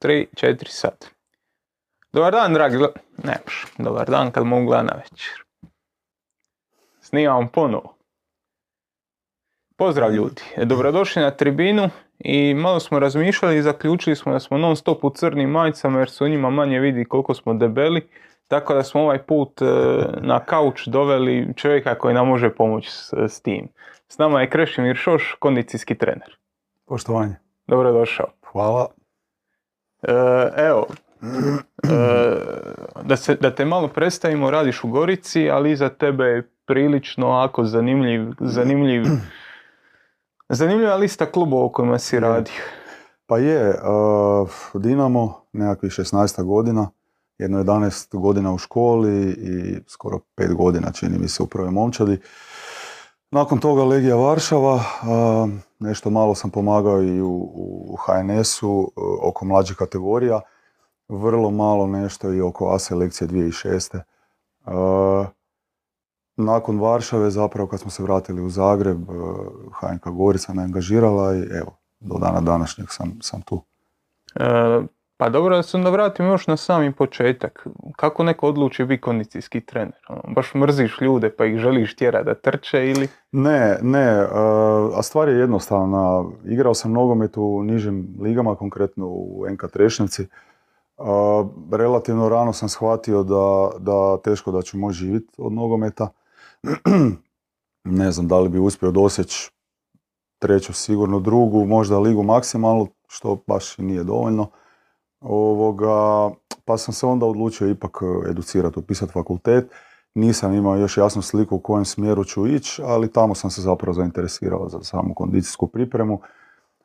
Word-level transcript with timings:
tri, 0.00 0.26
četiri 0.34 0.70
sad. 0.70 1.06
Dobar 2.12 2.32
dan, 2.32 2.54
dragi 2.54 2.76
gl... 2.76 2.84
Ne 3.24 3.36
može. 3.44 3.66
Dobar 3.78 4.10
dan 4.10 4.30
kad 4.30 4.46
mogu 4.46 4.66
gledati 4.66 4.94
na 4.94 5.00
večer. 5.02 5.44
Snimam 7.00 7.48
ponovo. 7.48 7.94
Pozdrav 9.76 10.14
ljudi. 10.14 10.42
Dobrodošli 10.64 11.22
na 11.22 11.30
tribinu 11.30 11.90
i 12.18 12.54
malo 12.54 12.80
smo 12.80 12.98
razmišljali 12.98 13.56
i 13.56 13.62
zaključili 13.62 14.16
smo 14.16 14.32
da 14.32 14.40
smo 14.40 14.58
non 14.58 14.76
stop 14.76 15.04
u 15.04 15.10
crnim 15.10 15.50
majicama 15.50 15.98
jer 15.98 16.10
se 16.10 16.24
u 16.24 16.28
njima 16.28 16.50
manje 16.50 16.80
vidi 16.80 17.04
koliko 17.04 17.34
smo 17.34 17.54
debeli. 17.54 18.08
Tako 18.48 18.74
da 18.74 18.82
smo 18.82 19.00
ovaj 19.02 19.22
put 19.22 19.62
e, 19.62 19.64
na 20.20 20.44
kauč 20.44 20.86
doveli 20.86 21.54
čovjeka 21.56 21.98
koji 21.98 22.14
nam 22.14 22.28
može 22.28 22.54
pomoći 22.54 22.90
s, 22.90 23.12
s 23.28 23.40
tim. 23.40 23.68
S 24.08 24.18
nama 24.18 24.40
je 24.40 24.50
Krešimir 24.50 24.96
Šoš, 24.96 25.36
kondicijski 25.38 25.94
trener. 25.94 26.38
Poštovanje. 26.86 27.34
Dobrodošao. 27.66 28.26
Hvala. 28.52 28.99
E, 30.02 30.12
evo, 30.56 30.86
e, 31.22 31.96
da, 33.02 33.16
se, 33.16 33.34
da 33.34 33.54
te 33.54 33.64
malo 33.64 33.88
predstavimo, 33.88 34.50
radiš 34.50 34.84
u 34.84 34.88
Gorici, 34.88 35.50
ali 35.50 35.72
iza 35.72 35.88
tebe 35.88 36.24
je 36.24 36.50
prilično 36.66 37.30
ako 37.30 37.64
zanimljiv, 37.64 38.32
zanimljiv, 38.40 39.04
zanimljiva 40.48 40.96
lista 40.96 41.26
klubova 41.26 41.64
u 41.64 41.72
kojima 41.72 41.98
si 41.98 42.20
radio. 42.20 42.54
Pa 43.26 43.38
je, 43.38 43.68
uh, 43.70 44.50
Dinamo, 44.74 45.44
nekakvih 45.52 45.92
16 45.92 46.42
godina, 46.42 46.90
jedno 47.38 47.64
11 47.64 48.18
godina 48.18 48.52
u 48.52 48.58
školi 48.58 49.30
i 49.30 49.78
skoro 49.86 50.20
5 50.36 50.54
godina 50.54 50.92
čini 50.92 51.18
mi 51.18 51.28
se 51.28 51.42
u 51.42 51.46
prvoj 51.46 51.70
momčadi. 51.70 52.20
Nakon 53.30 53.58
toga 53.58 53.84
Legija 53.84 54.16
Varšava, 54.16 54.80
nešto 55.80 56.10
malo 56.10 56.34
sam 56.34 56.50
pomagao 56.50 57.02
i 57.02 57.20
u, 57.20 57.50
u 57.88 57.96
HNS-u 57.96 58.78
uh, 58.78 58.88
oko 59.22 59.44
mlađih 59.44 59.76
kategorija, 59.76 60.40
vrlo 61.08 61.50
malo 61.50 61.86
nešto 61.86 62.32
i 62.32 62.40
oko 62.40 62.74
A 62.74 62.78
selekcije 62.78 63.28
2006. 63.28 64.00
Uh, 64.66 65.26
nakon 66.36 66.80
Varšave, 66.80 67.30
zapravo 67.30 67.68
kad 67.68 67.80
smo 67.80 67.90
se 67.90 68.02
vratili 68.02 68.42
u 68.42 68.50
Zagreb, 68.50 68.98
HNK 69.72 70.04
Gorica 70.04 70.54
me 70.54 70.62
angažirala 70.62 71.34
i 71.34 71.38
evo, 71.38 71.76
do 72.00 72.18
dana 72.18 72.40
današnjeg 72.40 72.86
sam, 72.90 73.18
sam 73.22 73.42
tu. 73.42 73.62
E, 74.34 74.80
pa 75.20 75.28
dobro 75.28 75.56
da 75.56 75.62
se 75.62 75.76
onda 75.76 75.90
vratim 75.90 76.26
još 76.26 76.46
na 76.46 76.56
sami 76.56 76.92
početak. 76.92 77.66
Kako 77.96 78.24
neko 78.24 78.48
odluči 78.48 78.84
biti 78.84 79.00
kondicijski 79.00 79.60
trener? 79.60 80.00
Ono, 80.08 80.22
baš 80.34 80.54
mrziš 80.54 81.00
ljude 81.00 81.30
pa 81.30 81.44
ih 81.44 81.58
želiš 81.58 81.96
tjera 81.96 82.22
da 82.22 82.34
trče 82.34 82.90
ili? 82.90 83.08
Ne, 83.32 83.78
ne, 83.82 84.26
a 84.94 85.02
stvar 85.02 85.28
je 85.28 85.38
jednostavna. 85.38 86.24
Igrao 86.44 86.74
sam 86.74 86.92
nogomet 86.92 87.36
u 87.36 87.62
nižim 87.62 88.08
ligama, 88.20 88.54
konkretno 88.54 89.06
u 89.06 89.44
NK 89.50 89.72
Trešnjevci. 89.72 90.26
Relativno 91.72 92.28
rano 92.28 92.52
sam 92.52 92.68
shvatio 92.68 93.22
da, 93.22 93.70
da 93.78 94.16
teško 94.24 94.52
da 94.52 94.62
ću 94.62 94.78
moći 94.78 94.98
živjeti 94.98 95.34
od 95.38 95.52
nogometa. 95.52 96.08
ne 98.00 98.12
znam 98.12 98.28
da 98.28 98.38
li 98.38 98.48
bi 98.48 98.58
uspio 98.58 98.90
doseći 98.90 99.50
treću, 100.38 100.72
sigurno 100.72 101.20
drugu, 101.20 101.64
možda 101.66 101.98
ligu 101.98 102.22
maksimalno, 102.22 102.86
što 103.08 103.38
baš 103.46 103.78
i 103.78 103.82
nije 103.82 104.04
dovoljno. 104.04 104.50
Ovoga, 105.20 106.30
pa 106.64 106.78
sam 106.78 106.94
se 106.94 107.06
onda 107.06 107.26
odlučio 107.26 107.68
ipak 107.68 107.98
educirati, 108.30 108.78
upisati 108.78 109.12
fakultet. 109.12 109.70
Nisam 110.14 110.54
imao 110.54 110.76
još 110.76 110.96
jasnu 110.96 111.22
sliku 111.22 111.56
u 111.56 111.60
kojem 111.60 111.84
smjeru 111.84 112.24
ću 112.24 112.46
ići, 112.46 112.82
ali 112.84 113.12
tamo 113.12 113.34
sam 113.34 113.50
se 113.50 113.62
zapravo 113.62 113.92
zainteresirao 113.92 114.68
za 114.68 114.82
samu 114.82 115.14
kondicijsku 115.14 115.66
pripremu. 115.66 116.20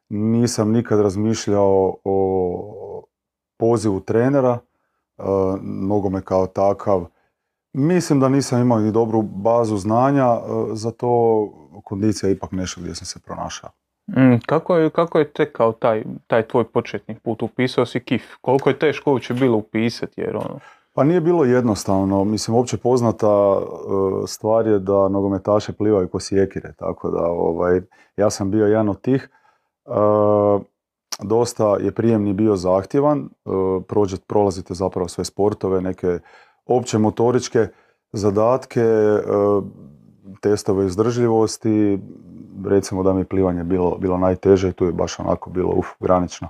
Nisam 0.09 0.71
nikad 0.71 0.99
razmišljao 0.99 1.95
o 2.03 3.03
pozivu 3.57 3.99
trenera, 3.99 4.59
me 6.11 6.21
kao 6.21 6.47
takav. 6.47 7.05
Mislim 7.73 8.19
da 8.19 8.29
nisam 8.29 8.61
imao 8.61 8.79
ni 8.79 8.91
dobru 8.91 9.21
bazu 9.21 9.77
znanja, 9.77 10.37
za 10.73 10.91
to 10.91 11.47
kondicija 11.83 12.29
je 12.29 12.35
ipak 12.35 12.51
nešto 12.51 12.81
gdje 12.81 12.95
sam 12.95 13.05
se 13.05 13.19
pronašao. 13.19 13.69
Mm, 14.07 14.37
kako, 14.45 14.77
je, 14.77 14.89
kako 14.89 15.19
je 15.19 15.31
tekao 15.31 15.71
taj, 15.71 16.03
taj 16.27 16.47
tvoj 16.47 16.63
početni 16.63 17.15
put? 17.23 17.41
Upisao 17.43 17.85
si 17.85 17.99
KIF. 17.99 18.23
Koliko 18.41 18.69
je 18.69 18.79
teško 18.79 19.11
uopće 19.11 19.33
bilo 19.33 19.57
upisati? 19.57 20.21
Jer 20.21 20.35
ono... 20.35 20.59
Pa 20.93 21.03
nije 21.03 21.21
bilo 21.21 21.45
jednostavno. 21.45 22.23
Mislim, 22.23 22.57
uopće 22.57 22.77
poznata 22.77 23.57
e, 23.57 24.27
stvar 24.27 24.67
je 24.67 24.79
da 24.79 25.09
nogometaše 25.09 25.73
plivaju 25.73 26.07
ko 26.07 26.19
sjekire. 26.19 26.73
Tako 26.77 27.09
da 27.09 27.25
ovaj, 27.25 27.81
ja 28.17 28.29
sam 28.29 28.51
bio 28.51 28.65
jedan 28.65 28.89
od 28.89 29.01
tih. 29.01 29.29
E, 29.85 29.89
dosta 31.23 31.77
je 31.79 31.91
prijemni 31.91 32.33
bio 32.33 32.55
zahtjevan. 32.55 33.19
E, 33.19 33.49
prolazite 34.27 34.73
zapravo 34.73 35.07
sve 35.07 35.25
sportove, 35.25 35.81
neke 35.81 36.19
opće 36.65 36.97
motoričke 36.97 37.67
zadatke, 38.11 38.83
testove 40.41 40.85
izdržljivosti, 40.85 41.99
recimo 42.69 43.03
da 43.03 43.13
mi 43.13 43.21
je 43.21 43.25
plivanje 43.25 43.63
bilo, 43.63 43.97
bilo 43.97 44.17
najteže 44.17 44.69
i 44.69 44.73
tu 44.73 44.85
je 44.85 44.91
baš 44.91 45.19
onako 45.19 45.49
bilo 45.49 45.73
uf, 45.75 45.87
granično 45.99 46.49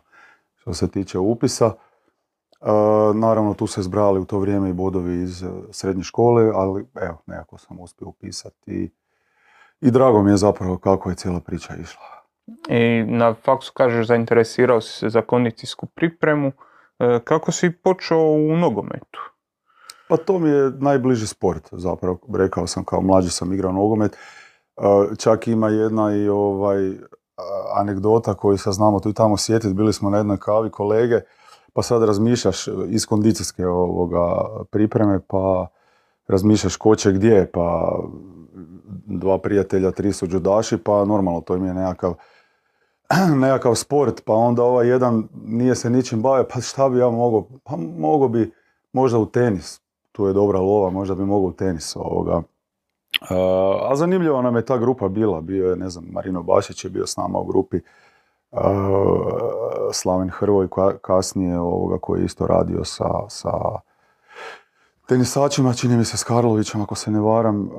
što 0.66 0.74
se 0.74 0.88
tiče 0.88 1.20
upisa. 1.20 1.66
E, 2.62 2.68
naravno 3.14 3.54
tu 3.54 3.68
se 3.68 3.82
zbrali 3.82 4.20
u 4.20 4.26
to 4.26 4.40
vrijeme 4.40 4.70
i 4.70 4.74
bodovi 4.74 5.22
iz 5.22 5.44
e, 5.44 5.48
srednje 5.72 6.04
škole, 6.04 6.52
ali 6.54 6.86
evo, 7.02 7.18
nekako 7.26 7.58
sam 7.58 7.80
uspio 7.80 8.08
upisati 8.08 8.92
i, 9.82 9.92
drago 9.92 10.24
mi 10.24 10.32
je 10.32 10.38
zapravo 10.38 10.78
kako 10.78 11.10
je 11.10 11.16
cijela 11.16 11.40
priča 11.40 11.74
išla. 11.82 12.04
I 12.70 13.04
na 13.04 13.34
faksu 13.34 13.72
kažeš 13.74 14.08
zainteresirao 14.08 14.82
si 14.82 15.00
se 15.00 15.10
za 15.10 15.22
kondicijsku 15.22 15.86
pripremu. 15.86 16.52
E, 17.00 17.20
kako 17.24 17.52
si 17.52 17.72
počeo 17.72 18.20
u 18.20 18.58
nogometu? 18.58 19.20
Pa 20.10 20.18
to 20.18 20.40
mi 20.40 20.50
je 20.50 20.72
najbliži 20.80 21.28
sport 21.28 21.70
zapravo. 21.72 22.20
Rekao 22.34 22.68
sam 22.68 22.84
kao 22.84 23.02
mlađi 23.02 23.30
sam 23.30 23.54
igrao 23.54 23.72
nogomet. 23.72 24.18
Čak 25.18 25.48
ima 25.48 25.70
jedna 25.70 26.16
i 26.16 26.30
ovaj 26.30 26.94
anegdota 27.74 28.34
koju 28.34 28.58
se 28.58 28.72
znamo 28.72 29.00
tu 29.00 29.10
i 29.10 29.14
tamo 29.14 29.38
sjetiti. 29.38 29.74
Bili 29.74 29.94
smo 29.94 30.10
na 30.10 30.18
jednoj 30.18 30.38
kavi 30.38 30.70
kolege, 30.70 31.22
pa 31.74 31.82
sad 31.82 32.04
razmišljaš 32.04 32.68
iz 32.88 33.06
kondicijske 33.06 33.68
ovoga 33.68 34.46
pripreme, 34.72 35.20
pa 35.28 35.68
razmišljaš 36.28 36.76
ko 36.76 36.96
će 36.96 37.12
gdje, 37.12 37.52
pa 37.52 38.00
dva 39.06 39.38
prijatelja, 39.38 39.92
tri 39.92 40.14
su 40.14 40.28
džudaši, 40.28 40.78
pa 40.78 41.06
normalno 41.06 41.42
to 41.42 41.56
im 41.56 41.66
je 41.66 41.74
nekakav 41.74 42.14
nekakav 43.42 43.76
sport, 43.76 44.22
pa 44.26 44.34
onda 44.34 44.64
ovaj 44.64 44.88
jedan 44.88 45.28
nije 45.46 45.76
se 45.76 45.90
ničim 45.90 46.22
bavio, 46.22 46.46
pa 46.54 46.62
šta 46.62 46.90
bi 46.90 46.98
ja 46.98 47.10
mogao, 47.10 47.48
pa 47.64 47.76
mogao 47.98 48.28
bi 48.28 48.52
možda 48.94 49.20
u 49.20 49.26
tenis, 49.26 49.82
tu 50.12 50.28
je 50.28 50.34
dobra 50.34 50.60
lova, 50.60 50.90
možda 50.90 51.16
bi 51.16 51.26
mogao 51.26 51.50
u 51.50 51.54
tenis 51.54 51.96
ovoga. 51.96 52.42
A 53.90 53.96
zanimljiva 53.96 54.42
nam 54.42 54.56
je 54.56 54.66
ta 54.66 54.78
grupa 54.78 55.08
bila, 55.08 55.42
bio 55.42 55.70
je, 55.70 55.76
ne 55.76 55.90
znam, 55.90 56.06
Marino 56.12 56.44
Bašić 56.44 56.84
je 56.84 56.90
bio 56.90 57.08
s 57.08 57.18
nama 57.18 57.40
u 57.40 57.46
grupi, 57.46 57.80
Slaven 59.94 60.30
Hrvoj 60.30 60.68
kasnije 61.02 61.60
ovoga 61.60 61.98
koji 61.98 62.22
je 62.22 62.26
isto 62.26 62.48
radio 62.48 62.84
sa, 62.84 63.10
sa 63.30 63.52
tenisačima, 65.08 65.74
čini 65.74 65.98
mi 65.98 66.06
se 66.06 66.18
s 66.18 66.24
Karlovićem 66.24 66.82
ako 66.82 66.96
se 66.96 67.12
ne 67.12 67.20
varam. 67.20 67.70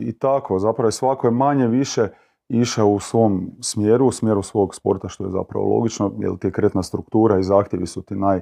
I 0.00 0.12
tako, 0.12 0.58
zapravo 0.58 0.90
svako 0.90 1.26
je 1.26 1.30
manje 1.30 1.66
više 1.66 2.08
išao 2.48 2.88
u 2.88 3.00
svom 3.00 3.50
smjeru, 3.60 4.06
u 4.06 4.12
smjeru 4.12 4.42
svog 4.42 4.74
sporta 4.74 5.08
što 5.08 5.24
je 5.24 5.30
zapravo 5.30 5.76
logično, 5.76 6.12
jer 6.18 6.36
ti 6.36 6.46
je 6.46 6.52
kretna 6.52 6.82
struktura 6.82 7.38
i 7.38 7.42
zahtjevi 7.42 7.86
su 7.86 8.02
ti 8.02 8.14
naj, 8.14 8.40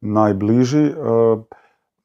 najbliži 0.00 0.94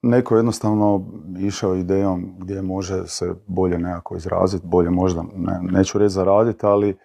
neko 0.02 0.36
jednostavno 0.36 1.06
išao 1.40 1.76
idejom 1.76 2.36
gdje 2.38 2.62
može 2.62 3.08
se 3.08 3.34
bolje 3.48 3.78
nekako 3.78 4.16
izraziti, 4.16 4.68
bolje 4.68 4.90
možda, 4.90 5.24
ne, 5.36 5.60
neću 5.62 5.98
reći 5.98 6.14
zaraditi, 6.14 6.66
ali 6.66 6.98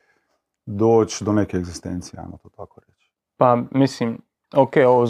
doći 0.67 1.25
do 1.25 1.33
neke 1.33 1.57
egzistencije, 1.57 2.21
ajmo 2.21 2.39
to 2.43 2.49
tako 2.49 2.81
reći. 2.81 3.13
Pa 3.37 3.59
mislim, 3.71 4.19
ok, 4.57 4.73
ovo 4.87 5.07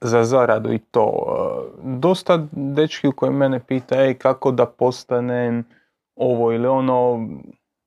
za 0.00 0.24
zaradu 0.24 0.72
i 0.72 0.78
to. 0.78 1.24
E, 1.28 1.98
dosta 1.98 2.46
dečki 2.52 3.08
koji 3.16 3.32
mene 3.32 3.60
pita, 3.60 4.02
ej, 4.02 4.14
kako 4.14 4.50
da 4.50 4.66
postanem 4.66 5.64
ovo 6.16 6.52
ili 6.52 6.66
ono, 6.66 7.28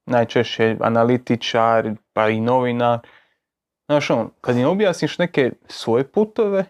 najčešće 0.05 0.77
analitičar, 0.79 1.91
pa 2.13 2.29
i 2.29 2.41
novinar. 2.41 2.99
Znaš 3.85 4.09
on, 4.09 4.29
kad 4.41 4.57
im 4.57 4.67
objasniš 4.67 5.17
neke 5.17 5.51
svoje 5.67 6.03
putove, 6.03 6.65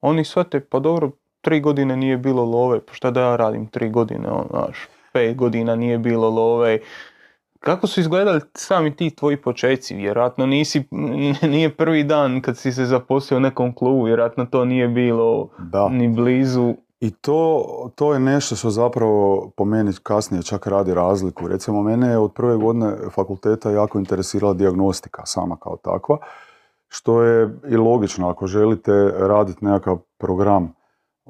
oni 0.00 0.24
shvate, 0.24 0.60
pa 0.60 0.78
dobro, 0.78 1.10
tri 1.40 1.60
godine 1.60 1.96
nije 1.96 2.16
bilo 2.16 2.44
love, 2.44 2.80
pa 2.86 2.94
šta 2.94 3.10
da 3.10 3.20
ja 3.20 3.36
radim 3.36 3.66
tri 3.66 3.90
godine, 3.90 4.30
on, 4.30 4.46
znaš, 4.50 4.88
pet 5.12 5.36
godina 5.36 5.76
nije 5.76 5.98
bilo 5.98 6.30
love. 6.30 6.78
Kako 7.60 7.86
su 7.86 8.00
izgledali 8.00 8.40
sami 8.54 8.96
ti 8.96 9.10
tvoji 9.10 9.36
počeci? 9.36 9.94
Vjerojatno 9.94 10.46
nisi, 10.46 10.84
nije 11.52 11.76
prvi 11.76 12.04
dan 12.04 12.40
kad 12.42 12.58
si 12.58 12.72
se 12.72 12.84
zaposlio 12.84 13.38
u 13.38 13.40
nekom 13.40 13.74
klubu, 13.74 14.04
vjerojatno 14.04 14.46
to 14.46 14.64
nije 14.64 14.88
bilo 14.88 15.48
da. 15.58 15.88
ni 15.88 16.08
blizu. 16.08 16.74
I 17.00 17.10
to, 17.10 17.64
to 17.94 18.14
je 18.14 18.20
nešto 18.20 18.56
što 18.56 18.70
zapravo 18.70 19.50
po 19.56 19.64
meni 19.64 19.92
kasnije 20.02 20.42
čak 20.42 20.66
radi 20.66 20.94
razliku. 20.94 21.48
Recimo, 21.48 21.82
mene 21.82 22.08
je 22.08 22.18
od 22.18 22.32
prve 22.32 22.56
godine 22.56 22.92
fakulteta 23.14 23.70
jako 23.70 23.98
interesirala 23.98 24.54
dijagnostika 24.54 25.26
sama 25.26 25.56
kao 25.56 25.76
takva 25.76 26.18
što 26.90 27.22
je 27.22 27.58
i 27.68 27.76
logično 27.76 28.28
ako 28.28 28.46
želite 28.46 29.12
raditi 29.16 29.64
nekakav 29.64 29.98
program 30.18 30.74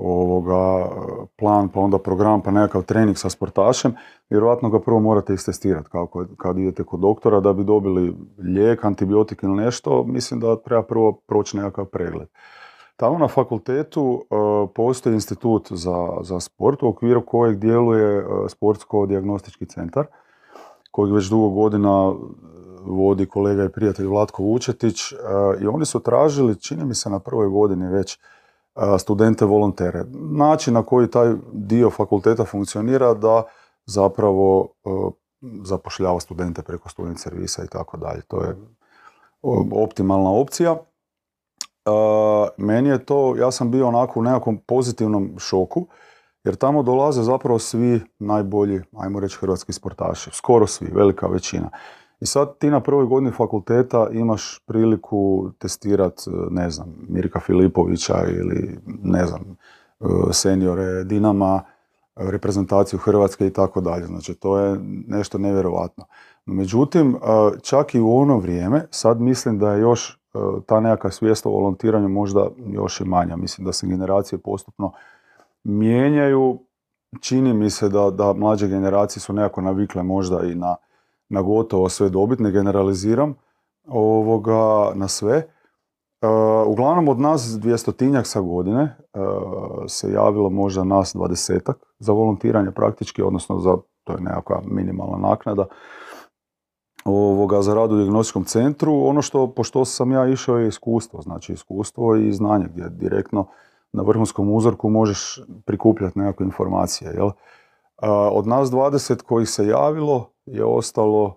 ovoga, 0.00 0.90
plan, 1.36 1.68
pa 1.68 1.80
onda 1.80 1.98
program, 1.98 2.42
pa 2.42 2.50
nekakav 2.50 2.82
trening 2.82 3.18
sa 3.18 3.30
sportašem, 3.30 3.94
vjerojatno 4.30 4.70
ga 4.70 4.80
prvo 4.80 5.00
morate 5.00 5.34
istestirati 5.34 5.88
kao 5.90 6.08
kad 6.36 6.58
idete 6.58 6.84
kod 6.84 7.00
doktora 7.00 7.40
da 7.40 7.52
bi 7.52 7.64
dobili 7.64 8.16
lijek, 8.38 8.84
antibiotik 8.84 9.42
ili 9.42 9.54
nešto, 9.54 10.04
mislim 10.04 10.40
da 10.40 10.56
treba 10.56 10.82
prvo 10.82 11.12
proći 11.12 11.56
nekakav 11.56 11.84
pregled. 11.84 12.28
Tamo 12.96 13.18
na 13.18 13.28
fakultetu 13.28 14.22
e, 14.22 14.34
postoji 14.74 15.14
institut 15.14 15.68
za, 15.70 16.08
za 16.22 16.40
sport 16.40 16.82
u 16.82 16.88
okviru 16.88 17.26
kojeg 17.26 17.58
djeluje 17.58 18.18
e, 18.18 18.24
sportsko-diagnostički 18.48 19.66
centar 19.66 20.06
kojeg 20.90 21.14
već 21.14 21.28
dugo 21.28 21.48
godina 21.48 22.12
vodi 22.82 23.26
kolega 23.26 23.64
i 23.64 23.68
prijatelj 23.68 24.06
Vlatko 24.06 24.42
Vučetić 24.42 25.12
i 25.60 25.66
oni 25.66 25.84
su 25.84 26.00
tražili, 26.00 26.60
čini 26.60 26.84
mi 26.84 26.94
se 26.94 27.10
na 27.10 27.18
prvoj 27.18 27.48
godini 27.48 27.88
već, 27.88 28.18
studente 28.98 29.44
volontere. 29.44 30.04
Način 30.30 30.74
na 30.74 30.82
koji 30.82 31.10
taj 31.10 31.34
dio 31.52 31.90
fakulteta 31.90 32.44
funkcionira 32.44 33.14
da 33.14 33.42
zapravo 33.86 34.68
zapošljava 35.64 36.20
studente 36.20 36.62
preko 36.62 36.88
student 36.88 37.18
servisa 37.18 37.64
i 37.64 37.68
tako 37.68 37.96
dalje. 37.96 38.20
To 38.20 38.42
je 38.42 38.56
optimalna 39.72 40.30
opcija. 40.30 40.76
Meni 42.56 42.88
je 42.88 43.04
to, 43.04 43.36
ja 43.36 43.50
sam 43.50 43.70
bio 43.70 43.88
onako 43.88 44.20
u 44.20 44.22
nekakvom 44.22 44.58
pozitivnom 44.66 45.34
šoku, 45.38 45.86
jer 46.44 46.56
tamo 46.56 46.82
dolaze 46.82 47.22
zapravo 47.22 47.58
svi 47.58 48.00
najbolji, 48.18 48.80
ajmo 48.96 49.20
reći, 49.20 49.38
hrvatski 49.40 49.72
sportaši. 49.72 50.30
Skoro 50.32 50.66
svi, 50.66 50.90
velika 50.94 51.26
većina. 51.26 51.70
I 52.20 52.26
sad 52.26 52.58
ti 52.58 52.70
na 52.70 52.80
prvoj 52.80 53.06
godini 53.06 53.32
fakulteta 53.32 54.08
imaš 54.12 54.58
priliku 54.66 55.50
testirati, 55.58 56.22
ne 56.50 56.70
znam, 56.70 56.94
Mirka 57.08 57.40
Filipovića 57.40 58.24
ili 58.28 58.78
ne 59.02 59.26
znam, 59.26 59.40
e, 60.00 60.04
seniore 60.32 61.04
Dinama, 61.04 61.62
reprezentaciju 62.16 62.98
Hrvatske 62.98 63.46
i 63.46 63.52
tako 63.52 63.80
dalje. 63.80 64.06
Znači, 64.06 64.34
to 64.34 64.58
je 64.58 64.80
nešto 65.06 65.38
nevjerovatno. 65.38 66.04
Međutim, 66.46 67.14
e, 67.14 67.18
čak 67.62 67.94
i 67.94 68.00
u 68.00 68.16
ono 68.16 68.38
vrijeme, 68.38 68.86
sad 68.90 69.20
mislim 69.20 69.58
da 69.58 69.72
je 69.72 69.80
još 69.80 70.18
e, 70.34 70.38
ta 70.66 70.80
nekakva 70.80 71.10
svijest 71.10 71.46
o 71.46 71.50
volontiranju 71.50 72.08
možda 72.08 72.48
još 72.66 73.00
i 73.00 73.04
manja. 73.04 73.36
Mislim 73.36 73.64
da 73.64 73.72
se 73.72 73.86
generacije 73.86 74.38
postupno 74.38 74.92
mijenjaju. 75.64 76.58
Čini 77.20 77.54
mi 77.54 77.70
se 77.70 77.88
da, 77.88 78.10
da 78.10 78.32
mlađe 78.32 78.68
generacije 78.68 79.20
su 79.20 79.32
nekako 79.32 79.60
navikle 79.60 80.02
možda 80.02 80.42
i 80.42 80.54
na 80.54 80.76
na 81.30 81.42
gotovo 81.42 81.88
sve 81.88 82.08
dobit, 82.08 82.38
ne 82.38 82.50
generaliziram 82.50 83.34
ovoga, 83.88 84.92
na 84.94 85.08
sve. 85.08 85.34
E, 85.36 85.46
uglavnom 86.66 87.08
od 87.08 87.20
nas 87.20 87.58
dvijestotinjak 87.60 88.26
sa 88.26 88.40
godine 88.40 88.82
e, 88.82 89.18
se 89.88 90.12
javilo 90.12 90.50
možda 90.50 90.84
nas 90.84 91.12
dvadesetak 91.14 91.76
za 91.98 92.12
volontiranje 92.12 92.70
praktički, 92.70 93.22
odnosno 93.22 93.58
za, 93.58 93.76
to 94.04 94.12
je 94.12 94.20
nekakva 94.20 94.62
minimalna 94.64 95.28
naknada, 95.28 95.66
ovoga, 97.04 97.62
za 97.62 97.74
rad 97.74 97.92
u 97.92 97.96
diagnostičkom 97.96 98.44
centru. 98.44 99.06
Ono 99.06 99.22
što, 99.22 99.46
pošto 99.46 99.84
sam 99.84 100.12
ja 100.12 100.28
išao 100.28 100.58
je 100.58 100.68
iskustvo, 100.68 101.22
znači 101.22 101.52
iskustvo 101.52 102.16
i 102.16 102.32
znanje 102.32 102.66
gdje 102.72 102.88
direktno 102.88 103.46
na 103.92 104.02
vrhunskom 104.02 104.50
uzorku 104.50 104.90
možeš 104.90 105.40
prikupljati 105.66 106.18
nekakve 106.18 106.46
informacije. 106.46 107.10
Jel? 107.10 107.30
Od 108.32 108.46
nas 108.46 108.70
20 108.70 109.22
koji 109.22 109.46
se 109.46 109.66
javilo 109.66 110.30
je 110.52 110.64
ostalo, 110.64 111.36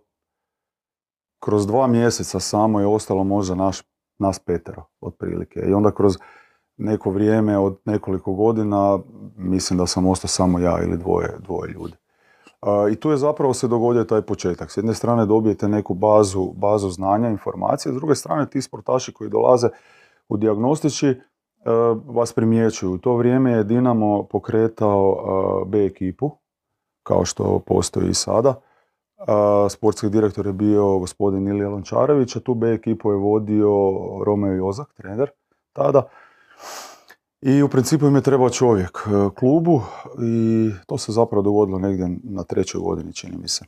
kroz 1.39 1.67
dva 1.67 1.87
mjeseca 1.87 2.39
samo 2.39 2.79
je 2.79 2.87
ostalo 2.87 3.23
možda 3.23 3.55
naš, 3.55 3.81
nas 4.19 4.39
petero, 4.39 4.83
otprilike. 5.01 5.59
I 5.59 5.73
onda 5.73 5.91
kroz 5.91 6.17
neko 6.77 7.09
vrijeme 7.09 7.57
od 7.57 7.79
nekoliko 7.85 8.33
godina, 8.33 8.99
mislim 9.37 9.77
da 9.79 9.87
sam 9.87 10.07
ostao 10.07 10.27
samo 10.27 10.59
ja 10.59 10.83
ili 10.83 10.97
dvoje, 10.97 11.37
dvoje 11.39 11.71
ljudi. 11.71 11.93
I 12.91 12.95
tu 12.95 13.11
je 13.11 13.17
zapravo 13.17 13.53
se 13.53 13.67
dogodio 13.67 14.03
taj 14.03 14.21
početak. 14.21 14.71
S 14.71 14.77
jedne 14.77 14.93
strane 14.93 15.25
dobijete 15.25 15.67
neku 15.67 15.93
bazu, 15.93 16.51
bazu 16.55 16.89
znanja, 16.89 17.29
informacije, 17.29 17.91
s 17.91 17.95
druge 17.95 18.15
strane 18.15 18.49
ti 18.49 18.61
sportaši 18.61 19.13
koji 19.13 19.29
dolaze 19.29 19.69
u 20.29 20.37
dijagnostici 20.37 21.15
vas 22.05 22.33
primjećuju. 22.33 22.93
U 22.93 22.97
to 22.97 23.15
vrijeme 23.15 23.51
je 23.51 23.63
Dinamo 23.63 24.23
pokretao 24.23 25.65
B 25.65 25.85
ekipu, 25.85 26.31
kao 27.03 27.25
što 27.25 27.59
postoji 27.59 28.09
i 28.09 28.13
sada. 28.13 28.61
Sportski 29.69 30.09
direktor 30.09 30.45
je 30.45 30.53
bio 30.53 30.99
gospodin 30.99 31.47
Ilija 31.47 31.69
Lončarević, 31.69 32.35
a 32.35 32.39
tu 32.39 32.53
B 32.53 32.73
ekipu 32.73 33.11
je 33.11 33.17
vodio 33.17 33.69
Romeo 34.25 34.53
Jozak, 34.53 34.93
trener 34.93 35.29
tada. 35.73 36.03
I 37.41 37.63
u 37.63 37.67
principu 37.67 38.05
im 38.05 38.15
je 38.15 38.21
trebao 38.21 38.49
čovjek 38.49 39.07
e, 39.07 39.29
klubu 39.35 39.81
i 40.21 40.69
to 40.87 40.97
se 40.97 41.11
zapravo 41.11 41.41
dogodilo 41.41 41.79
negdje 41.79 42.17
na 42.23 42.43
trećoj 42.43 42.81
godini, 42.81 43.13
čini 43.13 43.37
mi 43.37 43.47
se. 43.47 43.65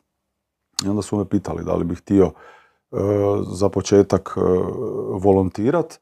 I 0.85 0.89
onda 0.89 1.01
su 1.01 1.17
me 1.17 1.25
pitali 1.25 1.63
da 1.63 1.75
li 1.75 1.83
bih 1.83 1.97
htio 1.97 2.25
e, 2.25 2.31
za 3.51 3.69
početak 3.69 4.37
e, 4.37 4.41
volontirat. 5.19 5.99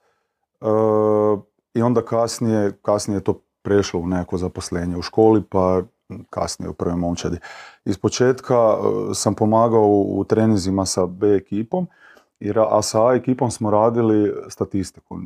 I 1.74 1.82
onda 1.82 2.02
kasnije, 2.02 2.78
kasnije 2.82 3.18
je 3.18 3.24
to 3.24 3.42
prešlo 3.62 4.00
u 4.00 4.08
neko 4.08 4.38
zaposlenje 4.38 4.98
u 4.98 5.02
školi, 5.02 5.44
pa 5.50 5.82
kasnije 6.30 6.70
u 6.70 6.74
prvoj 6.74 6.96
momčadi. 6.96 7.38
Iz 7.86 7.98
početka 7.98 8.56
e, 8.56 9.14
sam 9.14 9.36
pomagao 9.36 9.88
u 9.88 10.24
treninzima 10.24 10.86
sa 10.86 11.06
B 11.06 11.36
ekipom, 11.36 11.88
a 12.70 12.82
sa 12.82 13.08
A 13.08 13.16
ekipom 13.16 13.52
smo 13.52 13.72
radili 13.72 14.34
statistiku. 14.50 15.18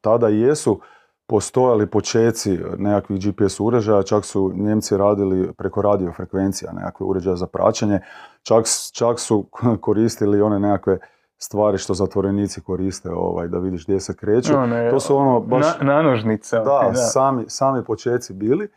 Tada 0.00 0.28
jesu 0.28 0.80
postojali 1.26 1.86
počeci 1.86 2.58
nekakvih 2.78 3.20
GPS 3.20 3.60
uređaja, 3.60 4.02
čak 4.02 4.24
su 4.24 4.52
Njemci 4.54 4.96
radili 4.96 5.52
preko 5.52 5.82
radiofrekvencija 5.82 6.72
nekakve 6.72 7.06
uređaje 7.06 7.36
za 7.36 7.46
praćenje, 7.46 8.00
čak, 8.42 8.64
čak 8.92 9.20
su 9.20 9.46
koristili 9.80 10.42
one 10.42 10.58
nekakve 10.58 10.98
stvari 11.38 11.78
što 11.78 11.94
zatvorenici 11.94 12.60
koriste 12.60 13.10
ovaj, 13.10 13.48
da 13.48 13.58
vidiš 13.58 13.84
gdje 13.84 14.00
se 14.00 14.16
kreću. 14.16 14.52
to 14.90 15.00
su 15.00 15.16
ono 15.16 15.40
baš... 15.40 15.66
Na, 15.80 15.94
nanožnice. 15.94 16.56
Da, 16.56 16.90
da, 16.92 16.94
Sami, 16.94 17.44
sami 17.48 17.84
počeci 17.84 18.32
bili 18.32 18.68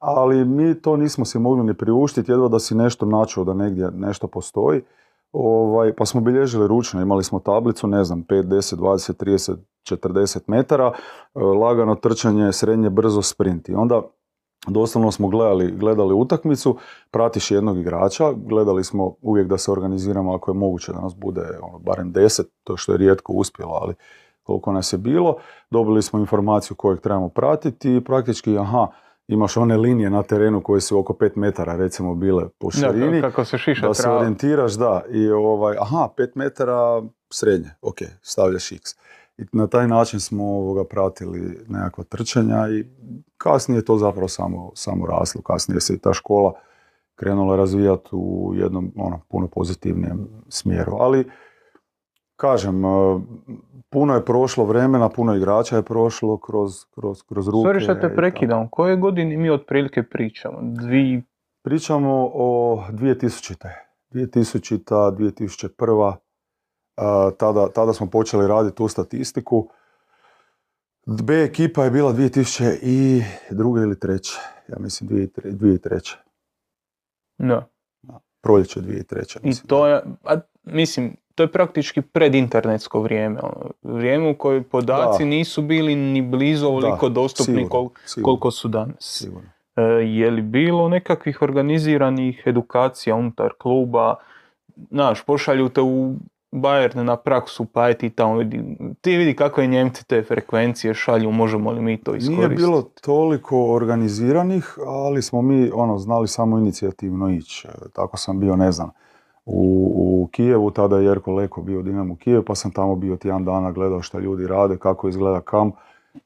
ali 0.00 0.44
mi 0.44 0.74
to 0.74 0.96
nismo 0.96 1.24
si 1.24 1.38
mogli 1.38 1.64
ni 1.64 1.74
priuštiti, 1.74 2.32
jedva 2.32 2.48
da 2.48 2.58
si 2.58 2.74
nešto 2.74 3.06
načuo 3.06 3.44
da 3.44 3.54
negdje 3.54 3.90
nešto 3.90 4.26
postoji. 4.26 4.82
Ovaj, 5.32 5.92
pa 5.92 6.06
smo 6.06 6.20
bilježili 6.20 6.68
ručno, 6.68 7.02
imali 7.02 7.24
smo 7.24 7.40
tablicu, 7.40 7.86
ne 7.86 8.04
znam, 8.04 8.24
5, 8.24 8.42
10, 8.42 8.76
20, 8.76 9.24
30, 9.24 9.56
40 9.90 10.40
metara, 10.46 10.92
e, 11.34 11.40
lagano 11.40 11.94
trčanje, 11.94 12.52
srednje, 12.52 12.90
brzo 12.90 13.22
sprint. 13.22 13.68
I 13.68 13.74
onda 13.74 14.02
doslovno 14.66 15.12
smo 15.12 15.28
gledali, 15.28 15.72
gledali 15.72 16.14
utakmicu, 16.14 16.76
pratiš 17.10 17.50
jednog 17.50 17.78
igrača, 17.78 18.32
gledali 18.32 18.84
smo 18.84 19.14
uvijek 19.22 19.48
da 19.48 19.58
se 19.58 19.72
organiziramo 19.72 20.34
ako 20.34 20.50
je 20.50 20.54
moguće 20.54 20.92
da 20.92 21.00
nas 21.00 21.14
bude 21.16 21.58
ono, 21.62 21.78
barem 21.78 22.12
10, 22.12 22.42
to 22.64 22.76
što 22.76 22.92
je 22.92 22.98
rijetko 22.98 23.32
uspjelo, 23.32 23.72
ali 23.72 23.94
koliko 24.42 24.72
nas 24.72 24.92
je 24.92 24.98
bilo. 24.98 25.36
Dobili 25.70 26.02
smo 26.02 26.18
informaciju 26.18 26.76
kojeg 26.76 27.00
trebamo 27.00 27.28
pratiti 27.28 27.96
i 27.96 28.04
praktički, 28.04 28.58
aha, 28.58 28.86
imaš 29.30 29.56
one 29.56 29.76
linije 29.76 30.10
na 30.10 30.22
terenu 30.22 30.62
koje 30.62 30.80
su 30.80 30.98
oko 30.98 31.12
5 31.12 31.30
metara 31.36 31.76
recimo 31.76 32.14
bile 32.14 32.48
po 32.58 32.70
širini. 32.70 33.20
kako 33.20 33.44
se 33.44 33.58
šiša 33.58 33.86
Da 33.86 33.94
se 33.94 34.10
orijentiraš, 34.10 34.72
da. 34.72 35.02
I 35.10 35.30
ovaj, 35.30 35.76
aha, 35.80 36.08
5 36.16 36.30
metara 36.34 37.02
srednje, 37.30 37.70
ok, 37.82 37.96
stavljaš 38.22 38.72
x. 38.72 38.94
I 39.38 39.42
na 39.52 39.66
taj 39.66 39.88
način 39.88 40.20
smo 40.20 40.44
ovoga 40.44 40.84
pratili 40.84 41.58
nekakva 41.68 42.04
trčanja 42.04 42.68
i 42.68 42.84
kasnije 43.36 43.78
je 43.78 43.84
to 43.84 43.96
zapravo 43.96 44.28
samo, 44.28 44.70
samo 44.74 45.06
raslo. 45.06 45.42
Kasnije 45.42 45.80
se 45.80 45.94
i 45.94 45.98
ta 45.98 46.12
škola 46.12 46.52
krenula 47.14 47.56
razvijati 47.56 48.08
u 48.12 48.52
jednom 48.54 48.92
ono, 48.96 49.20
puno 49.28 49.46
pozitivnijem 49.48 50.28
smjeru. 50.48 50.96
Ali, 50.98 51.24
kažem, 52.40 52.82
puno 53.90 54.14
je 54.14 54.24
prošlo 54.24 54.64
vremena, 54.64 55.08
puno 55.08 55.34
igrača 55.36 55.76
je 55.76 55.82
prošlo 55.82 56.38
kroz, 56.38 56.84
kroz, 56.94 57.22
kroz 57.22 57.48
ruke. 57.48 57.68
Sorry 57.68 57.80
što 57.80 57.94
te 57.94 58.14
prekidam, 58.16 58.68
koje 58.68 58.96
godine 58.96 59.36
mi 59.36 59.50
otprilike 59.50 60.02
pričamo? 60.02 60.58
Dvi... 60.62 61.22
Pričamo 61.62 62.30
o 62.34 62.82
2000. 62.90 63.68
2000. 64.10 64.78
2001. 65.16 66.16
Uh, 66.96 67.36
tada, 67.38 67.68
tada 67.68 67.92
smo 67.92 68.06
počeli 68.06 68.48
raditi 68.48 68.76
tu 68.76 68.88
statistiku. 68.88 69.68
B 71.06 71.42
ekipa 71.42 71.84
je 71.84 71.90
bila 71.90 72.12
2002. 72.12 73.82
ili 73.82 74.00
treće. 74.00 74.38
Ja 74.68 74.78
mislim 74.78 75.10
2003. 75.10 76.16
Da. 77.38 77.68
Proljeće 78.40 78.80
2003. 78.80 79.38
Mislim. 79.42 79.64
I 79.64 79.68
to 79.68 79.86
je, 79.86 80.02
a, 80.24 80.40
mislim, 80.64 81.16
to 81.40 81.44
je 81.44 81.52
praktički 81.52 82.02
predinternetsko 82.02 83.00
vrijeme. 83.00 83.40
Ono, 83.42 83.70
vrijeme 83.82 84.30
u 84.30 84.34
kojoj 84.34 84.62
podaci 84.62 85.24
nisu 85.24 85.62
bili 85.62 85.94
ni 85.94 86.22
blizu 86.22 86.66
ovoliko 86.66 87.08
dostupni 87.08 87.68
koliko 88.22 88.50
su 88.50 88.68
danas. 88.68 89.26
E, 89.76 89.82
je 89.82 90.30
li 90.30 90.42
bilo 90.42 90.88
nekakvih 90.88 91.42
organiziranih 91.42 92.42
edukacija 92.46 93.14
unutar 93.14 93.52
kluba? 93.58 94.14
Znaš, 94.90 95.24
pošalju 95.24 95.68
te 95.68 95.80
u 95.80 96.14
Bayern 96.52 97.02
na 97.02 97.16
praksu, 97.16 97.64
pa 97.64 97.88
je 97.88 97.98
ti 97.98 98.10
tamo 98.10 98.36
vidi, 98.36 98.76
ti 99.00 99.16
vidi 99.16 99.36
kakve 99.36 99.66
Njemci 99.66 100.06
te 100.06 100.22
frekvencije 100.22 100.94
šalju, 100.94 101.30
možemo 101.30 101.72
li 101.72 101.80
mi 101.80 101.96
to 101.96 102.14
iskoristiti? 102.14 102.48
Nije 102.48 102.48
bilo 102.48 102.82
toliko 102.82 103.72
organiziranih, 103.72 104.78
ali 104.86 105.22
smo 105.22 105.42
mi 105.42 105.70
ono 105.74 105.98
znali 105.98 106.28
samo 106.28 106.58
inicijativno 106.58 107.30
ići. 107.30 107.68
E, 107.68 107.88
tako 107.92 108.16
sam 108.16 108.40
bio, 108.40 108.56
ne 108.56 108.72
znam, 108.72 108.90
u, 109.52 110.22
u 110.22 110.28
Kijevu, 110.32 110.70
tada 110.70 110.98
je 110.98 111.04
Jerko 111.04 111.32
Leko 111.32 111.62
bio 111.62 111.82
Dinamo 111.82 112.16
Kijev, 112.16 112.42
pa 112.44 112.54
sam 112.54 112.70
tamo 112.70 112.96
bio 112.96 113.16
tjedan 113.16 113.44
dana 113.44 113.72
gledao 113.72 114.02
šta 114.02 114.18
ljudi 114.18 114.46
rade, 114.46 114.76
kako 114.76 115.08
izgleda 115.08 115.40
kam, 115.40 115.72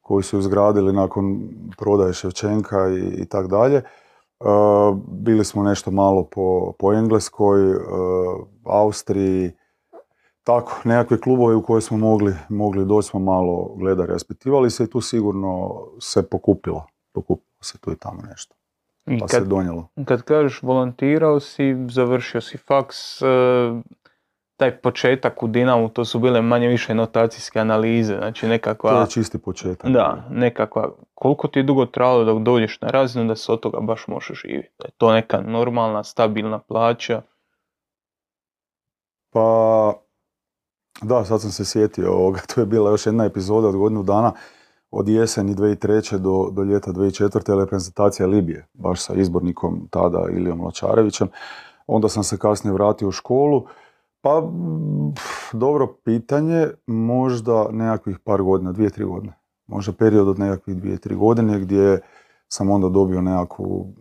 koji 0.02 0.22
su 0.22 0.38
izgradili 0.38 0.92
nakon 0.92 1.48
prodaje 1.78 2.12
Ševčenka 2.12 2.88
i, 2.88 3.22
i 3.22 3.26
tak 3.26 3.46
dalje. 3.46 3.76
E, 3.76 3.84
bili 5.06 5.44
smo 5.44 5.62
nešto 5.62 5.90
malo 5.90 6.24
po, 6.24 6.72
po 6.78 6.92
Engleskoj, 6.92 7.70
e, 7.70 7.76
Austriji, 8.64 9.52
tako, 10.44 10.80
nekakve 10.84 11.20
klubove 11.20 11.54
u 11.54 11.62
koje 11.62 11.80
smo 11.80 11.96
mogli, 11.96 12.34
mogli 12.48 12.84
doći 12.84 13.08
smo 13.08 13.20
malo 13.20 13.74
gledati, 13.76 14.12
raspitivali 14.12 14.70
se 14.70 14.84
i 14.84 14.90
tu 14.90 15.00
sigurno 15.00 15.82
se 16.00 16.22
pokupilo. 16.22 16.86
Pokupilo 17.12 17.62
se 17.62 17.78
tu 17.78 17.92
i 17.92 17.96
tamo 17.96 18.22
nešto. 18.22 18.54
I 19.06 19.18
Pa 19.18 19.26
kad, 19.26 19.42
se 19.42 19.48
donijelo. 19.48 19.88
kad 20.04 20.22
kažeš 20.22 20.62
volontirao 20.62 21.40
si, 21.40 21.76
završio 21.88 22.40
si 22.40 22.58
faks, 22.58 23.22
e, 23.22 23.26
taj 24.56 24.76
početak 24.76 25.42
u 25.42 25.48
Dinamu, 25.48 25.88
to 25.88 26.04
su 26.04 26.18
bile 26.18 26.42
manje 26.42 26.68
više 26.68 26.94
notacijske 26.94 27.60
analize, 27.60 28.16
znači 28.16 28.48
nekakva... 28.48 28.90
To 28.90 29.00
je 29.00 29.10
čisti 29.10 29.38
početak. 29.38 29.90
Da, 29.90 30.26
nekakva, 30.30 30.90
koliko 31.14 31.48
ti 31.48 31.58
je 31.58 31.62
dugo 31.62 31.86
trajalo 31.86 32.24
dok 32.24 32.42
dođeš 32.42 32.80
na 32.80 32.88
razinu 32.88 33.24
da 33.24 33.36
se 33.36 33.52
od 33.52 33.60
toga 33.60 33.80
baš 33.80 34.06
možeš 34.08 34.42
živjeti? 34.42 34.74
Da 34.78 34.84
je 34.84 34.92
to 34.98 35.12
neka 35.12 35.40
normalna, 35.40 36.04
stabilna 36.04 36.58
plaća? 36.58 37.22
Pa, 39.32 39.92
da, 41.02 41.24
sad 41.24 41.40
sam 41.40 41.50
se 41.50 41.64
sjetio 41.64 42.12
ovoga, 42.12 42.40
to 42.54 42.60
je 42.60 42.66
bila 42.66 42.90
još 42.90 43.06
jedna 43.06 43.24
epizoda 43.24 43.68
od 43.68 43.76
godinu 43.76 44.02
dana, 44.02 44.32
od 44.96 45.08
jeseni 45.08 45.54
2003. 45.54 46.18
do, 46.18 46.48
do 46.52 46.62
ljeta 46.62 46.92
2004. 46.92 47.60
reprezentacija 47.60 48.26
Libije, 48.26 48.66
baš 48.74 49.00
sa 49.00 49.14
izbornikom 49.14 49.88
tada 49.90 50.26
Ilijom 50.30 50.60
Lačarevićem. 50.60 51.28
Onda 51.86 52.08
sam 52.08 52.24
se 52.24 52.38
kasnije 52.38 52.74
vratio 52.74 53.08
u 53.08 53.12
školu. 53.12 53.66
Pa, 54.20 54.42
pff, 55.14 55.54
dobro 55.54 55.86
pitanje, 56.04 56.68
možda 56.86 57.68
nekakvih 57.70 58.18
par 58.18 58.42
godina, 58.42 58.72
dvije, 58.72 58.90
tri 58.90 59.04
godine. 59.04 59.32
Možda 59.66 59.92
period 59.92 60.28
od 60.28 60.38
nekakvih 60.38 60.76
dvije, 60.76 60.98
tri 60.98 61.14
godine 61.14 61.60
gdje 61.60 62.00
sam 62.48 62.70
onda 62.70 62.88
dobio 62.88 63.20
nekakvu 63.20 63.94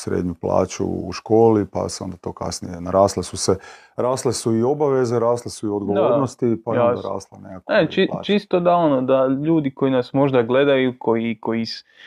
srednju 0.00 0.34
plaću 0.34 0.84
u 0.86 1.12
školi, 1.12 1.66
pa 1.66 1.88
se 1.88 2.04
onda 2.04 2.16
to 2.16 2.32
kasnije 2.32 2.80
narasle 2.80 3.22
su 3.22 3.36
se, 3.36 3.56
rasle 3.96 4.32
su 4.32 4.56
i 4.56 4.62
obaveze, 4.62 5.18
rasle 5.18 5.50
su 5.50 5.66
i 5.66 5.70
odgovornosti, 5.70 6.62
pa 6.64 6.74
je 6.74 6.80
onda 6.80 7.00
rasla 7.04 7.38
nekakva 7.38 7.74
Ne, 7.74 7.90
či- 7.90 8.08
čisto 8.22 8.60
da 8.60 8.74
ono, 8.74 9.02
da 9.02 9.26
ljudi 9.26 9.70
koji 9.70 9.92
nas 9.92 10.12
možda 10.12 10.42
gledaju, 10.42 10.94
koji, 10.98 11.38
koji, 11.40 11.64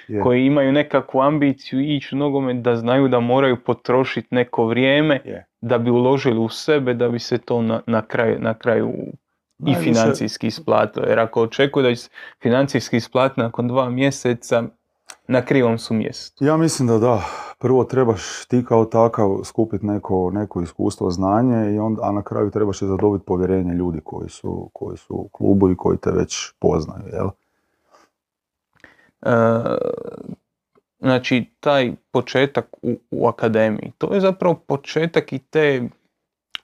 Je. 0.07 0.21
koji 0.21 0.45
imaju 0.45 0.71
nekakvu 0.71 1.21
ambiciju 1.21 1.79
ići 1.81 2.15
u 2.15 2.19
nogomet, 2.19 2.57
da 2.57 2.75
znaju 2.75 3.07
da 3.07 3.19
moraju 3.19 3.57
potrošiti 3.57 4.27
neko 4.31 4.65
vrijeme 4.65 5.21
Je. 5.25 5.45
da 5.61 5.77
bi 5.77 5.89
uložili 5.91 6.39
u 6.39 6.49
sebe, 6.49 6.93
da 6.93 7.09
bi 7.09 7.19
se 7.19 7.37
to 7.37 7.61
na, 7.61 7.81
na, 7.87 8.01
kraju, 8.01 8.37
na 8.39 8.53
kraju 8.53 8.89
i 9.59 9.63
Najviše- 9.63 9.83
financijski 9.83 10.47
isplatilo. 10.47 11.05
Jer 11.05 11.19
ako 11.19 11.41
očekuju 11.41 11.83
da 11.83 11.95
će 11.95 12.09
financijski 12.41 12.97
isplatiti 12.97 13.41
nakon 13.41 13.67
dva 13.67 13.89
mjeseca, 13.89 14.63
na 15.27 15.41
krivom 15.41 15.77
su 15.77 15.93
mjestu. 15.93 16.45
Ja 16.45 16.57
mislim 16.57 16.87
da 16.87 16.97
da. 16.97 17.21
Prvo 17.63 17.83
trebaš 17.83 18.45
ti 18.47 18.65
kao 18.65 18.85
takav 18.85 19.39
skupiti 19.43 19.85
neko, 19.85 20.31
neko 20.33 20.61
iskustvo, 20.61 21.11
znanje, 21.11 21.75
i 21.75 21.79
onda, 21.79 22.01
a 22.03 22.11
na 22.11 22.23
kraju 22.23 22.51
trebaš 22.51 22.81
i 22.81 22.85
zadobiti 22.85 23.25
povjerenje 23.25 23.73
ljudi 23.73 23.99
koji 24.03 24.29
su, 24.29 24.69
koji 24.73 24.97
su 24.97 25.13
u 25.15 25.27
klubu 25.27 25.69
i 25.69 25.75
koji 25.75 25.97
te 25.97 26.11
već 26.11 26.51
poznaju. 26.59 27.03
Jel? 27.13 27.27
E, 29.21 29.35
znači, 30.99 31.45
taj 31.59 31.93
početak 32.11 32.65
u, 32.81 32.95
u 33.11 33.27
akademiji, 33.27 33.91
to 33.97 34.13
je 34.13 34.21
zapravo 34.21 34.55
početak 34.55 35.33
i 35.33 35.39
te 35.39 35.89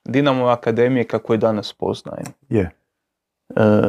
Dinamove 0.05 0.51
akademije 0.51 1.03
kako 1.03 1.33
je 1.33 1.37
danas 1.37 1.73
poznajem. 1.73 2.27
Je. 2.49 2.71
E, 3.55 3.81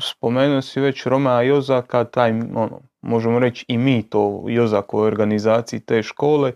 spomenuo 0.00 0.62
si 0.62 0.80
već 0.80 1.06
Romea 1.06 1.42
Jozaka, 1.42 2.04
taj, 2.04 2.30
ono, 2.30 2.80
možemo 3.02 3.38
reći 3.38 3.64
i 3.68 3.78
mi 3.78 4.02
to 4.02 4.26
u 4.26 4.50
Jozakovoj 4.50 5.06
organizaciji 5.06 5.80
te 5.80 6.02
škole. 6.02 6.52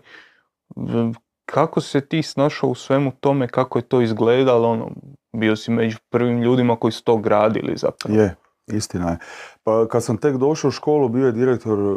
Kako 1.45 1.81
se 1.81 2.01
ti 2.01 2.23
snašao 2.23 2.69
u 2.69 2.75
svemu 2.75 3.11
tome, 3.19 3.47
kako 3.47 3.79
je 3.79 3.83
to 3.83 4.01
izgledalo, 4.01 4.69
ono, 4.69 4.91
bio 5.33 5.55
si 5.55 5.71
među 5.71 5.97
prvim 6.09 6.41
ljudima 6.41 6.75
koji 6.75 6.91
su 6.91 7.03
to 7.03 7.17
gradili 7.17 7.77
zapravo. 7.77 8.19
Je, 8.19 8.35
istina 8.67 9.09
je. 9.09 9.17
Pa 9.63 9.87
kad 9.87 10.03
sam 10.03 10.17
tek 10.17 10.35
došao 10.35 10.67
u 10.67 10.71
školu, 10.71 11.09
bio 11.09 11.25
je 11.25 11.31
direktor 11.31 11.79
eh, 11.79 11.95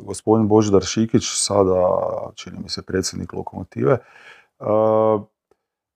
gospodin 0.00 0.48
Božidar 0.48 0.82
Šikić, 0.82 1.22
sada 1.24 1.88
čini 2.34 2.58
mi 2.62 2.68
se 2.68 2.82
predsjednik 2.82 3.32
lokomotive. 3.32 3.92
Eh, 4.60 4.66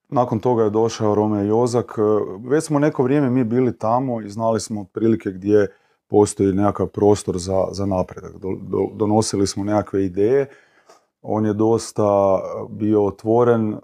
Nakon 0.08 0.38
toga 0.38 0.64
je 0.64 0.70
došao 0.70 1.14
Rome 1.14 1.46
Jozak. 1.46 1.94
Eh, 1.98 2.02
Već 2.48 2.64
smo 2.64 2.78
neko 2.78 3.02
vrijeme 3.02 3.30
mi 3.30 3.44
bili 3.44 3.78
tamo 3.78 4.20
i 4.20 4.28
znali 4.28 4.60
smo 4.60 4.80
otprilike 4.80 5.30
gdje 5.30 5.68
postoji 6.08 6.52
nekakav 6.52 6.86
prostor 6.86 7.38
za, 7.38 7.64
za 7.70 7.86
napredak. 7.86 8.32
Do- 8.38 8.58
do- 8.62 8.90
donosili 8.94 9.46
smo 9.46 9.64
nekakve 9.64 10.04
ideje. 10.04 10.48
On 11.22 11.46
je 11.46 11.52
dosta 11.52 12.40
bio 12.70 13.04
otvoren 13.06 13.72
eh, 13.72 13.78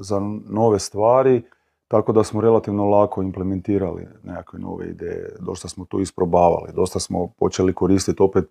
za 0.00 0.20
nove 0.48 0.78
stvari. 0.78 1.42
Tako 1.88 2.12
da 2.12 2.24
smo 2.24 2.40
relativno 2.40 2.84
lako 2.84 3.22
implementirali 3.22 4.06
nekakve 4.22 4.58
nove 4.58 4.88
ideje, 4.88 5.36
dosta 5.40 5.68
smo 5.68 5.84
tu 5.84 6.00
isprobavali, 6.00 6.72
dosta 6.74 7.00
smo 7.00 7.26
počeli 7.38 7.72
koristiti 7.74 8.22
opet 8.22 8.44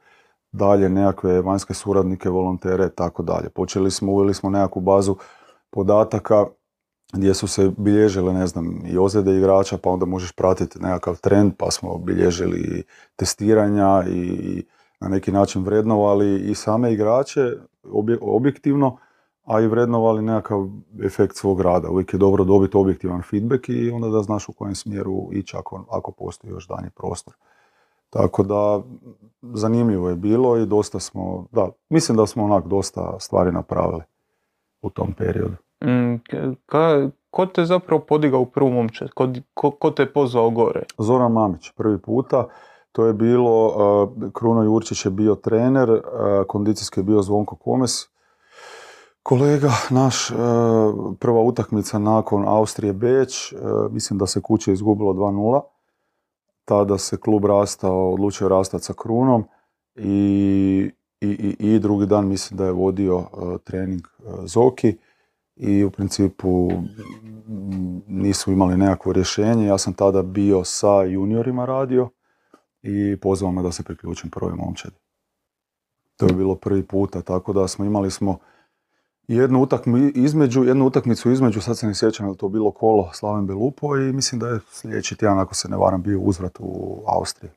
dalje 0.51 0.89
nekakve 0.89 1.41
vanjske 1.41 1.74
suradnike, 1.74 2.29
volontere 2.29 2.89
tako 2.89 3.24
dalje. 3.24 3.50
Počeli 3.50 3.91
smo, 3.91 4.12
uveli 4.12 4.34
smo 4.34 4.50
nekakvu 4.50 4.82
bazu 4.82 5.15
podataka 5.70 6.48
gdje 7.13 7.34
su 7.34 7.48
se 7.48 7.72
bilježile, 7.78 8.34
ne 8.34 8.48
znam, 8.48 8.82
i 8.86 8.98
ozljede 8.98 9.38
igrača, 9.38 9.78
pa 9.78 9.89
onda 9.89 10.06
možeš 10.06 10.32
pratiti 10.32 10.80
nekakav 10.80 11.20
trend, 11.20 11.54
pa 11.58 11.72
smo 11.72 11.98
bilježili 11.98 12.84
testiranja 13.16 14.04
i, 14.08 14.63
na 15.00 15.08
neki 15.08 15.32
način 15.32 15.63
vrednovali 15.63 16.39
i 16.39 16.56
same 16.56 16.94
igrače 16.94 17.54
obje- 17.84 18.18
objektivno, 18.22 18.98
a 19.46 19.62
i 19.62 19.68
vrednovali 19.68 20.22
nekakav 20.22 20.68
efekt 21.04 21.36
svog 21.36 21.62
rada. 21.62 21.89
Uvijek 21.89 22.13
je 22.13 22.18
dobro 22.18 22.44
dobiti 22.44 22.78
objektivan 22.78 23.22
feedback 23.22 23.70
i 23.70 23.92
onda 23.92 24.08
da 24.08 24.22
znaš 24.24 24.50
u 24.50 24.54
kojem 24.54 24.75
smjeru 24.75 25.30
ići 25.32 25.58
ako, 25.58 25.86
ako 25.89 26.12
postoji 26.12 26.51
još 26.51 26.68
danji 26.68 26.89
prostor. 26.96 27.34
Tako 28.10 28.44
da, 28.44 28.82
zanimljivo 29.42 30.10
je 30.10 30.16
bilo 30.16 30.58
i 30.58 30.66
dosta 30.66 31.00
smo, 31.00 31.46
da, 31.51 31.70
mislim 31.89 32.18
da 32.18 32.25
smo 32.25 32.44
onak 32.44 32.68
dosta 32.68 33.20
stvari 33.20 33.51
napravili 33.51 34.01
u 34.82 34.89
tom 34.89 35.13
periodu. 35.13 35.56
Mm, 35.86 36.16
ka- 36.66 37.10
ko 37.32 37.46
te 37.46 37.66
zapravo 37.66 38.02
podigao 38.02 38.42
u 38.42 38.46
prvu 38.46 38.70
momčad? 38.70 39.10
Ko, 39.54 39.72
ko, 39.72 39.92
te 39.92 40.04
je 40.04 40.14
pozvao 40.14 40.50
gore? 40.50 40.84
Zoran 40.98 41.32
Mamić, 41.32 41.72
prvi 41.72 41.98
puta. 42.02 42.48
To 42.92 43.06
je 43.06 43.14
bilo, 43.14 43.68
uh, 43.68 44.32
Kruno 44.34 44.64
Jurčić 44.64 45.06
je 45.06 45.12
bio 45.12 45.36
trener, 45.36 45.90
uh, 45.92 46.02
kondicijski 46.48 47.00
je 47.00 47.04
bio 47.04 47.22
Zvonko 47.22 47.56
Komes. 47.56 47.92
Kolega 49.24 49.72
naš, 49.90 50.32
uh, 50.32 50.38
prva 51.20 51.42
utakmica 51.42 52.00
nakon 52.00 52.48
Austrije 52.48 52.94
Beč, 52.94 53.54
mislim 53.92 54.20
da 54.20 54.28
se 54.28 54.42
kuće 54.42 54.74
izgubilo 54.74 55.14
2-0. 55.14 55.62
Tada 56.66 56.98
se 56.98 57.18
klub 57.18 57.46
rastao, 57.46 58.14
odlučio 58.14 58.50
rastati 58.50 58.84
sa 58.84 58.94
Krunom 58.94 59.44
i, 59.96 60.92
i, 61.22 61.56
i, 61.60 61.80
drugi 61.80 62.06
dan 62.06 62.28
mislim 62.28 62.58
da 62.58 62.66
je 62.66 62.72
vodio 62.72 63.24
trening 63.64 64.02
Zoki 64.46 64.98
i 65.60 65.84
u 65.84 65.92
principu 65.92 66.72
mm, 66.72 68.01
nisu 68.08 68.51
imali 68.51 68.78
nekakvo 68.78 69.13
rješenje. 69.13 69.66
Ja 69.66 69.78
sam 69.78 69.94
tada 69.94 70.22
bio 70.22 70.63
sa 70.63 71.04
juniorima 71.04 71.66
radio 71.66 72.10
i 72.82 73.18
pozvao 73.22 73.51
me 73.51 73.62
da 73.62 73.72
se 73.72 73.84
priključim 73.84 74.30
prvoj 74.30 74.54
momčadi. 74.54 74.96
To 76.18 76.25
je 76.25 76.34
bilo 76.34 76.56
prvi 76.56 76.84
puta, 76.84 77.22
tako 77.22 77.54
da 77.54 77.68
smo 77.68 77.86
imali 77.86 78.12
smo 78.12 78.38
jednu, 79.28 79.62
utakmi, 79.62 80.12
između, 80.16 80.63
jednu 80.63 80.86
utakmicu 80.86 81.32
između, 81.32 81.62
sad 81.62 81.78
se 81.78 81.88
ne 81.88 81.96
sjećam 81.96 82.28
je 82.28 82.38
to 82.38 82.50
bilo 82.50 82.72
kolo 82.72 83.10
Slaven 83.13 83.48
Belupo 83.48 83.98
i 83.98 84.13
mislim 84.13 84.39
da 84.39 84.48
je 84.48 84.60
sljedeći 84.72 85.18
tjedan, 85.18 85.39
ako 85.39 85.56
se 85.56 85.70
ne 85.70 85.78
varam, 85.78 86.01
bio 86.01 86.20
uzvrat 86.20 86.58
u 86.60 87.04
Austriji. 87.08 87.51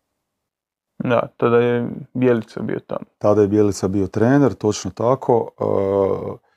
Da, 0.99 1.28
tada 1.37 1.56
je 1.56 1.88
Bjelica 2.14 2.62
bio 2.62 2.78
tamo. 2.87 3.04
Tada 3.18 3.42
je 3.42 3.49
Bjelica 3.49 3.88
bio 3.88 4.06
trener, 4.06 4.54
točno 4.54 4.90
tako. 4.90 5.50
E, 5.61 6.51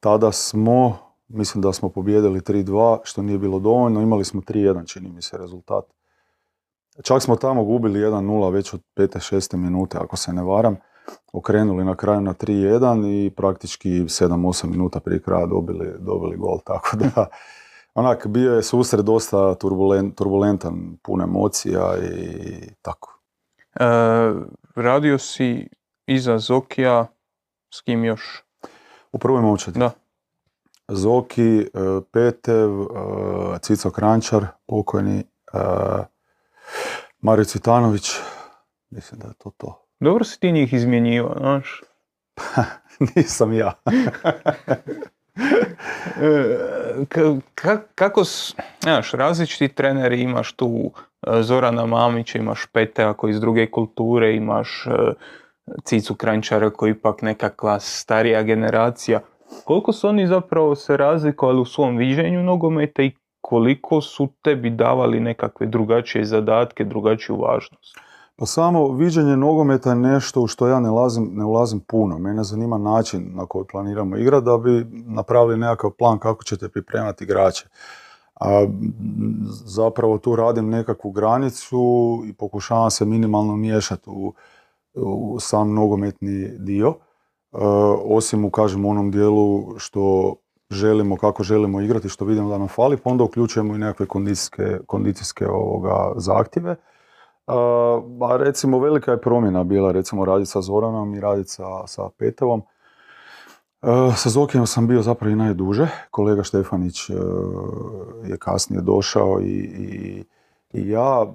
tada 0.00 0.32
smo, 0.32 0.98
mislim 1.28 1.62
da 1.62 1.72
smo 1.72 1.88
pobijedili 1.88 2.40
3-2, 2.40 2.98
što 3.04 3.22
nije 3.22 3.38
bilo 3.38 3.58
dovoljno. 3.58 4.00
Imali 4.00 4.24
smo 4.24 4.40
3-1, 4.40 4.92
čini 4.92 5.12
mi 5.12 5.22
se, 5.22 5.38
rezultat. 5.38 5.84
Čak 7.02 7.22
smo 7.22 7.36
tamo 7.36 7.64
gubili 7.64 8.00
1-0 8.00 8.52
već 8.52 8.74
od 8.74 8.82
5. 8.96 9.34
6. 9.34 9.56
minute, 9.56 9.98
ako 9.98 10.16
se 10.16 10.32
ne 10.32 10.42
varam. 10.42 10.76
Okrenuli 11.32 11.84
na 11.84 11.96
kraju 11.96 12.20
na 12.20 12.34
3-1 12.34 13.26
i 13.26 13.30
praktički 13.30 13.88
7-8 13.88 14.66
minuta 14.66 15.00
prije 15.00 15.22
kraja 15.22 15.46
dobili, 15.46 15.94
dobili 15.98 16.36
gol. 16.36 16.58
Tako 16.66 16.96
da, 16.96 17.26
onak, 17.94 18.26
bio 18.26 18.54
je 18.54 18.62
susret 18.62 19.04
dosta 19.04 19.54
turbulentan, 20.16 20.96
puno 21.02 21.24
emocija 21.24 21.94
i 21.98 22.74
tako. 22.82 23.20
E, 23.74 23.84
radio 24.74 25.18
si 25.18 25.68
iza 26.06 26.38
Zokija, 26.38 27.06
s 27.74 27.80
kim 27.80 28.04
još? 28.04 28.49
U 29.12 29.18
prvoj 29.18 29.42
momčadi. 29.42 29.78
Da. 29.78 29.90
Zoki, 30.88 31.58
e, 31.58 31.66
Petev, 32.12 32.70
e, 32.82 32.86
Cico 33.62 33.90
Krančar, 33.90 34.46
pokojni, 34.66 35.24
Mario 37.20 37.44
Cvitanović, 37.44 38.10
mislim 38.90 39.20
da 39.20 39.26
je 39.28 39.34
to 39.34 39.50
to. 39.56 39.86
Dobro 40.00 40.24
si 40.24 40.40
ti 40.40 40.52
njih 40.52 40.72
izmjenjivao, 40.72 41.36
znaš? 41.38 41.82
Nisam 43.16 43.52
ja. 43.52 43.72
kako, 47.94 48.22
znaš, 48.80 49.12
različiti 49.12 49.74
treneri, 49.74 50.20
imaš 50.20 50.52
tu 50.52 50.90
e, 51.26 51.42
Zorana 51.42 51.86
Mamića, 51.86 52.38
imaš 52.38 52.66
Petea 52.72 53.14
koji 53.14 53.30
iz 53.30 53.40
druge 53.40 53.70
kulture, 53.70 54.36
imaš 54.36 54.86
e, 54.86 55.12
Cicu 55.84 56.14
Krančara 56.14 56.70
koji 56.70 56.90
ipak 56.90 57.22
nekakva 57.22 57.80
starija 57.80 58.42
generacija. 58.42 59.20
Koliko 59.64 59.92
su 59.92 60.08
oni 60.08 60.26
zapravo 60.26 60.74
se 60.74 60.96
razlikovali 60.96 61.60
u 61.60 61.64
svom 61.64 61.96
viđenju 61.96 62.42
nogometa 62.42 63.02
i 63.02 63.12
koliko 63.40 64.00
su 64.00 64.28
tebi 64.42 64.70
davali 64.70 65.20
nekakve 65.20 65.66
drugačije 65.66 66.24
zadatke, 66.24 66.84
drugačiju 66.84 67.36
važnost? 67.36 67.98
Pa 68.36 68.46
samo 68.46 68.92
viđenje 68.92 69.36
nogometa 69.36 69.90
je 69.90 69.96
nešto 69.96 70.40
u 70.40 70.46
što 70.46 70.68
ja 70.68 70.80
ne, 70.80 70.90
lazim, 70.90 71.30
ne 71.32 71.44
ulazim 71.44 71.80
puno. 71.80 72.18
Mene 72.18 72.44
zanima 72.44 72.78
način 72.78 73.30
na 73.34 73.46
koji 73.46 73.64
planiramo 73.72 74.16
igrati 74.16 74.44
da 74.44 74.58
bi 74.58 74.86
napravili 75.06 75.58
nekakav 75.58 75.90
plan 75.90 76.18
kako 76.18 76.44
ćete 76.44 76.68
pripremati 76.68 77.24
igrače. 77.24 77.68
A 78.40 78.66
zapravo 79.64 80.18
tu 80.18 80.36
radim 80.36 80.70
nekakvu 80.70 81.10
granicu 81.10 81.78
i 82.26 82.32
pokušavam 82.32 82.90
se 82.90 83.04
minimalno 83.04 83.56
miješati 83.56 84.10
u, 84.10 84.32
u 84.94 85.36
sam 85.40 85.74
nogometni 85.74 86.58
dio. 86.58 86.88
E, 86.88 86.96
osim 88.04 88.44
u 88.44 88.50
kažem 88.50 88.84
onom 88.84 89.10
dijelu 89.10 89.78
što 89.78 90.34
želimo, 90.70 91.16
kako 91.16 91.42
želimo 91.42 91.80
igrati, 91.80 92.08
što 92.08 92.24
vidimo 92.24 92.48
da 92.48 92.58
nam 92.58 92.68
fali, 92.68 92.96
pa 92.96 93.10
onda 93.10 93.24
uključujemo 93.24 93.74
i 93.74 93.78
nekakve 93.78 94.06
kondicijske, 94.06 94.78
kondicijske 94.86 95.48
ovoga 95.48 96.12
zahtjeve. 96.16 96.76
A 98.20 98.36
recimo 98.38 98.78
velika 98.78 99.10
je 99.10 99.20
promjena 99.20 99.64
bila 99.64 99.92
recimo 99.92 100.24
raditi 100.24 100.50
sa 100.50 100.60
Zoranom 100.60 101.14
i 101.14 101.20
raditi 101.20 101.48
sa, 101.48 101.86
sa 101.86 102.08
Petovom. 102.18 102.62
Sa 104.16 104.28
Zokijem 104.28 104.66
sam 104.66 104.86
bio 104.86 105.02
zapravo 105.02 105.32
i 105.32 105.36
najduže. 105.36 105.88
Kolega 106.10 106.42
Štefanić 106.42 107.10
je 108.24 108.38
kasnije 108.38 108.82
došao 108.82 109.40
i, 109.40 109.58
i, 109.78 110.24
i 110.72 110.90
ja. 110.90 111.26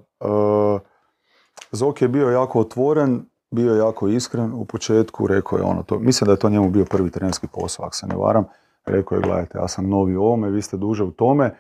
Zoki 1.72 2.04
je 2.04 2.10
bio 2.10 2.30
jako 2.30 2.60
otvoren, 2.60 3.26
bio 3.52 3.76
jako 3.76 4.08
iskren 4.08 4.54
u 4.54 4.66
početku, 4.66 5.28
rekao 5.28 5.58
je 5.58 5.64
ono 5.64 5.84
to, 5.84 6.00
mislim 6.00 6.26
da 6.26 6.32
je 6.32 6.40
to 6.40 6.50
njemu 6.50 6.70
bio 6.70 6.86
prvi 6.86 7.10
trenerski 7.12 7.48
posao, 7.48 7.86
ako 7.86 7.96
se 7.96 8.08
ne 8.08 8.16
varam. 8.16 8.46
Rekao 8.86 9.16
je, 9.16 9.22
gledajte, 9.22 9.58
ja 9.58 9.68
sam 9.68 9.90
novi 9.90 10.16
u 10.16 10.24
ovome, 10.24 10.50
vi 10.50 10.62
ste 10.62 10.78
duže 10.78 11.04
u 11.04 11.12
tome 11.12 11.56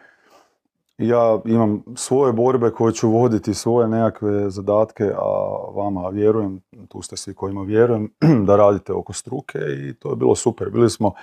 ja 0.98 1.42
imam 1.46 1.84
svoje 1.96 2.34
borbe 2.34 2.72
koje 2.72 2.94
ću 2.94 3.10
voditi, 3.10 3.54
svoje 3.54 3.88
nekakve 3.88 4.50
zadatke, 4.50 5.12
a 5.18 5.27
vama 5.75 6.10
vjerujem, 6.10 6.62
tu 6.88 7.01
ste 7.01 7.18
svi 7.18 7.34
kojima 7.34 7.62
vjerujem, 7.62 8.12
da 8.48 8.56
radite 8.56 8.94
oko 8.94 9.13
struke 9.13 9.60
i 9.60 9.94
to 9.94 10.10
je 10.10 10.15
bilo 10.15 10.36
super. 10.36 10.70
Bili 10.70 10.89
smo, 10.89 11.13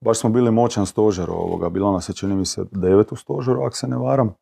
baš 0.00 0.18
smo 0.18 0.30
bili 0.30 0.50
moćan 0.50 0.86
stožer 0.86 1.30
ovoga, 1.30 1.68
bilo 1.68 1.92
nas 1.92 2.08
je 2.08 2.14
čini 2.14 2.34
mi 2.34 2.46
se 2.46 2.64
devet 2.70 3.12
u 3.12 3.16
stožeru, 3.16 3.62
ako 3.62 3.76
se 3.76 3.88
ne 3.88 3.96
varam, 3.96 4.34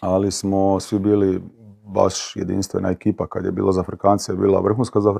ali 0.00 0.30
smo 0.30 0.80
svi 0.80 0.98
bili 0.98 1.40
baš 1.88 2.36
jedinstvena 2.36 2.90
ekipa, 2.90 3.26
kad 3.26 3.44
je 3.44 3.52
bila 3.52 3.72
za 3.72 3.84
je 4.28 4.36
bila 4.36 4.60
vrhunska 4.60 5.00
za 5.00 5.14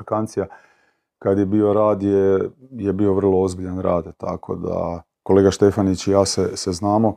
kad 1.19 1.39
je 1.39 1.47
bio 1.47 1.73
rad 1.73 2.03
je, 2.03 2.51
je 2.71 2.93
bio 2.93 3.15
vrlo 3.15 3.43
ozbiljan 3.43 3.81
rad, 3.81 4.17
tako 4.17 4.57
da 4.57 5.03
kolega 5.23 5.51
Štefanić 5.51 6.07
i 6.07 6.11
ja 6.11 6.25
se, 6.25 6.57
se 6.57 6.73
znamo, 6.73 7.17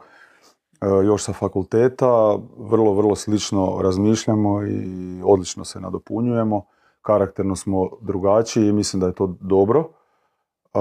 E, 0.81 1.05
još 1.05 1.23
sa 1.23 1.33
fakulteta, 1.33 2.37
vrlo, 2.57 2.93
vrlo 2.93 3.15
slično 3.15 3.79
razmišljamo 3.81 4.63
i 4.63 5.21
odlično 5.25 5.65
se 5.65 5.79
nadopunjujemo. 5.79 6.65
Karakterno 7.01 7.55
smo 7.55 7.89
drugačiji 8.01 8.67
i 8.67 8.73
mislim 8.73 8.99
da 8.99 9.07
je 9.07 9.13
to 9.13 9.35
dobro, 9.39 9.79
e, 9.79 10.79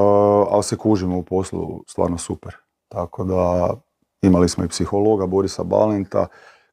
ali 0.50 0.62
se 0.62 0.76
kužimo 0.76 1.18
u 1.18 1.22
poslu 1.22 1.84
stvarno 1.86 2.18
super. 2.18 2.56
Tako 2.88 3.24
da 3.24 3.74
imali 4.22 4.48
smo 4.48 4.64
i 4.64 4.68
psihologa 4.68 5.26
Borisa 5.26 5.64
Balenta, 5.64 6.26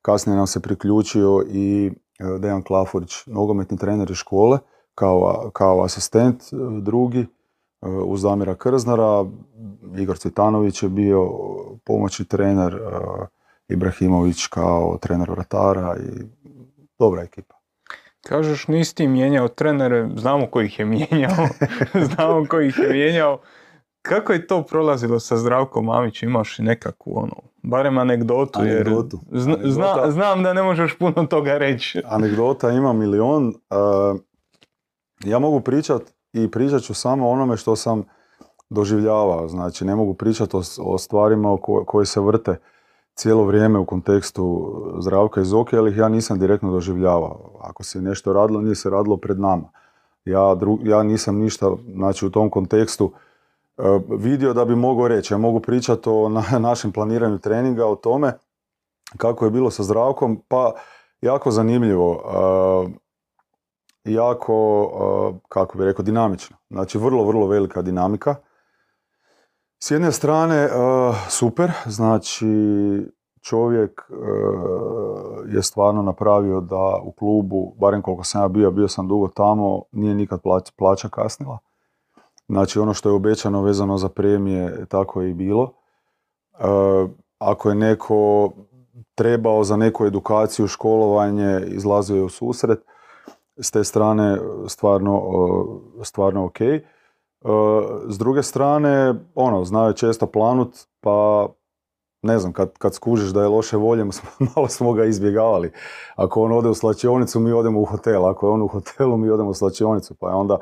kasnije 0.08 0.38
nam 0.38 0.48
se 0.48 0.60
priključio 0.60 1.44
i 1.50 1.92
e, 2.20 2.40
Dejan 2.40 2.64
Klafurić, 2.64 3.26
nogometni 3.26 3.78
trener 3.78 4.12
iz 4.12 4.18
škole, 4.18 4.60
kao, 4.96 5.50
kao 5.54 5.84
asistent 5.84 6.44
drugi, 6.82 7.26
uz 7.82 8.22
Damira 8.22 8.56
Krznara, 8.56 9.26
Igor 9.98 10.18
Cvitanović 10.18 10.84
je 10.84 10.90
bio 10.90 11.30
pomoćni 11.86 12.26
trener, 12.26 12.74
e, 12.74 13.26
Ibrahimović 13.68 14.48
kao 14.48 14.98
trener 15.02 15.30
vratara 15.32 15.96
i 15.98 16.24
dobra 17.00 17.24
ekipa. 17.24 17.56
Kažeš 18.22 18.68
nisi 18.68 18.96
ti 18.96 19.08
mijenjao 19.08 19.48
trenere, 19.48 20.10
znamo 20.16 20.48
ko 20.48 20.62
ih 20.62 20.80
je 20.80 20.86
mijenjao, 20.86 21.48
znamo 22.14 22.46
ko 22.50 22.62
ih 22.62 22.80
je 22.80 22.90
mijenjao. 22.94 23.40
Kako 24.10 24.34
je 24.34 24.48
to 24.48 24.64
prolazilo 24.64 25.20
sa 25.20 25.38
Zdravkom 25.38 25.86
Mamićem? 25.86 26.30
Imaš 26.30 26.60
nekakvu 26.60 27.18
ono, 27.18 27.36
barem 27.64 27.98
anegdotu. 27.98 28.60
Anegdotu. 28.60 29.20
znam 30.10 30.44
da 30.44 30.54
ne 30.54 30.64
možeš 30.64 30.98
puno 30.98 31.26
toga 31.30 31.58
reći. 31.58 32.02
Anegdota 32.06 32.72
ima 32.72 32.94
milion. 32.94 33.48
E, 33.50 33.54
ja 35.24 35.40
mogu 35.40 35.62
pričat 35.62 36.02
i 36.34 36.52
pričat 36.52 36.82
ću 36.82 36.94
samo 36.94 37.30
onome 37.30 37.58
što 37.58 37.76
sam 37.76 38.04
doživljavao. 38.70 39.48
Znači, 39.48 39.86
ne 39.86 39.96
mogu 39.96 40.14
pričati 40.14 40.58
o, 40.80 40.98
stvarima 40.98 41.58
koje 41.86 42.06
se 42.06 42.20
vrte 42.20 42.56
cijelo 43.14 43.44
vrijeme 43.44 43.80
u 43.80 43.86
kontekstu 43.86 44.74
zdravka 45.00 45.42
i 45.42 45.46
zoke, 45.46 45.78
ali 45.78 45.92
ih 45.92 45.98
ja 45.98 46.10
nisam 46.10 46.40
direktno 46.40 46.72
doživljavao. 46.72 47.60
Ako 47.62 47.84
se 47.84 48.02
nešto 48.02 48.34
radilo, 48.34 48.62
nije 48.62 48.76
se 48.76 48.90
radilo 48.90 49.18
pred 49.18 49.40
nama. 49.40 49.70
Ja, 50.26 50.58
ja 50.84 51.04
nisam 51.04 51.38
ništa 51.38 51.72
znači, 51.96 52.26
u 52.26 52.30
tom 52.30 52.50
kontekstu 52.50 53.12
vidio 54.10 54.54
da 54.54 54.66
bi 54.66 54.76
mogao 54.76 55.08
reći. 55.08 55.34
Ja 55.34 55.38
mogu 55.38 55.60
pričati 55.60 56.10
o 56.10 56.30
našem 56.60 56.92
planiranju 56.92 57.40
treninga, 57.40 57.86
o 57.86 57.96
tome 57.96 58.34
kako 59.18 59.46
je 59.46 59.52
bilo 59.52 59.72
sa 59.72 59.84
zdravkom, 59.84 60.44
pa 60.48 60.74
jako 61.22 61.52
zanimljivo. 61.52 62.24
E, 64.06 64.12
jako, 64.12 64.90
e, 65.36 65.40
kako 65.50 65.78
bi 65.78 65.86
rekao, 65.86 66.04
dinamično. 66.04 66.58
Znači, 66.70 66.98
vrlo, 66.98 67.24
vrlo 67.24 67.48
velika 67.48 67.82
dinamika. 67.82 68.36
S 69.84 69.92
jedne 69.92 70.12
strane, 70.12 70.56
e, 70.56 70.70
super, 71.30 71.72
znači 71.86 72.48
čovjek 73.42 74.02
je 75.48 75.64
stvarno 75.64 76.02
napravio 76.02 76.62
da 76.62 77.00
u 77.04 77.12
klubu, 77.12 77.76
barem 77.80 78.02
koliko 78.02 78.24
sam 78.24 78.42
ja 78.42 78.48
bio, 78.48 78.72
bio 78.72 78.88
sam 78.88 79.08
dugo 79.08 79.28
tamo, 79.28 79.84
nije 79.92 80.16
nikad 80.16 80.42
plaća 80.78 81.10
kasnila. 81.10 81.58
Znači 82.50 82.80
ono 82.80 82.94
što 82.94 83.10
je 83.10 83.16
obećano 83.16 83.62
vezano 83.62 83.98
za 83.98 84.10
premije, 84.10 84.86
tako 84.86 85.22
je 85.22 85.32
i 85.32 85.34
bilo. 85.34 85.74
Ako 87.40 87.70
je 87.70 87.76
neko 87.76 88.52
trebao 89.16 89.64
za 89.64 89.78
neku 89.78 90.06
edukaciju, 90.06 90.68
školovanje, 90.68 91.62
izlazio 91.68 92.16
je 92.16 92.24
u 92.24 92.30
susret 92.30 92.80
s 93.58 93.72
te 93.72 93.84
strane 93.84 94.38
stvarno, 94.68 95.22
stvarno 96.04 96.46
ok. 96.46 96.62
E, 96.62 96.82
s 98.08 98.18
druge 98.18 98.44
strane, 98.44 99.14
ono, 99.36 99.66
znaju 99.66 99.94
često 99.94 100.28
planut, 100.28 100.78
pa 101.02 101.48
ne 102.22 102.40
znam, 102.40 102.54
kad, 102.54 102.78
kad 102.78 102.94
skužiš 102.94 103.30
da 103.30 103.42
je 103.42 103.48
loše 103.48 103.78
volje, 103.78 104.06
malo 104.56 104.68
smo 104.68 104.94
ga 104.94 105.06
izbjegavali. 105.06 105.72
Ako 106.16 106.44
on 106.44 106.52
ode 106.52 106.70
u 106.70 106.74
slačionicu, 106.74 107.40
mi 107.40 107.52
odemo 107.52 107.82
u 107.82 107.86
hotel. 107.86 108.26
Ako 108.26 108.48
je 108.48 108.52
on 108.52 108.62
u 108.62 108.68
hotelu, 108.68 109.18
mi 109.18 109.30
odemo 109.30 109.50
u 109.50 109.54
slačionicu. 109.54 110.16
Pa 110.16 110.30
je 110.30 110.36
onda, 110.36 110.58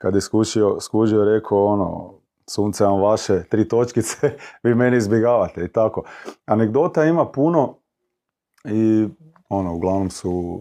kad 0.00 0.14
je 0.14 0.20
skušio, 0.20 0.80
skužio, 0.80 1.24
rekao, 1.24 1.64
ono, 1.64 2.14
sunce 2.46 2.84
vam 2.84 3.00
vaše, 3.00 3.44
tri 3.48 3.68
točkice, 3.68 4.36
vi 4.62 4.74
meni 4.74 4.96
izbjegavate 4.96 5.64
i 5.64 5.68
tako. 5.68 6.02
Anegdota 6.46 7.04
ima 7.04 7.26
puno 7.26 7.74
i 8.64 9.08
ono, 9.48 9.74
uglavnom 9.74 10.10
su 10.10 10.60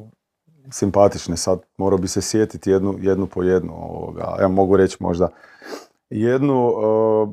simpatične. 0.71 1.37
Sad 1.37 1.61
morao 1.77 1.97
bi 1.97 2.07
se 2.07 2.21
sjetiti 2.21 2.71
jednu, 2.71 2.95
jednu 2.99 3.27
po 3.27 3.43
jednu. 3.43 3.73
Ovoga. 3.73 4.35
Ja 4.39 4.47
mogu 4.47 4.77
reći 4.77 4.97
možda 4.99 5.29
jednu... 6.09 6.67
Uh, 6.67 7.29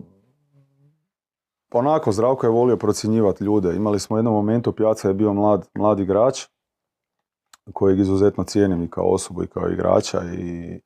onako, 1.72 2.12
Zdravko 2.12 2.46
je 2.46 2.50
volio 2.50 2.76
procjenjivati 2.76 3.44
ljude. 3.44 3.76
Imali 3.76 4.00
smo 4.00 4.18
jednom 4.18 4.34
momentu, 4.34 4.72
Pjaca 4.72 5.08
je 5.08 5.14
bio 5.14 5.32
mlad, 5.32 5.68
mlad 5.74 6.00
igrač, 6.00 6.46
kojeg 7.72 7.98
izuzetno 7.98 8.44
cijenim 8.44 8.82
i 8.82 8.90
kao 8.90 9.04
osobu 9.04 9.42
i 9.42 9.46
kao 9.46 9.68
igrača 9.68 10.22
i, 10.38 10.80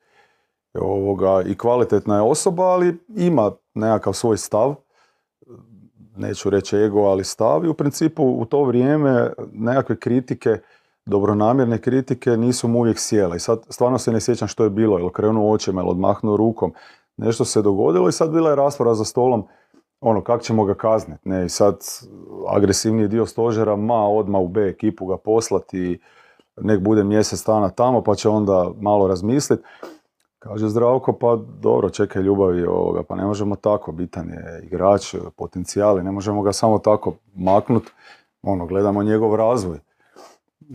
ovoga, 0.74 1.42
i 1.46 1.58
kvalitetna 1.58 2.16
je 2.16 2.22
osoba, 2.22 2.62
ali 2.62 2.98
ima 3.16 3.52
nekakav 3.74 4.12
svoj 4.12 4.36
stav. 4.36 4.74
neću 6.16 6.50
reći 6.50 6.76
ego, 6.76 7.00
ali 7.00 7.24
stav 7.24 7.64
i 7.64 7.68
u 7.68 7.74
principu 7.74 8.22
u 8.22 8.44
to 8.44 8.64
vrijeme 8.64 9.32
nekakve 9.52 9.96
kritike, 9.96 10.58
dobronamjerne 11.06 11.78
kritike 11.78 12.36
nisu 12.36 12.68
mu 12.68 12.78
uvijek 12.78 12.98
sjele. 12.98 13.36
I 13.36 13.40
sad 13.40 13.60
stvarno 13.68 13.98
se 13.98 14.12
ne 14.12 14.20
sjećam 14.20 14.48
što 14.48 14.64
je 14.64 14.70
bilo, 14.70 14.98
ili 14.98 15.12
krenuo 15.12 15.52
očima, 15.52 15.80
ili 15.80 15.90
odmahnuo 15.90 16.36
rukom. 16.36 16.72
Nešto 17.16 17.44
se 17.44 17.62
dogodilo 17.62 18.08
i 18.08 18.12
sad 18.12 18.30
bila 18.30 18.50
je 18.50 18.56
rasprava 18.56 18.94
za 18.94 19.04
stolom 19.04 19.46
ono, 20.00 20.22
kako 20.22 20.42
ćemo 20.42 20.64
ga 20.64 20.74
kazniti, 20.74 21.28
ne, 21.28 21.46
i 21.46 21.48
sad 21.48 21.78
agresivniji 22.48 23.08
dio 23.08 23.26
stožera, 23.26 23.76
ma, 23.76 24.08
odma 24.08 24.38
u 24.38 24.48
B 24.48 24.68
ekipu 24.68 25.06
ga 25.06 25.16
poslati, 25.16 26.00
nek 26.56 26.80
bude 26.80 27.04
mjesec 27.04 27.46
dana 27.46 27.68
tamo, 27.68 28.02
pa 28.02 28.14
će 28.14 28.28
onda 28.28 28.70
malo 28.80 29.08
razmisliti. 29.08 29.62
Kaže 30.40 30.68
Zdravko, 30.68 31.12
pa 31.12 31.38
dobro, 31.60 31.90
čekaj 31.90 32.22
ljubavi 32.22 32.64
ovoga, 32.64 33.02
pa 33.02 33.14
ne 33.14 33.24
možemo 33.24 33.56
tako, 33.56 33.92
bitan 33.92 34.28
je 34.28 34.62
igrač, 34.64 35.14
potencijali, 35.36 36.02
ne 36.02 36.12
možemo 36.12 36.42
ga 36.42 36.52
samo 36.52 36.78
tako 36.78 37.14
maknut, 37.34 37.90
ono, 38.42 38.66
gledamo 38.66 39.02
njegov 39.02 39.34
razvoj. 39.34 39.78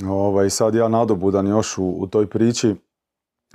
Ovaj, 0.10 0.49
sad 0.49 0.75
ja 0.75 0.88
nadobudan 0.88 1.47
još 1.47 1.78
u, 1.78 2.08
toj 2.08 2.28
priči, 2.28 2.75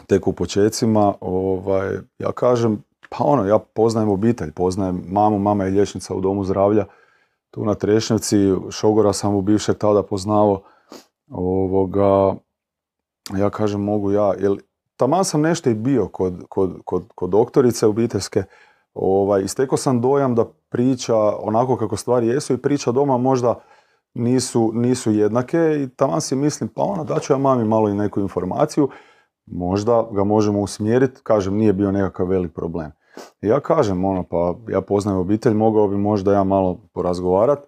tek 0.06 0.26
u 0.26 0.32
počecima, 0.32 1.14
ovaj, 1.20 1.96
ja 2.18 2.32
kažem, 2.32 2.82
pa 3.08 3.24
ono, 3.24 3.46
ja 3.46 3.58
poznajem 3.58 4.08
obitelj, 4.08 4.52
poznajem 4.52 5.02
mamu, 5.08 5.38
mama 5.38 5.64
je 5.64 5.70
liječnica 5.70 6.14
u 6.14 6.20
domu 6.20 6.44
zdravlja, 6.44 6.84
tu 7.50 7.64
na 7.64 7.74
Trešnjevci, 7.74 8.36
Šogora 8.70 9.12
sam 9.12 9.34
u 9.34 9.42
bivšeg 9.42 9.78
tada 9.78 10.02
poznao, 10.02 10.62
ovoga, 11.28 12.34
ja 13.38 13.50
kažem 13.50 13.80
mogu 13.80 14.12
ja, 14.12 14.34
jer 14.38 14.56
taman 15.00 15.24
sam 15.24 15.40
nešto 15.40 15.70
i 15.70 15.74
bio 15.74 16.08
kod, 16.08 16.44
kod, 16.48 16.80
kod, 16.84 17.04
kod 17.14 17.30
doktorice 17.30 17.86
obiteljske, 17.86 18.42
ovaj, 18.94 19.42
istekao 19.42 19.78
sam 19.78 20.00
dojam 20.00 20.34
da 20.34 20.44
priča 20.68 21.16
onako 21.42 21.76
kako 21.76 21.96
stvari 21.96 22.26
jesu 22.26 22.54
i 22.54 22.58
priča 22.58 22.92
doma 22.92 23.18
možda 23.18 23.60
nisu, 24.14 24.72
nisu 24.74 25.12
jednake 25.12 25.58
i 25.58 25.88
taman 25.88 26.20
si 26.20 26.36
mislim 26.36 26.68
pa 26.68 26.82
ono 26.82 27.04
daću 27.04 27.32
ja 27.32 27.38
mami 27.38 27.64
malo 27.64 27.88
i 27.88 27.94
neku 27.94 28.20
informaciju, 28.20 28.88
možda 29.46 30.06
ga 30.12 30.24
možemo 30.24 30.60
usmjeriti, 30.60 31.20
kažem 31.22 31.56
nije 31.56 31.72
bio 31.72 31.92
nekakav 31.92 32.26
velik 32.26 32.54
problem. 32.54 32.92
ja 33.40 33.60
kažem 33.60 34.04
ono 34.04 34.22
pa 34.22 34.54
ja 34.68 34.80
poznajem 34.80 35.20
obitelj, 35.20 35.54
mogao 35.54 35.88
bi 35.88 35.96
možda 35.96 36.32
ja 36.32 36.44
malo 36.44 36.80
porazgovarat, 36.92 37.58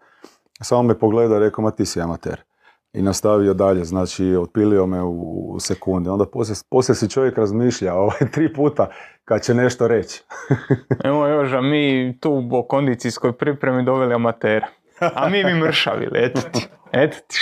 samo 0.60 0.82
me 0.82 0.98
pogleda 0.98 1.36
i 1.36 1.40
rekao 1.40 1.62
ma 1.62 1.70
ti 1.70 1.86
si 1.86 2.00
amater 2.00 2.51
i 2.92 3.02
nastavio 3.02 3.54
dalje, 3.54 3.84
znači 3.84 4.36
otpilio 4.36 4.86
me 4.86 5.02
u, 5.02 5.56
sekunde. 5.60 6.10
Onda 6.10 6.26
poslije, 6.26 6.56
poslije 6.70 6.96
si 6.96 7.10
čovjek 7.10 7.38
razmišlja 7.38 7.94
ovaj, 8.02 8.30
tri 8.32 8.52
puta 8.52 8.90
kad 9.24 9.42
će 9.42 9.54
nešto 9.54 9.88
reći. 9.88 10.22
Evo 11.04 11.26
Joža, 11.26 11.60
mi 11.60 12.16
tu 12.20 12.48
u 12.52 12.62
kondicijskoj 12.62 13.32
pripremi 13.32 13.84
doveli 13.84 14.14
amatera. 14.14 14.66
A 15.14 15.28
mi 15.28 15.44
mi 15.44 15.54
mršavili, 15.54 16.18
eto 16.24 16.40
ti. 16.52 16.66
Eto 16.92 17.16
ti. 17.28 17.38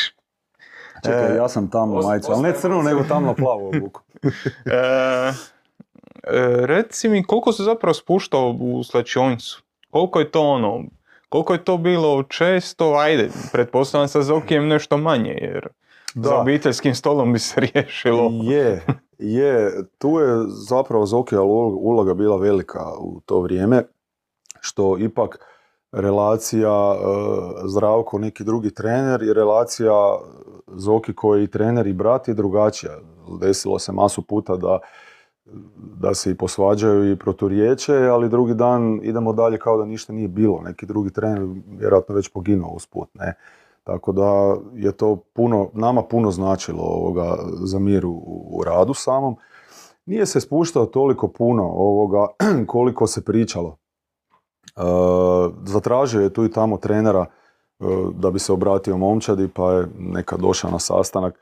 Čekaj, 1.04 1.36
ja 1.36 1.48
sam 1.48 1.70
tamno 1.70 2.00
majicu, 2.02 2.32
ali 2.32 2.42
ne 2.42 2.52
crnu, 2.52 2.82
nego 2.82 3.02
tamno 3.02 3.34
plavu 3.34 3.68
obuku. 3.68 4.00
e, 4.66 4.76
e, 6.24 6.66
reci 6.66 7.08
mi, 7.08 7.24
koliko 7.24 7.52
se 7.52 7.62
zapravo 7.62 7.94
spuštao 7.94 8.56
u 8.60 8.84
slačionicu? 8.84 9.62
Koliko 9.90 10.20
je 10.20 10.30
to 10.30 10.42
ono, 10.42 10.84
koliko 11.30 11.52
je 11.52 11.64
to 11.64 11.76
bilo 11.76 12.22
često, 12.22 12.94
ajde, 12.94 13.30
pretpostavljam 13.52 14.08
sa 14.08 14.22
Zokijem 14.22 14.68
nešto 14.68 14.96
manje, 14.96 15.38
jer 15.40 15.68
da. 16.14 16.28
za 16.28 16.40
obiteljskim 16.40 16.94
stolom 16.94 17.32
bi 17.32 17.38
se 17.38 17.60
riješilo. 17.72 18.30
Je, 18.42 18.86
je, 19.18 19.84
tu 19.98 20.08
je 20.08 20.44
zapravo 20.68 21.06
Zokija 21.06 21.42
uloga 21.42 22.14
bila 22.14 22.36
velika 22.36 22.84
u 22.98 23.20
to 23.20 23.40
vrijeme, 23.40 23.82
što 24.60 24.98
ipak 24.98 25.38
relacija 25.92 26.94
e, 26.94 26.98
Zdravko 27.68 28.18
neki 28.18 28.44
drugi 28.44 28.74
trener 28.74 29.22
i 29.22 29.32
relacija 29.32 30.18
Zoki 30.66 31.14
koji 31.14 31.40
je 31.40 31.50
trener 31.50 31.86
i 31.86 31.92
brat 31.92 32.28
je 32.28 32.34
drugačija. 32.34 32.92
Desilo 33.40 33.78
se 33.78 33.92
masu 33.92 34.22
puta 34.22 34.56
da 34.56 34.78
da 36.00 36.14
se 36.14 36.30
i 36.30 36.34
posvađaju 36.34 37.12
i 37.12 37.16
proturiječe, 37.16 37.94
ali 37.94 38.28
drugi 38.28 38.54
dan 38.54 39.00
idemo 39.02 39.32
dalje 39.32 39.58
kao 39.58 39.78
da 39.78 39.84
ništa 39.84 40.12
nije 40.12 40.28
bilo. 40.28 40.60
Neki 40.64 40.86
drugi 40.86 41.12
trener 41.12 41.48
vjerojatno 41.78 42.14
već 42.14 42.28
poginuo 42.28 42.70
usput, 42.70 43.08
ne. 43.14 43.34
Tako 43.84 44.12
da 44.12 44.56
je 44.74 44.92
to 44.92 45.16
puno, 45.32 45.70
nama 45.72 46.02
puno 46.02 46.30
značilo 46.30 46.82
ovoga 46.82 47.36
za 47.62 47.78
mir 47.78 48.06
u, 48.06 48.62
radu 48.66 48.94
samom. 48.94 49.36
Nije 50.06 50.26
se 50.26 50.40
spuštao 50.40 50.86
toliko 50.86 51.28
puno 51.28 51.62
ovoga 51.62 52.26
koliko 52.66 53.06
se 53.06 53.24
pričalo. 53.24 53.76
E, 54.76 54.80
zatražio 55.64 56.20
je 56.20 56.32
tu 56.32 56.44
i 56.44 56.50
tamo 56.50 56.76
trenera 56.76 57.26
e, 57.26 57.84
da 58.14 58.30
bi 58.30 58.38
se 58.38 58.52
obratio 58.52 58.96
momčadi, 58.96 59.48
pa 59.48 59.72
je 59.72 59.88
nekad 59.98 60.40
došao 60.40 60.70
na 60.70 60.78
sastanak 60.78 61.34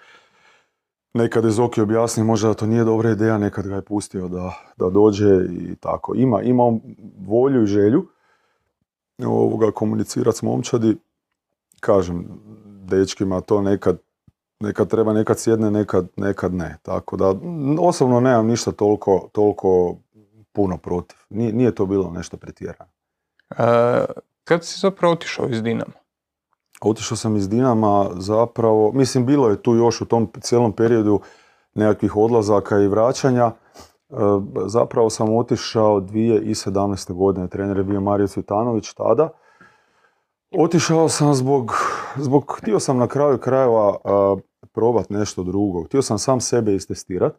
Nekad 1.15 1.45
je 1.45 1.51
Zoki 1.51 1.81
objasnio 1.81 2.25
možda 2.25 2.49
da 2.49 2.55
to 2.55 2.67
nije 2.67 2.85
dobra 2.85 3.11
ideja, 3.11 3.39
nekad 3.39 3.69
ga 3.69 3.75
je 3.75 3.83
pustio 3.83 4.29
da, 4.29 4.55
da 4.77 4.91
dođe 4.91 5.45
i 5.51 5.77
tako. 5.81 6.15
Ima, 6.17 6.43
ima 6.43 6.79
volju 7.27 7.63
i 7.63 7.67
želju 7.67 8.09
ovoga 9.27 9.71
komunicirati 9.71 10.39
s 10.39 10.43
momčadi. 10.43 10.97
Kažem, 11.81 12.27
dečkima 12.65 13.41
to 13.41 13.63
nekad, 13.63 13.99
nekad 14.61 14.91
treba, 14.91 15.13
nekad 15.13 15.39
sjedne, 15.39 15.71
nekad, 15.71 16.09
nekad 16.17 16.55
ne. 16.55 16.79
Tako 16.83 17.17
da, 17.17 17.35
osobno 17.81 18.21
nemam 18.21 18.47
ništa 18.47 18.73
toliko, 18.73 19.29
toliko 19.33 19.97
puno 20.53 20.79
protiv. 20.79 21.19
Nije, 21.31 21.53
nije 21.53 21.75
to 21.75 21.87
bilo 21.87 22.11
nešto 22.11 22.37
pretjerano. 22.37 22.91
E, 23.51 24.05
kad 24.45 24.65
si 24.65 24.81
zapravo 24.81 25.13
otišao 25.13 25.49
iz 25.49 25.63
Dinama? 25.63 25.93
Otišao 26.83 27.17
sam 27.17 27.37
iz 27.37 27.49
Dinama 27.49 28.11
zapravo, 28.15 28.93
mislim 28.93 29.27
bilo 29.27 29.49
je 29.49 29.63
tu 29.63 29.75
još 29.75 30.01
u 30.01 30.05
tom 30.05 30.31
cijelom 30.41 30.73
periodu 30.73 31.21
nekakvih 31.75 32.17
odlazaka 32.17 32.79
i 32.79 32.89
vraćanja. 32.89 33.45
E, 33.47 34.15
zapravo 34.67 35.11
sam 35.11 35.37
otišao 35.37 36.01
2017. 36.01 37.13
godine, 37.13 37.49
trener 37.49 37.77
je 37.77 37.85
bio 37.85 38.01
Mario 38.01 38.27
Cvitanović 38.27 38.93
tada. 38.95 39.29
Otišao 40.59 41.09
sam 41.09 41.35
zbog, 41.35 41.73
zbog, 42.17 42.55
htio 42.59 42.81
sam 42.81 42.99
na 42.99 43.07
kraju 43.07 43.39
krajeva 43.39 43.89
uh, 43.89 44.41
probat 44.73 45.11
nešto 45.11 45.43
drugo. 45.43 45.85
Htio 45.85 46.03
sam 46.03 46.19
sam 46.19 46.41
sebe 46.41 46.75
istestirat. 46.75 47.35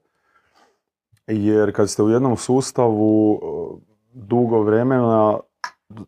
Jer 1.28 1.76
kad 1.76 1.90
ste 1.90 2.04
u 2.04 2.10
jednom 2.10 2.38
sustavu 2.38 3.40
dugo 4.14 4.62
vremena, 4.62 5.40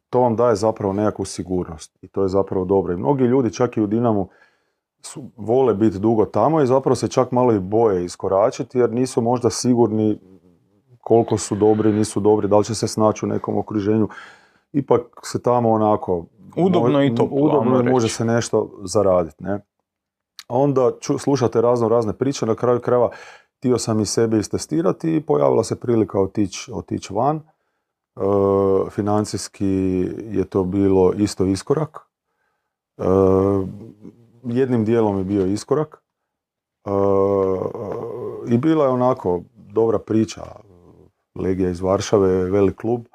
to 0.09 0.19
vam 0.19 0.35
daje 0.35 0.55
zapravo 0.55 0.93
nekakvu 0.93 1.25
sigurnost 1.25 1.97
i 2.01 2.07
to 2.07 2.21
je 2.21 2.29
zapravo 2.29 2.65
dobro. 2.65 2.93
I 2.93 2.97
mnogi 2.97 3.23
ljudi 3.23 3.53
čak 3.53 3.77
i 3.77 3.81
u 3.81 3.87
Dinamu 3.87 4.29
su, 5.01 5.23
vole 5.37 5.73
biti 5.73 5.99
dugo 5.99 6.25
tamo 6.25 6.61
i 6.61 6.67
zapravo 6.67 6.95
se 6.95 7.07
čak 7.07 7.31
malo 7.31 7.53
i 7.53 7.59
boje 7.59 8.05
iskoračiti 8.05 8.79
jer 8.79 8.91
nisu 8.91 9.21
možda 9.21 9.49
sigurni 9.49 10.19
koliko 11.01 11.37
su 11.37 11.55
dobri, 11.55 11.93
nisu 11.93 12.19
dobri, 12.19 12.47
da 12.47 12.57
li 12.57 12.65
će 12.65 12.75
se 12.75 12.87
snaći 12.87 13.25
u 13.25 13.29
nekom 13.29 13.57
okruženju. 13.57 14.07
Ipak 14.73 15.01
se 15.23 15.41
tamo 15.41 15.71
onako... 15.71 16.25
Udobno 16.57 17.03
i 17.03 17.15
to 17.15 17.23
Udobno 17.31 17.79
i 17.79 17.83
može 17.83 18.09
se 18.09 18.25
nešto 18.25 18.69
zaraditi. 18.83 19.43
Ne? 19.43 19.53
A 20.47 20.57
onda 20.57 20.91
ču, 20.99 21.17
slušate 21.17 21.61
razno 21.61 21.87
razne 21.87 22.13
priče, 22.13 22.45
na 22.45 22.55
kraju 22.55 22.79
krajeva 22.79 23.09
htio 23.57 23.77
sam 23.77 23.99
i 23.99 24.05
sebe 24.05 24.39
istestirati 24.39 25.15
i 25.15 25.21
pojavila 25.21 25.63
se 25.63 25.79
prilika 25.79 26.21
otići 26.21 26.71
otić 26.73 27.09
van 27.09 27.41
financijski 28.91 30.07
je 30.31 30.45
to 30.45 30.63
bilo 30.63 31.13
isto 31.13 31.45
iskorak. 31.45 31.99
E, 32.97 33.03
jednim 34.43 34.85
dijelom 34.85 35.17
je 35.17 35.23
bio 35.23 35.45
iskorak. 35.45 36.03
E, 36.85 36.89
I 38.47 38.57
bila 38.57 38.85
je 38.85 38.91
onako 38.91 39.41
dobra 39.53 39.99
priča. 39.99 40.41
Legija 41.35 41.69
iz 41.69 41.81
Varšave, 41.81 42.49
velik 42.49 42.75
klub 42.75 43.05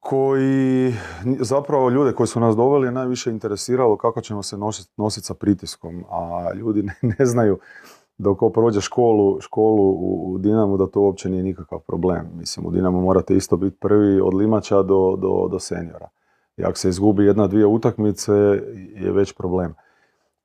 koji 0.00 0.94
zapravo 1.40 1.90
ljude 1.90 2.12
koji 2.12 2.26
su 2.26 2.40
nas 2.40 2.56
doveli 2.56 2.86
je 2.86 2.92
najviše 2.92 3.30
interesiralo 3.30 3.96
kako 3.96 4.20
ćemo 4.20 4.42
se 4.42 4.56
nositi 4.96 5.26
sa 5.26 5.34
pritiskom, 5.34 6.04
a 6.10 6.52
ljudi 6.54 6.82
ne 7.18 7.26
znaju 7.26 7.58
dok 8.22 8.38
prođe 8.54 8.80
školu, 8.80 9.40
školu 9.40 9.90
u 10.32 10.38
Dinamu 10.38 10.76
da 10.76 10.86
to 10.86 11.00
uopće 11.00 11.28
nije 11.28 11.42
nikakav 11.42 11.78
problem. 11.78 12.30
Mislim, 12.36 12.66
u 12.66 12.70
Dinamu 12.70 13.00
morate 13.00 13.36
isto 13.36 13.56
biti 13.56 13.76
prvi 13.80 14.20
od 14.20 14.34
limača 14.34 14.82
do, 14.82 15.16
do, 15.18 15.48
do 15.50 15.58
seniora. 15.58 16.08
I 16.56 16.64
ako 16.64 16.78
se 16.78 16.88
izgubi 16.88 17.24
jedna, 17.24 17.46
dvije 17.46 17.66
utakmice 17.66 18.32
je 18.94 19.12
već 19.12 19.32
problem. 19.32 19.74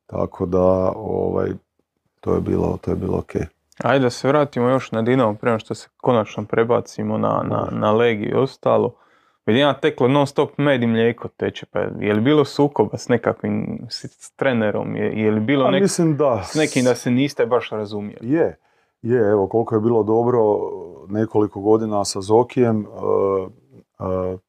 Tako 0.06 0.46
da, 0.46 0.92
ovaj, 0.96 1.50
to 2.20 2.34
je 2.36 2.42
bilo, 2.42 2.78
to 2.82 2.92
je 2.92 2.96
bilo 2.96 3.18
ok. 3.18 3.36
Ajde 3.84 4.04
da 4.04 4.10
se 4.10 4.28
vratimo 4.28 4.70
još 4.70 4.92
na 4.92 5.02
Dinamo 5.02 5.34
prema 5.34 5.60
što 5.60 5.76
se 5.76 5.90
konačno 5.98 6.46
prebacimo 6.46 7.18
na, 7.18 7.44
na, 7.50 7.68
na 7.72 7.92
Legi 7.92 8.26
i 8.26 8.34
ostalo. 8.34 8.96
Ja 9.46 9.74
teklo 9.74 10.08
non 10.08 10.28
stop 10.28 10.58
med 10.58 10.84
i 10.84 10.88
mlijeko 10.88 11.28
teče, 11.28 11.66
pa 11.72 11.80
je 11.80 12.14
li 12.14 12.22
bilo 12.22 12.46
sukoba 12.46 12.98
s 12.98 13.10
nekakvim 13.10 13.86
s 13.90 14.32
trenerom, 14.36 14.96
je, 14.96 15.22
je 15.22 15.32
li 15.32 15.40
bilo 15.40 15.72
nek, 15.72 15.82
mislim 15.82 16.18
da. 16.18 16.44
s 16.44 16.56
nekim 16.56 16.86
da 16.86 16.96
se 16.96 17.12
niste 17.12 17.46
baš 17.46 17.70
razumjeli? 17.70 18.32
Je, 18.32 18.58
je, 19.02 19.30
evo 19.32 19.48
koliko 19.48 19.76
je 19.76 19.82
bilo 19.82 20.04
dobro 20.04 20.42
nekoliko 21.08 21.60
godina 21.60 22.06
sa 22.06 22.22
Zokijem, 22.22 22.86
uh, 22.86 23.48
uh, 24.00 24.40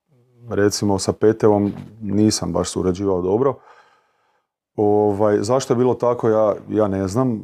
recimo 0.51 0.99
sa 0.99 1.13
Petevom 1.13 1.73
nisam 2.03 2.53
baš 2.53 2.71
surađivao 2.71 3.23
dobro. 3.23 3.55
Ovaj, 4.77 5.39
zašto 5.41 5.73
je 5.73 5.79
bilo 5.79 5.95
tako, 5.95 6.29
ja, 6.29 6.55
ja 6.69 6.89
ne 6.89 7.09
znam. 7.09 7.43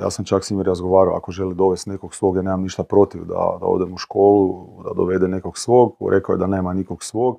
Ja 0.00 0.10
sam 0.10 0.24
čak 0.24 0.44
s 0.44 0.50
njim 0.50 0.60
razgovarao, 0.60 1.16
ako 1.16 1.32
želi 1.32 1.54
dovesti 1.54 1.90
nekog 1.90 2.14
svog, 2.14 2.36
ja 2.36 2.42
nemam 2.42 2.62
ništa 2.62 2.82
protiv 2.82 3.24
da, 3.24 3.58
da 3.60 3.66
odem 3.66 3.94
u 3.94 3.98
školu, 3.98 4.66
da 4.84 4.90
dovede 4.94 5.28
nekog 5.28 5.58
svog. 5.58 5.96
Rekao 6.10 6.32
je 6.32 6.38
da 6.38 6.46
nema 6.46 6.72
nikog 6.72 7.02
svog. 7.02 7.38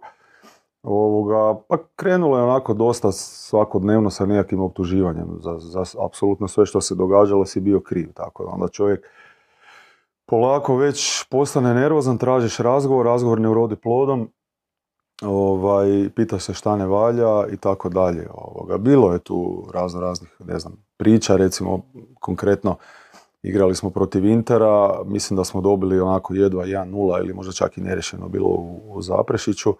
Ovoga, 0.84 1.60
pa 1.68 1.78
krenulo 1.96 2.38
je 2.38 2.44
onako 2.44 2.74
dosta 2.74 3.12
svakodnevno 3.12 4.10
sa 4.10 4.26
nekakvim 4.26 4.62
optuživanjem. 4.62 5.28
Za, 5.40 5.60
za 5.60 5.84
apsolutno 6.06 6.48
sve 6.48 6.66
što 6.66 6.82
se 6.82 6.96
događalo 6.96 7.46
si 7.46 7.60
bio 7.60 7.80
kriv. 7.80 8.14
Tako 8.14 8.44
da 8.44 8.50
onda 8.50 8.68
čovjek 8.68 9.06
polako 10.26 10.76
već 10.76 11.24
postane 11.30 11.74
nervozan, 11.74 12.18
tražiš 12.18 12.58
razgovor, 12.58 13.06
razgovor 13.06 13.40
ne 13.40 13.50
urodi 13.50 13.76
plodom, 13.76 14.30
ovaj, 15.24 16.10
pita 16.16 16.40
se 16.40 16.54
šta 16.54 16.76
ne 16.76 16.88
valja 16.88 17.48
i 17.52 17.58
tako 17.58 17.90
dalje. 17.90 18.28
Ovoga. 18.34 18.78
Bilo 18.78 19.14
je 19.14 19.20
tu 19.20 19.68
razno 19.74 20.02
raznih, 20.02 20.36
ne 20.46 20.60
znam, 20.60 20.85
priča, 20.98 21.36
recimo 21.36 21.82
konkretno 22.20 22.76
igrali 23.44 23.76
smo 23.76 23.90
protiv 23.90 24.26
Intera, 24.26 25.04
mislim 25.06 25.38
da 25.38 25.44
smo 25.44 25.62
dobili 25.62 26.00
onako 26.00 26.34
jedva 26.34 26.66
1-0 26.66 27.20
ili 27.20 27.34
možda 27.34 27.54
čak 27.54 27.78
i 27.78 27.82
nerešeno 27.82 28.28
bilo 28.28 28.48
u, 28.48 29.02
Zaprešiću 29.02 29.76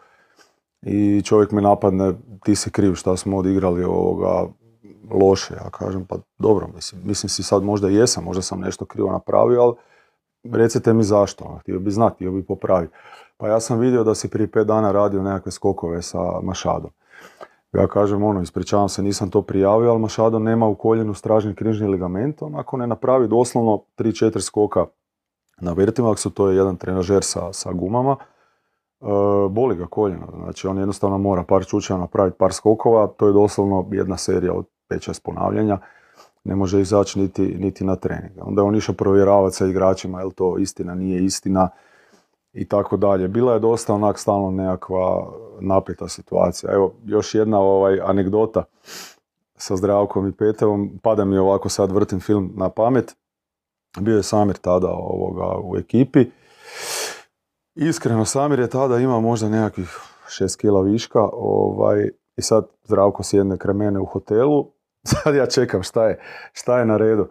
i 0.82 1.22
čovjek 1.26 1.52
me 1.52 1.62
napadne, 1.62 2.14
ti 2.44 2.56
si 2.56 2.72
kriv 2.72 2.94
šta 2.94 3.18
smo 3.18 3.38
odigrali 3.38 3.84
ovoga 3.84 4.48
loše. 5.12 5.54
Ja 5.54 5.70
kažem, 5.70 6.06
pa 6.06 6.16
dobro, 6.38 6.68
mislim, 6.76 7.02
mislim 7.06 7.30
si 7.30 7.44
sad 7.44 7.64
možda 7.64 7.90
jesam, 7.90 8.24
možda 8.24 8.42
sam 8.42 8.60
nešto 8.60 8.86
krivo 8.86 9.12
napravio, 9.12 9.62
ali 9.62 9.76
recite 10.44 10.94
mi 10.94 11.04
zašto, 11.04 11.46
ono, 11.46 11.58
htio 11.58 11.80
bi 11.80 11.92
znati, 11.92 12.16
htio 12.16 12.32
bi 12.32 12.46
popraviti. 12.46 12.94
Pa 13.38 13.48
ja 13.48 13.60
sam 13.60 13.80
vidio 13.80 14.04
da 14.04 14.16
si 14.16 14.28
prije 14.28 14.52
pet 14.52 14.68
dana 14.68 14.92
radio 14.92 15.24
nekakve 15.24 15.52
skokove 15.52 16.02
sa 16.02 16.20
Mašadom. 16.44 16.92
Ja 17.76 17.88
kažem, 17.88 18.24
ono, 18.24 18.42
ispričavam 18.42 18.90
se, 18.90 19.04
nisam 19.04 19.30
to 19.30 19.42
prijavio, 19.42 19.92
ali 19.92 20.00
Mašado 20.00 20.40
nema 20.40 20.68
u 20.68 20.76
koljenu 20.76 21.14
stražni 21.14 21.56
križni 21.56 21.88
ligament, 21.88 22.42
on 22.42 22.56
ako 22.56 22.78
ne 22.78 22.88
napravi 22.88 23.28
doslovno 23.28 23.82
3-4 23.98 24.40
skoka 24.40 24.86
na 25.62 25.74
Vertimaxu, 25.74 26.30
to 26.30 26.50
je 26.50 26.56
jedan 26.56 26.76
trenažer 26.76 27.24
sa, 27.24 27.54
sa 27.54 27.72
gumama, 27.72 28.16
e, 28.16 29.06
boli 29.50 29.76
ga 29.76 29.86
koljeno. 29.86 30.28
Znači 30.44 30.68
on 30.68 30.78
jednostavno 30.78 31.18
mora 31.18 31.44
par 31.44 31.66
čučeva 31.66 32.00
napraviti 32.00 32.38
par 32.38 32.54
skokova, 32.54 33.08
to 33.08 33.28
je 33.28 33.34
doslovno 33.34 33.88
jedna 33.92 34.18
serija 34.18 34.54
od 34.54 34.66
5-6 34.90 35.22
ponavljanja 35.24 35.80
ne 36.46 36.56
može 36.56 36.82
izaći 36.82 37.20
niti, 37.20 37.42
niti 37.60 37.84
na 37.84 37.96
trening. 37.96 38.32
Onda 38.42 38.62
je 38.62 38.66
on 38.66 38.76
išao 38.76 38.96
provjeravati 38.96 39.56
sa 39.56 39.66
igračima 39.66 40.22
je 40.22 40.30
to 40.36 40.58
istina, 40.58 40.96
nije 40.96 41.26
istina 41.26 41.70
i 42.54 42.68
tako 42.68 42.98
dalje. 42.98 43.28
Bila 43.28 43.54
je 43.54 43.60
dosta 43.60 43.94
onak 43.94 44.20
stalno 44.20 44.52
nekakva 44.52 45.28
napeta 45.60 46.08
situacija. 46.08 46.74
Evo, 46.74 46.94
još 47.06 47.36
jedna 47.36 47.60
ovaj, 47.60 48.00
anegdota 48.04 48.64
sa 49.56 49.76
Zdravkom 49.76 50.28
i 50.28 50.32
Petevom. 50.32 51.00
Pada 51.04 51.26
mi 51.26 51.38
ovako 51.38 51.70
sad 51.70 51.92
vrtim 51.92 52.20
film 52.20 52.54
na 52.56 52.70
pamet. 52.70 53.16
Bio 54.00 54.18
je 54.18 54.24
Samir 54.24 54.58
tada 54.58 54.88
ovoga, 54.92 55.60
u 55.64 55.78
ekipi. 55.78 56.26
Iskreno, 57.76 58.26
Samir 58.26 58.60
je 58.60 58.70
tada 58.70 59.00
imao 59.00 59.22
možda 59.22 59.50
nekakvih 59.50 60.00
šest 60.30 60.60
kila 60.60 60.82
viška. 60.82 61.22
Ovaj, 61.34 62.10
I 62.38 62.42
sad 62.42 62.68
Zdravko 62.84 63.24
sjedne 63.24 63.58
kremene 63.58 64.00
u 64.00 64.06
hotelu 64.06 64.72
sad 65.24 65.36
ja 65.36 65.46
čekam 65.46 65.84
šta 65.84 66.08
je, 66.08 66.20
šta 66.54 66.80
je 66.80 66.86
na 66.86 66.98
redu. 66.98 67.28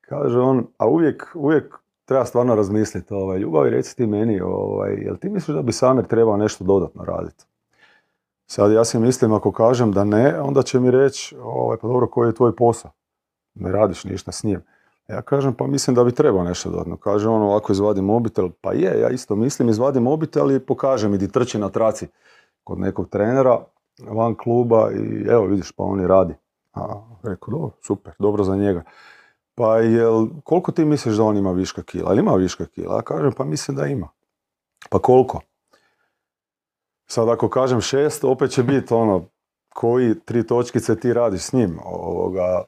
Kaže 0.00 0.38
on, 0.38 0.66
a 0.78 0.86
uvijek, 0.88 1.26
uvijek 1.34 1.74
treba 2.04 2.24
stvarno 2.24 2.54
razmisliti, 2.54 3.14
ovaj, 3.14 3.38
ljubavi 3.38 3.70
reci 3.70 3.96
ti 3.96 4.06
meni, 4.06 4.40
ovaj, 4.40 4.94
jel 4.94 5.16
ti 5.16 5.28
misliš 5.28 5.54
da 5.56 5.62
bi 5.62 5.72
Samir 5.72 6.04
trebao 6.04 6.36
nešto 6.36 6.64
dodatno 6.64 7.04
raditi? 7.04 7.44
Sad 8.46 8.72
ja 8.72 8.84
si 8.84 8.98
mislim 8.98 9.32
ako 9.32 9.52
kažem 9.52 9.92
da 9.92 10.04
ne, 10.04 10.40
onda 10.40 10.62
će 10.62 10.80
mi 10.80 10.90
reći, 10.90 11.36
ovaj, 11.42 11.78
pa 11.78 11.88
dobro, 11.88 12.06
koji 12.06 12.28
je 12.28 12.34
tvoj 12.34 12.56
posao? 12.56 12.90
Ne 13.54 13.72
radiš 13.72 14.04
ništa 14.04 14.32
s 14.32 14.42
njim. 14.42 14.62
Ja 15.08 15.22
kažem, 15.22 15.54
pa 15.54 15.66
mislim 15.66 15.94
da 15.94 16.04
bi 16.04 16.12
trebao 16.12 16.44
nešto 16.44 16.70
dodatno. 16.70 16.96
Kaže 16.96 17.28
on 17.28 17.42
ovako 17.42 17.72
izvadi 17.72 18.02
mobitel, 18.02 18.48
pa 18.60 18.72
je, 18.72 19.00
ja 19.00 19.10
isto 19.10 19.36
mislim, 19.36 19.68
izvadi 19.68 20.00
mobitel 20.00 20.50
i 20.50 20.60
pokaže 20.60 21.08
mi 21.08 21.18
di 21.18 21.32
trči 21.32 21.58
na 21.58 21.68
traci 21.68 22.06
kod 22.64 22.78
nekog 22.78 23.08
trenera 23.08 23.64
van 24.08 24.34
kluba 24.34 24.90
i 24.90 25.26
evo 25.28 25.46
vidiš 25.46 25.72
pa 25.72 25.84
on 25.84 26.00
i 26.00 26.06
radi. 26.06 26.34
A, 26.74 27.02
rekao, 27.22 27.50
dobro, 27.50 27.70
super, 27.82 28.12
dobro 28.18 28.44
za 28.44 28.56
njega. 28.56 28.82
Pa 29.54 29.78
jel, 29.78 30.26
koliko 30.44 30.72
ti 30.72 30.84
misliš 30.84 31.16
da 31.16 31.24
on 31.24 31.36
ima 31.36 31.52
viška 31.52 31.82
kila? 31.82 32.10
Ali 32.10 32.20
ima 32.20 32.34
viška 32.34 32.66
kila? 32.66 32.96
Ja 32.96 33.02
kažem, 33.02 33.32
pa 33.32 33.44
mislim 33.44 33.76
da 33.76 33.86
ima. 33.86 34.08
Pa 34.90 34.98
koliko? 34.98 35.40
Sad 37.06 37.28
ako 37.28 37.48
kažem 37.48 37.80
šest, 37.80 38.24
opet 38.24 38.50
će 38.50 38.62
biti 38.62 38.94
ono, 38.94 39.24
koji 39.74 40.20
tri 40.24 40.46
točkice 40.46 41.00
ti 41.00 41.12
radiš 41.12 41.42
s 41.42 41.52
njim? 41.52 41.78
Ovoga, 41.84 42.64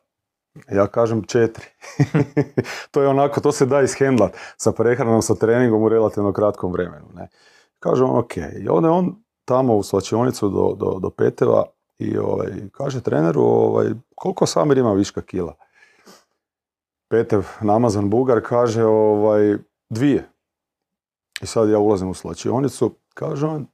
ja 0.73 0.87
kažem 0.87 1.23
četiri. 1.23 1.67
to 2.91 3.03
je 3.03 3.09
onako, 3.09 3.41
to 3.41 3.53
se 3.53 3.67
da 3.67 3.81
ishendlat 3.81 4.37
sa 4.57 4.73
prehranom, 4.73 5.23
sa 5.23 5.35
treningom 5.35 5.83
u 5.83 5.89
relativno 5.89 6.33
kratkom 6.33 6.73
vremenu. 6.73 7.07
Ne? 7.15 7.29
Kaže 7.79 8.05
on, 8.05 8.19
ok. 8.19 8.37
I 8.37 8.69
onda 8.69 8.91
on 8.91 9.17
tamo 9.45 9.77
u 9.77 9.83
svačionicu 9.83 10.49
do, 10.49 10.75
do, 10.79 10.99
do 10.99 11.11
Peteva 11.11 11.65
i 11.99 12.19
ovaj, 12.19 12.53
kaže 12.73 13.01
treneru 13.01 13.43
ovaj, 13.43 13.87
koliko 14.15 14.47
Samir 14.47 14.79
ima 14.79 14.93
viška 14.93 15.23
kila. 15.23 15.55
Petev, 17.11 17.47
namazan 17.61 18.11
bugar, 18.11 18.41
kaže 18.45 18.85
ovaj, 18.85 19.57
dvije. 19.91 20.29
I 21.41 21.47
sad 21.47 21.69
ja 21.69 21.79
ulazim 21.79 22.09
u 22.09 22.15
slačionicu, 22.15 22.95
kaže 23.15 23.47
on, 23.47 23.67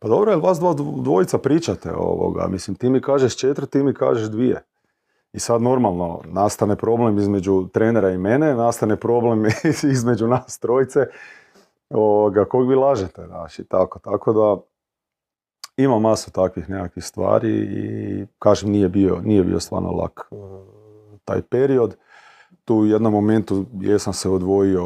pa 0.00 0.08
dobro, 0.08 0.30
jel 0.30 0.40
vas 0.40 0.58
dva 0.58 0.74
dvojica 0.96 1.38
pričate 1.38 1.92
ovoga? 1.92 2.46
Mislim, 2.48 2.74
ti 2.74 2.90
mi 2.90 3.00
kažeš 3.00 3.36
četiri, 3.36 3.66
ti 3.66 3.82
mi 3.82 3.94
kažeš 3.94 4.28
dvije. 4.28 4.62
I 5.32 5.38
sad 5.38 5.62
normalno 5.62 6.20
nastane 6.24 6.76
problem 6.76 7.18
između 7.18 7.68
trenera 7.72 8.10
i 8.10 8.18
mene, 8.18 8.54
nastane 8.54 8.96
problem 8.96 9.46
između 9.92 10.26
nas 10.26 10.58
trojice, 10.58 11.06
ovoga, 11.90 12.44
kog 12.44 12.68
vi 12.68 12.74
lažete, 12.74 13.26
znaš, 13.26 13.58
i 13.58 13.64
tako. 13.64 13.98
Tako 13.98 14.32
da, 14.32 14.56
ima 15.76 15.98
masu 15.98 16.30
takvih 16.30 16.70
nekakvih 16.70 17.04
stvari 17.04 17.50
i 17.50 18.26
kažem 18.38 18.70
nije 18.70 18.88
bio, 18.88 19.20
nije 19.24 19.44
bio 19.44 19.60
stvarno 19.60 19.90
lak 19.90 20.28
e, 20.30 20.34
taj 21.24 21.42
period. 21.42 21.96
Tu 22.64 22.74
u 22.76 22.86
jednom 22.86 23.12
momentu 23.12 23.66
jesam 23.80 24.12
se 24.12 24.28
odvojio 24.30 24.84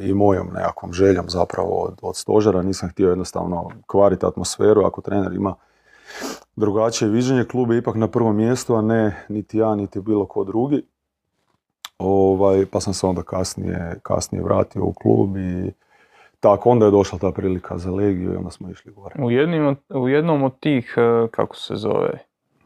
i 0.00 0.14
mojom 0.14 0.48
nekakvom 0.54 0.92
željom 0.92 1.24
zapravo 1.28 1.82
od, 1.82 1.98
od 2.02 2.16
stožera, 2.16 2.62
nisam 2.62 2.88
htio 2.88 3.08
jednostavno 3.08 3.70
kvariti 3.86 4.26
atmosferu, 4.26 4.84
ako 4.84 5.00
trener 5.00 5.32
ima 5.32 5.54
drugačije 6.56 7.10
viđenje, 7.10 7.44
klub 7.44 7.70
je 7.70 7.78
ipak 7.78 7.94
na 7.94 8.08
prvom 8.08 8.36
mjestu, 8.36 8.74
a 8.74 8.82
ne 8.82 9.24
niti 9.28 9.58
ja, 9.58 9.74
niti 9.74 10.00
bilo 10.00 10.26
ko 10.26 10.44
drugi. 10.44 10.82
Ovaj, 11.98 12.66
pa 12.66 12.80
sam 12.80 12.94
se 12.94 13.06
onda 13.06 13.22
kasnije, 13.22 14.00
kasnije 14.02 14.44
vratio 14.44 14.84
u 14.84 14.92
klub 14.92 15.36
i 15.36 15.72
tako, 16.40 16.70
onda 16.70 16.84
je 16.84 16.90
došla 16.90 17.18
ta 17.18 17.32
prilika 17.32 17.78
za 17.78 17.90
Legiju 17.90 18.32
i 18.32 18.36
onda 18.36 18.50
smo 18.50 18.70
išli 18.70 18.92
gore. 18.92 19.14
U, 19.18 19.30
jednim, 19.30 19.76
u 19.88 20.08
jednom 20.08 20.42
od 20.42 20.60
tih, 20.60 20.94
e, 20.96 21.28
kako 21.30 21.56
se 21.56 21.76
zove, 21.76 22.18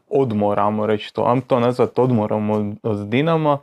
odmoramo 0.09 0.87
reći 0.87 1.15
to, 1.15 1.25
am 1.25 1.41
to 1.41 1.61
nazvat 1.61 1.99
odmorom 1.99 2.51
od, 2.51 2.77
od 2.83 3.09
Dinama, 3.09 3.59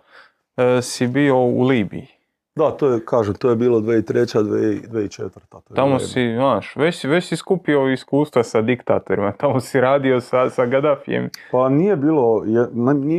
e, 0.58 0.82
si 0.82 1.08
bio 1.08 1.38
u 1.38 1.64
Libiji. 1.64 2.15
Da, 2.56 2.72
to 2.72 2.88
je, 2.88 3.06
kažem, 3.06 3.34
to 3.34 3.50
je 3.50 3.56
bilo 3.56 3.80
2003. 3.80 4.88
2004. 4.90 5.30
To 5.50 5.58
je 5.70 5.76
tamo 5.76 6.00
si, 6.00 6.34
znaš, 6.36 6.76
već, 6.76 7.04
već 7.04 7.28
si 7.28 7.36
skupio 7.36 7.92
iskustva 7.92 8.44
sa 8.44 8.62
diktatorima, 8.62 9.32
tamo 9.32 9.60
si 9.60 9.82
radio 9.82 10.22
sa, 10.22 10.50
sa 10.50 10.66
Gaddafijem. 10.66 11.30
Pa 11.52 11.70
nije 11.70 11.96
bilo, 11.96 12.44
je, 12.46 12.68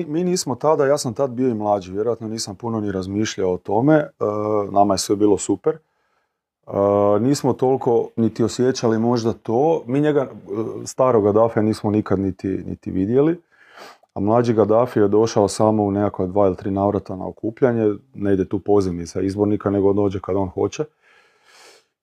mi 0.07 0.25
nismo 0.25 0.55
tada, 0.55 0.87
ja 0.87 0.99
sam 0.99 1.15
tad 1.15 1.31
bio 1.31 1.49
i 1.49 1.55
mlađi, 1.55 1.93
vjerojatno 1.93 2.29
nisam 2.29 2.55
puno 2.55 2.81
ni 2.81 2.93
razmišljao 2.93 3.53
o 3.53 3.59
tome, 3.59 3.95
e, 3.95 4.09
nama 4.71 4.95
je 4.95 4.99
sve 4.99 5.17
bilo 5.17 5.39
super 5.39 5.79
nismo 7.21 7.53
toliko 7.53 8.09
niti 8.17 8.45
osjećali 8.45 8.99
možda 8.99 9.33
to. 9.33 9.83
Mi 9.87 10.01
njega, 10.01 10.21
e, 10.21 10.87
starog 10.87 11.25
Gaddafija, 11.25 11.63
nismo 11.63 11.91
nikad 11.91 12.19
niti, 12.19 12.49
niti 12.49 12.91
vidjeli. 12.91 13.41
A 14.17 14.21
mlađi 14.21 14.53
Gaddafi 14.53 14.99
je 14.99 15.09
došao 15.09 15.49
samo 15.49 15.83
u 15.83 15.91
nekakva 15.91 16.27
dva 16.27 16.47
ili 16.47 16.57
tri 16.57 16.71
navrata 16.71 17.17
na 17.17 17.29
okupljanje. 17.29 17.95
Ne 18.15 18.33
ide 18.33 18.49
tu 18.49 18.59
pozivnica 18.59 19.21
izbornika, 19.21 19.71
nego 19.71 19.93
dođe 19.93 20.21
kad 20.21 20.37
on 20.37 20.49
hoće. 20.49 20.85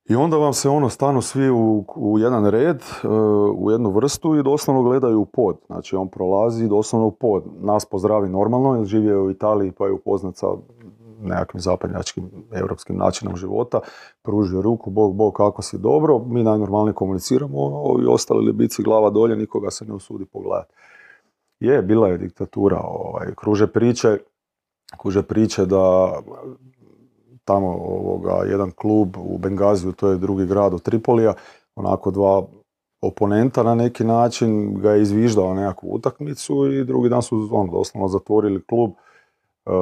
I 0.10 0.15
onda 0.15 0.38
vam 0.38 0.54
se 0.54 0.69
ono 0.69 0.89
stanu 0.89 1.21
svi 1.21 1.49
u, 1.49 1.86
u 1.95 2.19
jedan 2.19 2.45
red, 2.45 2.82
e, 3.04 3.08
u 3.56 3.71
jednu 3.71 3.89
vrstu 3.89 4.36
i 4.36 4.43
doslovno 4.43 4.84
gledaju 4.84 5.21
u 5.21 5.26
pod. 5.26 5.58
Znači 5.65 5.95
on 5.95 6.08
prolazi 6.08 6.67
doslovno 6.67 7.08
u 7.08 7.12
pod. 7.12 7.43
Nas 7.62 7.86
pozdravi 7.86 8.30
normalno, 8.30 8.76
jer 8.76 8.86
živio 8.86 9.23
u 9.23 9.32
Italiji 9.32 9.71
pa 9.71 9.86
je 9.86 9.91
upoznat 9.91 10.38
sa 10.38 10.47
nekakvim 11.21 11.62
zapadnjačkim 11.62 12.32
europskim 12.52 12.97
načinom 12.97 13.36
života, 13.36 13.80
pružio 14.23 14.62
ruku, 14.62 14.89
Bog, 14.89 15.15
Bog, 15.15 15.34
kako 15.34 15.62
si 15.62 15.78
dobro, 15.78 16.19
mi 16.19 16.43
najnormalnije 16.43 16.93
komuniciramo, 16.93 17.60
ovi 17.63 18.06
ostali 18.06 18.45
libici 18.45 18.84
glava 18.84 19.10
dolje, 19.10 19.36
nikoga 19.36 19.71
se 19.71 19.86
ne 19.86 19.93
usudi 19.93 20.26
pogledati. 20.26 20.73
Je, 21.63 21.82
bila 21.82 22.08
je 22.08 22.17
diktatura, 22.17 22.80
ovaj, 22.84 23.28
kruže 23.36 23.67
priče, 23.67 24.17
kruže 24.97 25.21
priče 25.23 25.65
da 25.65 26.12
tamo 27.45 27.67
ovoga, 27.67 28.43
jedan 28.45 28.71
klub 28.71 29.17
u 29.17 29.38
Bengaziju, 29.38 29.91
to 29.91 30.10
je 30.10 30.17
drugi 30.17 30.45
grad 30.45 30.73
od 30.73 30.82
Tripolija, 30.82 31.34
onako 31.76 32.12
dva 32.12 32.43
oponenta 33.02 33.63
na 33.63 33.76
neki 33.76 34.04
način, 34.04 34.80
ga 34.82 34.91
je 34.91 35.02
izviždao 35.02 35.54
nekakvu 35.54 35.89
utakmicu 35.91 36.71
i 36.71 36.84
drugi 36.84 37.10
dan 37.10 37.21
su 37.21 37.49
ono, 37.52 37.71
doslovno 37.71 38.08
zatvorili 38.08 38.63
klub, 38.65 38.91
uh, 39.65 39.73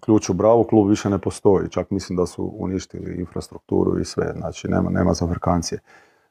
ključ 0.00 0.28
u 0.28 0.34
bravu, 0.34 0.64
klub 0.64 0.88
više 0.88 1.10
ne 1.10 1.18
postoji, 1.18 1.70
čak 1.70 1.90
mislim 1.90 2.16
da 2.16 2.26
su 2.26 2.52
uništili 2.58 3.16
infrastrukturu 3.18 4.00
i 4.00 4.04
sve, 4.04 4.32
znači 4.36 4.68
nema, 4.68 4.90
nema 4.90 5.14
zafrkancije. 5.14 5.80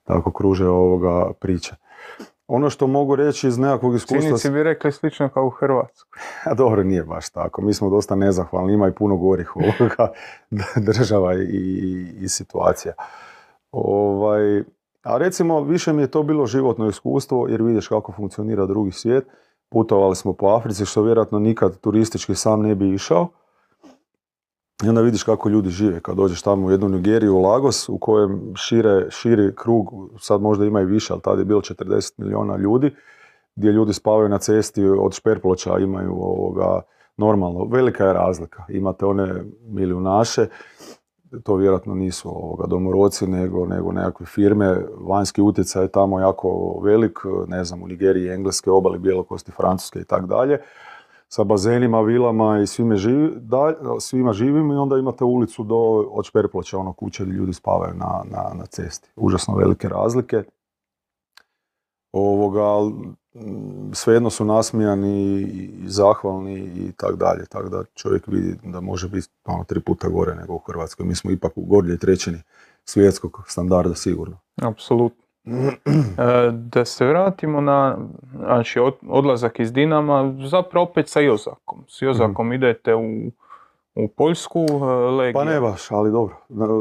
Tako 0.04 0.32
kruže 0.32 0.68
ovoga 0.68 1.32
priče. 1.40 1.76
Ono 2.52 2.70
što 2.70 2.88
mogu 2.88 3.16
reći 3.16 3.48
iz 3.48 3.58
nekakvog 3.58 3.96
iskustva... 3.96 4.22
Cinici 4.22 4.50
bi 4.50 4.64
rekli 4.64 4.92
slično 4.92 5.30
kao 5.30 5.46
u 5.46 5.50
Hrvatskoj. 5.50 6.22
A 6.46 6.54
dobro, 6.54 6.84
nije 6.84 7.04
baš 7.04 7.30
tako. 7.30 7.62
Mi 7.62 7.74
smo 7.74 7.90
dosta 7.90 8.16
nezahvalni, 8.16 8.74
ima 8.74 8.88
i 8.88 8.92
puno 8.92 9.18
gorih 9.18 9.56
ovoga 9.56 10.12
država 10.88 11.34
i, 11.36 12.06
i, 12.22 12.30
situacija. 12.30 12.94
Ovaj, 13.72 14.64
a 15.04 15.18
recimo, 15.18 15.62
više 15.62 15.94
mi 15.94 16.02
je 16.02 16.12
to 16.12 16.24
bilo 16.24 16.46
životno 16.46 16.88
iskustvo, 16.88 17.48
jer 17.48 17.62
vidiš 17.62 17.88
kako 17.88 18.12
funkcionira 18.12 18.66
drugi 18.66 18.92
svijet. 18.92 19.28
Putovali 19.70 20.16
smo 20.16 20.34
po 20.34 20.48
Africi, 20.48 20.86
što 20.86 21.02
vjerojatno 21.02 21.40
nikad 21.40 21.80
turistički 21.80 22.36
sam 22.36 22.62
ne 22.62 22.76
bi 22.76 22.94
išao. 22.94 23.28
I 24.84 24.90
onda 24.90 25.02
vidiš 25.02 25.24
kako 25.24 25.50
ljudi 25.50 25.70
žive 25.70 26.00
kad 26.00 26.16
dođeš 26.16 26.42
tamo 26.42 26.68
u 26.68 26.72
jednu 26.72 26.90
Nigeriju, 26.90 27.36
u 27.36 27.42
Lagos, 27.42 27.90
u 27.90 27.98
kojem 27.98 28.54
šire, 28.56 29.06
širi 29.10 29.56
krug, 29.56 29.88
sad 30.20 30.42
možda 30.42 30.66
ima 30.66 30.82
i 30.82 30.86
više, 30.86 31.14
ali 31.14 31.22
tada 31.22 31.42
je 31.42 31.46
bilo 31.46 31.62
40 31.62 32.14
milijuna 32.18 32.58
ljudi, 32.58 32.96
gdje 33.56 33.72
ljudi 33.72 33.94
spavaju 33.94 34.30
na 34.30 34.38
cesti 34.38 34.86
od 34.86 35.14
šperploča, 35.14 35.80
imaju 35.80 36.12
ovoga, 36.12 36.82
normalno, 37.18 37.66
velika 37.66 38.06
je 38.06 38.14
razlika. 38.14 38.64
Imate 38.70 39.06
one 39.06 39.44
milijunaše, 39.68 40.48
to 41.44 41.56
vjerojatno 41.56 41.96
nisu 41.96 42.30
ovoga, 42.30 42.68
domoroci, 42.68 43.28
nego, 43.28 43.66
nego 43.66 43.92
nekakve 43.92 44.26
firme. 44.26 44.82
Vanjski 44.98 45.42
utjecaj 45.42 45.84
je 45.84 45.92
tamo 45.92 46.20
jako 46.20 46.80
velik, 46.84 47.20
ne 47.48 47.64
znam, 47.64 47.84
u 47.84 47.88
Nigeriji, 47.88 48.30
Engleske 48.30 48.72
obali, 48.72 49.00
Bjelokosti, 49.00 49.52
Francuske 49.52 50.00
i 50.00 50.06
tako 50.06 50.26
dalje 50.26 50.60
sa 51.30 51.44
bazenima, 51.44 52.02
vilama 52.02 52.60
i 52.60 52.68
svime, 52.68 52.98
živi, 52.98 53.32
svima 54.00 54.34
živim 54.34 54.72
i 54.72 54.76
onda 54.76 54.98
imate 54.98 55.24
ulicu 55.24 55.64
do, 55.64 55.76
od 56.12 56.26
Šperploća, 56.26 56.78
ono 56.78 56.94
kuće 56.94 57.26
gdje 57.26 57.34
ljudi 57.34 57.54
spavaju 57.54 57.94
na, 57.94 58.24
na, 58.32 58.54
na 58.54 58.66
cesti. 58.66 59.10
Užasno 59.16 59.56
velike 59.56 59.90
razlike. 59.90 60.44
Ovoga, 62.12 62.64
svejedno 63.94 64.30
su 64.30 64.46
nasmijani 64.46 65.42
i 65.42 65.70
zahvalni 65.88 66.60
i 66.60 66.92
tak 66.92 67.16
dalje, 67.16 67.46
tako 67.46 67.70
da 67.70 67.84
čovjek 67.96 68.28
vidi 68.28 68.56
da 68.64 68.82
može 68.82 69.10
biti 69.10 69.28
ono, 69.46 69.64
tri 69.64 69.82
puta 69.82 70.08
gore 70.08 70.36
nego 70.36 70.54
u 70.54 70.62
Hrvatskoj. 70.68 71.06
Mi 71.06 71.16
smo 71.16 71.32
ipak 71.32 71.52
u 71.56 71.66
gornjoj 71.66 71.98
trećini 71.98 72.42
svjetskog 72.86 73.44
standarda 73.48 73.96
sigurno. 73.96 74.38
Apsolutno. 74.62 75.29
E, 75.86 76.52
da 76.52 76.86
se 76.86 77.06
vratimo 77.06 77.62
na 77.62 77.98
znači, 78.36 78.80
odlazak 79.08 79.60
iz 79.60 79.74
Dinama, 79.74 80.34
zapravo 80.48 80.84
opet 80.84 81.10
sa 81.10 81.20
Jozakom. 81.20 81.84
S 81.88 82.02
Jozakom 82.02 82.48
mhm. 82.48 82.54
idete 82.54 82.96
u, 82.96 83.32
u 83.96 84.08
Poljsku, 84.08 84.66
e, 84.70 84.84
Legija. 85.12 85.34
Pa 85.34 85.44
ne 85.44 85.60
baš, 85.60 85.92
ali 85.92 86.12
dobro, 86.12 86.36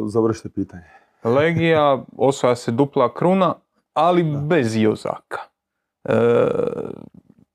završite 0.07 0.49
pitanje. 0.49 0.85
Legija, 1.25 2.03
osvaja 2.17 2.57
se 2.57 2.71
dupla 2.71 3.15
kruna, 3.15 3.55
ali 3.95 4.23
bez 4.23 4.77
Jozaka. 4.77 5.41
E, 6.05 6.15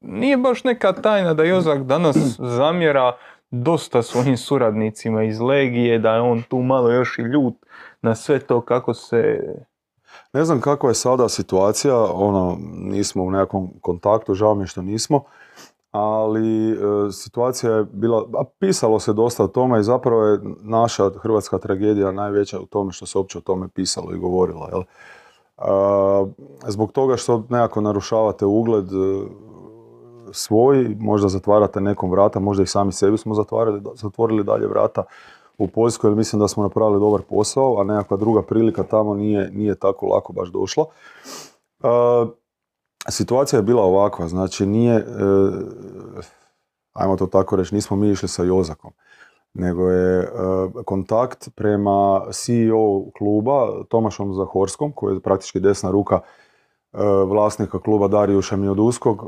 nije 0.01 0.37
baš 0.37 0.63
neka 0.63 0.93
tajna 0.93 1.33
da 1.33 1.43
Jozak 1.43 1.83
danas 1.83 2.17
zamjera 2.57 3.15
dosta 3.51 4.01
svojim 4.01 4.37
suradnicima 4.37 5.23
iz 5.23 5.39
Legije, 5.39 5.99
da 5.99 6.13
je 6.13 6.21
on 6.21 6.41
tu 6.41 6.57
malo 6.57 6.91
još 6.91 7.19
i 7.19 7.21
ljut 7.21 7.53
na 8.01 8.15
sve 8.15 8.39
to 8.39 8.61
kako 8.61 8.93
se 8.93 9.39
ne 10.33 10.45
znam 10.45 10.61
kakva 10.61 10.89
je 10.89 10.95
sada 10.95 11.29
situacija, 11.29 12.03
ono, 12.13 12.57
nismo 12.73 13.23
u 13.23 13.31
nekakvom 13.31 13.69
kontaktu, 13.81 14.33
žao 14.33 14.55
mi 14.55 14.63
je 14.63 14.67
što 14.67 14.81
nismo, 14.81 15.23
ali 15.91 16.71
e, 16.71 16.75
situacija 17.11 17.71
je 17.71 17.83
bila, 17.83 18.25
a 18.33 18.43
pisalo 18.59 18.99
se 18.99 19.13
dosta 19.13 19.43
o 19.43 19.47
tome 19.47 19.79
i 19.79 19.83
zapravo 19.83 20.23
je 20.23 20.39
naša 20.61 21.09
hrvatska 21.09 21.57
tragedija 21.57 22.11
najveća 22.11 22.59
u 22.59 22.65
tome 22.65 22.91
što 22.91 23.05
se 23.05 23.17
uopće 23.17 23.37
o 23.37 23.41
tome 23.41 23.67
pisalo 23.67 24.13
i 24.13 24.19
govorilo. 24.19 24.67
Jel? 24.71 24.83
zbog 26.67 26.91
toga 26.91 27.17
što 27.17 27.43
nekako 27.49 27.81
narušavate 27.81 28.45
ugled 28.45 28.85
e, 28.85 29.25
svoj, 30.31 30.95
možda 30.99 31.27
zatvarate 31.27 31.81
nekom 31.81 32.11
vrata, 32.11 32.39
možda 32.39 32.63
i 32.63 32.67
sami 32.67 32.91
sebi 32.91 33.17
smo 33.17 33.33
zatvorili, 33.33 33.81
zatvorili 33.95 34.43
dalje 34.43 34.67
vrata 34.67 35.03
u 35.63 35.67
Poljskoj 35.67 36.09
jer 36.09 36.17
mislim 36.17 36.39
da 36.39 36.47
smo 36.47 36.63
napravili 36.63 36.99
dobar 36.99 37.21
posao, 37.21 37.81
a 37.81 37.83
nekakva 37.83 38.17
druga 38.17 38.41
prilika 38.41 38.83
tamo 38.83 39.13
nije, 39.13 39.51
nije 39.51 39.75
tako 39.75 40.05
lako 40.05 40.33
baš 40.33 40.49
došla. 40.49 40.85
Uh, 41.79 42.29
situacija 43.09 43.57
je 43.59 43.63
bila 43.63 43.83
ovakva, 43.83 44.27
znači 44.27 44.65
nije, 44.65 44.97
uh, 44.97 45.53
ajmo 46.93 47.17
to 47.17 47.27
tako 47.27 47.55
reći, 47.55 47.75
nismo 47.75 47.97
mi 47.97 48.09
išli 48.09 48.27
sa 48.27 48.43
Jozakom, 48.43 48.91
nego 49.53 49.89
je 49.89 50.27
kontakt 50.85 51.49
prema 51.55 52.21
CEO 52.31 53.11
kluba 53.17 53.67
Tomašom 53.89 54.33
Zahorskom, 54.33 54.91
koji 54.91 55.15
je 55.15 55.19
praktički 55.19 55.59
desna 55.59 55.91
ruka 55.91 56.19
vlasnika 57.27 57.79
kluba 57.79 58.07
Darijuša 58.07 58.55
Mioduskog, 58.55 59.27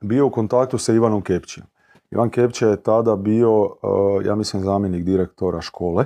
bio 0.00 0.26
u 0.26 0.30
kontaktu 0.30 0.78
sa 0.78 0.92
Ivanom 0.92 1.22
Kepćijom. 1.22 1.66
Ivan 2.14 2.30
Kepće 2.30 2.66
je 2.66 2.82
tada 2.82 3.16
bio, 3.16 3.70
eh, 3.82 4.26
ja 4.26 4.34
mislim, 4.34 4.62
zamjenik 4.62 5.04
direktora 5.04 5.60
škole. 5.60 6.04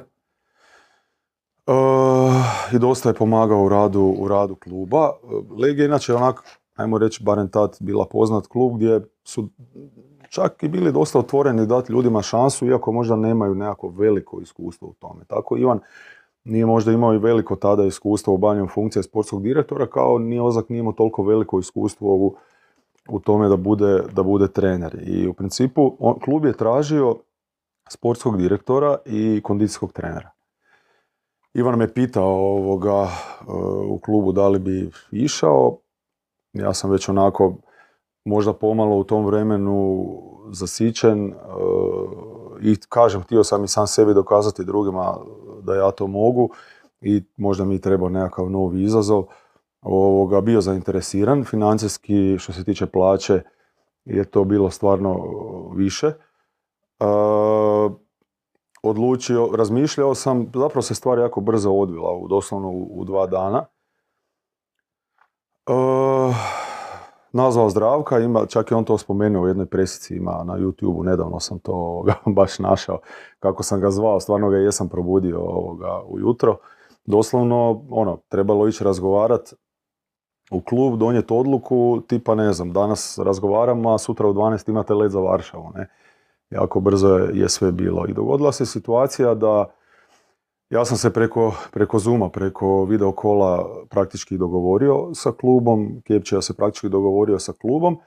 Eh, 1.66 1.72
I 2.72 2.78
dosta 2.78 3.08
je 3.08 3.14
pomagao 3.14 3.64
u 3.64 3.68
radu, 3.68 4.14
u 4.18 4.28
radu 4.28 4.54
kluba. 4.54 5.12
Legija 5.58 5.86
inače 5.86 6.14
onak, 6.14 6.42
ajmo 6.76 6.98
reći, 6.98 7.24
barem 7.24 7.48
tad 7.48 7.76
bila 7.80 8.06
poznat 8.06 8.46
klub 8.46 8.76
gdje 8.76 9.00
su 9.24 9.48
čak 10.30 10.62
i 10.62 10.68
bili 10.68 10.92
dosta 10.92 11.18
otvoreni 11.18 11.66
dati 11.66 11.92
ljudima 11.92 12.22
šansu, 12.22 12.66
iako 12.66 12.92
možda 12.92 13.16
nemaju 13.16 13.54
nekako 13.54 13.88
veliko 13.88 14.40
iskustvo 14.40 14.88
u 14.88 14.92
tome. 14.92 15.24
Tako 15.26 15.56
Ivan 15.56 15.80
nije 16.44 16.66
možda 16.66 16.92
imao 16.92 17.14
i 17.14 17.18
veliko 17.18 17.56
tada 17.56 17.84
iskustvo 17.84 18.32
u 18.32 18.34
obavljanju 18.34 18.68
funkcije 18.68 19.02
sportskog 19.02 19.42
direktora, 19.42 19.86
kao 19.86 20.18
ni 20.18 20.40
Ozak 20.40 20.68
nije 20.68 20.80
imao 20.80 20.92
toliko 20.92 21.22
veliko 21.22 21.58
iskustvo 21.58 22.16
u 22.16 22.34
u 23.08 23.20
tome 23.20 23.48
da 23.48 23.56
bude, 23.56 24.02
da 24.12 24.22
bude 24.22 24.48
trener. 24.48 25.02
I 25.06 25.28
u 25.28 25.34
principu 25.34 25.96
on, 25.98 26.18
klub 26.20 26.44
je 26.44 26.52
tražio 26.52 27.16
sportskog 27.88 28.36
direktora 28.36 28.96
i 29.06 29.40
kondicijskog 29.44 29.92
trenera. 29.92 30.30
Ivan 31.54 31.78
me 31.78 31.92
pitao 31.94 32.28
ovoga, 32.28 33.08
u 33.88 33.98
klubu 33.98 34.32
da 34.32 34.48
li 34.48 34.58
bi 34.58 34.90
išao. 35.10 35.78
Ja 36.52 36.74
sam 36.74 36.90
već 36.90 37.08
onako 37.08 37.54
možda 38.24 38.52
pomalo 38.52 38.96
u 38.96 39.04
tom 39.04 39.26
vremenu 39.26 40.06
zasićen 40.52 41.28
e, 41.28 41.34
i 42.62 42.76
kažem, 42.88 43.22
htio 43.22 43.44
sam 43.44 43.64
i 43.64 43.68
sam 43.68 43.86
sebi 43.86 44.14
dokazati 44.14 44.64
drugima 44.64 45.16
da 45.62 45.74
ja 45.74 45.90
to 45.90 46.06
mogu 46.06 46.50
i 47.00 47.22
možda 47.36 47.64
mi 47.64 47.80
treba 47.80 48.08
nekakav 48.08 48.50
novi 48.50 48.82
izazov 48.82 49.24
ovoga, 49.88 50.40
bio 50.40 50.60
zainteresiran. 50.60 51.44
Financijski, 51.44 52.38
što 52.38 52.52
se 52.52 52.64
tiče 52.64 52.86
plaće, 52.86 53.42
je 54.04 54.24
to 54.24 54.44
bilo 54.44 54.70
stvarno 54.70 55.16
više. 55.74 56.06
E, 56.06 57.04
odlučio, 58.82 59.48
razmišljao 59.56 60.14
sam, 60.14 60.50
zapravo 60.54 60.82
se 60.82 60.94
stvar 60.94 61.18
jako 61.18 61.40
brzo 61.40 61.72
odvila, 61.72 62.12
u, 62.12 62.28
doslovno 62.28 62.70
u, 62.70 63.04
dva 63.04 63.26
dana. 63.26 63.64
E, 65.66 65.72
nazvao 67.32 67.70
Zdravka, 67.70 68.18
ima, 68.18 68.46
čak 68.46 68.70
je 68.70 68.76
on 68.76 68.84
to 68.84 68.98
spomenuo 68.98 69.42
u 69.42 69.48
jednoj 69.48 69.66
presici, 69.66 70.16
ima 70.16 70.44
na 70.44 70.58
youtube 70.58 71.04
nedavno 71.04 71.40
sam 71.40 71.58
to 71.58 72.04
baš 72.36 72.58
našao, 72.58 72.98
kako 73.38 73.62
sam 73.62 73.80
ga 73.80 73.90
zvao, 73.90 74.20
stvarno 74.20 74.50
ga 74.50 74.56
jesam 74.56 74.88
probudio 74.88 75.40
ovoga, 75.40 76.02
ujutro. 76.08 76.56
Doslovno, 77.04 77.84
ono, 77.90 78.20
trebalo 78.28 78.68
ići 78.68 78.84
razgovarati 78.84 79.56
u 80.50 80.60
klub 80.60 80.98
donijeti 80.98 81.34
odluku, 81.34 82.02
tipa 82.06 82.34
ne 82.34 82.52
znam, 82.52 82.72
danas 82.72 83.18
razgovaramo, 83.18 83.94
a 83.94 83.98
sutra 83.98 84.28
u 84.28 84.34
12 84.34 84.70
imate 84.70 84.94
let 84.94 85.12
za 85.12 85.20
Varšavu, 85.20 85.72
ne. 85.74 85.88
Jako 86.50 86.80
brzo 86.80 87.16
je, 87.32 87.48
sve 87.48 87.72
bilo. 87.72 88.06
I 88.08 88.12
dogodila 88.12 88.52
se 88.52 88.66
situacija 88.66 89.34
da 89.34 89.64
ja 90.70 90.84
sam 90.84 90.96
se 90.96 91.12
preko, 91.12 91.54
preko 91.72 91.98
Zuma, 91.98 92.28
preko 92.28 92.84
videokola 92.84 93.68
praktički 93.88 94.38
dogovorio 94.38 95.10
sa 95.14 95.32
klubom, 95.32 96.02
Kjepčija 96.04 96.42
se 96.42 96.54
praktički 96.54 96.88
dogovorio 96.88 97.38
sa 97.38 97.52
klubom 97.52 97.98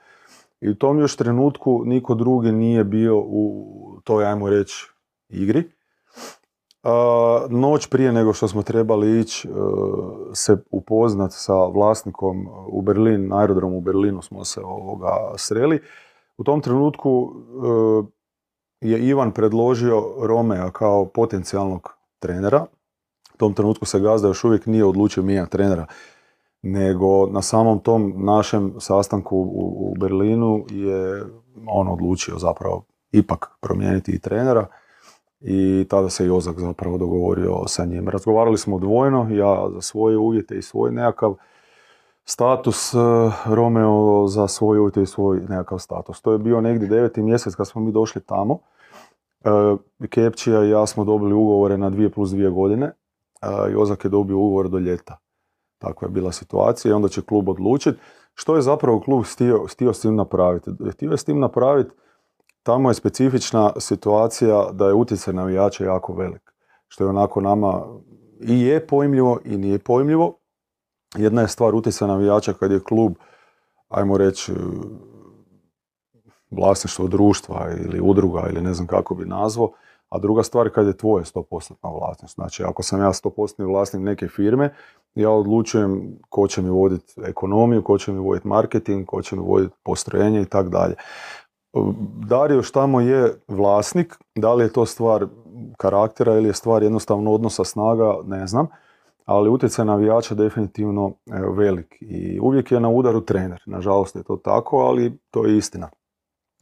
i 0.61 0.69
u 0.69 0.75
tom 0.75 0.99
još 0.99 1.15
trenutku 1.15 1.83
niko 1.85 2.15
drugi 2.15 2.51
nije 2.51 2.83
bio 2.83 3.17
u 3.17 3.99
toj, 4.03 4.25
ajmo 4.25 4.49
reći, 4.49 4.87
igri 5.29 5.63
noć 7.49 7.87
prije 7.87 8.11
nego 8.11 8.33
što 8.33 8.47
smo 8.47 8.63
trebali 8.63 9.19
ići 9.19 9.47
e, 9.47 9.51
se 10.33 10.57
upoznat 10.71 11.31
sa 11.33 11.65
vlasnikom 11.65 12.47
u 12.67 12.81
Berlin, 12.81 13.27
na 13.27 13.39
aerodromu 13.39 13.77
u 13.77 13.81
Berlinu 13.81 14.21
smo 14.21 14.45
se 14.45 14.61
ovoga 14.61 15.33
sreli. 15.37 15.81
U 16.37 16.43
tom 16.43 16.61
trenutku 16.61 17.33
e, 18.81 18.87
je 18.87 19.07
Ivan 19.07 19.31
predložio 19.31 20.03
Romea 20.21 20.71
kao 20.71 21.05
potencijalnog 21.05 21.97
trenera. 22.19 22.65
tom 23.37 23.53
trenutku 23.53 23.85
se 23.85 23.99
gazda 23.99 24.27
još 24.27 24.43
uvijek 24.43 24.65
nije 24.65 24.85
odlučio 24.85 25.23
mijenjati 25.23 25.51
trenera 25.51 25.85
nego 26.61 27.27
na 27.27 27.41
samom 27.41 27.79
tom 27.79 28.13
našem 28.17 28.73
sastanku 28.79 29.37
u, 29.37 29.95
Berlinu 29.99 30.65
je 30.69 31.23
on 31.67 31.87
odlučio 31.87 32.37
zapravo 32.37 32.85
ipak 33.11 33.51
promijeniti 33.61 34.11
i 34.11 34.19
trenera 34.19 34.67
i 35.41 35.85
tada 35.89 36.09
se 36.09 36.25
Jozak 36.25 36.59
zapravo 36.59 36.97
dogovorio 36.97 37.67
sa 37.67 37.85
njim. 37.85 38.09
Razgovarali 38.09 38.57
smo 38.57 38.79
dvojno, 38.79 39.27
ja 39.31 39.69
za 39.73 39.81
svoje 39.81 40.17
uvjete 40.17 40.57
i 40.57 40.61
svoj 40.61 40.91
nekakav 40.91 41.35
status, 42.25 42.93
eh, 42.93 42.97
Romeo 43.45 44.27
za 44.27 44.47
svoje 44.47 44.79
uvjete 44.79 45.01
i 45.01 45.05
svoj 45.05 45.39
nekakav 45.39 45.79
status. 45.79 46.21
To 46.21 46.31
je 46.31 46.37
bio 46.37 46.61
negdje 46.61 46.87
deveti 46.87 47.21
mjesec 47.21 47.55
kad 47.55 47.67
smo 47.67 47.81
mi 47.81 47.91
došli 47.91 48.21
tamo. 48.21 48.59
Eh, 49.43 50.07
Kepčija 50.09 50.63
i 50.63 50.69
ja 50.69 50.85
smo 50.85 51.03
dobili 51.03 51.33
ugovore 51.33 51.77
na 51.77 51.89
dvije 51.89 52.09
plus 52.09 52.31
dvije 52.31 52.49
godine. 52.49 52.91
Jozak 53.71 54.03
je 54.03 54.09
dobio 54.09 54.37
ugovor 54.37 54.69
do 54.69 54.77
ljeta. 54.77 55.17
Takva 55.77 56.07
je 56.07 56.11
bila 56.11 56.31
situacija 56.31 56.89
i 56.89 56.93
onda 56.93 57.07
će 57.07 57.21
klub 57.21 57.49
odlučiti. 57.49 57.99
Što 58.33 58.55
je 58.55 58.61
zapravo 58.61 58.99
klub 58.99 59.25
stio, 59.25 59.67
stio 59.67 59.93
s 59.93 60.01
tim 60.01 60.15
napraviti? 60.15 60.71
Htio 60.91 61.11
je 61.11 61.17
s 61.17 61.23
tim 61.23 61.39
napraviti, 61.39 61.91
tamo 62.63 62.89
je 62.89 62.93
specifična 62.93 63.73
situacija 63.77 64.69
da 64.71 64.87
je 64.87 64.93
utjecaj 64.93 65.33
navijača 65.33 65.83
jako 65.85 66.13
velik. 66.13 66.51
Što 66.87 67.03
je 67.03 67.09
onako 67.09 67.41
nama 67.41 67.83
i 68.41 68.61
je 68.61 68.87
pojmljivo 68.87 69.39
i 69.45 69.57
nije 69.57 69.79
pojmljivo. 69.79 70.37
Jedna 71.15 71.41
je 71.41 71.47
stvar 71.47 71.75
utjecaj 71.75 72.07
navijača 72.07 72.53
kad 72.53 72.71
je 72.71 72.79
klub, 72.79 73.13
ajmo 73.89 74.17
reći, 74.17 74.53
vlasništvo 76.51 77.07
društva 77.07 77.67
ili 77.85 77.99
udruga 78.01 78.47
ili 78.49 78.61
ne 78.61 78.73
znam 78.73 78.87
kako 78.87 79.15
bi 79.15 79.25
nazvao, 79.25 79.71
a 80.09 80.19
druga 80.19 80.43
stvar 80.43 80.69
kad 80.69 80.87
je 80.87 80.97
tvoje 80.97 81.23
100% 81.23 81.99
vlasništvo. 81.99 82.43
Znači, 82.43 82.63
ako 82.63 82.83
sam 82.83 82.99
ja 82.99 83.13
100% 83.13 83.65
vlasnik 83.65 84.03
neke 84.03 84.27
firme, 84.27 84.73
ja 85.15 85.31
odlučujem 85.31 86.19
ko 86.29 86.47
će 86.47 86.61
mi 86.61 86.69
voditi 86.69 87.13
ekonomiju, 87.25 87.83
ko 87.83 87.97
će 87.97 88.11
mi 88.11 88.19
voditi 88.19 88.47
marketing, 88.47 89.05
ko 89.05 89.21
će 89.21 89.35
mi 89.35 89.41
voditi 89.41 89.75
postrojenje 89.83 90.41
i 90.41 90.45
tako 90.45 90.69
dalje. 90.69 90.95
Dario 92.27 92.61
tamo 92.73 93.01
je 93.01 93.33
vlasnik, 93.47 94.17
da 94.35 94.53
li 94.53 94.63
je 94.63 94.73
to 94.73 94.85
stvar 94.85 95.27
karaktera 95.77 96.35
ili 96.35 96.49
je 96.49 96.53
stvar 96.53 96.83
jednostavno 96.83 97.31
odnosa 97.33 97.63
snaga, 97.63 98.15
ne 98.25 98.47
znam, 98.47 98.67
ali 99.25 99.49
utjecaj 99.49 99.85
navijača 99.85 100.35
definitivno 100.35 101.13
velik 101.57 101.97
i 102.01 102.39
uvijek 102.39 102.71
je 102.71 102.79
na 102.79 102.89
udaru 102.89 103.21
trener. 103.21 103.63
Nažalost 103.65 104.15
je 104.15 104.23
to 104.23 104.37
tako, 104.37 104.77
ali 104.77 105.17
to 105.31 105.45
je 105.45 105.57
istina. 105.57 105.89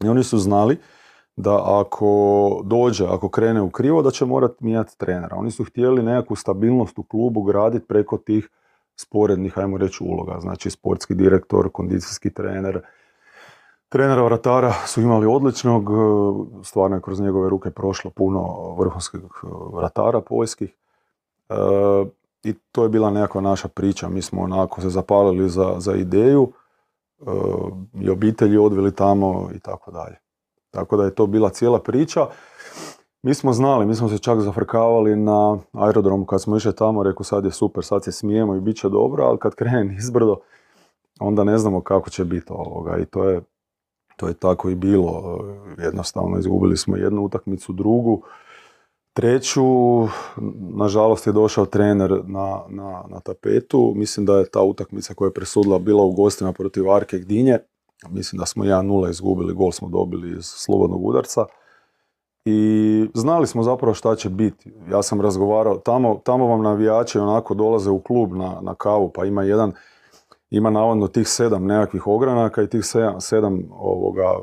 I 0.03 0.07
oni 0.07 0.23
su 0.23 0.37
znali 0.37 0.77
da 1.35 1.79
ako 1.79 2.61
dođe, 2.63 3.05
ako 3.05 3.29
krene 3.29 3.61
u 3.61 3.69
krivo, 3.69 4.01
da 4.01 4.11
će 4.11 4.25
morati 4.25 4.63
mijenjati 4.63 4.97
trenera. 4.97 5.35
Oni 5.35 5.51
su 5.51 5.63
htjeli 5.63 6.03
nekakvu 6.03 6.35
stabilnost 6.35 6.99
u 6.99 7.03
klubu 7.03 7.41
graditi 7.41 7.87
preko 7.87 8.17
tih 8.17 8.49
sporednih, 8.95 9.57
ajmo 9.57 9.77
reći, 9.77 10.03
uloga. 10.03 10.39
Znači, 10.39 10.69
sportski 10.69 11.15
direktor, 11.15 11.69
kondicijski 11.71 12.33
trener, 12.33 12.81
Trenera 13.89 14.23
vratara 14.23 14.73
su 14.87 15.01
imali 15.01 15.25
odličnog, 15.25 15.89
stvarno 16.63 16.97
je 16.97 17.01
kroz 17.01 17.19
njegove 17.19 17.49
ruke 17.49 17.69
prošlo 17.69 18.11
puno 18.11 18.73
vrhunskih 18.79 19.21
vratara 19.73 20.21
poljskih. 20.21 20.75
E, 21.49 21.55
I 22.43 22.53
to 22.53 22.83
je 22.83 22.89
bila 22.89 23.09
nekakva 23.11 23.41
naša 23.41 23.67
priča. 23.67 24.09
Mi 24.09 24.21
smo 24.21 24.41
onako 24.41 24.81
se 24.81 24.89
zapalili 24.89 25.49
za, 25.49 25.75
za 25.77 25.95
ideju 25.95 26.51
e, 27.19 27.23
i 28.01 28.09
obitelji 28.09 28.57
odveli 28.57 28.95
tamo 28.95 29.49
i 29.55 29.59
tako 29.59 29.91
dalje. 29.91 30.15
Tako 30.71 30.97
da 30.97 31.03
je 31.03 31.15
to 31.15 31.27
bila 31.27 31.49
cijela 31.49 31.79
priča. 31.79 32.27
Mi 33.21 33.33
smo 33.33 33.53
znali, 33.53 33.85
mi 33.85 33.95
smo 33.95 34.09
se 34.09 34.17
čak 34.17 34.39
zafrkavali 34.39 35.15
na 35.15 35.57
aerodromu 35.73 36.25
kad 36.25 36.41
smo 36.41 36.57
išli 36.57 36.75
tamo, 36.75 37.03
rekao 37.03 37.23
sad 37.23 37.45
je 37.45 37.51
super, 37.51 37.85
sad 37.85 38.03
se 38.03 38.11
smijemo 38.11 38.55
i 38.55 38.59
bit 38.59 38.77
će 38.77 38.89
dobro, 38.89 39.23
ali 39.23 39.37
kad 39.37 39.55
krene 39.55 39.95
izbrdo, 39.99 40.37
onda 41.19 41.43
ne 41.43 41.57
znamo 41.57 41.81
kako 41.81 42.09
će 42.09 42.25
biti 42.25 42.47
ovoga 42.49 42.97
i 42.97 43.05
to 43.05 43.23
je, 43.23 43.41
to 44.19 44.27
je 44.27 44.33
tako 44.33 44.69
i 44.69 44.75
bilo. 44.75 45.39
Jednostavno 45.77 46.39
izgubili 46.39 46.77
smo 46.77 46.97
jednu 46.97 47.21
utakmicu, 47.21 47.73
drugu, 47.73 48.21
treću, 49.13 49.63
nažalost 50.75 51.27
je 51.27 51.33
došao 51.33 51.65
trener 51.65 52.21
na, 52.25 52.61
na, 52.69 53.03
na 53.09 53.19
tapetu, 53.19 53.93
mislim 53.95 54.25
da 54.25 54.37
je 54.37 54.49
ta 54.49 54.61
utakmica 54.61 55.13
koja 55.13 55.27
je 55.27 55.33
presudila 55.33 55.79
bila 55.79 56.03
u 56.03 56.11
gostima 56.11 56.53
protiv 56.53 56.91
Arke 56.91 57.19
Gdinje, 57.19 57.59
Mislim 58.07 58.39
da 58.39 58.45
smo 58.45 58.63
1-0 58.63 59.09
izgubili, 59.09 59.53
gol 59.53 59.71
smo 59.71 59.89
dobili 59.89 60.37
iz 60.37 60.45
slobodnog 60.45 61.05
udarca. 61.05 61.45
I 62.45 63.09
znali 63.13 63.47
smo 63.47 63.63
zapravo 63.63 63.93
šta 63.93 64.15
će 64.15 64.29
biti. 64.29 64.73
Ja 64.91 65.01
sam 65.01 65.21
razgovarao, 65.21 65.77
tamo, 65.77 66.21
tamo 66.23 66.47
vam 66.47 66.61
navijači 66.61 67.19
onako 67.19 67.53
dolaze 67.53 67.89
u 67.89 67.99
klub 67.99 68.33
na, 68.33 68.59
na 68.61 68.75
kavu, 68.75 69.11
pa 69.15 69.25
ima 69.25 69.43
jedan, 69.43 69.71
ima 70.49 70.69
navodno 70.69 71.07
tih 71.07 71.27
sedam 71.27 71.65
nekakvih 71.65 72.07
ogranaka 72.07 72.61
i 72.61 72.69
tih 72.69 72.85
sedam, 72.85 73.21
sedam 73.21 73.59
ovoga, 73.71 74.33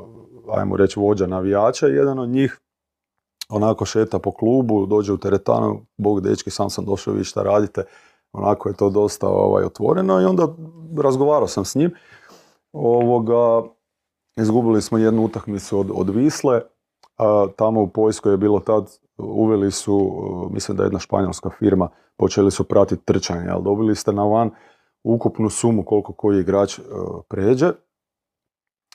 ajmo 0.51 0.77
reći, 0.77 0.99
vođa 0.99 1.27
navijača. 1.27 1.87
Jedan 1.87 2.19
od 2.19 2.29
njih 2.29 2.59
onako 3.49 3.85
šeta 3.85 4.19
po 4.19 4.31
klubu, 4.31 4.85
dođe 4.85 5.13
u 5.13 5.17
teretanu, 5.17 5.85
bog 5.97 6.21
dečki, 6.21 6.49
sam 6.49 6.69
sam 6.69 6.85
došao, 6.85 7.13
vi 7.13 7.23
šta 7.23 7.43
radite. 7.43 7.83
Onako 8.33 8.69
je 8.69 8.75
to 8.75 8.89
dosta 8.89 9.27
ovaj, 9.27 9.63
otvoreno 9.63 10.21
i 10.21 10.25
onda 10.25 10.47
razgovarao 10.97 11.47
sam 11.47 11.65
s 11.65 11.75
njim 11.75 11.91
ovoga, 12.73 13.63
izgubili 14.37 14.81
smo 14.81 14.97
jednu 14.97 15.25
utakmicu 15.25 15.79
od, 15.79 15.91
od 15.93 16.09
Visle, 16.09 16.61
a 17.17 17.47
tamo 17.55 17.81
u 17.81 17.87
Poljskoj 17.87 18.33
je 18.33 18.37
bilo 18.37 18.59
tad, 18.59 18.99
uveli 19.17 19.71
su, 19.71 20.11
mislim 20.51 20.77
da 20.77 20.83
je 20.83 20.87
jedna 20.87 20.99
španjolska 20.99 21.49
firma, 21.49 21.89
počeli 22.17 22.51
su 22.51 22.63
pratiti 22.63 23.05
trčanje, 23.05 23.49
ali 23.49 23.63
dobili 23.63 23.95
ste 23.95 24.13
na 24.13 24.23
van 24.23 24.51
ukupnu 25.13 25.49
sumu 25.49 25.85
koliko 25.85 26.13
koji 26.13 26.39
igrač 26.39 26.79
uh, 26.79 26.85
pređe. 27.27 27.71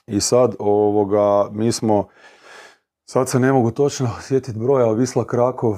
I 0.07 0.19
sad 0.19 0.55
ovoga, 0.59 1.49
mi 1.51 1.71
smo, 1.71 2.07
sad 3.05 3.29
se 3.29 3.39
ne 3.39 3.51
mogu 3.51 3.71
točno 3.71 4.09
sjetiti 4.27 4.59
broja, 4.59 4.91
Visla 4.91 5.25
Krakov 5.25 5.75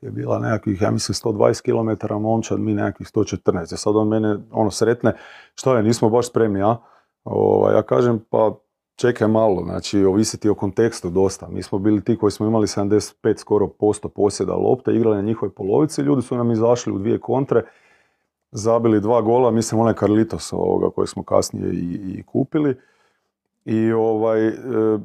je 0.00 0.10
bila 0.10 0.38
nekakvih, 0.38 0.82
ja 0.82 0.90
mislim, 0.90 1.14
120 1.14 1.62
km 1.62 2.14
momčad, 2.14 2.60
mi 2.60 2.74
nekakvih 2.74 3.08
114. 3.08 3.76
Sad 3.76 3.96
on 3.96 4.08
mene 4.08 4.38
ono 4.50 4.70
sretne, 4.70 5.16
što 5.54 5.76
je, 5.76 5.82
nismo 5.82 6.10
baš 6.10 6.28
spremni, 6.28 6.62
a? 6.62 6.76
Ovaj, 7.24 7.74
ja 7.74 7.82
kažem, 7.82 8.24
pa 8.30 8.54
čekaj 8.96 9.28
malo, 9.28 9.64
znači 9.64 10.04
ovisiti 10.04 10.48
o 10.48 10.54
kontekstu 10.54 11.10
dosta. 11.10 11.48
Mi 11.48 11.62
smo 11.62 11.78
bili 11.78 12.04
ti 12.04 12.18
koji 12.18 12.30
smo 12.30 12.46
imali 12.46 12.66
75 12.66 13.38
skoro 13.38 13.68
posto 13.68 14.08
posjeda 14.08 14.54
lopte, 14.54 14.92
igrali 14.92 15.16
na 15.16 15.22
njihovoj 15.22 15.54
polovici, 15.54 16.02
ljudi 16.02 16.22
su 16.22 16.36
nam 16.36 16.50
izašli 16.50 16.92
u 16.92 16.98
dvije 16.98 17.20
kontre, 17.20 17.64
zabili 18.52 19.00
dva 19.00 19.20
gola, 19.20 19.50
mislim 19.50 19.80
onaj 19.80 19.94
Carlitos 19.94 20.52
ovoga 20.52 20.90
koji 20.90 21.06
smo 21.06 21.22
kasnije 21.22 21.72
i, 21.74 22.18
i 22.18 22.22
kupili. 22.22 22.76
I 23.64 23.92
ovaj, 23.92 24.48
e, 24.48 24.52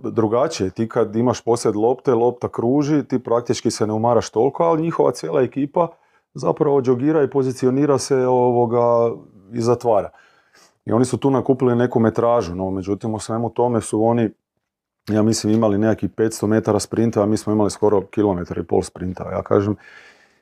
drugačije, 0.03 0.69
ti 0.69 0.89
kad 0.89 1.15
imaš 1.15 1.41
posjed 1.41 1.75
lopte, 1.75 2.13
lopta 2.13 2.47
kruži, 2.47 3.03
ti 3.03 3.19
praktički 3.19 3.71
se 3.71 3.87
ne 3.87 3.93
umaraš 3.93 4.29
toliko, 4.29 4.63
ali 4.63 4.81
njihova 4.81 5.11
cijela 5.11 5.41
ekipa 5.41 5.87
zapravo 6.33 6.81
džogira 6.81 7.23
i 7.23 7.29
pozicionira 7.29 7.97
se 7.97 8.15
ovoga 8.15 9.15
i 9.53 9.61
zatvara. 9.61 10.09
I 10.85 10.91
oni 10.91 11.05
su 11.05 11.17
tu 11.17 11.31
nakupili 11.31 11.75
neku 11.75 11.99
metražu, 11.99 12.55
no 12.55 12.71
međutim 12.71 13.13
u 13.13 13.19
svemu 13.19 13.49
tome 13.49 13.81
su 13.81 14.03
oni, 14.03 14.29
ja 15.07 15.23
mislim, 15.23 15.53
imali 15.53 15.77
nekakvih 15.77 16.11
500 16.11 16.47
metara 16.47 16.79
sprinta, 16.79 17.23
a 17.23 17.25
mi 17.25 17.37
smo 17.37 17.53
imali 17.53 17.69
skoro 17.69 18.01
kilometar 18.01 18.57
i 18.57 18.63
pol 18.63 18.81
sprinta. 18.81 19.31
Ja 19.31 19.41
kažem, 19.41 19.75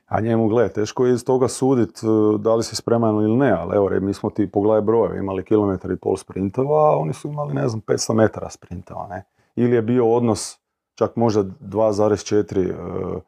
a 0.06 0.20
njemu 0.20 0.48
gle, 0.48 0.68
teško 0.68 1.06
je 1.06 1.14
iz 1.14 1.24
toga 1.24 1.48
suditi 1.48 2.06
e, 2.06 2.38
da 2.38 2.54
li 2.54 2.64
si 2.64 2.76
spreman 2.76 3.14
ili 3.14 3.36
ne, 3.36 3.50
ali 3.50 3.76
evo, 3.76 3.90
mi 4.00 4.14
smo 4.14 4.30
ti 4.30 4.50
pogledaj 4.50 4.80
brojeve, 4.80 5.18
imali 5.18 5.44
kilometar 5.44 5.90
i 5.90 5.96
pol 5.96 6.16
sprintova, 6.16 6.92
a 6.92 6.96
oni 6.96 7.12
su 7.12 7.28
imali, 7.28 7.54
ne 7.54 7.68
znam, 7.68 7.82
500 7.82 8.14
metara 8.14 8.50
sprintova, 8.50 9.06
ne. 9.08 9.24
Ili 9.56 9.76
je 9.76 9.82
bio 9.82 10.12
odnos 10.12 10.58
čak 10.94 11.16
možda 11.16 11.42
2,4 11.42 13.20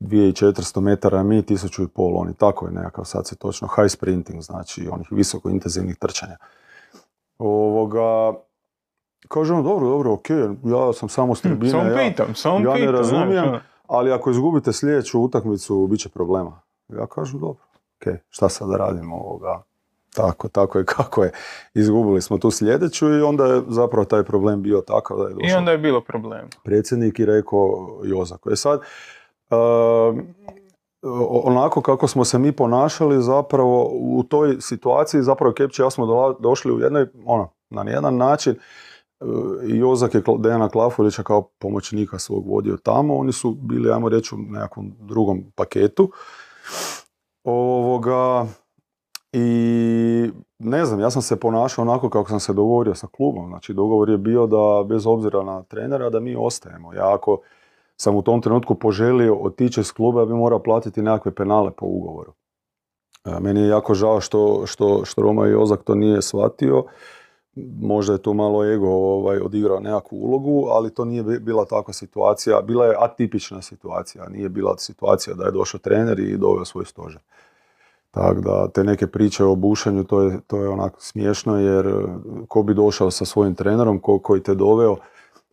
2400 0.00 0.80
metara, 0.80 1.22
mi 1.22 1.42
1500 1.42 1.88
oni, 1.94 2.34
tako 2.34 2.66
je 2.66 2.72
nekakav 2.72 3.04
sad 3.04 3.26
se 3.26 3.36
točno, 3.36 3.68
high 3.68 3.90
sprinting, 3.90 4.42
znači 4.42 4.88
onih 4.92 5.06
visoko 5.10 5.50
intenzivnih 5.50 5.96
trčanja. 5.96 6.36
Ovoga, 7.38 8.38
kažem, 9.28 9.62
dobro, 9.62 9.88
dobro, 9.88 10.12
ok, 10.12 10.30
ja 10.64 10.92
sam 10.92 11.08
samo 11.08 11.34
s 11.34 11.42
hm, 11.42 11.48
tribine, 11.48 12.08
pitam, 12.08 12.34
sam 12.34 12.64
ja, 12.64 12.76
ja 12.76 12.84
ne 12.84 12.92
razumijem, 12.92 13.48
ono. 13.48 13.60
Ali 13.92 14.12
ako 14.12 14.30
izgubite 14.30 14.72
sljedeću 14.72 15.20
utakmicu, 15.20 15.86
bit 15.86 16.00
će 16.00 16.08
problema. 16.08 16.60
Ja 16.88 17.06
kažem, 17.06 17.40
dobro, 17.40 17.64
ok, 17.96 18.14
šta 18.28 18.48
sad 18.48 18.68
da 18.68 18.76
radimo 18.76 19.16
ovoga, 19.16 19.62
tako, 20.14 20.48
tako 20.48 20.78
je 20.78 20.84
kako 20.96 21.24
je. 21.24 21.32
Izgubili 21.74 22.22
smo 22.22 22.38
tu 22.38 22.50
sljedeću 22.50 23.08
i 23.08 23.22
onda 23.22 23.46
je 23.46 23.62
zapravo 23.68 24.04
taj 24.04 24.22
problem 24.22 24.62
bio 24.62 24.80
takav 24.80 25.16
da 25.16 25.22
je 25.28 25.34
došao. 25.34 25.48
I 25.50 25.58
onda 25.58 25.70
je 25.72 25.78
bilo 25.78 26.00
problem. 26.00 26.48
Predsjednik 26.64 27.18
i 27.18 27.26
rekao 27.26 28.00
Jozako. 28.04 28.50
Je 28.50 28.56
sad, 28.56 28.80
Ehm, 29.52 30.20
onako 31.44 31.80
kako 31.80 32.08
smo 32.08 32.24
se 32.24 32.38
mi 32.38 32.52
ponašali 32.52 33.22
zapravo 33.22 33.90
u 33.92 34.22
toj 34.22 34.56
situaciji, 34.60 35.22
zapravo 35.22 35.52
Kepće 35.54 35.82
ja 35.82 35.90
smo 35.90 36.34
došli 36.40 36.72
u 36.72 36.80
jednoj, 36.80 37.06
ono, 37.24 37.48
na 37.70 37.90
jedan 37.90 38.16
način, 38.16 38.54
Jozak 39.62 40.14
je 40.14 40.22
Dejana 40.38 40.68
Klafurića 40.68 41.22
kao 41.22 41.42
pomoćnika 41.42 42.18
svog 42.18 42.48
vodio 42.48 42.76
tamo, 42.82 43.16
oni 43.16 43.32
su 43.32 43.50
bili, 43.50 43.92
ajmo 43.92 44.08
reći, 44.08 44.34
u 44.34 44.38
nekakvom 44.38 44.92
drugom 45.00 45.44
paketu. 45.54 46.10
Ovoga, 47.44 48.46
i 49.32 50.30
ne 50.58 50.84
znam, 50.84 51.00
ja 51.00 51.10
sam 51.10 51.22
se 51.22 51.40
ponašao 51.40 51.82
onako 51.82 52.10
kako 52.10 52.28
sam 52.28 52.40
se 52.40 52.52
dogovorio 52.52 52.94
sa 52.94 53.06
klubom. 53.06 53.48
Znači, 53.48 53.74
dogovor 53.74 54.10
je 54.10 54.18
bio 54.18 54.46
da 54.46 54.84
bez 54.88 55.06
obzira 55.06 55.42
na 55.42 55.62
trenera 55.62 56.10
da 56.10 56.20
mi 56.20 56.36
ostajemo. 56.38 56.94
Ja 56.94 57.14
ako 57.14 57.40
sam 57.96 58.16
u 58.16 58.22
tom 58.22 58.42
trenutku 58.42 58.74
poželio 58.74 59.34
otići 59.34 59.80
iz 59.80 59.92
kluba, 59.92 60.20
ja 60.20 60.26
bi 60.26 60.34
morao 60.34 60.58
platiti 60.58 61.02
nekakve 61.02 61.34
penale 61.34 61.70
po 61.70 61.86
ugovoru. 61.86 62.32
E, 63.24 63.40
meni 63.40 63.60
je 63.60 63.68
jako 63.68 63.94
žao 63.94 64.20
što, 64.20 64.62
što, 64.66 65.04
što 65.04 65.22
Roma 65.22 65.48
i 65.48 65.54
Ozak 65.54 65.82
to 65.82 65.94
nije 65.94 66.22
shvatio. 66.22 66.84
Možda 67.80 68.12
je 68.12 68.22
tu 68.22 68.34
malo 68.34 68.64
ego 68.64 68.88
ovaj, 68.88 69.38
odigrao 69.38 69.80
nekakvu 69.80 70.16
ulogu, 70.16 70.66
ali 70.70 70.94
to 70.94 71.04
nije 71.04 71.22
bila 71.22 71.64
takva 71.64 71.92
situacija. 71.92 72.60
Bila 72.60 72.86
je 72.86 72.96
atipična 72.98 73.62
situacija. 73.62 74.28
Nije 74.28 74.48
bila 74.48 74.78
situacija 74.78 75.34
da 75.34 75.44
je 75.44 75.50
došao 75.50 75.80
trener 75.80 76.20
i 76.20 76.36
doveo 76.36 76.64
svoj 76.64 76.84
stožer. 76.84 77.20
Tako 78.10 78.40
da 78.40 78.68
te 78.68 78.84
neke 78.84 79.06
priče 79.06 79.44
o 79.44 79.54
bušanju, 79.54 80.04
to 80.04 80.20
je, 80.20 80.40
to 80.46 80.56
je 80.62 80.68
onako 80.68 81.00
smiješno 81.00 81.58
jer 81.58 81.86
e, 81.86 81.92
ko 82.48 82.62
bi 82.62 82.74
došao 82.74 83.10
sa 83.10 83.24
svojim 83.24 83.54
trenerom 83.54 83.98
ko, 83.98 84.18
koji 84.18 84.42
te 84.42 84.54
doveo, 84.54 84.96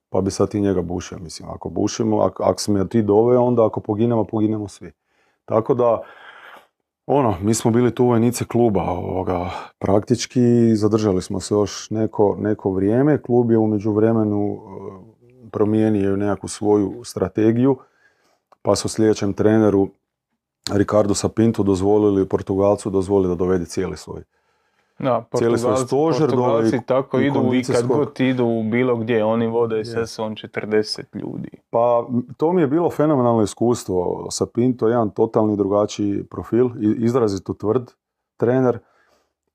pa 0.09 0.21
bi 0.21 0.31
sad 0.31 0.49
ti 0.49 0.61
njega 0.61 0.81
bušio. 0.81 1.17
Mislim, 1.17 1.49
ako 1.49 1.69
bušimo, 1.69 2.19
ako, 2.19 2.43
ako 2.43 2.61
si 2.61 2.71
me 2.71 2.87
ti 2.87 3.01
doveo, 3.01 3.41
onda 3.41 3.65
ako 3.65 3.79
poginemo, 3.79 4.23
poginemo 4.23 4.67
svi. 4.67 4.91
Tako 5.45 5.73
da, 5.73 6.01
ono, 7.11 7.35
mi 7.41 7.53
smo 7.53 7.71
bili 7.71 7.95
tu 7.95 8.05
vojnice 8.05 8.45
kluba, 8.45 8.83
ovoga, 8.83 9.49
praktički 9.79 10.75
zadržali 10.75 11.21
smo 11.21 11.39
se 11.39 11.53
još 11.53 11.89
neko, 11.89 12.37
neko 12.39 12.71
vrijeme, 12.71 13.21
klub 13.21 13.51
je 13.51 13.57
u 13.57 13.67
međuvremenu 13.67 14.53
e, 14.53 15.49
promijenio 15.51 16.15
nekakvu 16.15 16.49
svoju 16.49 17.01
strategiju, 17.03 17.77
pa 18.61 18.75
su 18.75 18.89
sljedećem 18.89 19.33
treneru 19.33 19.89
Ricardo 20.71 21.13
Sapinto 21.13 21.63
dozvolili, 21.63 22.29
Portugalcu 22.29 22.89
dozvolili 22.89 23.29
da 23.29 23.35
dovede 23.35 23.65
cijeli 23.65 23.97
svoj 23.97 24.23
da, 24.99 25.25
cijeli 25.35 25.57
svoj 25.57 25.77
stožer. 25.77 26.29
Portugalci 26.29 26.79
tako 26.85 27.19
idu 27.19 27.53
i 27.53 27.63
kad 27.63 27.87
god 27.87 28.19
idu 28.19 28.63
bilo 28.71 28.95
gdje, 28.95 29.23
oni 29.23 29.47
vode 29.47 29.85
s 29.85 30.19
on 30.19 30.35
40 30.35 31.03
ljudi. 31.13 31.49
Pa 31.69 32.07
to 32.37 32.53
mi 32.53 32.61
je 32.61 32.67
bilo 32.67 32.89
fenomenalno 32.89 33.41
iskustvo. 33.43 34.27
Sapinto 34.31 34.87
je 34.87 34.91
jedan 34.91 35.09
totalni 35.09 35.57
drugačiji 35.57 36.23
profil, 36.23 36.69
izrazito 36.97 37.53
tvrd 37.53 37.91
trener 38.37 38.79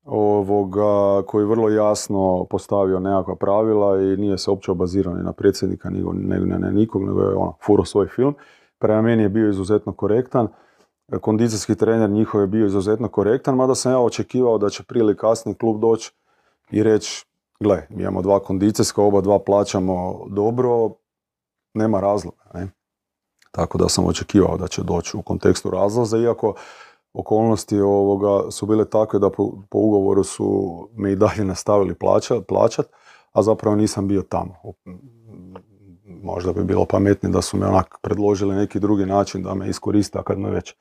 ovoga, 0.05 1.23
koji 1.27 1.45
vrlo 1.45 1.69
jasno 1.69 2.45
postavio 2.49 2.99
nekakva 2.99 3.35
pravila 3.35 4.01
i 4.01 4.17
nije 4.17 4.37
se 4.37 4.49
uopće 4.49 4.71
obazirao 4.71 5.13
ni 5.13 5.23
na 5.23 5.31
predsjednika, 5.31 5.89
ni, 5.89 6.03
ne, 6.13 6.71
nikog, 6.71 7.03
nego 7.03 7.21
je 7.21 7.35
ono, 7.35 7.53
furo 7.65 7.85
svoj 7.85 8.07
film. 8.07 8.35
Prema 8.79 9.01
meni 9.01 9.23
je 9.23 9.29
bio 9.29 9.49
izuzetno 9.49 9.93
korektan 9.93 10.47
kondicijski 11.21 11.75
trener 11.75 12.09
njihov 12.09 12.41
je 12.41 12.47
bio 12.47 12.65
izuzetno 12.65 13.07
korektan, 13.07 13.55
mada 13.55 13.75
sam 13.75 13.91
ja 13.91 13.99
očekivao 13.99 14.57
da 14.57 14.69
će 14.69 14.83
prije 14.83 15.01
ili 15.01 15.17
kasnije 15.17 15.55
klub 15.55 15.81
doći 15.81 16.11
i 16.71 16.83
reći, 16.83 17.25
gle, 17.59 17.87
mi 17.89 18.01
imamo 18.01 18.21
dva 18.21 18.39
kondicijska, 18.39 19.01
oba 19.01 19.21
dva 19.21 19.39
plaćamo 19.39 20.25
dobro, 20.29 20.89
nema 21.73 21.99
razloga. 21.99 22.43
Ne? 22.53 22.67
Tako 23.51 23.77
da 23.77 23.89
sam 23.89 24.05
očekivao 24.05 24.57
da 24.57 24.67
će 24.67 24.83
doći 24.83 25.17
u 25.17 25.21
kontekstu 25.21 25.69
razlaza, 25.69 26.17
iako 26.17 26.53
okolnosti 27.13 27.79
ovoga 27.79 28.51
su 28.51 28.65
bile 28.65 28.89
takve 28.89 29.19
da 29.19 29.29
po, 29.29 29.51
ugovoru 29.71 30.23
su 30.23 30.89
me 30.95 31.11
i 31.11 31.15
dalje 31.15 31.43
nastavili 31.43 31.95
plaćat, 31.95 32.47
plaćat, 32.47 32.85
a 33.31 33.41
zapravo 33.43 33.75
nisam 33.75 34.07
bio 34.07 34.21
tamo. 34.21 34.55
Možda 36.05 36.53
bi 36.53 36.63
bilo 36.63 36.85
pametnije 36.85 37.33
da 37.33 37.41
su 37.41 37.57
me 37.57 37.67
onak 37.67 37.97
predložili 38.01 38.55
neki 38.55 38.79
drugi 38.79 39.05
način 39.05 39.43
da 39.43 39.53
me 39.53 39.69
iskoriste, 39.69 40.19
a 40.19 40.23
kad 40.23 40.39
me 40.39 40.49
već 40.51 40.75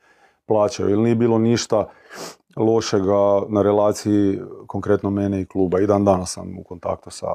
plaćaju. 0.47 0.91
Ili 0.91 1.03
nije 1.03 1.15
bilo 1.15 1.39
ništa 1.39 1.89
lošega 2.57 3.43
na 3.49 3.63
relaciji 3.63 4.41
konkretno 4.67 5.11
mene 5.11 5.41
i 5.41 5.47
kluba. 5.47 5.81
I 5.81 5.87
dan 5.87 6.05
danas 6.05 6.33
sam 6.33 6.59
u 6.59 6.63
kontaktu 6.63 7.11
sa, 7.11 7.27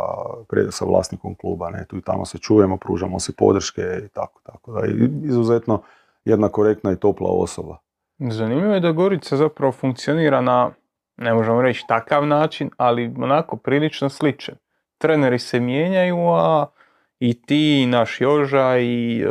sa 0.69 0.85
vlasnikom 0.85 1.35
kluba. 1.35 1.69
Ne? 1.69 1.85
Tu 1.85 1.97
i 1.97 2.01
tamo 2.01 2.25
se 2.25 2.37
čujemo, 2.37 2.77
pružamo 2.77 3.19
si 3.19 3.35
podrške 3.35 3.81
i 4.05 4.09
tako. 4.09 4.41
tako 4.43 4.71
da. 4.71 4.81
izuzetno 5.23 5.81
jedna 6.25 6.49
korektna 6.49 6.91
i 6.91 6.95
topla 6.95 7.29
osoba. 7.29 7.77
Zanimljivo 8.19 8.73
je 8.73 8.79
da 8.79 8.91
Gorica 8.91 9.37
zapravo 9.37 9.71
funkcionira 9.71 10.41
na, 10.41 10.71
ne 11.17 11.33
možemo 11.33 11.61
reći 11.61 11.85
takav 11.87 12.27
način, 12.27 12.69
ali 12.77 13.13
onako 13.17 13.57
prilično 13.57 14.09
sličan. 14.09 14.55
Treneri 14.97 15.39
se 15.39 15.59
mijenjaju, 15.59 16.17
a 16.17 16.65
i 17.19 17.41
ti, 17.41 17.81
i 17.81 17.85
naš 17.85 18.21
Joža, 18.21 18.77
i 18.77 19.21
e, 19.21 19.29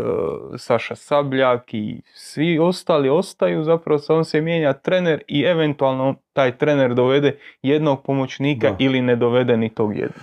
Saša 0.59 0.95
Sabljak, 0.95 1.74
i 1.74 2.03
svi 2.14 2.59
ostali 2.59 3.09
ostaju, 3.09 3.64
zapravo 3.64 3.99
samo 3.99 4.24
se 4.24 4.41
mijenja 4.41 4.72
trener 4.72 5.22
i 5.28 5.43
eventualno 5.43 6.14
taj 6.32 6.59
trener 6.59 6.95
dovede 6.95 7.39
jednog 7.62 8.03
pomoćnika 8.03 8.76
ili 8.78 9.01
ne 9.01 9.16
dovede 9.16 9.57
ni 9.57 9.74
tog 9.74 9.97
jednog. 9.97 10.22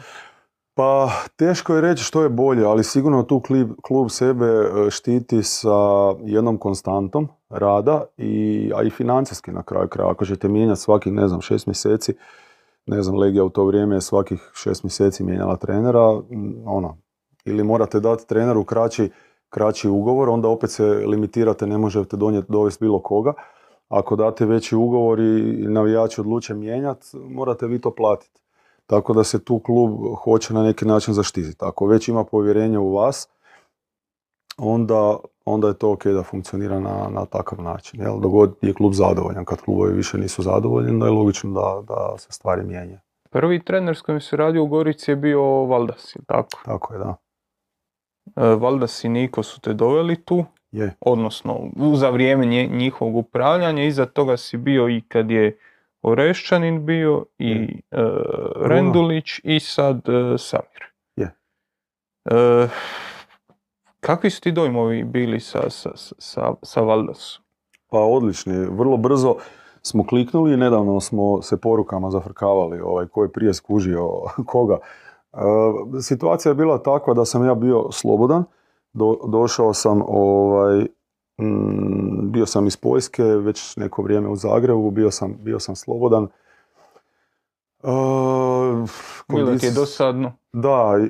Pa 0.77 1.09
teško 1.35 1.75
je 1.75 1.81
reći 1.81 2.03
što 2.03 2.23
je 2.23 2.29
bolje, 2.29 2.65
ali 2.65 2.83
sigurno 2.83 3.23
tu 3.23 3.39
klub, 3.39 3.69
klub 3.81 4.07
sebe 4.09 4.45
e, 4.45 4.89
štiti 4.89 5.43
sa 5.43 5.77
jednom 6.23 6.57
konstantom 6.57 7.27
rada, 7.49 8.05
i, 8.17 8.71
a 8.75 8.83
i 8.83 8.89
financijski 8.89 9.51
na 9.51 9.63
kraju 9.63 9.87
kraja. 9.87 10.11
Ako 10.11 10.25
ćete 10.25 10.47
mijenjati 10.47 10.81
svakih, 10.81 11.13
ne 11.13 11.27
znam, 11.27 11.41
šest 11.41 11.67
mjeseci, 11.67 12.13
ne 12.85 13.01
znam, 13.01 13.17
Legija 13.17 13.43
u 13.43 13.49
to 13.49 13.65
vrijeme 13.65 13.95
je 13.95 14.01
svakih 14.01 14.51
šest 14.53 14.83
mjeseci 14.83 15.23
mijenjala 15.23 15.55
trenera, 15.55 16.21
ono, 16.65 16.97
ili 17.45 17.63
morate 17.63 17.99
dati 17.99 18.27
treneru 18.27 18.63
kraći, 18.63 19.09
kraći 19.49 19.89
ugovor, 19.89 20.29
onda 20.29 20.47
opet 20.47 20.71
se 20.71 20.83
limitirate, 20.83 21.67
ne 21.67 21.77
možete 21.77 22.17
donijeti, 22.17 22.51
dovesti 22.51 22.83
bilo 22.83 22.99
koga. 22.99 23.33
Ako 23.89 24.15
date 24.15 24.45
veći 24.45 24.75
ugovor 24.75 25.19
i 25.19 25.65
navijači 25.67 26.21
odluče 26.21 26.53
mijenjati, 26.53 27.07
morate 27.13 27.67
vi 27.67 27.81
to 27.81 27.91
platiti. 27.91 28.41
Tako 28.87 29.13
da 29.13 29.23
se 29.23 29.43
tu 29.43 29.59
klub 29.59 29.91
hoće 30.23 30.53
na 30.53 30.63
neki 30.63 30.85
način 30.85 31.13
zaštititi. 31.13 31.57
Ako 31.65 31.85
već 31.85 32.07
ima 32.07 32.23
povjerenje 32.23 32.79
u 32.79 32.93
vas, 32.93 33.29
onda, 34.57 35.17
onda 35.45 35.67
je 35.67 35.73
to 35.73 35.91
ok 35.91 36.05
da 36.05 36.23
funkcionira 36.23 36.79
na, 36.79 37.09
na 37.09 37.25
takav 37.25 37.61
način. 37.61 38.01
Jel? 38.01 38.19
Dogod 38.19 38.55
je 38.61 38.73
klub 38.73 38.93
zadovoljan. 38.93 39.45
Kad 39.45 39.61
klubovi 39.61 39.93
više 39.93 40.17
nisu 40.17 40.41
zadovoljni, 40.41 40.89
onda 40.89 41.05
je 41.05 41.11
logično 41.11 41.51
da, 41.51 41.81
da 41.87 42.17
se 42.17 42.31
stvari 42.31 42.63
mijenjaju. 42.63 42.99
Prvi 43.29 43.63
trener 43.63 43.97
s 43.97 44.01
kojim 44.01 44.21
se 44.21 44.37
radio 44.37 44.63
u 44.63 44.67
Gorici 44.67 45.11
je 45.11 45.15
bio 45.15 45.41
Valdas, 45.43 46.17
tako? 46.27 46.61
Tako 46.65 46.93
je, 46.93 46.99
da. 46.99 47.15
E, 48.35 48.41
valjda 48.41 48.87
si 48.87 49.09
Niko 49.09 49.43
su 49.43 49.61
te 49.61 49.73
doveli 49.73 50.15
tu, 50.15 50.45
je. 50.71 50.95
odnosno 51.01 51.59
za 51.93 52.09
vrijeme 52.09 52.45
njihovog 52.71 53.15
upravljanja, 53.15 53.83
iza 53.83 54.05
toga 54.05 54.37
si 54.37 54.57
bio 54.57 54.89
i 54.89 55.01
kad 55.01 55.31
je 55.31 55.57
Orešćanin 56.01 56.85
bio 56.85 57.25
i 57.39 57.81
e, 57.91 57.97
Rendulić 58.55 59.39
i 59.43 59.59
sad 59.59 60.09
uh, 60.09 60.39
Samir. 60.39 60.83
Je. 61.15 61.31
kakvi 63.99 64.29
su 64.29 64.41
ti 64.41 64.51
dojmovi 64.51 65.03
bili 65.03 65.39
sa, 65.39 65.69
sa, 65.69 65.89
sa, 65.95 66.53
sa 66.61 66.81
Valdasom? 66.81 67.43
Pa 67.89 67.99
odlični, 67.99 68.53
vrlo 68.53 68.97
brzo 68.97 69.35
smo 69.81 70.07
kliknuli 70.07 70.53
i 70.53 70.57
nedavno 70.57 70.99
smo 70.99 71.41
se 71.41 71.61
porukama 71.61 72.11
zafrkavali 72.11 72.79
ovaj, 72.79 73.07
ko 73.07 73.23
je 73.23 73.31
prije 73.31 73.53
skužio 73.53 74.09
koga. 74.45 74.77
E, 75.35 76.01
situacija 76.01 76.49
je 76.49 76.55
bila 76.55 76.77
takva 76.77 77.13
da 77.13 77.25
sam 77.25 77.45
ja 77.45 77.55
bio 77.55 77.91
slobodan, 77.91 78.43
došao 79.27 79.73
sam 79.73 80.01
ovaj, 80.07 80.87
mm, 81.41 82.31
bio 82.31 82.45
sam 82.45 82.67
iz 82.67 82.77
Poljske, 82.77 83.23
već 83.23 83.75
neko 83.77 84.01
vrijeme 84.01 84.29
u 84.29 84.35
Zagrebu, 84.35 84.91
bio 84.91 85.11
sam, 85.11 85.35
bio 85.39 85.59
sam 85.59 85.75
slobodan. 85.75 86.27
Bilo 89.27 89.57
ti 89.59 89.65
je 89.65 89.71
dosadno? 89.71 90.33
Da, 90.53 90.95
e, 90.99 91.07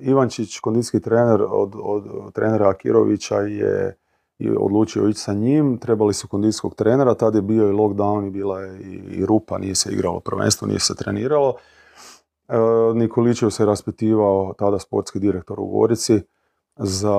Ivančić, 0.00 0.58
kondicijski 0.58 1.00
trener 1.00 1.42
od, 1.48 1.74
od 1.82 2.32
trenera 2.32 2.68
Akirovića 2.68 3.36
je 3.36 3.96
odlučio 4.58 5.08
ići 5.08 5.20
sa 5.20 5.32
njim, 5.32 5.78
trebali 5.78 6.14
su 6.14 6.28
kondicijskog 6.28 6.74
trenera, 6.74 7.14
tad 7.14 7.34
je 7.34 7.42
bio 7.42 7.68
i 7.68 7.72
lockdown 7.72 8.26
i 8.26 8.30
bila 8.30 8.60
je 8.60 8.80
i, 8.80 9.00
i 9.18 9.26
rupa, 9.26 9.58
nije 9.58 9.74
se 9.74 9.92
igralo 9.92 10.20
prvenstvo, 10.20 10.68
nije 10.68 10.80
se 10.80 10.94
treniralo. 10.94 11.54
Nikolićev 12.94 13.50
se 13.50 13.66
raspitivao, 13.66 14.54
tada 14.58 14.78
sportski 14.78 15.18
direktor 15.18 15.60
u 15.60 15.66
Gorici, 15.66 16.20
za 16.76 17.16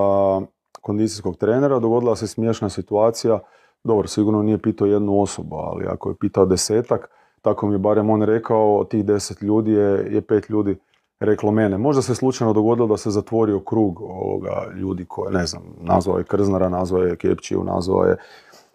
kondicijskog 0.81 1.37
trenera. 1.37 1.79
Dogodila 1.79 2.15
se 2.15 2.27
smiješna 2.27 2.69
situacija. 2.69 3.39
Dobro, 3.83 4.07
sigurno 4.07 4.43
nije 4.43 4.57
pitao 4.57 4.87
jednu 4.87 5.21
osobu, 5.21 5.55
ali 5.55 5.85
ako 5.85 6.09
je 6.09 6.15
pitao 6.19 6.45
desetak, 6.45 7.09
tako 7.41 7.67
mi 7.67 7.73
je 7.73 7.79
barem 7.79 8.09
on 8.09 8.21
rekao, 8.21 8.75
od 8.75 8.89
tih 8.89 9.05
deset 9.05 9.41
ljudi 9.41 9.71
je, 9.71 10.07
je 10.11 10.21
pet 10.21 10.49
ljudi 10.49 10.77
reklo 11.19 11.51
mene. 11.51 11.77
Možda 11.77 12.01
se 12.01 12.15
slučajno 12.15 12.53
dogodilo 12.53 12.87
da 12.87 12.97
se 12.97 13.09
zatvorio 13.09 13.59
krug 13.59 14.01
ovoga 14.01 14.65
ljudi 14.75 15.05
koje, 15.05 15.33
ne 15.33 15.45
znam, 15.45 15.63
nazvao 15.81 16.17
je 16.17 16.23
Krznara, 16.23 16.69
nazvao 16.69 17.03
je 17.03 17.15
Kepčiju, 17.15 17.63
nazvao 17.63 18.03
je 18.03 18.17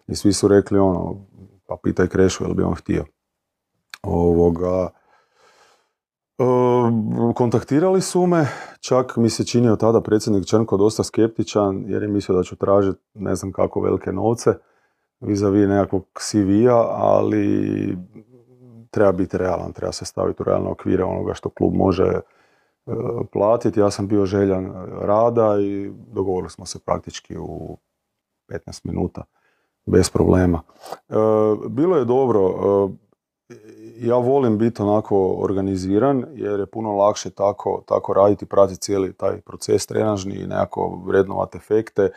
i 0.07 0.15
svi 0.15 0.33
su 0.33 0.47
rekli 0.47 0.79
ono, 0.79 1.15
pa 1.67 1.77
pitaj 1.83 2.07
Krešu 2.07 2.43
jel 2.43 2.53
bi 2.53 2.63
on 2.63 2.73
htio. 2.73 3.05
Ovoga, 4.03 4.89
kontaktirali 7.35 8.01
su 8.01 8.25
me, 8.25 8.47
čak 8.79 9.17
mi 9.17 9.29
se 9.29 9.45
činio 9.45 9.75
tada 9.75 10.01
predsjednik 10.01 10.45
Črnko 10.45 10.77
dosta 10.77 11.03
skeptičan 11.03 11.83
jer 11.87 12.01
je 12.01 12.07
mislio 12.07 12.37
da 12.37 12.43
ću 12.43 12.55
tražiti 12.55 12.99
ne 13.13 13.35
znam 13.35 13.51
kako 13.51 13.81
velike 13.81 14.11
novce 14.11 14.53
vis-a-vis 15.19 15.67
nekakvog 15.67 16.05
CV-a, 16.19 16.87
ali 16.89 17.97
treba 18.91 19.11
biti 19.11 19.37
realan, 19.37 19.73
treba 19.73 19.91
se 19.91 20.05
staviti 20.05 20.41
u 20.41 20.45
realne 20.45 20.69
okvire 20.69 21.03
onoga 21.03 21.33
što 21.33 21.49
klub 21.49 21.73
može 21.73 22.03
e, 22.03 22.21
platiti. 23.31 23.79
Ja 23.79 23.91
sam 23.91 24.07
bio 24.07 24.25
željan 24.25 24.73
rada 25.01 25.59
i 25.59 25.91
dogovorili 26.13 26.49
smo 26.49 26.65
se 26.65 26.79
praktički 26.79 27.37
u 27.37 27.77
15 28.49 28.81
minuta 28.83 29.23
bez 29.85 30.09
problema. 30.09 30.61
E, 31.09 31.13
bilo 31.69 31.97
je 31.97 32.05
dobro, 32.05 32.41
e, 33.49 33.53
ja 33.99 34.15
volim 34.15 34.57
biti 34.57 34.81
onako 34.81 35.35
organiziran 35.39 36.25
jer 36.33 36.59
je 36.59 36.65
puno 36.65 36.91
lakše 36.91 37.29
tako, 37.29 37.83
tako 37.85 38.13
raditi, 38.13 38.45
pratiti 38.45 38.81
cijeli 38.81 39.13
taj 39.13 39.41
proces 39.41 39.87
trenažni 39.87 40.35
i 40.35 40.47
nekako 40.47 41.01
vrednovat 41.05 41.55
efekte 41.55 42.11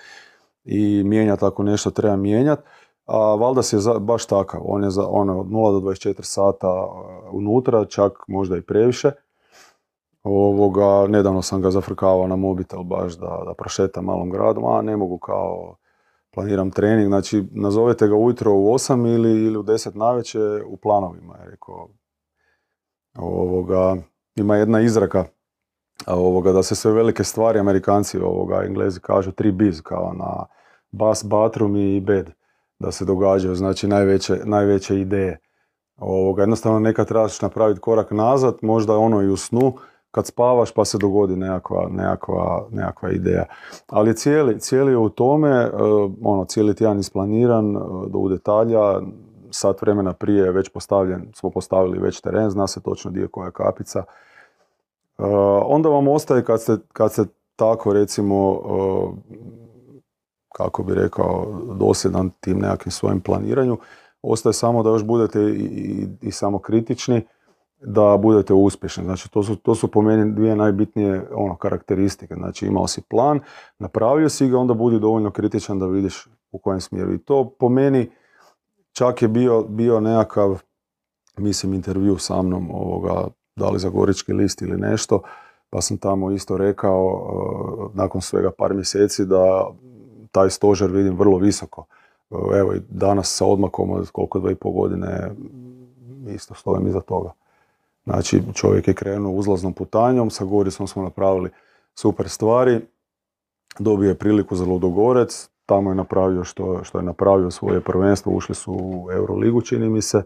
i 0.65 1.03
mijenjati 1.05 1.45
ako 1.45 1.63
nešto 1.63 1.91
treba 1.91 2.17
mijenjati. 2.17 2.63
A 3.07 3.35
Valdas 3.35 3.73
je 3.73 3.79
baš 4.01 4.27
takav, 4.27 4.61
on 4.65 4.85
je 4.85 4.91
za, 4.91 5.07
ono, 5.09 5.41
od 5.41 5.47
0 5.47 5.81
do 5.81 5.91
24 5.91 6.23
sata 6.23 6.89
unutra, 7.33 7.85
čak 7.85 8.13
možda 8.29 8.57
i 8.57 8.63
previše. 8.63 9.11
Ovoga, 10.23 11.07
nedavno 11.09 11.43
sam 11.43 11.63
ga 11.63 11.71
zafrkavao 11.71 12.27
na 12.27 12.37
mobitel 12.37 12.83
baš 12.83 13.13
da, 13.13 13.43
da 13.47 13.55
prošetam 13.55 14.05
malom 14.05 14.31
gradom, 14.31 14.65
a 14.65 14.83
ne 14.83 14.97
mogu 14.97 15.19
kao 15.19 15.77
planiram 16.31 16.71
trening, 16.71 17.09
znači 17.09 17.45
nazovete 17.51 18.09
ga 18.09 18.15
ujutro 18.15 18.53
u 18.53 18.65
8 18.65 19.15
ili, 19.15 19.45
ili 19.47 19.59
u 19.59 19.63
10 19.63 19.97
naveče 19.97 20.63
u 20.67 20.77
planovima, 20.77 21.37
je 21.37 21.51
rekao. 21.51 21.89
Ovoga, 23.19 23.97
ima 24.37 24.57
jedna 24.57 24.81
izraka 24.81 25.25
ovoga, 26.07 26.53
da 26.53 26.63
se 26.63 26.75
sve 26.75 26.93
velike 26.93 27.25
stvari, 27.25 27.59
amerikanci, 27.59 28.19
ovoga, 28.19 28.63
englezi 28.65 29.01
kažu 29.01 29.33
tri 29.33 29.53
biz, 29.53 29.81
kao 29.81 30.13
na 30.13 30.47
bas, 30.91 31.25
bathroom 31.25 31.77
i 31.77 32.01
bed, 32.01 32.31
da 32.79 32.93
se 32.93 33.05
događaju, 33.05 33.55
znači 33.55 33.89
najveće, 33.89 34.41
najveće 34.45 35.01
ideje. 35.01 35.39
Ovoga, 35.97 36.43
jednostavno 36.43 36.79
nekad 36.79 37.09
trebaš 37.09 37.43
napraviti 37.43 37.81
korak 37.81 38.11
nazad, 38.11 38.59
možda 38.63 38.97
ono 38.97 39.23
i 39.23 39.29
u 39.29 39.37
snu, 39.37 39.73
kad 40.11 40.27
spavaš 40.27 40.73
pa 40.73 40.85
se 40.85 40.99
dogodi 40.99 41.37
nekakva, 41.37 41.89
nekakva, 41.91 42.67
nekakva 42.71 43.11
ideja. 43.11 43.45
Ali 43.87 44.17
cijeli, 44.17 44.61
cijeli 44.61 44.93
je 44.93 44.99
u 44.99 45.09
tome, 45.09 45.51
e, 45.51 45.71
ono, 46.23 46.45
cijeli 46.45 46.75
tjedan 46.75 46.99
isplaniran 46.99 47.77
e, 47.77 47.81
do 48.09 48.19
u 48.19 48.29
detalja, 48.29 49.01
sat 49.51 49.83
vremena 49.83 50.13
prije 50.13 50.45
je 50.45 50.53
već 50.53 50.69
postavljen, 50.69 51.33
smo 51.35 51.51
postavili 51.51 51.99
već 51.99 52.21
teren, 52.21 52.51
zna 52.51 52.67
se 52.67 52.81
točno 52.83 53.11
dio 53.11 53.29
koja 53.29 53.47
je 53.47 53.53
kapica. 53.53 53.99
E, 53.99 54.05
onda 55.65 55.89
vam 55.89 56.09
ostaje 56.09 56.45
kad 56.45 56.61
ste, 56.61 56.77
kad 56.93 57.13
ste 57.13 57.25
tako 57.57 57.93
recimo, 57.93 58.61
kako 60.55 60.83
bi 60.83 60.95
rekao, 60.95 61.47
dosljedan 61.75 62.31
tim 62.41 62.59
nekakvim 62.59 62.93
svojim 62.93 63.21
planiranju, 63.21 63.79
ostaje 64.23 64.53
samo 64.53 64.83
da 64.83 64.91
još 64.91 65.05
budete 65.05 65.41
i, 65.41 65.63
i, 65.63 66.07
i 66.23 66.31
samo 66.31 66.59
kritični, 66.59 67.27
da 67.81 68.17
budete 68.17 68.55
uspješni. 68.55 69.05
Znači, 69.05 69.31
to 69.31 69.43
su, 69.43 69.57
to 69.57 69.75
su 69.75 69.89
po 69.89 70.03
meni 70.03 70.33
dvije 70.33 70.57
najbitnije 70.57 71.29
ono, 71.35 71.57
karakteristike. 71.57 72.35
Znači, 72.35 72.67
imao 72.67 72.87
si 72.87 73.03
plan, 73.03 73.41
napravio 73.79 74.29
si 74.29 74.49
ga, 74.49 74.59
onda 74.59 74.75
budi 74.75 74.99
dovoljno 74.99 75.31
kritičan 75.31 75.79
da 75.79 75.87
vidiš 75.87 76.27
u 76.53 76.59
kojem 76.59 76.81
smjeru. 76.81 77.13
I 77.13 77.19
to 77.19 77.51
po 77.59 77.69
meni 77.69 78.11
čak 78.93 79.23
je 79.23 79.29
bio, 79.29 79.63
bio 79.63 80.01
nekakav, 80.01 80.63
mislim, 81.37 81.75
intervju 81.75 82.19
sa 82.19 82.43
mnom, 82.43 82.71
ovoga, 82.71 83.29
da 83.57 83.69
li 83.69 83.79
za 83.79 83.89
Gorički 83.89 84.33
list 84.33 84.63
ili 84.63 84.77
nešto, 84.77 85.23
pa 85.71 85.81
sam 85.81 85.97
tamo 85.97 86.31
isto 86.31 86.57
rekao, 86.57 87.05
uh, 87.05 87.95
nakon 87.95 88.21
svega 88.21 88.51
par 88.59 88.75
mjeseci, 88.75 89.25
da 89.25 89.71
taj 90.33 90.51
stožer 90.51 90.91
vidim 90.91 91.19
vrlo 91.19 91.39
visoko. 91.39 91.85
Uh, 92.31 92.39
evo 92.57 92.75
i 92.75 92.81
danas 92.89 93.37
sa 93.37 93.47
odmakom 93.47 93.91
od 93.91 94.11
koliko 94.11 94.39
dve 94.39 94.53
i 94.53 94.55
pol 94.55 94.73
godine 94.73 95.31
isto 96.29 96.55
stojim 96.55 96.87
iza 96.87 97.01
toga. 97.01 97.33
Znači 98.05 98.43
čovjek 98.55 98.89
je 98.89 98.95
krenuo 98.95 99.33
uzlaznom 99.33 99.73
putanjom, 99.73 100.31
sa 100.31 100.45
Goricom 100.45 100.87
smo 100.87 101.03
napravili 101.03 101.51
super 101.95 102.29
stvari, 102.29 102.81
dobio 103.79 104.09
je 104.09 104.19
priliku 104.19 104.57
za 104.57 104.65
Ludogorec, 104.65 105.49
tamo 105.67 105.91
je 105.91 105.95
napravio 105.95 106.45
što, 106.45 106.85
što 106.85 106.99
je 106.99 107.05
napravio 107.05 107.51
svoje 107.51 107.81
prvenstvo, 107.81 108.33
ušli 108.33 108.55
su 108.55 108.73
u 108.73 109.13
Euroligu 109.13 109.63
čini 109.63 109.89
mi 109.89 110.03
se, 110.03 110.23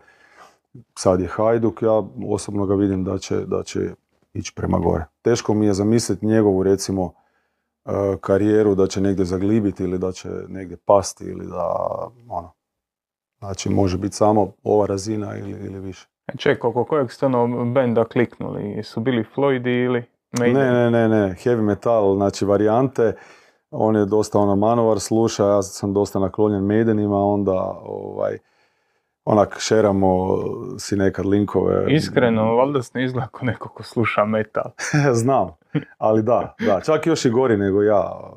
sad 0.99 1.21
je 1.21 1.29
Hajduk, 1.29 1.83
ja 1.83 2.03
osobno 2.29 2.67
ga 2.67 2.75
vidim 2.75 3.05
da 3.05 3.19
će, 3.19 3.37
da 3.37 3.63
će 3.63 3.81
ići 4.33 4.53
prema 4.57 4.79
gore. 4.79 5.05
Teško 5.23 5.55
mi 5.55 5.67
je 5.67 5.75
zamisliti 5.75 6.27
njegovu 6.27 6.63
recimo 6.63 7.13
e, 7.85 7.91
karijeru 8.21 8.75
da 8.75 8.87
će 8.87 9.01
negdje 9.01 9.25
zaglibiti 9.25 9.85
ili 9.85 9.99
da 9.99 10.13
će 10.13 10.29
negdje 10.49 10.77
pasti 10.77 11.25
ili 11.25 11.47
da 11.47 11.75
ono, 12.29 12.53
znači 13.39 13.69
može 13.69 13.99
biti 13.99 14.17
samo 14.17 14.53
ova 14.63 14.87
razina 14.87 15.39
ili, 15.39 15.51
ili 15.51 15.81
više. 15.81 16.14
E, 16.27 16.37
ček, 16.37 16.65
oko 16.65 16.85
kojeg 16.85 17.13
ste 17.13 17.27
ono 17.27 17.65
benda 17.65 18.05
kliknuli? 18.05 18.83
Su 18.83 19.01
bili 19.01 19.25
Floydi 19.37 19.85
ili 19.85 20.05
Maiden? 20.39 20.63
Ne, 20.63 20.73
ne, 20.73 20.91
ne, 20.91 21.09
ne, 21.09 21.35
heavy 21.45 21.63
metal, 21.63 22.15
znači 22.15 22.45
varijante. 22.45 23.13
On 23.71 23.97
je 23.97 24.05
dosta 24.05 24.39
ono 24.39 24.57
manovar 24.57 25.01
sluša, 25.01 25.45
ja 25.45 25.63
sam 25.63 25.93
dosta 25.93 26.19
naklonjen 26.19 26.65
Maidenima, 26.65 27.17
onda 27.17 27.81
ovaj, 27.85 28.39
onak 29.25 29.57
šeramo 29.59 30.39
si 30.79 30.97
nekad 30.97 31.27
linkove. 31.27 31.95
Iskreno, 31.95 32.55
valjda 32.55 32.81
ne 32.95 33.05
izgleda 33.05 33.29
kao 33.29 33.47
neko 33.47 33.69
ko 33.69 33.83
sluša 33.83 34.25
metal. 34.25 34.71
Znam, 35.23 35.49
ali 35.99 36.23
da, 36.23 36.55
da, 36.67 36.81
čak 36.81 37.07
još 37.07 37.25
i 37.25 37.31
gori 37.31 37.57
nego 37.57 37.83
ja. 37.83 38.33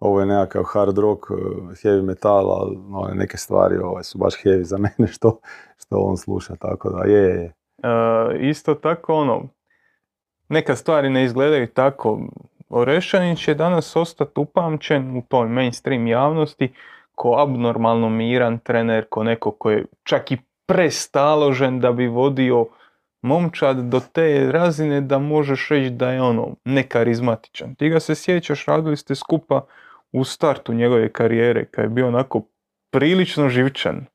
Ovo 0.00 0.20
je 0.20 0.26
nekakav 0.26 0.62
hard 0.62 0.98
rock, 0.98 1.22
eh, 1.30 1.34
heavy 1.82 2.02
metal, 2.02 2.50
ali 2.50 2.78
neke 3.14 3.36
stvari 3.36 3.76
ovaj, 3.78 4.02
su 4.02 4.18
baš 4.18 4.34
heavy 4.44 4.62
za 4.62 4.78
mene 4.78 5.12
što, 5.12 5.38
što 5.92 6.00
on 6.00 6.16
sluša, 6.16 6.56
tako 6.56 6.90
da 6.90 7.04
je, 7.04 7.22
je. 7.22 7.52
E, 7.82 8.48
isto 8.48 8.74
tako 8.74 9.14
ono, 9.14 9.48
neka 10.48 10.76
stvari 10.76 11.10
ne 11.10 11.24
izgledaju 11.24 11.66
tako. 11.66 12.20
Orešanić 12.68 13.44
će 13.44 13.54
danas 13.54 13.96
ostati 13.96 14.40
upamćen 14.40 15.16
u 15.16 15.22
toj 15.28 15.48
mainstream 15.48 16.06
javnosti 16.06 16.72
ko 17.14 17.36
abnormalno 17.38 18.08
miran 18.08 18.58
trener, 18.58 19.04
ko 19.08 19.24
neko 19.24 19.50
ko 19.50 19.70
je 19.70 19.84
čak 20.02 20.32
i 20.32 20.38
prestaložen 20.66 21.80
da 21.80 21.92
bi 21.92 22.06
vodio 22.06 22.66
momčad 23.22 23.76
do 23.76 24.00
te 24.12 24.52
razine 24.52 25.00
da 25.00 25.18
možeš 25.18 25.68
reći 25.68 25.90
da 25.90 26.10
je 26.10 26.22
ono 26.22 26.54
nekarizmatičan. 26.64 27.74
Ti 27.74 27.88
ga 27.88 28.00
se 28.00 28.14
sjećaš, 28.14 28.66
radili 28.66 28.96
ste 28.96 29.14
skupa 29.14 29.66
u 30.12 30.24
startu 30.24 30.72
njegove 30.72 31.12
karijere, 31.12 31.64
kad 31.64 31.84
je 31.84 31.88
bio 31.88 32.08
onako 32.08 32.42
prilično 32.90 33.48
živčan. 33.48 34.06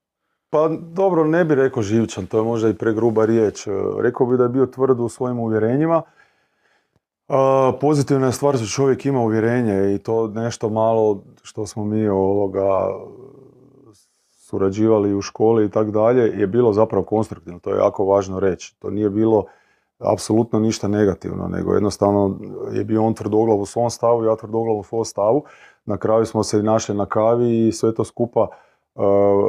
Pa 0.49 0.69
dobro, 0.81 1.23
ne 1.23 1.45
bi 1.45 1.55
rekao 1.55 1.83
živčan, 1.83 2.25
to 2.25 2.37
je 2.37 2.43
možda 2.43 2.69
i 2.69 2.73
pregruba 2.73 3.25
riječ. 3.25 3.67
E, 3.67 3.71
rekao 3.99 4.27
bi 4.27 4.37
da 4.37 4.43
je 4.43 4.49
bio 4.49 4.65
tvrd 4.65 4.99
u 4.99 5.09
svojim 5.09 5.39
uvjerenjima. 5.39 6.01
pozitivna 7.81 8.25
je 8.25 8.31
stvar 8.31 8.57
što 8.57 8.65
čovjek 8.65 9.05
ima 9.05 9.19
uvjerenje 9.19 9.95
i 9.95 9.97
to 9.97 10.27
nešto 10.27 10.69
malo 10.69 11.23
što 11.43 11.65
smo 11.65 11.85
mi 11.85 12.07
ovoga 12.07 12.87
surađivali 14.29 15.15
u 15.15 15.21
školi 15.21 15.65
i 15.65 15.69
tako 15.69 15.91
dalje 15.91 16.39
je 16.39 16.47
bilo 16.47 16.73
zapravo 16.73 17.05
konstruktivno, 17.05 17.59
to 17.59 17.69
je 17.69 17.77
jako 17.77 18.05
važno 18.05 18.39
reći. 18.39 18.75
To 18.79 18.89
nije 18.89 19.09
bilo 19.09 19.45
apsolutno 19.99 20.59
ništa 20.59 20.87
negativno, 20.87 21.47
nego 21.47 21.73
jednostavno 21.73 22.39
je 22.71 22.83
bio 22.83 23.05
on 23.05 23.13
tvrdoglav 23.13 23.59
u 23.59 23.65
svom 23.65 23.89
stavu, 23.89 24.23
ja 24.23 24.35
tvrdoglav 24.35 24.77
u 24.77 24.83
svom 24.83 25.05
stavu. 25.05 25.43
Na 25.85 25.97
kraju 25.97 26.25
smo 26.25 26.43
se 26.43 26.63
našli 26.63 26.95
na 26.95 27.05
kavi 27.05 27.67
i 27.67 27.71
sve 27.71 27.93
to 27.93 28.03
skupa 28.03 28.47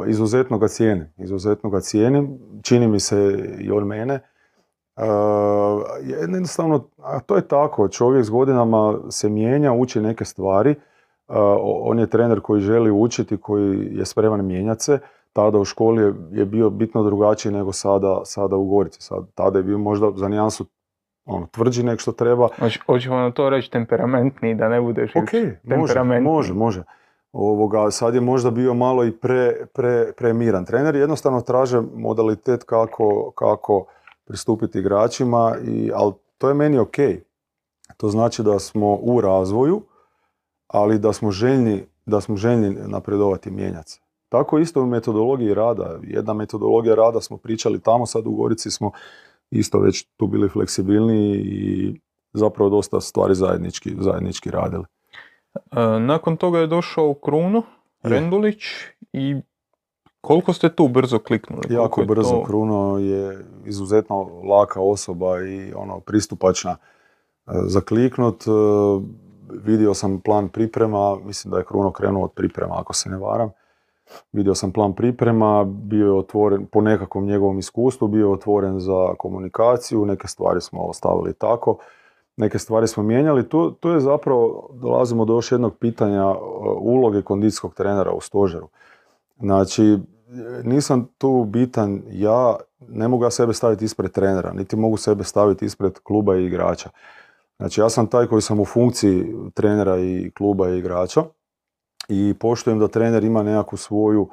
izuzetno 0.07 0.57
ga 0.57 0.67
cijenim, 0.67 1.07
izuzetno 1.17 1.69
ga 1.69 1.79
cijenim, 1.79 2.39
čini 2.63 2.87
mi 2.87 2.99
se 2.99 3.49
i 3.59 3.71
on 3.71 3.83
mene. 3.83 4.19
Uh, 4.95 5.05
jednostavno, 6.03 6.87
a 6.97 7.19
to 7.19 7.35
je 7.35 7.47
tako, 7.47 7.87
čovjek 7.87 8.25
s 8.25 8.29
godinama 8.29 8.99
se 9.09 9.29
mijenja, 9.29 9.73
uči 9.73 10.01
neke 10.01 10.25
stvari, 10.25 10.71
uh, 10.71 11.35
on 11.61 11.99
je 11.99 12.07
trener 12.07 12.39
koji 12.41 12.61
želi 12.61 12.91
učiti, 12.91 13.37
koji 13.37 13.87
je 13.91 14.05
spreman 14.05 14.45
mijenjati 14.45 14.83
se, 14.83 14.99
tada 15.33 15.57
u 15.57 15.65
školi 15.65 16.13
je, 16.31 16.45
bio 16.45 16.69
bitno 16.69 17.03
drugačiji 17.03 17.51
nego 17.51 17.71
sada, 17.71 18.21
sada 18.25 18.55
u 18.55 18.65
Gorici. 18.65 19.01
Sad, 19.01 19.25
tada 19.35 19.59
je 19.59 19.63
bio 19.63 19.77
možda 19.77 20.11
za 20.15 20.27
nijansu 20.27 20.65
ono, 21.25 21.47
tvrđi 21.51 21.83
nek 21.83 21.99
što 21.99 22.11
treba. 22.11 22.47
Hoćemo 22.85 23.15
na 23.15 23.31
to 23.31 23.49
reći 23.49 23.71
temperamentniji, 23.71 24.55
da 24.55 24.69
ne 24.69 24.81
budeš 24.81 25.15
Ok, 25.15 25.29
može, 25.63 26.03
može, 26.21 26.53
može 26.53 26.83
ovoga, 27.31 27.91
sad 27.91 28.15
je 28.15 28.21
možda 28.21 28.51
bio 28.51 28.73
malo 28.73 29.05
i 29.05 29.11
pre, 29.11 29.65
pre, 29.73 30.11
premiran. 30.17 30.65
Trener 30.65 30.95
jednostavno 30.95 31.41
traže 31.41 31.81
modalitet 31.95 32.63
kako, 32.63 33.31
kako 33.35 33.85
pristupiti 34.25 34.79
igračima, 34.79 35.55
i, 35.67 35.91
ali 35.95 36.13
to 36.37 36.47
je 36.47 36.53
meni 36.53 36.79
ok. 36.79 36.95
To 37.97 38.09
znači 38.09 38.43
da 38.43 38.59
smo 38.59 38.95
u 38.95 39.21
razvoju, 39.21 39.81
ali 40.67 40.99
da 40.99 41.13
smo 41.13 41.31
željni, 41.31 41.83
da 42.05 42.21
smo 42.21 42.35
željni 42.35 42.77
napredovati 42.87 43.51
mijenjati 43.51 43.91
se. 43.91 43.99
Tako 44.29 44.59
isto 44.59 44.81
u 44.81 44.85
metodologiji 44.85 45.53
rada. 45.53 45.99
Jedna 46.03 46.33
metodologija 46.33 46.95
rada 46.95 47.21
smo 47.21 47.37
pričali 47.37 47.79
tamo, 47.79 48.05
sad 48.05 48.27
u 48.27 48.31
Gorici 48.31 48.71
smo 48.71 48.91
isto 49.51 49.79
već 49.79 50.07
tu 50.17 50.27
bili 50.27 50.49
fleksibilniji 50.49 51.35
i 51.35 51.99
zapravo 52.33 52.69
dosta 52.69 53.01
stvari 53.01 53.35
zajednički, 53.35 53.95
zajednički 53.99 54.51
radili. 54.51 54.83
E, 55.55 55.59
nakon 55.99 56.37
toga 56.37 56.59
je 56.59 56.67
došao 56.67 57.09
u 57.09 57.13
Krunu, 57.13 57.63
Rendulić 58.03 58.63
i 59.13 59.35
Koliko 60.21 60.53
ste 60.53 60.69
tu 60.69 60.87
brzo 60.87 61.19
kliknuli? 61.19 61.61
Jako 61.69 62.01
je 62.01 62.07
brzo, 62.07 62.29
to- 62.29 62.43
Kruno 62.43 62.97
je 62.99 63.45
izuzetno 63.65 64.23
laka 64.43 64.81
osoba 64.81 65.41
i 65.41 65.73
ono 65.73 65.99
pristupačna 65.99 66.71
e, 66.71 66.77
za 67.65 67.81
kliknut. 67.81 68.43
E, 68.47 68.49
Vidio 69.63 69.93
sam 69.93 70.19
plan 70.19 70.49
priprema, 70.49 71.15
mislim 71.25 71.51
da 71.51 71.57
je 71.57 71.63
Kruno 71.65 71.91
krenuo 71.91 72.23
od 72.23 72.31
priprema 72.31 72.75
ako 72.79 72.93
se 72.93 73.09
ne 73.09 73.17
varam. 73.17 73.49
Vidio 74.31 74.55
sam 74.55 74.71
plan 74.71 74.93
priprema, 74.93 75.63
bio 75.65 76.05
je 76.05 76.11
otvoren, 76.13 76.65
po 76.65 76.81
nekakvom 76.81 77.25
njegovom 77.25 77.59
iskustvu, 77.59 78.07
bio 78.07 78.25
je 78.27 78.33
otvoren 78.33 78.79
za 78.79 79.13
komunikaciju, 79.17 80.05
neke 80.05 80.27
stvari 80.27 80.61
smo 80.61 80.81
ostavili 80.81 81.33
tako, 81.33 81.77
neke 82.39 82.59
stvari 82.59 82.87
smo 82.87 83.03
mijenjali. 83.03 83.49
Tu, 83.49 83.71
tu 83.71 83.89
je 83.89 83.99
zapravo, 83.99 84.69
dolazimo 84.73 85.25
do 85.25 85.33
još 85.33 85.51
jednog 85.51 85.77
pitanja 85.77 86.23
e, 86.23 86.35
uloge 86.79 87.21
kondicijskog 87.21 87.73
trenera 87.73 88.11
u 88.11 88.21
stožeru. 88.21 88.67
Znači, 89.39 89.97
nisam 90.63 91.07
tu 91.17 91.45
bitan 91.47 92.01
ja, 92.09 92.55
ne 92.87 93.07
mogu 93.07 93.23
ja 93.23 93.31
sebe 93.31 93.53
staviti 93.53 93.85
ispred 93.85 94.11
trenera, 94.11 94.53
niti 94.53 94.75
mogu 94.75 94.97
sebe 94.97 95.23
staviti 95.23 95.65
ispred 95.65 95.99
kluba 95.99 96.37
i 96.37 96.45
igrača. 96.45 96.89
Znači, 97.57 97.81
ja 97.81 97.89
sam 97.89 98.07
taj 98.07 98.27
koji 98.27 98.41
sam 98.41 98.59
u 98.59 98.65
funkciji 98.65 99.35
trenera 99.53 99.97
i 99.97 100.31
kluba 100.37 100.69
i 100.69 100.77
igrača 100.77 101.23
i 102.07 102.33
poštujem 102.39 102.79
da 102.79 102.87
trener 102.87 103.23
ima 103.23 103.43
nekakvu 103.43 103.77
svoju 103.77 104.29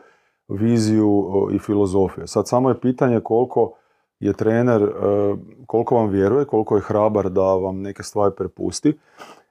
viziju 0.48 1.11
o, 1.11 1.50
i 1.52 1.59
filozofiju. 1.59 2.26
Sad 2.26 2.48
samo 2.48 2.68
je 2.68 2.80
pitanje 2.80 3.20
koliko 3.20 3.72
je 4.20 4.32
trener, 4.32 4.82
e, 4.82 4.88
koliko 5.66 5.94
vam 5.94 6.08
vjeruje, 6.08 6.44
koliko 6.44 6.76
je 6.76 6.82
hrabar 6.82 7.30
da 7.30 7.54
vam 7.54 7.80
neke 7.80 8.02
stvari 8.02 8.34
prepusti 8.36 8.98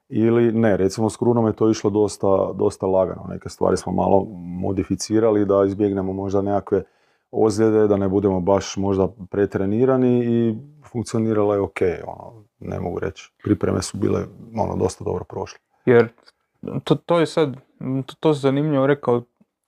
ili 0.09 0.51
ne. 0.51 0.77
Recimo 0.77 1.09
s 1.09 1.17
Krunom 1.17 1.47
je 1.47 1.53
to 1.53 1.69
išlo 1.69 1.89
dosta, 1.89 2.51
dosta 2.53 2.85
lagano. 2.85 3.25
Neke 3.29 3.49
stvari 3.49 3.77
smo 3.77 3.91
malo 3.91 4.27
modificirali 4.39 5.45
da 5.45 5.65
izbjegnemo 5.67 6.13
možda 6.13 6.41
nekakve 6.41 6.83
ozljede, 7.31 7.87
da 7.87 7.97
ne 7.97 8.07
budemo 8.09 8.39
baš 8.39 8.77
možda 8.77 9.07
pretrenirani 9.29 10.25
i 10.25 10.55
funkcioniralo 10.91 11.53
je 11.53 11.59
ok. 11.59 11.79
Ono, 12.07 12.43
ne 12.59 12.79
mogu 12.79 12.99
reći. 12.99 13.31
Pripreme 13.43 13.81
su 13.81 13.97
bile 13.97 14.21
ono, 14.57 14.75
dosta 14.75 15.03
dobro 15.03 15.23
prošle. 15.23 15.59
Jer 15.85 16.09
to, 16.83 16.95
to 16.95 17.19
je 17.19 17.25
sad, 17.25 17.55
to, 18.05 18.15
to 18.19 18.33
zanimljivo 18.33 18.87
rekao, 18.87 19.23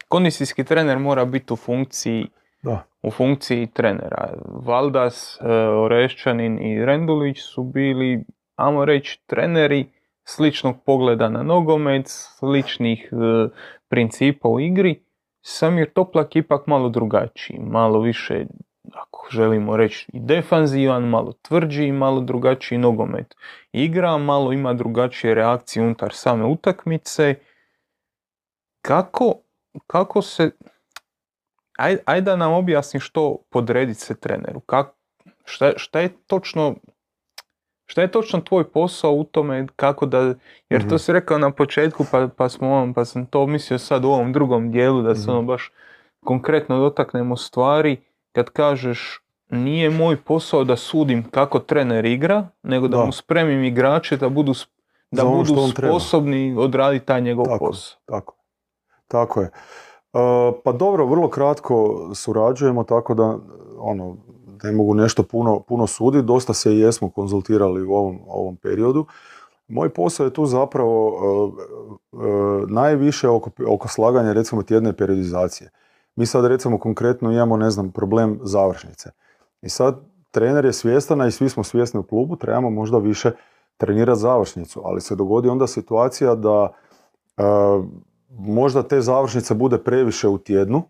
kondicijski 0.07 0.63
trener 0.63 0.99
mora 0.99 1.25
biti 1.25 1.53
u 1.53 1.55
funkciji 1.55 2.27
Da. 2.63 2.83
u 3.03 3.11
funkciji 3.11 3.67
trenera. 3.67 4.33
Valdas, 4.45 5.37
e, 5.41 5.45
Orešćanin 5.57 6.59
i 6.59 6.85
Rendulić 6.85 7.41
su 7.41 7.63
bili, 7.63 8.23
ajmo 8.55 8.85
reći, 8.85 9.21
treneri 9.25 9.85
sličnog 10.23 10.75
pogleda 10.85 11.29
na 11.29 11.43
nogomet, 11.43 12.05
sličnih 12.07 13.09
e, 13.11 13.49
principa 13.89 14.47
u 14.47 14.59
igri. 14.59 15.03
Samir 15.41 15.93
Toplak 15.93 16.35
ipak 16.35 16.67
malo 16.67 16.89
drugačiji, 16.89 17.59
malo 17.59 17.99
više, 17.99 18.45
ako 18.93 19.27
želimo 19.31 19.77
reći, 19.77 20.07
i 20.13 20.19
defanzivan, 20.19 21.03
malo 21.03 21.33
tvrđi 21.41 21.83
i 21.83 21.91
malo 21.91 22.21
drugačiji 22.21 22.77
nogomet 22.77 23.35
igra, 23.71 24.17
malo 24.17 24.53
ima 24.53 24.73
drugačije 24.73 25.35
reakcije 25.35 25.83
unutar 25.83 26.13
same 26.13 26.45
utakmice. 26.45 27.35
Kako, 28.81 29.33
kako 29.87 30.21
se, 30.21 30.51
aj, 31.77 31.97
aj 32.05 32.21
da 32.21 32.35
nam 32.35 32.53
objasni 32.53 32.99
što 32.99 33.37
podrediti 33.49 33.99
se 33.99 34.15
treneru, 34.15 34.59
Kak, 34.59 34.87
šta, 35.45 35.71
šta 35.75 35.99
je 35.99 36.09
točno 36.19 36.75
Šta 37.85 38.01
je 38.01 38.07
točno 38.09 38.41
tvoj 38.41 38.63
posao 38.65 39.11
u 39.11 39.23
tome 39.23 39.67
kako 39.75 40.05
da, 40.05 40.17
jer 40.69 40.79
Mhm. 40.79 40.89
to 40.89 40.97
si 40.97 41.13
rekao 41.13 41.37
na 41.37 41.51
početku 41.51 42.05
pa, 42.11 42.27
pa, 42.29 42.49
smo, 42.49 42.73
on- 42.73 42.93
pa 42.93 43.05
sam 43.05 43.25
to 43.25 43.45
mislio 43.45 43.79
sad 43.79 44.05
u 44.05 44.09
ovom 44.09 44.33
drugom 44.33 44.71
dijelu 44.71 45.01
da 45.01 45.15
se 45.15 45.21
Mhm. 45.21 45.31
ono 45.31 45.41
baš 45.43 45.71
konkretno 46.19 46.79
dotaknemo 46.79 47.37
stvari 47.37 47.97
kad 48.31 48.49
kažeš 48.49 49.21
nije 49.49 49.89
moj 49.89 50.17
posao 50.17 50.63
da 50.63 50.75
sudim 50.75 51.23
kako 51.23 51.59
trener 51.59 52.05
igra, 52.05 52.47
nego 52.63 52.87
da, 52.87 52.97
Da. 52.97 53.05
mu 53.05 53.11
spremim 53.11 53.63
igrače 53.63 54.17
da 54.17 54.29
budu, 54.29 54.53
da 55.11 55.25
ono 55.25 55.37
budu 55.37 55.67
sposobni 55.67 56.55
odraditi 56.55 57.05
taj 57.05 57.21
njegov 57.21 57.45
Tako 57.45 57.57
posao. 57.59 57.99
Tako, 58.07 58.35
tako 59.07 59.41
je. 59.41 59.49
Pa 60.63 60.71
dobro, 60.71 61.05
vrlo 61.05 61.29
kratko 61.29 62.09
surađujemo, 62.13 62.83
tako 62.83 63.13
da 63.13 63.37
ono, 63.79 64.17
ne 64.63 64.71
mogu 64.71 64.93
nešto 64.93 65.23
puno, 65.23 65.59
puno 65.59 65.87
suditi, 65.87 66.25
dosta 66.25 66.53
se 66.53 66.73
i 66.73 66.79
jesmo 66.79 67.09
konzultirali 67.09 67.83
u 67.83 67.93
ovom, 67.93 68.19
ovom 68.27 68.55
periodu. 68.55 69.05
Moj 69.67 69.89
posao 69.89 70.25
je 70.25 70.33
tu 70.33 70.45
zapravo 70.45 71.11
e, 71.11 72.17
e, 72.17 72.65
najviše 72.67 73.29
oko, 73.29 73.49
oko 73.67 73.87
slaganja 73.87 74.33
recimo 74.33 74.63
tjedne 74.63 74.93
periodizacije. 74.93 75.69
Mi 76.15 76.25
sad 76.25 76.45
recimo 76.45 76.79
konkretno 76.79 77.31
imamo, 77.31 77.57
ne 77.57 77.69
znam, 77.69 77.91
problem 77.91 78.39
završnice. 78.43 79.09
I 79.61 79.69
sad 79.69 79.99
trener 80.31 80.65
je 80.65 80.73
svjestan, 80.73 81.27
i 81.27 81.31
svi 81.31 81.49
smo 81.49 81.63
svjesni 81.63 81.99
u 81.99 82.03
klubu, 82.03 82.35
trebamo 82.35 82.69
možda 82.69 82.97
više 82.97 83.31
trenirati 83.77 84.19
završnicu, 84.19 84.81
ali 84.85 85.01
se 85.01 85.15
dogodi 85.15 85.49
onda 85.49 85.67
situacija 85.67 86.35
da 86.35 86.73
e, 87.37 87.43
možda 88.29 88.83
te 88.83 89.01
završnice 89.01 89.53
bude 89.53 89.77
previše 89.77 90.27
u 90.27 90.37
tjednu, 90.37 90.81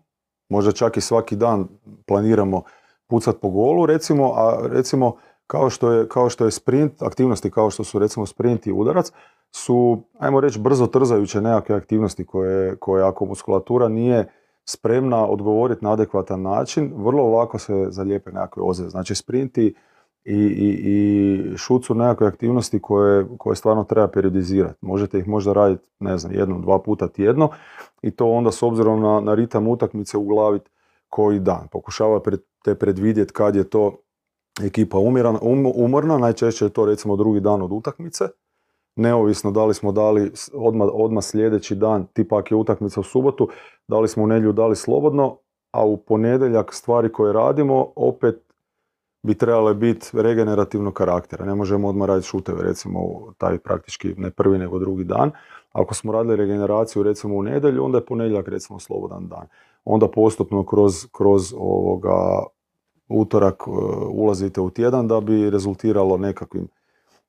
možda 0.48 0.72
čak 0.72 0.96
i 0.96 1.00
svaki 1.00 1.36
dan 1.36 1.68
planiramo 2.06 2.62
pucat 3.06 3.36
po 3.40 3.50
golu, 3.50 3.86
recimo, 3.86 4.32
a 4.36 4.58
recimo 4.62 5.16
kao 5.46 5.70
što 5.70 5.92
je, 5.92 6.08
kao 6.08 6.30
što 6.30 6.44
je 6.44 6.50
sprint, 6.50 7.02
aktivnosti 7.02 7.50
kao 7.50 7.70
što 7.70 7.84
su 7.84 7.98
recimo 7.98 8.26
sprint 8.26 8.66
i 8.66 8.72
udarac, 8.72 9.12
su, 9.50 10.02
ajmo 10.18 10.40
reći, 10.40 10.58
brzo 10.58 10.86
trzajuće 10.86 11.40
nekakve 11.40 11.76
aktivnosti 11.76 12.26
koje, 12.26 12.76
koje 12.76 13.04
ako 13.04 13.24
muskulatura 13.24 13.88
nije 13.88 14.32
spremna 14.64 15.26
odgovoriti 15.26 15.84
na 15.84 15.92
adekvatan 15.92 16.42
način, 16.42 16.92
vrlo 16.96 17.28
lako 17.28 17.58
se 17.58 17.86
zalijepe 17.90 18.30
nekakve 18.30 18.62
ozljede. 18.62 18.90
Znači 18.90 19.14
sprinti 19.14 19.74
i, 20.28 20.36
i, 20.36 20.68
i 20.84 21.56
šut 21.56 21.84
su 21.84 21.94
nekakve 21.94 22.26
aktivnosti 22.26 22.82
koje, 22.82 23.26
koje 23.38 23.56
stvarno 23.56 23.84
treba 23.84 24.08
periodizirati. 24.08 24.78
Možete 24.80 25.18
ih 25.18 25.28
možda 25.28 25.52
raditi, 25.52 25.88
ne 26.00 26.18
znam, 26.18 26.32
jednom, 26.32 26.62
dva 26.62 26.78
puta 26.78 27.08
tjedno 27.08 27.48
i 28.02 28.10
to 28.10 28.26
onda 28.26 28.52
s 28.52 28.62
obzirom 28.62 29.00
na, 29.00 29.20
na 29.20 29.34
ritam 29.34 29.68
utakmice 29.68 30.16
uglaviti 30.16 30.70
koji 31.08 31.38
dan. 31.40 31.68
Pokušava 31.72 32.20
te 32.64 32.74
predvidjeti 32.74 33.32
kad 33.32 33.56
je 33.56 33.64
to 33.64 33.96
ekipa 34.64 34.98
umiran, 34.98 35.36
um- 35.42 35.72
umorna, 35.74 36.18
najčešće 36.18 36.64
je 36.64 36.68
to 36.68 36.84
recimo 36.84 37.16
drugi 37.16 37.40
dan 37.40 37.62
od 37.62 37.72
utakmice, 37.72 38.24
neovisno 38.96 39.50
da 39.50 39.64
li 39.64 39.74
smo 39.74 39.92
dali 39.92 40.32
odmah, 40.54 40.88
odmah 40.92 41.24
sljedeći 41.24 41.74
dan, 41.74 42.06
tipa 42.06 42.38
ako 42.38 42.54
je 42.54 42.58
utakmica 42.58 43.00
u 43.00 43.02
subotu, 43.02 43.48
da 43.88 44.00
li 44.00 44.08
smo 44.08 44.24
u 44.24 44.26
nedjelju 44.26 44.52
dali 44.52 44.76
slobodno, 44.76 45.36
a 45.72 45.86
u 45.86 45.96
ponedjeljak 45.96 46.74
stvari 46.74 47.12
koje 47.12 47.32
radimo 47.32 47.92
opet 47.96 48.47
bi 49.22 49.34
trebale 49.34 49.74
biti 49.74 50.06
regenerativnog 50.12 50.94
karaktera. 50.94 51.44
Ne 51.44 51.54
možemo 51.54 51.88
odmah 51.88 52.08
raditi 52.08 52.28
šuteve, 52.28 52.62
recimo 52.62 53.00
taj 53.38 53.58
praktički 53.58 54.14
ne 54.16 54.30
prvi 54.30 54.58
nego 54.58 54.78
drugi 54.78 55.04
dan. 55.04 55.30
Ako 55.72 55.94
smo 55.94 56.12
radili 56.12 56.36
regeneraciju 56.36 57.02
recimo 57.02 57.36
u 57.36 57.42
nedjelju, 57.42 57.84
onda 57.84 57.98
je 57.98 58.06
ponedjeljak 58.06 58.48
recimo 58.48 58.78
slobodan 58.78 59.28
dan. 59.28 59.46
Onda 59.84 60.08
postupno 60.08 60.66
kroz, 60.66 61.06
kroz 61.12 61.54
ovoga 61.56 62.42
utorak 63.08 63.62
e, 63.66 63.70
ulazite 64.08 64.60
u 64.60 64.70
tjedan 64.70 65.08
da 65.08 65.20
bi 65.20 65.50
rezultiralo 65.50 66.16
nekakvim 66.16 66.68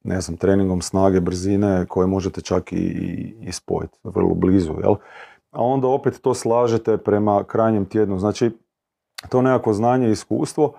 ne 0.04 0.22
znam, 0.22 0.38
treningom 0.38 0.82
snage, 0.82 1.20
brzine 1.20 1.86
koje 1.90 2.08
možete 2.08 2.42
čak 2.42 2.72
i, 2.72 2.76
i, 2.76 3.36
i 3.42 3.52
spojiti 3.52 3.98
vrlo 4.04 4.34
blizu, 4.34 4.74
jel? 4.82 4.96
A 5.52 5.64
onda 5.64 5.88
opet 5.88 6.22
to 6.22 6.34
slažete 6.34 6.98
prema 6.98 7.44
krajnjem 7.44 7.86
tjednu. 7.86 8.20
Znači, 8.20 8.52
to 9.30 9.42
nekako 9.42 9.74
znanje 9.74 10.08
i 10.08 10.12
iskustvo 10.12 10.74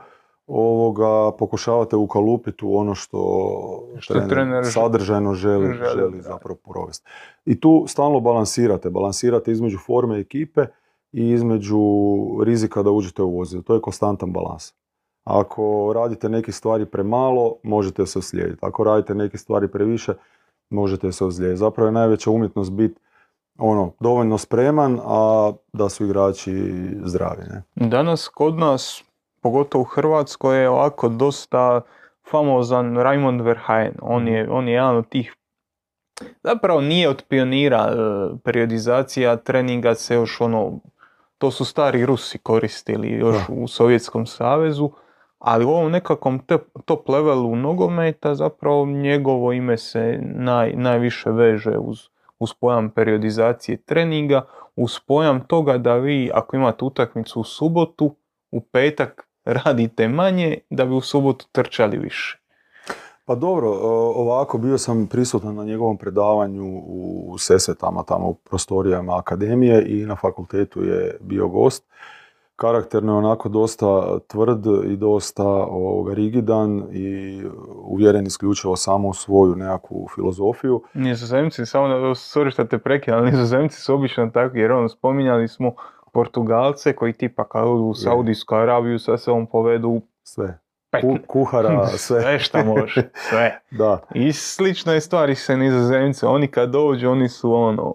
ovoga 0.51 1.37
pokušavate 1.37 1.97
ukalupiti 1.97 2.65
u 2.65 2.77
ono 2.77 2.95
što, 2.95 3.89
Što 3.99 4.21
trener 4.29 4.65
ž- 4.65 4.71
sadržajno 4.71 5.35
želi, 5.35 5.75
želi, 5.75 5.91
želi 5.95 6.23
zapravo 6.23 6.59
provesti. 6.73 7.11
I 7.45 7.61
tu 7.61 7.85
stalno 7.89 8.21
balansirate. 8.21 8.91
Balansirate 8.91 9.53
između 9.53 9.79
forme 9.79 10.19
ekipe 10.19 10.67
i 11.13 11.31
između 11.31 11.79
rizika 12.45 12.83
da 12.83 12.91
uđete 12.91 13.23
u 13.23 13.41
ozljelu. 13.41 13.63
To 13.63 13.75
je 13.75 13.81
konstantan 13.81 14.33
balans. 14.33 14.73
Ako 15.25 15.93
radite 15.95 16.29
neke 16.29 16.53
stvari 16.53 16.87
premalo, 16.87 17.57
možete 17.63 18.07
se 18.07 18.19
oslijediti. 18.19 18.59
Ako 18.61 18.85
radite 18.85 19.15
neke 19.15 19.39
stvari 19.39 19.69
previše, 19.69 20.15
možete 20.71 21.13
se 21.13 21.25
ozlijediti. 21.25 21.59
Zapravo 21.59 21.89
je 21.89 21.93
najveća 21.93 22.31
umjetnost 22.31 22.73
biti 22.73 23.01
ono, 23.59 23.93
dovoljno 24.01 24.39
spreman, 24.39 25.01
a 25.05 25.53
da 25.73 25.89
su 25.89 26.05
igrači 26.05 26.53
zdravi. 27.05 27.43
Ne? 27.49 27.89
Danas 27.89 28.29
kod 28.29 28.59
nas, 28.59 29.05
pogotovo 29.41 29.83
u 29.83 29.85
Hrvatskoj, 29.85 30.61
je 30.61 30.69
ovako 30.69 31.09
dosta 31.09 31.81
famozan 32.31 32.97
Raimond 32.97 33.41
Verheyen. 33.41 33.95
On 34.03 34.29
je, 34.29 34.51
on 34.51 34.69
je 34.69 34.75
jedan 34.75 34.97
od 34.97 35.09
tih, 35.09 35.35
zapravo 36.43 36.81
nije 36.81 37.09
od 37.09 37.25
pionira 37.29 37.79
e, 37.79 37.97
periodizacija 38.45 39.37
treninga 39.37 39.95
se 39.95 40.15
još 40.15 40.41
ono, 40.41 40.81
to 41.39 41.51
su 41.51 41.65
stari 41.65 42.07
Rusi 42.07 42.39
koristili 42.39 43.09
još 43.09 43.37
u 43.49 43.69
Sovjetskom 43.69 44.27
savezu, 44.27 44.91
ali 45.39 45.65
u 45.65 45.71
ovom 45.71 45.93
nekakvom 45.93 46.41
top 46.85 47.09
levelu 47.09 47.57
nogometa 47.57 48.35
zapravo 48.35 48.87
njegovo 48.87 49.53
ime 49.53 49.79
se 49.79 50.19
naj, 50.23 50.73
najviše 50.73 51.31
veže 51.31 51.79
uz, 51.79 51.99
uz 52.39 52.55
pojam 52.61 52.91
periodizacije 52.91 53.77
treninga. 53.77 54.43
uz 54.77 55.01
pojam 55.07 55.41
toga 55.47 55.79
da 55.79 55.95
vi 55.95 56.31
ako 56.35 56.57
imate 56.57 56.85
utakmicu 56.85 57.41
u 57.41 57.45
subotu, 57.45 58.15
u 58.51 58.61
petak 58.61 59.30
radite 59.45 60.09
manje 60.09 60.59
da 60.71 60.85
bi 60.85 60.95
u 60.95 61.01
subotu 61.01 61.47
trčali 61.53 61.99
više. 61.99 62.41
Pa 63.25 63.35
dobro, 63.35 63.69
ovako 64.15 64.59
bio 64.59 64.79
sam 64.79 65.07
prisutan 65.07 65.55
na 65.55 65.65
njegovom 65.65 65.99
predavanju 65.99 66.83
u 66.87 67.37
Sesetama, 67.39 68.03
tamo 68.03 68.29
u 68.29 68.35
prostorijama 68.35 69.19
akademije 69.19 69.85
i 69.89 70.07
na 70.07 70.17
fakultetu 70.17 70.85
je 70.85 71.17
bio 71.21 71.49
gost. 71.49 71.85
Karakterno 72.57 73.13
je 73.13 73.19
onako 73.19 73.49
dosta 73.49 74.19
tvrd 74.19 74.67
i 74.87 74.97
dosta 74.97 75.47
ovoga, 75.49 76.15
rigidan 76.15 76.89
i 76.93 77.41
uvjeren 77.85 78.27
isključivo 78.27 78.77
samo 78.77 79.09
u 79.09 79.15
svoju 79.15 79.57
nekakvu 79.57 80.09
filozofiju. 80.15 80.83
Nizozemci, 80.95 81.67
samo 81.67 81.89
da 81.89 81.95
sorry 81.95 82.51
što 82.51 82.65
te 82.65 82.79
prekidam, 82.79 83.21
ali 83.21 83.31
nizozemci 83.31 83.81
su 83.81 83.95
obično 83.95 84.31
takvi, 84.35 84.61
jer 84.61 84.73
ono, 84.73 84.89
spominjali 84.89 85.49
smo 85.49 85.75
Portugalce 86.13 86.97
koji 86.97 87.13
tipa 87.13 87.49
kao 87.49 87.73
u 87.73 87.95
Saudijsku 87.95 88.55
Arabiju 88.55 88.99
sa 88.99 89.33
on 89.33 89.47
povedu 89.47 90.01
sve 90.23 90.59
kuhara, 91.27 91.87
sve. 91.97 92.21
sve 92.21 92.39
šta 92.39 92.65
može, 92.65 93.11
sve. 93.15 93.61
da. 93.79 94.01
I 94.15 94.33
slično 94.33 94.93
je 94.93 95.01
stvari 95.01 95.35
se 95.35 95.57
nizozemci, 95.57 96.27
oni 96.27 96.49
kad 96.49 96.71
dođu, 96.71 97.11
oni 97.11 97.29
su 97.29 97.55
ono, 97.55 97.95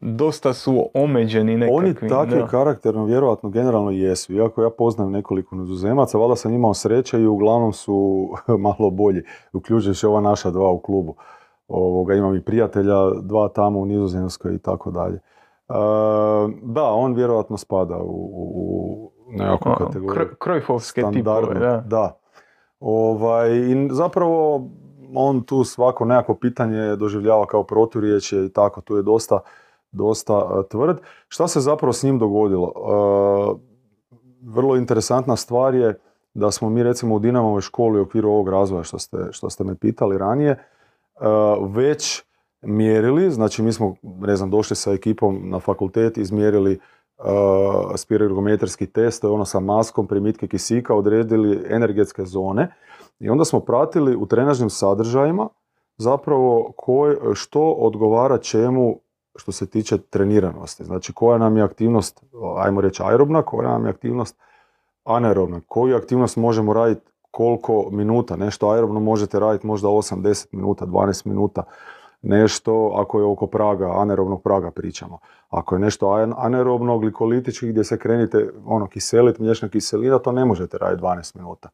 dosta 0.00 0.52
su 0.52 0.90
omeđeni 0.94 1.56
nekakvi. 1.56 1.76
Oni 1.76 2.08
takvi 2.08 2.42
karakterno 2.50 3.04
vjerojatno 3.04 3.50
generalno 3.50 3.90
jesu, 3.90 4.32
iako 4.34 4.62
ja 4.62 4.70
poznam 4.70 5.10
nekoliko 5.10 5.56
nizozemaca, 5.56 6.18
valjda 6.18 6.36
sam 6.36 6.54
imao 6.54 6.74
sreće 6.74 7.20
i 7.20 7.26
uglavnom 7.26 7.72
su 7.72 8.28
malo 8.66 8.90
bolji, 8.90 9.22
uključujući 9.52 10.06
ova 10.06 10.20
naša 10.20 10.50
dva 10.50 10.70
u 10.70 10.78
klubu. 10.78 11.16
Ovoga, 11.68 12.14
imam 12.14 12.36
i 12.36 12.44
prijatelja, 12.44 13.10
dva 13.22 13.48
tamo 13.48 13.78
u 13.80 13.86
Nizozemskoj 13.86 14.54
i 14.54 14.58
tako 14.58 14.90
dalje. 14.90 15.20
E, 15.68 15.74
da, 16.62 16.84
on 16.84 17.14
vjerojatno 17.14 17.56
spada 17.56 17.96
u, 17.96 18.30
u 18.54 19.12
nekakvu 19.28 19.68
ono, 19.68 19.86
kategoriju. 19.86 20.28
Krojfovske 20.38 21.02
tipove, 21.12 21.54
da. 21.54 21.82
da. 21.86 22.18
Ovaj, 22.80 23.56
I 23.56 23.88
zapravo 23.90 24.68
on 25.14 25.42
tu 25.42 25.64
svako 25.64 26.04
nekako 26.04 26.34
pitanje 26.34 26.96
doživljava 26.96 27.46
kao 27.46 27.64
proturječje 27.64 28.46
i 28.46 28.52
tako, 28.52 28.80
tu 28.80 28.96
je 28.96 29.02
dosta, 29.02 29.38
dosta 29.92 30.36
uh, 30.36 30.64
tvrd. 30.70 30.96
Šta 31.28 31.48
se 31.48 31.60
zapravo 31.60 31.92
s 31.92 32.02
njim 32.02 32.18
dogodilo? 32.18 32.72
Uh, 32.76 33.58
vrlo 34.42 34.76
interesantna 34.76 35.36
stvar 35.36 35.74
je 35.74 35.98
da 36.34 36.50
smo 36.50 36.70
mi 36.70 36.82
recimo 36.82 37.14
u 37.14 37.18
Dinamovoj 37.18 37.60
školi 37.60 38.00
u 38.00 38.02
okviru 38.02 38.30
ovog 38.30 38.48
razvoja 38.48 38.82
što 38.82 38.98
ste, 38.98 39.18
što 39.30 39.50
ste 39.50 39.64
me 39.64 39.74
pitali 39.74 40.18
ranije, 40.18 40.58
već 41.68 42.24
mjerili, 42.62 43.30
znači 43.30 43.62
mi 43.62 43.72
smo, 43.72 43.94
ne 44.02 44.36
znam, 44.36 44.50
došli 44.50 44.76
sa 44.76 44.92
ekipom 44.92 45.40
na 45.44 45.60
fakultet, 45.60 46.16
izmjerili 46.16 46.78
uh, 47.18 47.24
spiroergometarski 47.96 48.86
test, 48.86 49.20
to 49.20 49.28
je 49.28 49.32
ono 49.32 49.44
sa 49.44 49.60
maskom 49.60 50.06
primitke 50.06 50.48
kisika, 50.48 50.94
odredili 50.94 51.64
energetske 51.70 52.24
zone. 52.24 52.74
I 53.20 53.30
onda 53.30 53.44
smo 53.44 53.60
pratili 53.60 54.16
u 54.16 54.26
trenažnim 54.26 54.70
sadržajima 54.70 55.48
zapravo 55.96 56.72
koj, 56.76 57.16
što 57.34 57.70
odgovara 57.70 58.38
čemu 58.38 59.00
što 59.36 59.52
se 59.52 59.66
tiče 59.66 59.98
treniranosti. 59.98 60.84
Znači 60.84 61.12
koja 61.12 61.38
nam 61.38 61.56
je 61.56 61.62
aktivnost, 61.62 62.24
ajmo 62.56 62.80
reći 62.80 63.02
aerobna, 63.02 63.42
koja 63.42 63.68
nam 63.68 63.84
je 63.84 63.90
aktivnost 63.90 64.36
anaerobna, 65.04 65.60
koju 65.66 65.96
aktivnost 65.96 66.36
možemo 66.36 66.72
raditi 66.72 67.12
koliko 67.30 67.88
minuta, 67.90 68.36
nešto 68.36 68.70
aerobno 68.70 69.00
možete 69.00 69.40
raditi 69.40 69.66
možda 69.66 69.88
8-10 69.88 70.46
minuta, 70.52 70.86
12 70.86 71.26
minuta, 71.26 71.62
nešto 72.22 72.92
ako 72.94 73.18
je 73.18 73.24
oko 73.24 73.46
praga, 73.46 73.92
anerobnog 73.96 74.42
praga 74.42 74.70
pričamo. 74.70 75.18
Ako 75.50 75.74
je 75.74 75.78
nešto 75.78 76.10
anerobno, 76.36 76.98
glikolitički 76.98 77.68
gdje 77.68 77.84
se 77.84 77.98
krenite 77.98 78.50
ono, 78.66 78.86
kiselit, 78.86 79.38
mliječna 79.38 79.68
kiselina, 79.68 80.18
to 80.18 80.32
ne 80.32 80.44
možete 80.44 80.78
raditi 80.78 81.02
12 81.02 81.36
minuta. 81.36 81.68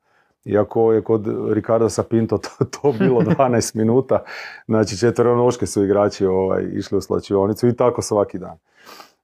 Iako 0.45 0.93
je 0.93 1.03
kod 1.03 1.27
Ricarda 1.53 1.89
Sapinto 1.89 2.39
to, 2.39 2.65
to 2.83 2.93
bilo 2.99 3.21
12 3.39 3.77
minuta, 3.77 4.23
znači 4.67 4.99
četveronoške 4.99 5.67
su 5.67 5.85
igrači 5.85 6.27
ovaj, 6.27 6.65
išli 6.73 6.99
u 6.99 7.01
slačionicu 7.01 7.69
i 7.69 7.77
tako 7.77 8.03
svaki 8.03 8.39
dan. 8.39 8.59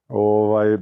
Ovaj, 0.07 0.73
e, 0.73 0.79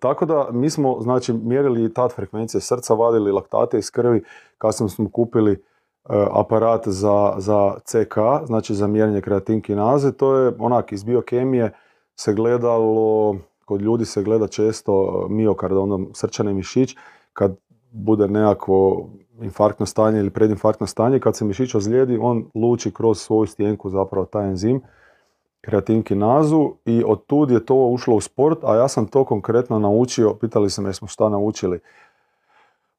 tako 0.00 0.26
da 0.26 0.48
mi 0.52 0.70
smo 0.70 1.00
znači, 1.00 1.32
mjerili 1.32 1.94
tad 1.94 2.12
frekvencije 2.12 2.60
srca, 2.60 2.94
vadili 2.94 3.32
laktate 3.32 3.78
iz 3.78 3.90
krvi, 3.90 4.22
kasnije 4.58 4.88
smo 4.88 5.10
kupili 5.10 5.62
aparat 6.30 6.88
za, 6.88 7.34
za 7.38 7.74
CK, 7.84 8.16
znači 8.46 8.74
za 8.74 8.86
mjerenje 8.86 9.20
kreatinkinaze. 9.20 10.12
To 10.12 10.36
je 10.36 10.52
onak 10.58 10.92
iz 10.92 11.04
biokemije 11.04 11.72
se 12.16 12.34
gledalo, 12.34 13.36
kod 13.64 13.82
ljudi 13.82 14.04
se 14.04 14.22
gleda 14.22 14.46
često 14.46 15.26
miokard, 15.30 15.76
ono 15.76 16.06
srčani 16.14 16.54
mišić, 16.54 16.96
kad 17.32 17.56
bude 17.90 18.28
nekakvo 18.28 19.08
infarktno 19.42 19.86
stanje 19.86 20.18
ili 20.18 20.30
predinfarktno 20.30 20.86
stanje, 20.86 21.20
kad 21.20 21.36
se 21.36 21.44
mišić 21.44 21.74
ozlijedi, 21.74 22.18
on 22.20 22.44
luči 22.54 22.90
kroz 22.90 23.18
svoju 23.18 23.46
stjenku 23.46 23.90
zapravo 23.90 24.26
taj 24.26 24.48
enzim 24.48 24.80
kreatinkinazu 25.60 26.70
i 26.84 27.02
od 27.06 27.26
tud 27.26 27.50
je 27.50 27.66
to 27.66 27.74
ušlo 27.74 28.16
u 28.16 28.20
sport, 28.20 28.58
a 28.64 28.76
ja 28.76 28.88
sam 28.88 29.06
to 29.06 29.24
konkretno 29.24 29.78
naučio, 29.78 30.34
pitali 30.34 30.70
se 30.70 30.82
me 30.82 30.92
smo 30.92 31.08
šta 31.08 31.28
naučili, 31.28 31.80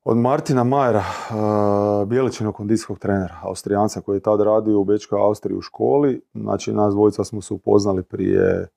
od 0.03 0.17
Martina 0.17 0.63
Majera, 0.63 1.03
uh, 1.29 2.07
bijeličinog 2.07 2.55
kondicijskog 2.55 2.99
trenera, 2.99 3.35
austrijanca 3.41 4.01
koji 4.01 4.15
je 4.15 4.21
tad 4.21 4.41
radio 4.41 4.79
u 4.79 4.83
Bečkoj 4.83 5.19
Austriji 5.21 5.57
u 5.57 5.61
školi. 5.61 6.21
Znači, 6.33 6.73
nas 6.73 6.93
dvojica 6.93 7.23
smo 7.23 7.41
se 7.41 7.53
upoznali 7.53 8.03
prije, 8.03 8.67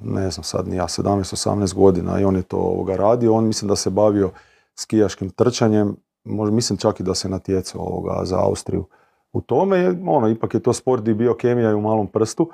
ne 0.00 0.30
znam 0.30 0.44
sad 0.44 0.68
ni 0.68 0.76
ja, 0.76 0.84
17-18 0.84 1.74
godina 1.74 2.20
i 2.20 2.24
on 2.24 2.36
je 2.36 2.42
to 2.42 2.56
ovoga 2.56 2.96
radio. 2.96 3.34
On 3.34 3.46
mislim 3.46 3.68
da 3.68 3.76
se 3.76 3.90
bavio 3.90 4.30
skijaškim 4.74 5.30
trčanjem, 5.30 5.96
možda 6.24 6.54
mislim 6.54 6.76
čak 6.76 7.00
i 7.00 7.02
da 7.02 7.14
se 7.14 7.28
natjecao 7.28 7.80
ovoga 7.80 8.20
za 8.24 8.38
Austriju 8.40 8.84
u 9.32 9.40
tome. 9.40 9.94
Ono, 10.06 10.28
ipak 10.28 10.54
je 10.54 10.62
to 10.62 10.72
sport 10.72 11.08
i 11.08 11.14
biokemija 11.14 11.70
i 11.70 11.74
u 11.74 11.80
malom 11.80 12.06
prstu 12.06 12.50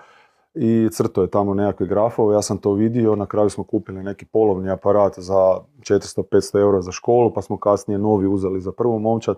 i 0.54 0.88
crto 0.92 1.22
je 1.22 1.30
tamo 1.30 1.54
nekakve 1.54 1.86
grafove, 1.86 2.34
ja 2.34 2.42
sam 2.42 2.58
to 2.58 2.72
vidio, 2.72 3.16
na 3.16 3.26
kraju 3.26 3.50
smo 3.50 3.64
kupili 3.64 4.02
neki 4.02 4.24
polovni 4.24 4.70
aparat 4.70 5.18
za 5.18 5.58
400-500 5.80 6.60
eura 6.60 6.80
za 6.80 6.92
školu, 6.92 7.32
pa 7.32 7.42
smo 7.42 7.56
kasnije 7.58 7.98
novi 7.98 8.26
uzeli 8.26 8.60
za 8.60 8.72
prvu 8.72 8.98
momčad. 8.98 9.36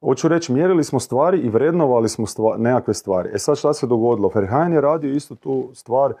Hoću 0.00 0.28
reći, 0.28 0.52
mjerili 0.52 0.84
smo 0.84 1.00
stvari 1.00 1.38
i 1.38 1.48
vrednovali 1.48 2.08
smo 2.08 2.26
nekakve 2.58 2.94
stvari. 2.94 3.30
E 3.32 3.38
sad 3.38 3.58
šta 3.58 3.72
se 3.72 3.86
dogodilo? 3.86 4.30
Ferhajn 4.30 4.72
je 4.72 4.80
radio 4.80 5.10
istu 5.10 5.34
tu 5.34 5.68
stvar, 5.74 6.14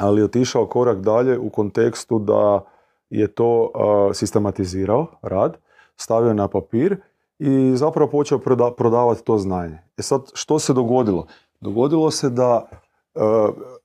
ali 0.00 0.20
je 0.20 0.24
otišao 0.24 0.66
korak 0.66 1.00
dalje 1.00 1.38
u 1.38 1.50
kontekstu 1.50 2.18
da 2.18 2.64
je 3.10 3.26
to 3.26 3.70
sistematizirao 4.14 5.06
rad, 5.22 5.56
stavio 5.96 6.34
na 6.34 6.48
papir 6.48 6.96
i 7.38 7.72
zapravo 7.76 8.10
počeo 8.10 8.38
prodavati 8.76 9.24
to 9.24 9.38
znanje. 9.38 9.78
E 9.96 10.02
sad, 10.02 10.20
što 10.34 10.58
se 10.58 10.72
dogodilo? 10.72 11.26
Dogodilo 11.60 12.10
se 12.10 12.30
da, 12.30 12.68
e, 13.14 13.20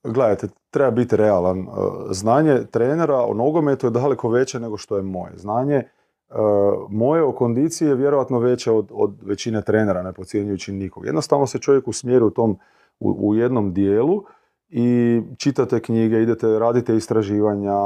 gledajte, 0.04 0.48
treba 0.70 0.92
biti 0.92 1.18
realan. 1.18 1.60
E, 1.60 1.66
znanje 2.10 2.66
trenera 2.72 3.22
o 3.22 3.34
nogometu 3.34 3.88
je 3.88 3.92
daleko 3.92 4.30
veće 4.30 4.60
nego 4.60 4.78
što 4.78 4.98
je 4.98 5.04
moje. 5.04 5.34
Znanje 5.38 5.76
e, 5.76 5.86
moje 6.90 7.24
o 7.24 7.32
kondiciji 7.32 7.88
je 7.88 7.96
vjerojatno 7.96 8.40
veće 8.40 8.72
od, 8.72 8.88
od 8.92 9.16
većine 9.22 9.62
trenera, 9.62 10.04
ne 10.04 10.14
pocijenjujući 10.14 10.72
nikog. 10.72 11.06
Jednostavno 11.06 11.48
se 11.48 11.60
čovjek 11.60 11.88
usmjeri 11.88 12.26
u 12.26 12.30
tom, 12.30 12.58
u, 13.00 13.30
u 13.30 13.36
jednom 13.36 13.74
dijelu 13.74 14.24
i 14.70 15.22
čitate 15.38 15.80
knjige, 15.80 16.22
idete, 16.22 16.60
radite 16.60 16.96
istraživanja, 16.96 17.80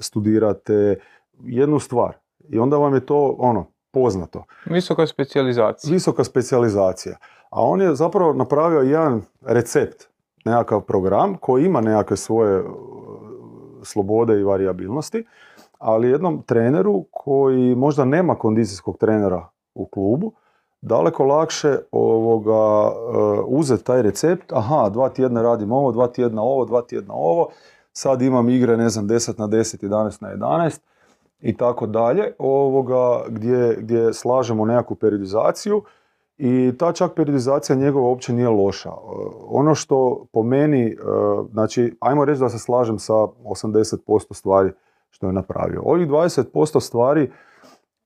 studirate 0.00 1.00
jednu 1.40 1.78
stvar. 1.78 2.16
I 2.48 2.58
onda 2.58 2.76
vam 2.76 2.94
je 2.94 3.06
to 3.06 3.36
ono, 3.38 3.66
poznato. 3.90 4.44
Visoka 4.64 5.06
specijalizacija. 5.06 5.92
Visoka 5.92 6.24
specijalizacija 6.24 7.16
a 7.50 7.62
on 7.62 7.80
je 7.80 7.94
zapravo 7.94 8.32
napravio 8.32 8.80
jedan 8.80 9.22
recept, 9.46 10.04
nekakav 10.44 10.80
program 10.80 11.34
koji 11.34 11.64
ima 11.64 11.80
nekakve 11.80 12.16
svoje 12.16 12.60
uh, 12.60 12.68
slobode 13.82 14.40
i 14.40 14.44
variabilnosti, 14.44 15.24
ali 15.78 16.10
jednom 16.10 16.42
treneru 16.42 17.04
koji 17.10 17.74
možda 17.74 18.04
nema 18.04 18.34
kondicijskog 18.34 18.98
trenera 18.98 19.48
u 19.74 19.86
klubu, 19.86 20.32
daleko 20.80 21.24
lakše 21.24 21.78
ovoga, 21.92 22.88
uh, 22.88 23.44
uzeti 23.46 23.84
taj 23.84 24.02
recept, 24.02 24.52
aha, 24.52 24.88
dva 24.88 25.08
tjedna 25.08 25.42
radim 25.42 25.72
ovo, 25.72 25.92
dva 25.92 26.06
tjedna 26.06 26.42
ovo, 26.42 26.64
dva 26.64 26.82
tjedna 26.82 27.14
ovo, 27.14 27.48
sad 27.92 28.22
imam 28.22 28.48
igre, 28.48 28.76
ne 28.76 28.88
znam, 28.88 29.08
10 29.08 29.38
na 29.38 29.48
10, 29.48 29.84
11 29.88 30.22
na 30.22 30.34
11 30.34 30.80
i 31.40 31.56
tako 31.56 31.86
dalje, 31.86 32.32
ovoga, 32.38 33.24
gdje, 33.28 33.76
gdje 33.80 34.12
slažemo 34.12 34.64
nekakvu 34.64 34.96
periodizaciju 34.96 35.82
i 36.38 36.72
ta 36.78 36.92
čak 36.92 37.12
periodizacija 37.14 37.76
njegova 37.76 38.08
uopće 38.08 38.32
nije 38.32 38.48
loša. 38.48 38.88
E, 38.88 38.94
ono 39.46 39.74
što 39.74 40.26
po 40.32 40.42
meni, 40.42 40.86
e, 40.86 40.96
znači, 41.52 41.96
ajmo 42.00 42.24
reći 42.24 42.40
da 42.40 42.48
se 42.48 42.58
slažem 42.58 42.98
sa 42.98 43.12
80% 43.12 44.34
stvari 44.34 44.72
što 45.10 45.26
je 45.26 45.32
napravio. 45.32 45.82
Ovih 45.84 46.08
20% 46.08 46.80
stvari, 46.80 47.30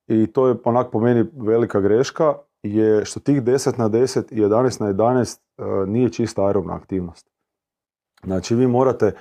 i 0.06 0.26
to 0.26 0.48
je 0.48 0.56
onak 0.64 0.90
po 0.90 1.00
meni 1.00 1.24
velika 1.36 1.80
greška, 1.80 2.34
je 2.62 3.04
što 3.04 3.20
tih 3.20 3.42
10 3.42 3.78
na 3.78 3.88
10 3.88 4.32
i 4.32 4.40
11 4.42 4.80
na 4.80 4.92
11 4.92 5.38
e, 5.58 5.62
nije 5.86 6.12
čista 6.12 6.46
aerobna 6.46 6.74
aktivnost. 6.74 7.30
Znači 8.24 8.54
vi 8.54 8.66
morate 8.66 9.12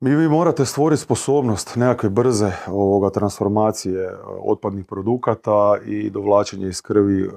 mi 0.00 0.16
vi 0.16 0.28
morate 0.28 0.64
stvoriti 0.64 1.02
sposobnost 1.02 1.76
nekakve 1.76 2.08
brze 2.08 2.52
ovoga, 2.66 3.10
transformacije 3.10 4.02
e, 4.02 4.16
otpadnih 4.44 4.84
produkata 4.84 5.78
i 5.86 6.10
dovlačenje 6.10 6.68
iz 6.68 6.82
krvi, 6.82 7.22
e, 7.22 7.28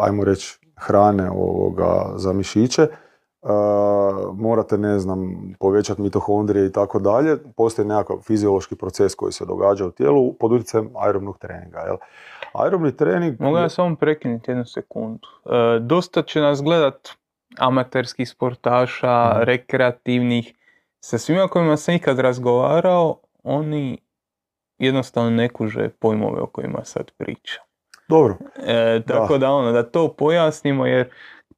ajmo 0.00 0.24
reći, 0.24 0.58
hrane 0.76 1.30
ovoga, 1.30 2.12
za 2.16 2.32
mišiće 2.32 2.88
morate, 4.34 4.78
ne 4.78 4.98
znam, 4.98 5.52
povećati 5.60 6.02
mitohondrije 6.02 6.66
i 6.66 6.72
tako 6.72 6.98
dalje. 6.98 7.36
Postoji 7.56 7.88
nekakav 7.88 8.16
fiziološki 8.26 8.76
proces 8.76 9.14
koji 9.14 9.32
se 9.32 9.44
događa 9.44 9.86
u 9.86 9.90
tijelu 9.90 10.32
pod 10.32 10.52
utjecajem 10.52 10.90
aerobnog 10.96 11.38
treninga. 11.38 11.78
Jel? 11.78 11.96
Aerobni 12.52 12.96
trening... 12.96 13.40
Mogu 13.40 13.56
ja 13.56 13.68
samo 13.68 13.96
prekinuti 13.96 14.50
jednu 14.50 14.64
sekundu. 14.64 15.28
E, 15.44 15.78
dosta 15.80 16.22
će 16.22 16.40
nas 16.40 16.62
gledat 16.62 17.08
amaterskih 17.58 18.28
sportaša, 18.28 19.30
mhm. 19.34 19.42
rekreativnih. 19.42 20.54
Sa 21.06 21.18
svima 21.18 21.48
kojima 21.48 21.76
sam 21.76 21.94
ikad 21.94 22.18
razgovarao, 22.18 23.20
oni 23.42 23.98
jednostavno 24.78 25.30
ne 25.30 25.48
kuže 25.48 25.88
pojmove 25.88 26.40
o 26.40 26.46
kojima 26.46 26.84
sad 26.84 27.10
pričam. 27.16 27.64
Dobro. 28.08 28.36
E, 28.66 29.02
tako 29.06 29.32
da. 29.32 29.38
da 29.38 29.52
ono, 29.52 29.72
da 29.72 29.82
to 29.90 30.14
pojasnimo 30.14 30.86
jer 30.86 31.10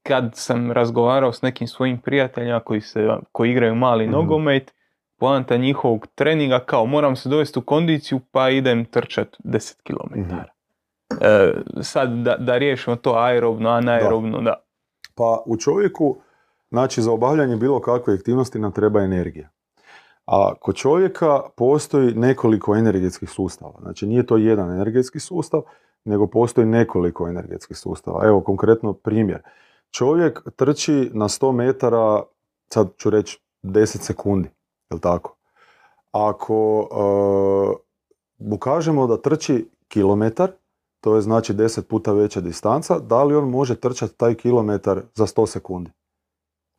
kad 0.03 0.31
sam 0.35 0.73
razgovarao 0.73 1.33
s 1.33 1.43
nekim 1.43 1.67
svojim 1.67 1.99
prijateljima 1.99 2.61
koji, 2.61 2.81
se, 2.81 3.09
koji 3.33 3.51
igraju 3.51 3.75
mali 3.75 4.07
mm 4.07 4.11
nogomet, 4.11 4.75
poanta 5.19 5.57
njihovog 5.57 6.07
treninga 6.15 6.59
kao 6.59 6.87
moram 6.87 7.17
se 7.17 7.29
dovesti 7.29 7.59
u 7.59 7.63
kondiciju 7.63 8.21
pa 8.31 8.51
idem 8.51 8.85
trčat 8.85 9.37
10 9.45 9.75
km. 9.83 10.21
mm 10.21 10.57
E, 11.21 11.53
sad 11.83 12.11
da, 12.11 12.37
da 12.37 12.59
riješimo 12.59 12.97
to 12.97 13.15
aerobno, 13.17 13.71
anaerobno, 13.71 14.39
da. 14.39 14.45
da. 14.45 14.63
Pa 15.15 15.43
u 15.47 15.57
čovjeku, 15.57 16.21
znači 16.71 17.03
za 17.03 17.13
obavljanje 17.13 17.57
bilo 17.57 17.81
kakve 17.81 18.15
aktivnosti 18.15 18.59
nam 18.59 18.73
treba 18.73 19.03
energija. 19.03 19.49
A 20.27 20.55
kod 20.61 20.75
čovjeka 20.75 21.41
postoji 21.57 22.15
nekoliko 22.15 22.77
energetskih 22.77 23.31
sustava. 23.31 23.75
Znači 23.81 24.07
nije 24.07 24.27
to 24.27 24.37
jedan 24.37 24.71
energetski 24.71 25.21
sustav, 25.21 25.63
nego 26.05 26.27
postoji 26.27 26.67
nekoliko 26.67 27.29
energetskih 27.29 27.77
sustava. 27.77 28.27
Evo 28.27 28.41
konkretno 28.41 28.93
primjer. 28.93 29.43
Čovjek 29.91 30.43
trči 30.57 31.11
na 31.15 31.29
100 31.29 31.53
metara, 31.53 32.23
sad 32.73 32.89
ću 32.97 33.11
reći 33.11 33.41
10 33.63 33.85
sekundi, 33.85 34.49
jel 34.91 35.01
tako? 35.01 35.37
Ako 36.13 36.81
uh, 36.81 37.77
mu 38.39 38.59
kažemo 38.59 39.07
da 39.07 39.23
trči 39.23 39.71
kilometar, 39.89 40.51
to 41.01 41.15
je 41.15 41.23
znači 41.23 41.55
10 41.55 41.83
puta 41.83 42.13
veća 42.13 42.41
distanca, 42.41 42.99
da 42.99 43.25
li 43.25 43.37
on 43.37 43.51
može 43.51 43.81
trčati 43.81 44.17
taj 44.17 44.35
kilometar 44.35 45.03
za 45.15 45.27
100 45.27 45.47
sekundi? 45.47 45.91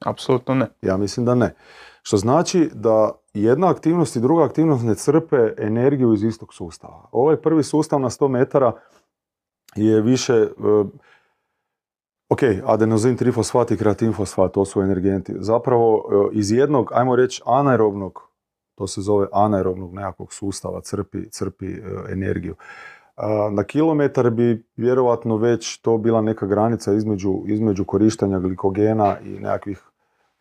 Apsolutno 0.06 0.56
ne. 0.56 0.68
Ja 0.82 0.98
mislim 0.98 1.26
da 1.26 1.36
ne. 1.36 1.56
Što 2.02 2.18
znači 2.18 2.70
da 2.74 3.12
jedna 3.34 3.70
aktivnost 3.70 4.16
i 4.16 4.20
druga 4.20 4.44
aktivnost 4.44 4.84
ne 4.84 4.96
crpe 4.96 5.54
energiju 5.58 6.14
iz 6.14 6.24
istog 6.24 6.54
sustava. 6.54 7.10
Ovaj 7.12 7.36
prvi 7.36 7.64
sustav 7.64 8.00
na 8.00 8.10
100 8.10 8.28
metara 8.28 8.72
je 9.76 10.02
više, 10.02 10.48
Ok, 12.30 12.40
adenozin 12.66 13.16
trifosfat 13.18 13.72
i 13.72 13.78
kreatin 13.78 14.14
fosfat, 14.14 14.52
to 14.54 14.66
su 14.66 14.82
energenti. 14.82 15.34
Zapravo 15.40 16.10
e, 16.12 16.38
iz 16.38 16.52
jednog, 16.52 16.92
ajmo 16.94 17.16
reći, 17.16 17.42
anaerobnog, 17.46 18.22
to 18.76 18.88
se 18.88 19.02
zove 19.02 19.28
anaerobnog 19.32 19.94
nekakvog 19.94 20.34
sustava, 20.34 20.82
crpi, 20.82 21.30
crpi 21.30 21.66
e, 21.66 21.82
energiju. 22.12 22.56
Na 23.52 23.64
kilometar 23.64 24.30
bi 24.30 24.66
vjerovatno 24.76 25.38
već 25.38 25.78
to 25.78 25.98
bila 25.98 26.22
neka 26.22 26.46
granica 26.46 26.94
između, 26.94 27.34
između 27.46 27.86
korištenja 27.86 28.40
glikogena 28.40 29.20
i 29.20 29.30
nekakvih 29.30 29.84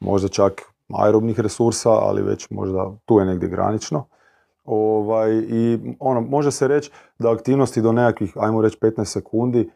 možda 0.00 0.28
čak 0.28 0.62
aerobnih 0.94 1.40
resursa, 1.40 1.90
ali 1.90 2.22
već 2.22 2.50
možda 2.50 2.92
tu 3.04 3.18
je 3.18 3.26
negdje 3.26 3.48
granično. 3.48 4.04
Ovaj, 4.64 5.32
I 5.48 5.78
ono, 6.00 6.20
može 6.20 6.50
se 6.50 6.68
reći 6.68 6.90
da 7.18 7.32
aktivnosti 7.32 7.82
do 7.82 7.92
nekakvih, 7.92 8.32
ajmo 8.36 8.62
reći 8.62 8.78
15 8.80 9.04
sekundi, 9.04 9.70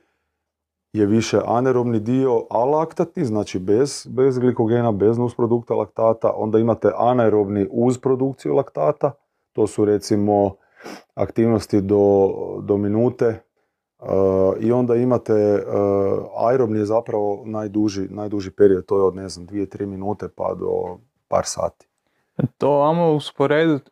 je 0.92 1.06
više 1.06 1.40
anerobni 1.46 2.00
dio 2.00 2.46
alaktatni, 2.50 3.24
znači 3.24 3.58
bez, 3.58 4.06
bez 4.10 4.38
glikogena, 4.38 4.92
bez 4.92 5.18
nusprodukta 5.18 5.74
laktata. 5.74 6.32
Onda 6.36 6.58
imate 6.58 6.90
anaerobni 6.96 7.68
uz 7.70 7.98
produkciju 7.98 8.54
laktata, 8.54 9.12
to 9.52 9.66
su 9.66 9.84
recimo 9.84 10.54
aktivnosti 11.14 11.80
do, 11.80 12.30
do 12.62 12.76
minute. 12.76 13.42
Uh, 13.98 14.08
I 14.60 14.72
onda 14.72 14.94
imate 14.96 15.32
uh, 15.32 16.48
aerobni 16.48 16.78
je 16.78 16.84
zapravo 16.84 17.42
najduži, 17.46 18.08
najduži 18.10 18.50
period, 18.50 18.86
to 18.86 18.96
je 18.96 19.02
od 19.02 19.16
ne 19.16 19.28
znam 19.28 19.46
2-3 19.46 19.86
minute 19.86 20.28
pa 20.36 20.54
do 20.54 20.98
par 21.28 21.42
sati. 21.46 21.86
To 22.58 22.70
vamo 22.70 23.12
usporediti, 23.12 23.90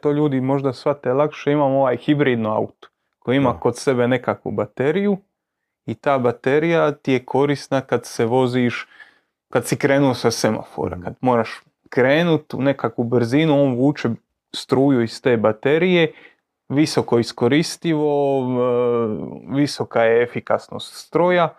to 0.00 0.12
ljudi 0.12 0.40
možda 0.40 0.72
shvate 0.72 1.12
lakše, 1.12 1.52
imamo 1.52 1.78
ovaj 1.78 1.96
hibridno 1.96 2.50
auto 2.50 2.88
koji 3.18 3.36
ima 3.36 3.60
kod 3.60 3.76
sebe 3.76 4.08
nekakvu 4.08 4.52
bateriju 4.52 5.16
i 5.86 5.94
ta 5.94 6.18
baterija 6.18 6.92
ti 6.92 7.12
je 7.12 7.24
korisna 7.24 7.80
kad 7.80 8.06
se 8.06 8.26
voziš, 8.26 8.88
kad 9.48 9.66
si 9.66 9.76
krenuo 9.76 10.14
sa 10.14 10.30
semafora, 10.30 10.98
kad 11.04 11.14
moraš 11.20 11.62
krenut 11.88 12.54
u 12.54 12.62
nekakvu 12.62 13.04
brzinu, 13.04 13.62
on 13.62 13.74
vuče 13.74 14.08
struju 14.56 15.02
iz 15.02 15.22
te 15.22 15.36
baterije, 15.36 16.12
visoko 16.68 17.18
iskoristivo, 17.18 18.42
visoka 19.48 20.02
je 20.02 20.22
efikasnost 20.22 20.94
stroja, 20.94 21.54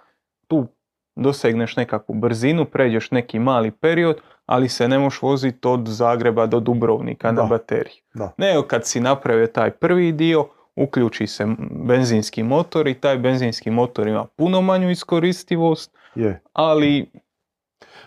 tu 0.47 0.67
dosegneš 1.15 1.75
nekakvu 1.75 2.15
brzinu, 2.15 2.65
pređeš 2.65 3.11
neki 3.11 3.39
mali 3.39 3.71
period, 3.71 4.17
ali 4.45 4.69
se 4.69 4.87
ne 4.87 4.99
možeš 4.99 5.21
voziti 5.21 5.67
od 5.67 5.87
Zagreba 5.87 6.45
do 6.45 6.59
Dubrovnika 6.59 7.31
na 7.31 7.43
bateriju. 7.43 8.01
Da. 8.13 8.31
Nego 8.37 8.61
kad 8.61 8.87
si 8.87 8.99
napravio 8.99 9.47
taj 9.47 9.71
prvi 9.71 10.11
dio, 10.11 10.47
uključi 10.75 11.27
se 11.27 11.45
benzinski 11.71 12.43
motor 12.43 12.87
i 12.87 12.93
taj 12.93 13.17
benzinski 13.17 13.69
motor 13.69 14.07
ima 14.07 14.25
puno 14.25 14.61
manju 14.61 14.89
iskoristivost, 14.91 15.97
je. 16.15 16.41
ali... 16.53 17.11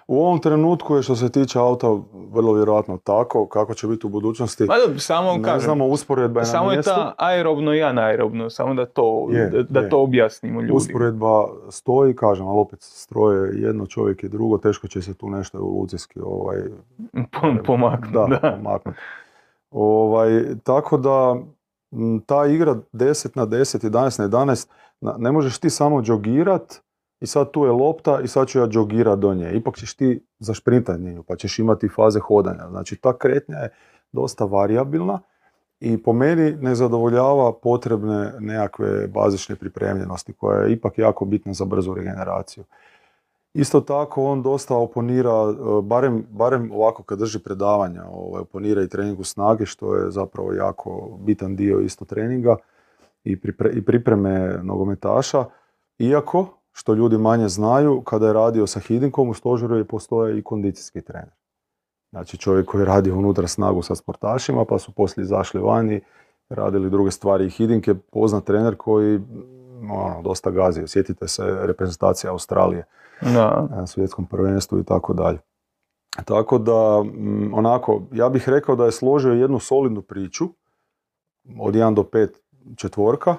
U 0.09 0.21
ovom 0.21 0.39
trenutku 0.39 0.97
je 0.97 1.03
što 1.03 1.17
se 1.17 1.33
tiče 1.33 1.59
auta 1.59 1.87
vrlo 2.33 2.53
vjerojatno 2.53 2.99
tako, 3.05 3.47
kako 3.47 3.75
će 3.75 3.87
biti 3.87 4.07
u 4.07 4.11
budućnosti. 4.11 4.67
Pa 4.67 4.75
samo 4.99 5.33
ne 5.33 5.43
kažem, 5.43 5.61
znamo, 5.61 5.87
usporedba 5.87 6.41
je 6.41 6.47
Samo 6.47 6.73
je 6.73 6.83
ta 6.83 7.15
aerobno 7.19 7.75
i 7.75 7.83
anaerobno, 7.83 8.51
samo 8.51 8.75
da 8.75 8.87
to, 8.87 9.29
da, 9.69 9.89
to 9.89 10.03
objasnimo 10.03 10.61
ljudima. 10.61 10.77
Usporedba 10.77 11.47
stoji, 11.71 12.17
kažem, 12.17 12.47
ali 12.47 12.59
opet 12.59 12.79
stroje 12.83 13.61
jedno, 13.61 13.87
čovjek 13.87 14.23
je 14.23 14.29
drugo, 14.29 14.59
teško 14.59 14.89
će 14.89 15.03
se 15.03 15.15
tu 15.15 15.31
nešto 15.31 15.59
evolucijski 15.59 16.21
ovaj, 16.21 16.57
pomaknuti. 17.67 18.13
Da, 18.13 18.59
da. 18.63 18.79
Ovaj, 19.71 20.45
tako 20.65 20.97
da 20.97 21.37
ta 22.27 22.47
igra 22.47 22.75
10 22.93 23.37
na 23.37 23.47
10, 23.47 23.91
11 23.91 24.21
na 24.21 24.29
11, 24.29 24.69
ne 25.19 25.33
možeš 25.33 25.59
ti 25.59 25.71
samo 25.71 26.03
džogirat 26.03 26.86
i 27.21 27.27
sad 27.27 27.51
tu 27.51 27.65
je 27.65 27.71
lopta 27.71 28.21
i 28.25 28.29
sad 28.29 28.49
ću 28.49 28.59
ja 28.59 28.67
džogirat 28.67 29.19
do 29.19 29.35
nje. 29.35 29.51
Ipak 29.53 29.77
ćeš 29.77 29.95
ti 29.95 30.27
zašprintati 30.39 31.03
nju 31.03 31.23
pa 31.23 31.37
ćeš 31.37 31.59
imati 31.59 31.89
faze 31.89 32.21
hodanja. 32.21 32.69
Znači 32.71 32.97
ta 32.97 33.19
kretnja 33.19 33.57
je 33.57 33.71
dosta 34.13 34.45
variabilna 34.45 35.21
i 35.81 36.03
po 36.03 36.13
meni 36.13 36.57
ne 36.61 36.75
zadovoljava 36.75 37.53
potrebne 37.53 38.33
nekakve 38.41 39.07
bazične 39.07 39.57
pripremljenosti 39.57 40.33
koja 40.33 40.61
je 40.61 40.73
ipak 40.73 40.99
jako 40.99 41.25
bitna 41.25 41.53
za 41.53 41.65
brzu 41.65 41.95
regeneraciju. 41.95 42.65
Isto 43.55 43.81
tako 43.81 44.25
on 44.25 44.43
dosta 44.43 44.77
oponira, 44.77 45.31
e, 45.31 45.55
barem, 45.83 46.27
barem 46.31 46.73
ovako 46.73 47.03
kad 47.03 47.19
drži 47.19 47.39
predavanja, 47.39 48.05
ovaj, 48.11 48.41
oponira 48.41 48.83
i 48.83 48.89
treningu 48.89 49.25
snage, 49.25 49.67
što 49.67 49.95
je 49.95 50.11
zapravo 50.11 50.53
jako 50.53 51.19
bitan 51.21 51.57
dio 51.57 51.81
isto 51.81 52.05
treninga 52.05 52.57
i, 53.25 53.37
i 53.73 53.85
pripreme 53.85 54.59
nogometaša. 54.63 55.45
Iako, 55.99 56.56
što 56.77 56.95
ljudi 56.95 57.19
manje 57.19 57.49
znaju, 57.49 58.01
kada 58.01 58.27
je 58.27 58.33
radio 58.33 58.67
sa 58.67 58.81
Hidinkom 58.81 59.29
u 59.29 59.35
stožeru 59.35 59.77
je 59.77 59.85
postoje 59.85 60.39
i 60.39 60.43
kondicijski 60.43 61.01
trener. 61.01 61.33
Znači 62.11 62.37
čovjek 62.39 62.67
koji 62.67 62.83
je 62.83 62.87
radio 62.87 63.17
unutra 63.17 63.49
snagu 63.49 63.83
sa 63.83 63.95
sportašima, 63.95 64.65
pa 64.65 64.79
su 64.79 64.93
poslije 64.93 65.23
izašli 65.23 65.61
vani, 65.61 66.01
radili 66.49 66.91
druge 66.91 67.11
stvari. 67.11 67.47
I 67.47 67.51
Hidink 67.51 67.89
je 67.89 67.95
poznat 67.95 68.45
trener 68.45 68.77
koji 68.77 69.21
ono, 69.91 70.23
dosta 70.23 70.51
gazi. 70.51 70.83
Sjetite 70.87 71.29
se 71.29 71.43
reprezentacije 71.63 72.31
Australije 72.31 72.85
na 73.21 73.87
svjetskom 73.87 74.27
prvenstvu 74.27 74.79
i 74.79 74.85
tako 74.85 75.13
dalje. 75.15 75.39
Tako 76.25 76.59
da, 76.59 77.03
mm, 77.03 77.55
onako, 77.55 78.03
ja 78.13 78.29
bih 78.29 78.49
rekao 78.49 78.77
da 78.77 78.85
je 78.85 78.93
složio 78.93 79.33
jednu 79.33 79.59
solidnu 79.59 80.03
priču 80.03 80.45
od 81.59 81.75
1 81.75 81.95
do 81.95 82.03
5 82.03 82.29
četvorka 82.77 83.37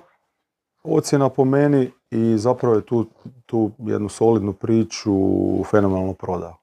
ocjena 0.84 1.30
po 1.30 1.46
meni 1.46 1.92
i 2.12 2.38
zapravo 2.38 2.76
je 2.76 2.82
tu, 2.82 3.06
tu 3.46 3.72
jednu 3.78 4.10
solidnu 4.10 4.54
priču 4.54 5.14
fenomenalno 5.72 6.14
prodao. 6.14 6.56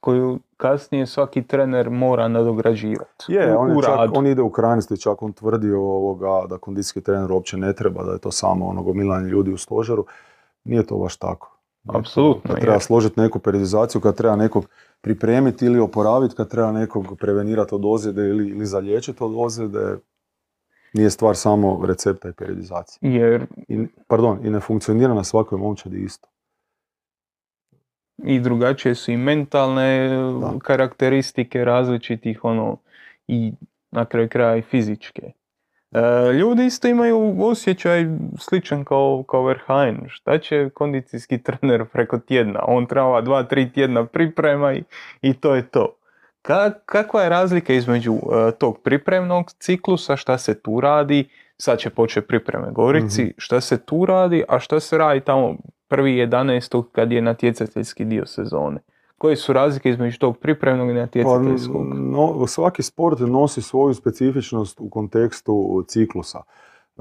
Koju 0.00 0.38
kasnije 0.56 1.06
svaki 1.06 1.42
trener 1.42 1.90
mora 1.90 2.28
nadograđivati. 2.28 3.24
Je, 3.28 3.56
u, 3.56 3.60
on, 3.60 3.70
je 3.70 3.76
u 3.76 3.82
čak, 3.82 4.10
on 4.14 4.26
ide 4.26 4.42
u 4.42 4.50
krajnosti, 4.50 5.00
čak 5.00 5.22
on 5.22 5.32
tvrdi 5.32 5.72
ovoga, 5.72 6.46
da 6.48 6.58
kondicijski 6.58 7.00
trener 7.00 7.32
uopće 7.32 7.56
ne 7.56 7.72
treba, 7.72 8.04
da 8.04 8.12
je 8.12 8.18
to 8.18 8.30
samo 8.30 8.66
ono 8.66 8.82
gomilanje 8.82 9.28
ljudi 9.28 9.52
u 9.52 9.58
stožeru. 9.58 10.06
Nije 10.64 10.86
to 10.86 10.96
baš 10.96 11.16
tako. 11.16 11.50
Apsolutno, 11.88 12.50
Kad 12.50 12.60
treba 12.60 12.80
složiti 12.80 13.20
neku 13.20 13.38
periodizaciju, 13.38 14.00
kad 14.00 14.16
treba 14.16 14.36
nekog 14.36 14.66
pripremiti 15.00 15.66
ili 15.66 15.80
oporaviti, 15.80 16.34
kad 16.34 16.50
treba 16.50 16.72
nekog 16.72 17.18
prevenirati 17.18 17.74
od 17.74 17.82
ozljede 17.84 18.28
ili, 18.28 18.48
ili 18.48 18.66
zaliječiti 18.66 19.24
od 19.24 19.32
ozljede, 19.36 19.96
nije 20.94 21.10
stvar 21.10 21.36
samo 21.36 21.80
recepta 21.86 22.28
i 22.28 22.32
periodizacije. 22.32 23.12
Jer 23.12 23.46
I, 23.68 23.86
pardon, 24.08 24.38
i 24.46 24.50
ne 24.50 24.60
funkcionira 24.60 25.14
na 25.14 25.24
svakoj 25.24 25.58
momčadi 25.58 26.04
isto. 26.04 26.28
i 28.24 28.40
drugačije 28.40 28.94
su 28.94 29.12
i 29.12 29.16
mentalne 29.16 30.08
Da. 30.40 30.52
karakteristike 30.62 31.64
različitih 31.64 32.44
ono 32.44 32.76
i 33.28 33.52
na 33.90 34.04
kraju 34.04 34.28
kraja 34.28 34.56
i 34.56 34.62
fizičke. 34.62 35.32
E, 35.92 36.32
ljudi 36.32 36.64
isto 36.66 36.88
imaju 36.88 37.34
osjećaj 37.44 38.04
sličan 38.38 38.84
kao, 38.84 39.24
kao 39.28 39.42
Verheyen. 39.42 39.96
Šta 40.08 40.38
će 40.38 40.70
kondicijski 40.70 41.42
trener 41.42 41.84
preko 41.92 42.18
tjedna? 42.18 42.64
On 42.66 42.86
treba 42.86 43.20
dva, 43.20 43.42
tri 43.42 43.72
tjedna 43.72 44.06
priprema 44.06 44.72
i, 44.72 44.82
i 45.22 45.34
to 45.34 45.54
je 45.54 45.68
to. 45.70 45.96
Ka- 46.44 46.72
kakva 46.86 47.22
je 47.22 47.28
razlika 47.28 47.72
između 47.72 48.12
e, 48.12 48.18
tog 48.52 48.78
pripremnog 48.78 49.50
ciklusa, 49.50 50.16
šta 50.16 50.38
se 50.38 50.54
tu 50.54 50.80
radi, 50.80 51.28
sad 51.58 51.78
će 51.78 51.90
početi 51.90 52.26
pripreme 52.26 52.66
Gorici, 52.70 53.22
Mhm. 53.22 53.30
šta 53.36 53.60
se 53.60 53.78
tu 53.78 54.06
radi, 54.06 54.44
a 54.48 54.58
šta 54.58 54.80
se 54.80 54.98
radi 54.98 55.20
tamo 55.20 55.56
prvi 55.88 56.16
11. 56.16 56.84
kad 56.92 57.12
je 57.12 57.22
natjecateljski 57.22 58.04
dio 58.04 58.26
sezone? 58.26 58.80
Koje 59.18 59.36
su 59.36 59.52
razlike 59.52 59.90
između 59.90 60.18
tog 60.18 60.38
pripremnog 60.38 60.90
i 60.90 60.94
Pa, 60.94 61.00
natjecateljskog? 61.00 61.86
no, 61.94 62.46
svaki 62.46 62.82
sport 62.82 63.18
nosi 63.20 63.62
svoju 63.62 63.94
specifičnost 63.94 64.80
u 64.80 64.90
kontekstu 64.90 65.84
ciklusa. 65.88 66.38
E, 66.38 66.42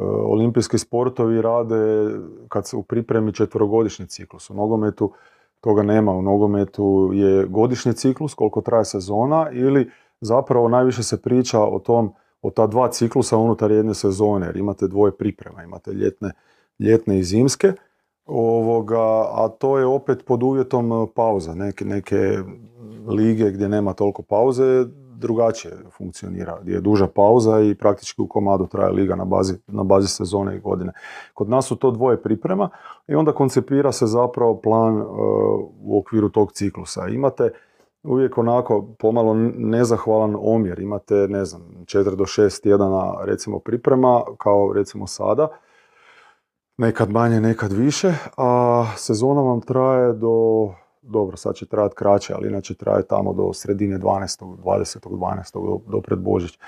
olimpijski 0.05 0.77
sportovi 0.77 1.41
rade 1.41 2.09
kad 2.49 2.67
se 2.67 2.75
u 2.75 2.83
pripremi 2.83 3.33
četverogodišnji 3.33 4.07
ciklus. 4.07 4.49
U 4.49 4.53
nogometu 4.53 5.11
toga 5.63 5.83
nema. 5.83 6.11
U 6.11 6.21
nogometu 6.21 7.11
je 7.13 7.45
godišnji 7.45 7.93
ciklus 7.93 8.33
koliko 8.33 8.61
traje 8.61 8.85
sezona 8.85 9.49
ili 9.51 9.89
zapravo 10.21 10.69
najviše 10.69 11.03
se 11.03 11.21
priča 11.21 11.61
o 11.61 11.79
tom 11.79 12.13
o 12.41 12.49
ta 12.49 12.67
dva 12.67 12.89
ciklusa 12.91 13.37
unutar 13.37 13.71
jedne 13.71 13.93
sezone, 13.93 14.45
jer 14.45 14.57
imate 14.57 14.87
dvoje 14.87 15.11
priprema, 15.11 15.63
imate 15.63 15.91
ljetne, 15.91 16.31
ljetne 16.79 17.19
i 17.19 17.23
zimske, 17.23 17.73
ovoga, 18.25 19.25
a 19.31 19.47
to 19.59 19.77
je 19.77 19.85
opet 19.85 20.25
pod 20.25 20.43
uvjetom 20.43 21.07
pauza. 21.15 21.55
Neke, 21.55 21.85
neke 21.85 22.37
lige 23.07 23.51
gdje 23.51 23.69
nema 23.69 23.93
toliko 23.93 24.21
pauze 24.21 24.85
drugačije 25.23 25.73
funkcionira, 25.97 26.57
gdje 26.61 26.73
je 26.73 26.81
duža 26.81 27.07
pauza 27.07 27.59
i 27.59 27.75
praktički 27.75 28.21
u 28.21 28.27
komadu 28.27 28.67
traje 28.67 28.91
liga 28.91 29.15
na 29.15 29.25
bazi, 29.25 29.53
na 29.67 29.83
bazi 29.83 30.07
sezone 30.07 30.55
i 30.55 30.59
godine. 30.59 30.91
Kod 31.33 31.49
nas 31.49 31.65
su 31.65 31.75
to 31.75 31.91
dvoje 31.91 32.21
priprema 32.21 32.69
i 33.07 33.15
onda 33.15 33.31
koncipira 33.31 33.91
se 33.91 34.05
zapravo 34.05 34.61
plan 34.61 34.97
e, 34.97 35.03
u 35.81 35.99
okviru 35.99 36.29
tog 36.29 36.51
ciklusa. 36.51 37.07
Imate 37.07 37.51
uvijek 38.03 38.37
onako 38.37 38.95
pomalo 38.99 39.33
nezahvalan 39.57 40.35
omjer. 40.39 40.79
Imate, 40.79 41.15
ne 41.15 41.45
znam, 41.45 41.61
4 41.85 42.15
do 42.15 42.23
6 42.23 42.63
tjedana 42.63 43.13
recimo 43.25 43.59
priprema, 43.59 44.21
kao 44.37 44.73
recimo 44.73 45.07
sada, 45.07 45.47
nekad 46.77 47.09
manje, 47.09 47.41
nekad 47.41 47.71
više, 47.71 48.13
a 48.37 48.85
sezona 48.97 49.41
vam 49.41 49.61
traje 49.61 50.13
do, 50.13 50.69
dobro, 51.03 51.37
sad 51.37 51.55
će 51.55 51.65
trajati 51.65 51.95
kraće, 51.95 52.33
ali 52.33 52.49
inače 52.49 52.73
traje 52.73 53.07
tamo 53.07 53.33
do 53.33 53.53
sredine 53.53 53.99
12. 53.99 54.57
20. 54.63 55.07
12. 55.09 55.53
do, 55.53 55.79
do 55.91 56.01
pred 56.01 56.19
Božić. 56.19 56.59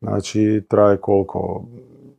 Znači, 0.00 0.62
traje 0.68 0.96
koliko? 0.96 1.64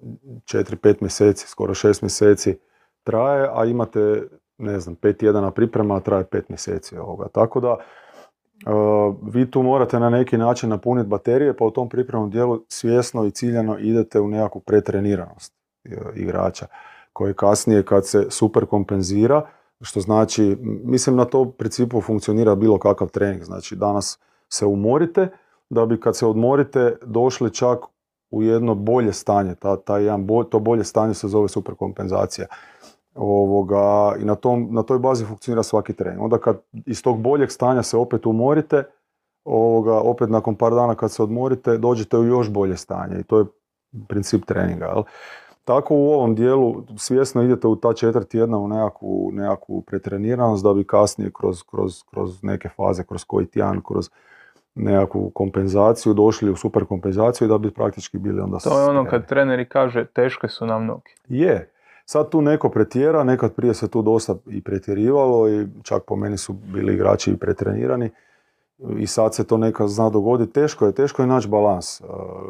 4-5 0.02 0.96
mjeseci, 1.02 1.48
skoro 1.48 1.74
6 1.74 2.04
mjeseci 2.04 2.58
traje, 3.04 3.50
a 3.54 3.66
imate, 3.66 4.24
ne 4.58 4.80
znam, 4.80 4.96
5 4.96 5.18
tjedana 5.18 5.52
priprema, 5.52 5.96
a 5.96 6.00
traje 6.00 6.24
5 6.24 6.42
mjeseci 6.50 6.98
ovoga. 6.98 7.28
Tako 7.28 7.60
da, 7.60 7.78
Uh, 8.66 9.16
vi 9.34 9.52
tu 9.52 9.64
morate 9.64 10.00
na 10.00 10.10
neki 10.10 10.38
način 10.38 10.70
napuniti 10.70 11.10
baterije, 11.10 11.58
pa 11.58 11.66
u 11.66 11.72
tom 11.72 11.90
pripremnom 11.90 12.30
dijelu 12.30 12.62
svjesno 12.68 13.26
i 13.26 13.32
ciljano 13.32 13.78
idete 13.80 14.20
u 14.20 14.28
nekakvu 14.28 14.62
pretreniranost 14.62 15.54
e, 15.86 15.90
igrača, 16.16 16.66
koji 17.14 17.34
kasnije 17.34 17.84
kad 17.84 18.08
se 18.08 18.26
super 18.30 18.66
kompenzira, 18.66 19.42
što 19.82 20.00
znači, 20.00 20.58
mislim 20.84 21.16
na 21.16 21.26
to 21.26 21.46
principu 21.46 22.02
funkcionira 22.02 22.56
bilo 22.56 22.78
kakav 22.78 23.10
trening, 23.10 23.44
znači 23.44 23.76
danas 23.76 24.20
se 24.50 24.66
umorite, 24.66 25.28
da 25.70 25.86
bi 25.86 26.00
kad 26.00 26.18
se 26.18 26.26
odmorite 26.26 26.96
došli 27.06 27.54
čak 27.54 27.80
u 28.32 28.44
jedno 28.44 28.76
bolje 28.76 29.14
stanje, 29.14 29.56
ta, 29.56 29.78
taj 29.78 30.04
jedan 30.04 30.26
bo- 30.26 30.44
to 30.44 30.60
bolje 30.60 30.84
stanje 30.84 31.14
se 31.14 31.28
zove 31.28 31.48
superkompenzacija. 31.48 32.48
Ovoga, 33.16 34.16
I 34.20 34.26
na, 34.26 34.36
tom, 34.36 34.68
na 34.72 34.84
toj 34.84 35.00
bazi 35.00 35.26
funkcionira 35.26 35.64
svaki 35.64 35.94
trening. 35.94 36.24
Onda 36.24 36.38
kad 36.38 36.62
iz 36.86 37.04
tog 37.04 37.22
boljeg 37.22 37.52
stanja 37.52 37.84
se 37.84 37.98
opet 37.98 38.26
umorite, 38.26 38.84
ovoga, 39.44 39.94
opet 39.94 40.30
nakon 40.30 40.56
par 40.56 40.74
dana 40.74 40.96
kad 40.96 41.12
se 41.12 41.24
odmorite, 41.24 41.78
dođete 41.78 42.18
u 42.18 42.26
još 42.26 42.50
bolje 42.50 42.78
stanje 42.78 43.20
i 43.20 43.24
to 43.24 43.40
je 43.40 43.46
princip 44.08 44.46
treninga. 44.46 44.86
Jel? 44.86 45.04
Tako 45.66 45.96
u 45.96 46.12
ovom 46.14 46.36
dijelu 46.36 46.84
svjesno 46.98 47.44
idete 47.44 47.68
u 47.68 47.76
ta 47.76 47.94
četiri 47.94 48.26
tjedna 48.26 48.58
u 48.58 48.68
nekakvu, 48.68 49.30
nekakvu 49.34 49.82
pretreniranost 49.82 50.64
da 50.64 50.74
bi 50.74 50.84
kasnije 50.84 51.32
kroz, 51.40 51.64
kroz, 51.64 52.04
kroz 52.04 52.44
neke 52.44 52.70
faze, 52.70 53.04
kroz 53.04 53.24
koji 53.24 53.46
tjedan, 53.46 53.82
kroz 53.88 54.10
nekakvu 54.76 55.30
kompenzaciju 55.30 56.14
došli 56.14 56.52
u 56.52 56.56
super 56.56 56.86
kompenzaciju 56.86 57.48
da 57.48 57.58
bi 57.58 57.72
praktički 57.72 58.18
bili 58.18 58.42
onda 58.42 58.58
To 58.58 58.82
je 58.82 58.90
ono 58.90 59.06
kad 59.06 59.28
treneri 59.28 59.70
kaže 59.70 60.06
teške 60.06 60.48
su 60.48 60.66
nam 60.66 60.86
noge. 60.86 61.12
Je. 61.28 61.72
Sad 62.06 62.30
tu 62.30 62.42
neko 62.42 62.70
pretjera, 62.70 63.24
nekad 63.24 63.56
prije 63.56 63.74
se 63.74 63.88
tu 63.88 64.02
dosta 64.02 64.36
i 64.48 64.62
pretjerivalo 64.62 65.50
i 65.50 65.68
čak 65.84 66.04
po 66.08 66.16
meni 66.16 66.38
su 66.38 66.54
bili 66.54 66.94
igrači 66.94 67.32
i 67.32 67.38
pretrenirani 67.38 68.10
i 68.98 69.08
sad 69.08 69.36
se 69.36 69.48
to 69.48 69.58
nekad 69.58 69.88
zna 69.88 70.10
dogoditi. 70.10 70.54
Teško 70.54 70.86
je, 70.86 70.92
teško 70.92 71.22
je 71.22 71.28
naći 71.28 71.48
balans. 71.48 72.02
e, 72.02 72.04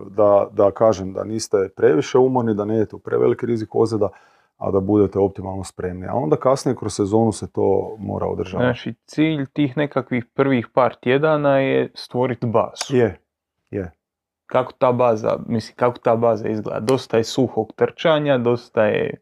Da, 0.10 0.48
da 0.52 0.72
kažem 0.72 1.14
da 1.14 1.24
niste 1.24 1.70
previše 1.76 2.18
umorni, 2.18 2.54
da 2.56 2.66
ne 2.66 2.76
idete 2.76 2.96
u 2.96 3.00
preveliki 3.00 3.46
rizik 3.46 3.76
ozljeda, 3.76 4.10
a 4.58 4.72
da 4.72 4.80
budete 4.80 5.20
optimalno 5.20 5.64
spremni. 5.64 6.08
A 6.08 6.14
onda 6.14 6.36
kasnije 6.36 6.76
kroz 6.76 6.94
sezonu 6.94 7.32
se 7.32 7.52
to 7.52 7.96
mora 8.00 8.26
održavati. 8.26 8.66
Znači, 8.66 8.94
cilj 9.06 9.46
tih 9.54 9.78
nekakvih 9.78 10.26
prvih 10.34 10.68
par 10.74 10.96
tjedana 10.96 11.60
je 11.60 11.92
stvoriti 11.96 12.46
bazu. 12.46 12.98
Je, 12.98 13.20
je. 13.72 13.92
Kako 14.46 14.74
ta 14.74 14.92
baza, 14.92 15.38
mislim, 15.48 15.76
kako 15.76 15.98
ta 15.98 16.16
baza 16.16 16.50
izgleda? 16.50 16.80
Dosta 16.80 17.18
je 17.18 17.24
suhog 17.24 17.74
trčanja, 17.76 18.38
dosta 18.38 18.86
je 18.86 19.22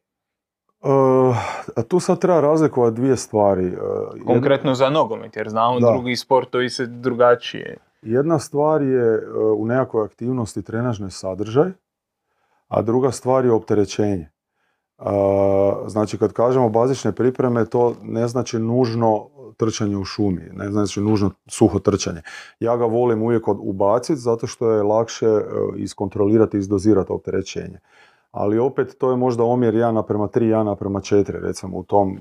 A 1.76 1.82
tu 1.88 2.00
sad 2.00 2.20
treba 2.20 2.42
razlikovati 2.42 2.96
dvije 2.96 3.16
stvari. 3.18 3.66
E, 3.66 3.70
jedna- 3.70 4.26
konkretno 4.26 4.76
za 4.76 4.90
nogomet, 4.90 5.36
jer 5.36 5.50
znamo 5.50 5.80
Da. 5.80 5.92
drugi 5.92 6.16
sportovi 6.16 6.70
se 6.70 6.86
drugačije. 6.86 7.78
Jedna 8.02 8.40
stvar 8.40 8.82
je 8.82 9.14
e, 9.14 9.20
u 9.58 9.66
nekakvoj 9.66 10.06
aktivnosti 10.06 10.62
trenažni 10.64 11.12
sadržaj, 11.12 11.72
a 12.68 12.82
druga 12.82 13.12
stvar 13.12 13.46
je 13.46 13.52
opterećenje. 13.52 14.30
Znači, 15.88 16.18
kad 16.18 16.34
kažemo 16.34 16.70
bazične 16.70 17.12
pripreme, 17.12 17.66
to 17.66 17.96
ne 18.04 18.28
znači 18.28 18.60
nužno 18.60 19.28
trčanje 19.58 19.98
u 19.98 20.04
šumi, 20.06 20.50
ne 20.54 20.72
znači 20.72 21.02
nužno 21.02 21.32
suho 21.48 21.80
trčanje. 21.80 22.22
Ja 22.60 22.78
ga 22.78 22.86
volim 22.86 23.22
uvijek 23.22 23.48
ubaciti 23.48 24.20
zato 24.20 24.48
što 24.48 24.72
je 24.72 24.84
lakše 24.84 25.28
iskontrolirati 25.78 26.58
i 26.58 26.60
izdozirati 26.60 27.12
opterećenje. 27.12 27.80
Ali 28.32 28.60
opet 28.60 28.96
to 28.98 29.12
je 29.12 29.18
možda 29.18 29.44
omjer 29.44 29.74
1 29.74 29.92
naprema 29.92 30.28
3, 30.28 30.40
1 30.40 30.64
naprema 30.64 31.00
4, 31.00 31.32
recimo 31.32 31.78
u 31.78 31.84
tom 31.84 32.12
e, 32.12 32.20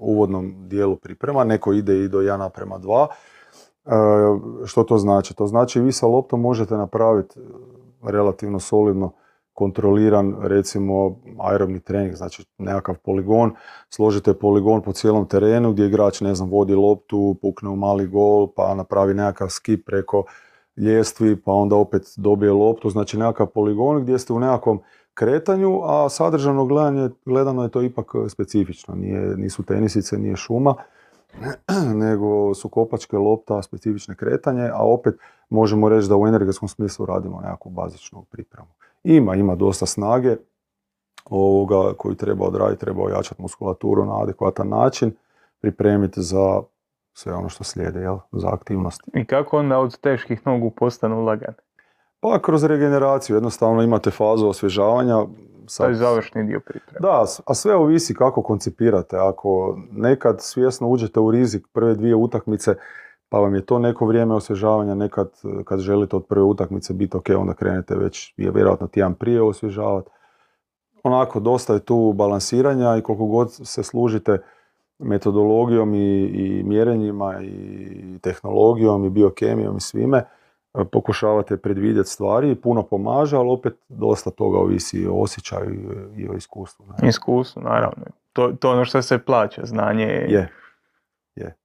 uvodnom 0.00 0.54
dijelu 0.68 0.96
priprema. 0.96 1.44
Neko 1.44 1.72
ide 1.72 2.04
i 2.04 2.08
do 2.08 2.18
1 2.18 2.36
naprema 2.36 2.78
2. 2.78 3.06
E, 3.06 3.90
što 4.66 4.84
to 4.84 4.98
znači? 4.98 5.34
To 5.34 5.46
znači 5.46 5.80
vi 5.80 5.92
sa 5.92 6.06
loptom 6.06 6.40
možete 6.40 6.76
napraviti 6.76 7.40
relativno 8.02 8.60
solidno 8.60 9.12
kontroliran 9.56 10.36
recimo 10.42 11.16
aerobni 11.38 11.80
trening, 11.80 12.14
znači 12.14 12.44
nekakav 12.58 12.94
poligon, 13.04 13.52
složite 13.88 14.34
poligon 14.34 14.82
po 14.82 14.92
cijelom 14.92 15.28
terenu 15.28 15.72
gdje 15.72 15.86
igrač 15.86 16.20
ne 16.20 16.34
znam 16.34 16.50
vodi 16.50 16.74
loptu, 16.74 17.36
pukne 17.42 17.68
u 17.68 17.76
mali 17.76 18.06
gol, 18.06 18.48
pa 18.56 18.74
napravi 18.74 19.14
nekakav 19.14 19.48
skip 19.48 19.86
preko 19.86 20.24
ljestvi, 20.76 21.36
pa 21.36 21.52
onda 21.52 21.76
opet 21.76 22.02
dobije 22.16 22.52
loptu, 22.52 22.90
znači 22.90 23.18
nekakav 23.18 23.46
poligon 23.46 24.02
gdje 24.02 24.18
ste 24.18 24.32
u 24.32 24.40
nekakvom 24.40 24.80
kretanju, 25.14 25.80
a 25.84 26.08
sadržano 26.08 26.66
gledanje, 26.66 27.10
gledano 27.24 27.62
je 27.62 27.68
to 27.68 27.82
ipak 27.82 28.12
specifično, 28.28 28.94
nije, 28.94 29.36
nisu 29.36 29.62
tenisice, 29.62 30.18
nije 30.18 30.36
šuma, 30.36 30.74
nego 32.04 32.54
su 32.54 32.68
kopačke 32.68 33.16
lopta, 33.16 33.62
specifične 33.62 34.14
kretanje, 34.16 34.70
a 34.74 34.82
opet 34.82 35.14
možemo 35.50 35.88
reći 35.88 36.08
da 36.08 36.16
u 36.16 36.26
energetskom 36.26 36.68
smislu 36.68 37.06
radimo 37.06 37.40
nekakvu 37.40 37.70
bazičnu 37.70 38.24
pripremu. 38.30 38.68
Ima, 39.04 39.34
ima 39.34 39.54
dosta 39.54 39.86
snage 39.86 40.36
ovoga 41.30 41.92
koju 41.98 42.14
treba 42.14 42.44
odraditi, 42.46 42.80
treba 42.80 43.02
ojačati 43.02 43.42
muskulaturu 43.42 44.04
na 44.04 44.22
adekvatan 44.22 44.68
način, 44.68 45.12
pripremiti 45.60 46.22
za 46.22 46.62
sve 47.16 47.34
ono 47.34 47.48
što 47.48 47.64
slijede 47.64 48.00
jel, 48.00 48.18
za 48.32 48.48
aktivnosti. 48.52 49.10
I 49.14 49.24
kako 49.24 49.58
onda 49.58 49.78
od 49.78 50.00
teških 50.00 50.46
nogu 50.46 50.70
postanu 50.70 51.24
lagane? 51.24 51.56
Pa 52.20 52.38
kroz 52.42 52.64
regeneraciju, 52.64 53.36
jednostavno 53.36 53.82
imate 53.82 54.10
fazu 54.10 54.48
osvježavanja. 54.48 55.24
To 55.76 55.84
je 55.84 55.94
završni 55.94 56.44
dio 56.44 56.60
pripreme. 56.60 56.98
Da, 57.00 57.24
a 57.46 57.54
sve 57.54 57.74
ovisi 57.74 58.14
kako 58.14 58.42
koncipirate. 58.42 59.16
Ako 59.16 59.78
nekad 59.90 60.36
svjesno 60.40 60.88
uđete 60.88 61.20
u 61.20 61.30
rizik 61.30 61.66
prve 61.72 61.94
dvije 61.94 62.14
utakmice, 62.14 62.74
pa 63.28 63.38
vam 63.38 63.54
je 63.54 63.66
to 63.66 63.78
neko 63.78 64.06
vrijeme 64.06 64.34
osvježavanja, 64.34 64.94
nekad 64.94 65.30
kad 65.64 65.80
želite 65.80 66.16
od 66.16 66.26
prve 66.26 66.44
utakmice 66.44 66.94
biti 66.94 67.16
ok, 67.16 67.26
onda 67.36 67.54
krenete 67.54 67.94
već 67.94 68.34
je 68.36 68.50
vjerojatno 68.50 68.86
tjedan 68.86 69.14
prije 69.14 69.42
osvježavati. 69.42 70.10
Onako, 71.02 71.40
dosta 71.40 71.74
je 71.74 71.80
tu 71.80 72.12
balansiranja 72.12 72.96
i 72.96 73.02
koliko 73.02 73.26
god 73.26 73.52
se 73.52 73.82
služite 73.82 74.38
metodologijom 74.98 75.94
i, 75.94 76.24
i 76.24 76.62
mjerenjima 76.62 77.40
i 77.42 78.18
tehnologijom 78.22 79.04
i 79.04 79.10
biokemijom 79.10 79.76
i 79.76 79.80
svime, 79.80 80.18
e, 80.18 80.84
pokušavate 80.92 81.56
predvidjeti 81.56 82.10
stvari 82.10 82.50
i 82.50 82.54
puno 82.54 82.82
pomaže, 82.82 83.36
ali 83.36 83.50
opet 83.50 83.74
dosta 83.88 84.30
toga 84.30 84.58
ovisi 84.58 85.06
o 85.06 85.14
osjećaju 85.14 86.10
i 86.16 86.28
o 86.28 86.32
iskustvu. 86.32 86.86
Iskustvu, 87.02 87.62
naravno. 87.62 88.04
To, 88.32 88.52
to 88.60 88.70
ono 88.70 88.84
što 88.84 89.02
se 89.02 89.18
plaća, 89.18 89.62
znanje 89.64 90.04
je. 90.04 90.26
Je. 91.36 91.56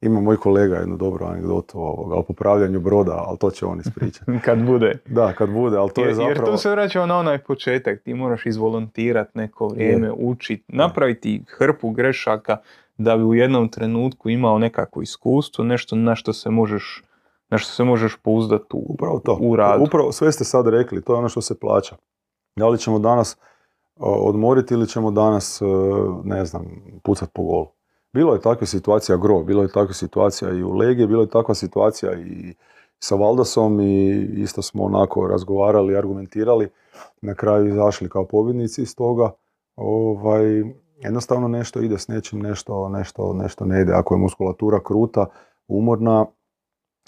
Ima 0.00 0.20
moj 0.20 0.36
kolega 0.36 0.76
jednu 0.76 0.96
dobru 0.96 1.26
anegdotu 1.26 1.78
ovoga, 1.78 2.14
o 2.14 2.22
popravljanju 2.22 2.80
broda, 2.80 3.24
ali 3.26 3.38
to 3.38 3.50
će 3.50 3.66
on 3.66 3.80
ispričati. 3.80 4.32
kad 4.44 4.62
bude. 4.62 4.98
Da, 5.06 5.32
kad 5.32 5.50
bude, 5.50 5.76
ali 5.76 5.90
to 5.94 6.04
je 6.04 6.14
zapravo... 6.14 6.30
Jer 6.30 6.44
tu 6.44 6.56
se 6.56 6.70
vraćamo 6.70 7.06
na 7.06 7.18
onaj 7.18 7.38
početak, 7.38 8.02
ti 8.02 8.14
moraš 8.14 8.46
izvolontirati 8.46 9.38
neko 9.38 9.68
vrijeme, 9.68 10.12
učiti, 10.12 10.64
napraviti 10.68 11.44
hrpu 11.48 11.90
grešaka, 11.90 12.56
da 12.98 13.16
bi 13.16 13.22
u 13.22 13.34
jednom 13.34 13.68
trenutku 13.68 14.30
imao 14.30 14.58
nekako 14.58 15.02
iskustvo, 15.02 15.64
nešto 15.64 15.96
na 15.96 16.14
što 16.14 16.32
se 16.32 16.50
možeš 16.50 17.02
na 17.50 17.58
što 17.58 17.72
se 17.72 17.84
možeš 17.84 18.16
pouzdati 18.22 18.66
u, 18.72 18.86
Upravo 18.88 19.18
to. 19.18 19.38
u 19.40 19.56
radu. 19.56 19.84
Upravo, 19.84 20.12
sve 20.12 20.32
ste 20.32 20.44
sad 20.44 20.68
rekli, 20.68 21.02
to 21.02 21.12
je 21.12 21.18
ono 21.18 21.28
što 21.28 21.40
se 21.40 21.58
plaća. 21.58 21.96
Da 22.56 22.68
li 22.68 22.78
ćemo 22.78 22.98
danas 22.98 23.36
odmoriti 24.00 24.74
ili 24.74 24.88
ćemo 24.88 25.10
danas, 25.10 25.62
e, 25.62 25.64
ne 26.24 26.44
znam, 26.44 26.66
pucat 27.04 27.30
po 27.32 27.42
golu. 27.42 27.66
Bilo 28.12 28.34
je 28.34 28.40
takva 28.40 28.66
situacija 28.66 29.16
gro, 29.16 29.42
bilo 29.42 29.62
je 29.62 29.72
takva 29.72 29.94
situacija 29.94 30.52
i 30.52 30.62
u 30.62 30.72
Legije, 30.72 31.06
bilo 31.06 31.22
je 31.22 31.30
takva 31.30 31.54
situacija 31.54 32.12
i 32.12 32.54
sa 32.98 33.14
Valdasom 33.14 33.80
i 33.80 34.10
isto 34.36 34.62
smo 34.62 34.84
onako 34.84 35.26
razgovarali, 35.26 35.96
argumentirali, 35.96 36.68
na 37.22 37.34
kraju 37.34 37.68
izašli 37.68 38.08
kao 38.08 38.24
pobjednici 38.24 38.82
iz 38.82 38.96
toga. 38.96 39.30
Ovaj, 39.76 40.62
jednostavno 41.00 41.48
nešto 41.48 41.80
ide 41.80 41.98
s 41.98 42.08
nečim, 42.08 42.40
nešto, 42.40 42.88
nešto, 42.88 43.32
nešto 43.32 43.64
ne 43.64 43.82
ide. 43.82 43.92
Ako 43.92 44.14
je 44.14 44.18
muskulatura 44.18 44.80
kruta, 44.80 45.26
umorna, 45.68 46.26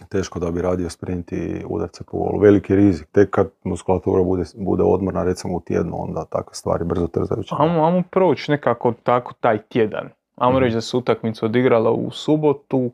teško 0.08 0.38
da 0.38 0.50
bi 0.50 0.62
radio 0.62 0.90
sprint 0.90 1.32
i 1.32 1.64
udarce 1.68 2.04
po 2.04 2.18
volu. 2.18 2.38
Veliki 2.38 2.74
rizik. 2.74 3.08
Tek 3.12 3.30
kad 3.30 3.50
muskulatura 3.64 4.22
bude, 4.22 4.44
bude 4.56 4.82
odmorna, 4.82 5.24
recimo 5.24 5.56
u 5.56 5.60
tjednu, 5.60 6.02
onda 6.02 6.24
takve 6.24 6.54
stvari 6.54 6.84
brzo 6.84 7.06
trzajuće. 7.06 7.54
Amo 7.58 8.02
proći 8.10 8.50
nekako 8.50 8.92
tako 9.02 9.32
taj 9.40 9.62
tjedan. 9.62 10.08
Amo 10.40 10.58
mm 10.58 10.62
reći 10.62 10.74
da 10.74 10.80
se 10.80 10.96
utakmica 10.96 11.46
odigrala 11.46 11.90
u 11.90 12.10
subotu, 12.10 12.90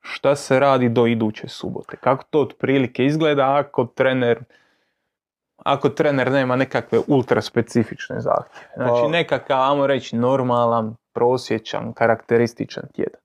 šta 0.00 0.36
se 0.36 0.60
radi 0.60 0.88
do 0.88 1.06
iduće 1.06 1.48
subote? 1.48 1.96
Kako 1.96 2.24
to 2.30 2.40
otprilike 2.40 3.04
izgleda 3.04 3.56
ako 3.56 3.84
trener 3.84 4.44
ako 5.56 5.88
trener 5.88 6.32
nema 6.32 6.56
nekakve 6.56 7.00
ultra 7.06 7.42
specifične 7.42 8.20
zahtjeve. 8.20 8.66
Znači 8.76 9.02
pa, 9.02 9.08
nekakav, 9.08 9.70
ajmo 9.70 9.86
reći, 9.86 10.16
normalan, 10.16 10.96
prosječan, 11.12 11.92
karakterističan 11.92 12.84
tjedan. 12.94 13.20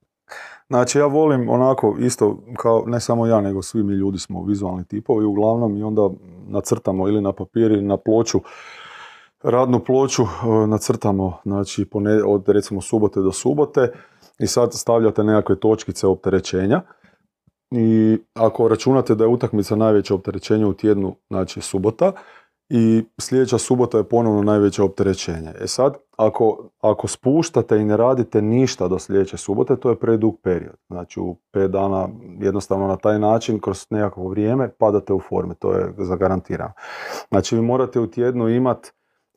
Znači 0.68 0.98
ja 0.98 1.06
volim 1.06 1.50
onako 1.50 1.96
isto 2.00 2.38
kao 2.58 2.84
ne 2.88 3.00
samo 3.00 3.28
ja 3.28 3.42
nego 3.42 3.62
svi 3.62 3.84
mi 3.84 3.94
ljudi 3.94 4.20
smo 4.20 4.44
vizualni 4.44 4.86
tipovi 4.86 5.26
uglavnom 5.26 5.78
i 5.78 5.84
onda 5.84 6.10
nacrtamo 6.48 7.08
ili 7.08 7.22
na 7.22 7.34
papir 7.34 7.72
ili 7.72 7.82
na 7.82 7.98
ploču 7.98 8.40
radnu 9.44 9.80
ploču 9.80 10.24
e, 10.24 10.28
nacrtamo 10.68 11.38
znači 11.46 11.86
od 12.26 12.50
recimo 12.50 12.82
subote 12.82 13.20
do 13.20 13.32
subote 13.32 13.92
i 14.40 14.48
sad 14.48 14.74
stavljate 14.74 15.24
nekakve 15.24 15.56
točkice 15.56 16.08
opterećenja 16.08 16.82
i 17.72 18.18
ako 18.34 18.68
računate 18.68 19.16
da 19.16 19.24
je 19.24 19.28
utakmica 19.28 19.76
najveće 19.76 20.14
opterećenje 20.14 20.66
u 20.66 20.74
tjednu, 20.74 21.16
znači 21.30 21.62
subota, 21.62 22.12
i 22.74 23.04
sljedeća 23.18 23.58
subota 23.58 23.98
je 23.98 24.04
ponovno 24.04 24.44
najveće 24.44 24.84
opterećenje. 24.84 25.52
E 25.62 25.68
sad, 25.68 25.98
ako, 26.18 26.70
ako 26.82 27.08
spuštate 27.08 27.78
i 27.78 27.86
ne 27.86 27.98
radite 27.98 28.42
ništa 28.42 28.88
do 28.88 29.00
sljedeće 29.00 29.38
subote, 29.38 29.76
to 29.76 29.90
je 29.90 30.00
predug 30.00 30.40
period. 30.44 30.76
Znači 30.88 31.20
u 31.20 31.36
pet 31.52 31.72
dana 31.72 32.10
jednostavno 32.40 32.88
na 32.88 32.98
taj 32.98 33.20
način, 33.20 33.60
kroz 33.60 33.86
nekakvo 33.90 34.30
vrijeme, 34.30 34.70
padate 34.80 35.14
u 35.14 35.20
forme, 35.20 35.56
to 35.60 35.74
je 35.74 35.94
zagarantirano. 35.98 36.74
Znači 37.30 37.56
vi 37.56 37.62
morate 37.62 38.00
u 38.00 38.08
tjednu 38.08 38.50
imati 38.50 38.92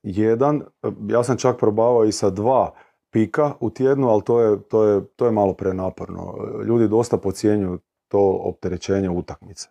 jedan, 0.05 0.63
ja 1.09 1.25
sam 1.25 1.37
čak 1.37 1.59
probavao 1.59 2.05
i 2.05 2.13
sa 2.13 2.31
dva 2.31 2.75
pika 3.11 3.53
u 3.61 3.71
tjednu, 3.71 4.09
ali 4.09 4.23
to 4.25 4.41
je, 4.41 4.63
to 4.63 4.85
je, 4.85 5.05
to 5.17 5.27
je 5.27 5.33
malo 5.33 5.53
prenaporno. 5.53 6.35
Ljudi 6.67 6.89
dosta 6.89 7.17
pocijenjuju 7.17 7.79
to 8.09 8.41
opterećenje 8.45 9.11
utakmice. 9.11 9.69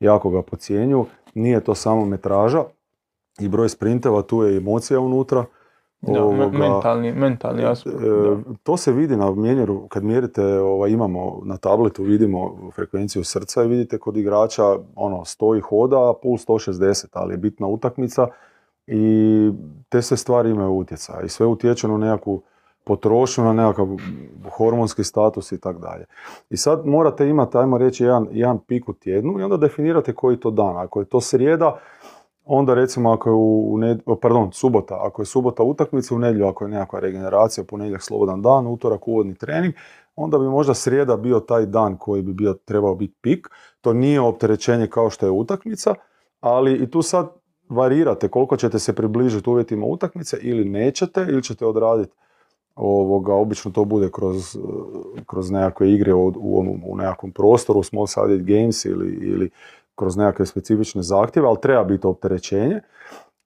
Jako 0.00 0.30
ga 0.30 0.42
pocijenju, 0.42 1.06
nije 1.34 1.60
to 1.60 1.74
samo 1.74 2.04
metraža 2.04 2.64
i 3.40 3.48
broj 3.48 3.68
sprinteva, 3.68 4.22
tu 4.22 4.42
je 4.42 4.56
emocija 4.56 5.00
unutra. 5.00 5.44
Da, 6.00 6.48
mentalni, 6.48 7.12
mentalni 7.12 7.62
e, 7.62 7.66
aspekt. 7.66 7.96
To 8.62 8.76
se 8.76 8.92
vidi 8.92 9.16
na 9.16 9.34
mjenjeru, 9.34 9.88
kad 9.88 10.04
mjerite, 10.04 10.44
ovaj, 10.44 10.90
imamo 10.90 11.40
na 11.44 11.56
tabletu, 11.56 12.02
vidimo 12.02 12.70
frekvenciju 12.74 13.24
srca 13.24 13.64
i 13.64 13.68
vidite 13.68 13.98
kod 13.98 14.16
igrača 14.16 14.62
ono, 14.94 15.24
stoji 15.24 15.60
hoda, 15.60 16.12
puls 16.22 16.46
160, 16.46 17.06
ali 17.12 17.34
je 17.34 17.38
bitna 17.38 17.66
utakmica 17.66 18.26
i 18.86 19.50
te 19.88 20.02
sve 20.02 20.16
stvari 20.16 20.50
imaju 20.50 20.72
utjecaj 20.72 21.24
i 21.24 21.28
sve 21.28 21.46
utječe 21.46 21.88
na 21.88 21.98
nekakvu 21.98 22.42
potrošnju 22.84 23.44
na 23.44 23.52
nekakav 23.52 23.86
hormonski 24.50 25.04
status 25.04 25.52
i 25.52 25.60
tako 25.60 25.78
dalje. 25.78 26.04
I 26.50 26.56
sad 26.56 26.86
morate 26.86 27.28
imati, 27.28 27.58
ajmo 27.58 27.78
reći, 27.78 28.04
jedan, 28.04 28.26
jedan 28.30 28.58
pik 28.58 28.88
u 28.88 28.92
tjednu 28.92 29.40
i 29.40 29.42
onda 29.42 29.56
definirate 29.56 30.14
koji 30.14 30.40
to 30.40 30.50
dan. 30.50 30.76
Ako 30.76 31.00
je 31.00 31.06
to 31.06 31.20
srijeda, 31.20 31.78
onda 32.44 32.74
recimo 32.74 33.12
ako 33.12 33.28
je 33.28 33.34
u, 34.06 34.16
pardon, 34.22 34.52
subota, 34.52 34.98
ako 35.00 35.22
je 35.22 35.26
subota 35.26 35.62
utakmica, 35.62 36.14
u 36.14 36.18
nedjelju 36.18 36.46
ako 36.46 36.64
je 36.64 36.68
nekakva 36.68 37.00
regeneracija, 37.00 37.64
ponedjeljak 37.64 38.02
slobodan 38.02 38.42
dan, 38.42 38.66
utorak 38.66 39.08
uvodni 39.08 39.34
trening, 39.34 39.74
onda 40.16 40.38
bi 40.38 40.44
možda 40.44 40.74
srijeda 40.74 41.16
bio 41.16 41.40
taj 41.40 41.66
dan 41.66 41.96
koji 41.96 42.22
bi 42.22 42.32
bio, 42.32 42.54
trebao 42.54 42.94
biti 42.94 43.14
pik. 43.20 43.48
To 43.80 43.92
nije 43.92 44.20
opterećenje 44.20 44.86
kao 44.86 45.10
što 45.10 45.26
je 45.26 45.30
utakmica, 45.30 45.94
ali 46.40 46.72
i 46.72 46.90
tu 46.90 47.02
sad 47.02 47.28
varirate 47.68 48.28
koliko 48.28 48.56
ćete 48.56 48.78
se 48.78 48.92
približiti 48.92 49.50
uvjetima 49.50 49.86
utakmice 49.86 50.38
ili 50.40 50.64
nećete 50.64 51.26
ili 51.28 51.42
ćete 51.42 51.66
odraditi 51.66 52.12
ovoga, 52.76 53.34
obično 53.34 53.70
to 53.70 53.84
bude 53.84 54.10
kroz, 54.10 54.58
kroz 55.26 55.50
nekakve 55.50 55.92
igre 55.92 56.14
u, 56.14 56.26
u, 56.26 56.78
u 56.86 56.96
nekakvom 56.96 57.32
prostoru, 57.32 57.82
small 57.82 58.06
sided 58.06 58.42
games 58.42 58.84
ili, 58.84 59.18
ili 59.22 59.50
kroz 59.94 60.16
nekakve 60.16 60.46
specifične 60.46 61.02
zahtjeve, 61.02 61.48
ali 61.48 61.60
treba 61.62 61.84
biti 61.84 62.06
opterećenje 62.06 62.80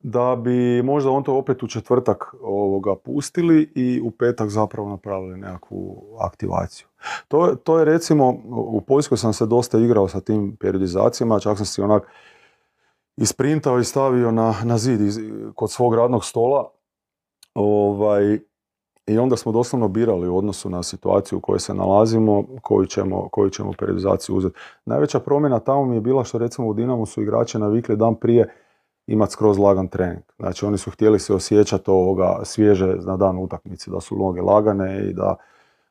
da 0.02 0.36
bi 0.36 0.82
možda 0.82 1.10
on 1.10 1.22
to 1.22 1.34
opet 1.34 1.62
u 1.62 1.66
četvrtak 1.66 2.34
ovoga 2.42 2.96
pustili 2.96 3.72
i 3.74 4.00
u 4.04 4.10
petak 4.10 4.48
zapravo 4.48 4.88
napravili 4.88 5.38
nekakvu 5.38 6.02
aktivaciju. 6.20 6.86
To, 7.28 7.54
to 7.64 7.78
je 7.78 7.84
recimo, 7.84 8.28
u 8.48 8.80
Poljskoj 8.80 9.18
sam 9.18 9.32
se 9.32 9.46
dosta 9.46 9.78
igrao 9.78 10.08
sa 10.08 10.20
tim 10.20 10.56
periodizacijama, 10.60 11.40
čak 11.40 11.56
sam 11.56 11.66
si 11.66 11.82
onak 11.82 12.02
isprintao 13.20 13.78
i 13.78 13.84
stavio 13.84 14.30
na, 14.30 14.54
na 14.64 14.78
zid 14.78 15.00
iz, 15.00 15.18
kod 15.54 15.70
svog 15.70 15.94
radnog 15.94 16.24
stola 16.24 16.70
ovaj, 17.54 18.38
i 19.06 19.18
onda 19.18 19.36
smo 19.36 19.52
doslovno 19.52 19.88
birali 19.88 20.28
u 20.28 20.36
odnosu 20.36 20.70
na 20.70 20.82
situaciju 20.82 21.38
u 21.38 21.40
kojoj 21.40 21.60
se 21.60 21.74
nalazimo, 21.74 22.44
koju 22.62 22.86
ćemo, 22.86 23.28
koju 23.28 23.50
ćemo 23.50 23.72
periodizaciju 23.78 24.36
uzeti. 24.36 24.56
Najveća 24.86 25.20
promjena 25.20 25.58
tamo 25.58 25.84
mi 25.84 25.94
je 25.94 26.00
bila 26.00 26.24
što 26.24 26.38
recimo 26.38 26.68
u 26.68 26.74
Dinamu 26.74 27.06
su 27.06 27.22
igrači 27.22 27.58
navikli 27.58 27.96
dan 27.96 28.14
prije 28.14 28.54
imati 29.06 29.32
skroz 29.32 29.58
lagan 29.58 29.88
trening. 29.88 30.22
Znači 30.38 30.66
oni 30.66 30.78
su 30.78 30.90
htjeli 30.90 31.18
se 31.18 31.34
osjećati 31.34 31.90
ovoga 31.90 32.40
svježe 32.44 32.86
na 32.86 33.16
dan 33.16 33.38
utakmice, 33.38 33.90
da 33.90 34.00
su 34.00 34.16
noge 34.16 34.40
lagane 34.40 35.08
i 35.10 35.12
da 35.12 35.36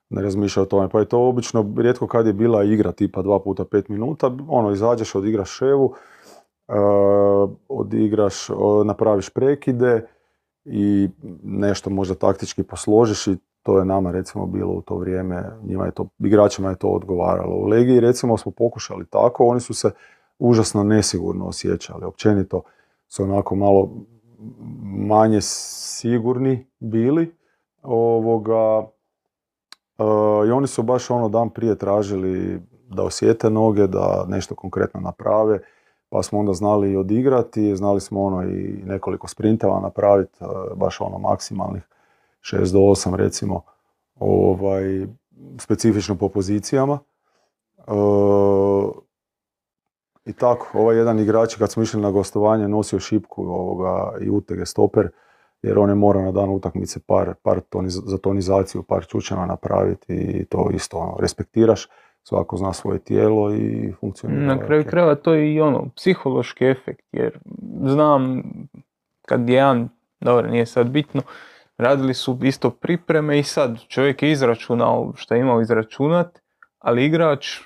ne 0.10 0.22
razmišljaju 0.22 0.64
o 0.64 0.70
tome. 0.70 0.90
Pa 0.90 1.00
je 1.00 1.06
to 1.06 1.28
obično, 1.28 1.74
rijetko 1.78 2.08
kad 2.08 2.28
je 2.28 2.34
bila 2.34 2.64
igra 2.64 2.92
tipa 2.92 3.22
dva 3.22 3.40
puta 3.40 3.66
pet 3.66 3.90
minuta, 3.90 4.32
ono, 4.48 4.72
izađeš, 4.72 5.16
odigraš 5.16 5.50
ševu, 5.50 5.94
odigraš, 7.68 8.48
napraviš 8.86 9.30
prekide, 9.30 10.08
i 10.66 11.10
nešto 11.44 11.90
možda 11.90 12.16
taktički 12.16 12.64
posložiš 12.64 13.28
i 13.28 13.38
to 13.64 13.80
je 13.80 13.86
nama 13.86 14.12
recimo 14.12 14.46
bilo 14.46 14.74
u 14.74 14.82
to 14.82 14.96
vrijeme, 14.96 15.44
njima 15.64 15.86
je 15.86 15.92
to, 15.92 16.08
igračima 16.20 16.70
je 16.70 16.76
to 16.76 16.88
odgovaralo. 16.88 17.56
U 17.56 17.66
Legiji 17.66 18.00
recimo 18.00 18.38
smo 18.38 18.52
pokušali 18.52 19.06
tako, 19.06 19.46
oni 19.46 19.60
su 19.60 19.74
se 19.74 19.92
užasno 20.40 20.84
nesigurno 20.84 21.46
osjećali, 21.46 22.06
općenito 22.06 22.62
su 23.08 23.24
onako 23.24 23.56
malo 23.56 23.90
manje 25.08 25.42
sigurni 25.42 26.68
bili 26.80 27.36
ovoga, 27.84 28.88
I 30.48 30.52
oni 30.52 30.68
su 30.68 30.84
baš 30.84 31.10
ono 31.10 31.30
dan 31.30 31.50
prije 31.50 31.78
tražili 31.78 32.62
da 32.90 33.04
osjete 33.04 33.50
noge, 33.50 33.88
da 33.88 34.26
nešto 34.28 34.56
konkretno 34.56 35.00
naprave, 35.00 35.60
pa 36.10 36.24
smo 36.24 36.40
onda 36.40 36.54
znali 36.54 36.92
i 36.92 36.98
odigrati, 36.98 37.76
znali 37.76 38.02
smo 38.02 38.24
ono 38.24 38.44
i 38.44 38.82
nekoliko 38.86 39.28
sprinteva 39.28 39.80
napraviti, 39.80 40.40
baš 40.76 41.02
ono 41.02 41.18
maksimalnih 41.18 41.84
6 42.42 42.74
do 42.74 42.80
8 42.80 43.16
recimo, 43.16 43.62
ovaj, 44.20 45.08
specifično 45.58 46.16
po 46.16 46.30
pozicijama. 46.30 47.00
I 50.26 50.34
tako, 50.34 50.80
ovaj 50.80 50.98
jedan 50.98 51.20
igrač 51.20 51.56
kad 51.56 51.72
smo 51.72 51.84
išli 51.84 52.02
na 52.02 52.12
gostovanje 52.12 52.68
nosio 52.68 53.00
šipku 53.00 53.44
ovoga, 53.44 54.14
i 54.22 54.30
utege 54.30 54.66
stoper, 54.66 55.10
jer 55.62 55.80
on 55.80 55.90
je 55.90 55.96
mora 55.96 56.22
na 56.22 56.32
dan 56.32 56.50
utakmice 56.50 57.00
par, 57.00 57.34
par 57.44 57.62
za 57.88 58.18
tonizaciju, 58.18 58.84
par 58.84 59.06
čučana 59.06 59.46
napraviti 59.46 60.14
i 60.14 60.46
to 60.46 60.70
isto 60.74 60.98
ono, 60.98 61.18
respektiraš, 61.20 61.88
svako 62.24 62.58
zna 62.58 62.74
svoje 62.74 63.00
tijelo 63.00 63.56
i 63.56 63.94
funkcionira. 64.00 64.56
Na 64.56 64.66
kraju 64.66 64.84
krajeva 64.84 65.16
to 65.16 65.34
je 65.34 65.54
i 65.54 65.62
ono, 65.62 65.90
psihološki 65.96 66.66
efekt, 66.66 67.06
jer 67.12 67.40
znam 67.86 68.44
kad 69.28 69.50
jedan, 69.50 69.90
dobro 70.20 70.50
nije 70.50 70.66
sad 70.66 70.90
bitno, 70.90 71.22
radili 71.78 72.14
su 72.14 72.40
isto 72.44 72.70
pripreme 72.70 73.40
i 73.40 73.44
sad 73.44 73.80
čovjek 73.88 74.24
je 74.24 74.32
izračunao 74.32 75.14
što 75.16 75.34
je 75.34 75.42
imao 75.42 75.62
izračunat, 75.62 76.40
ali 76.80 77.06
igrač 77.06 77.60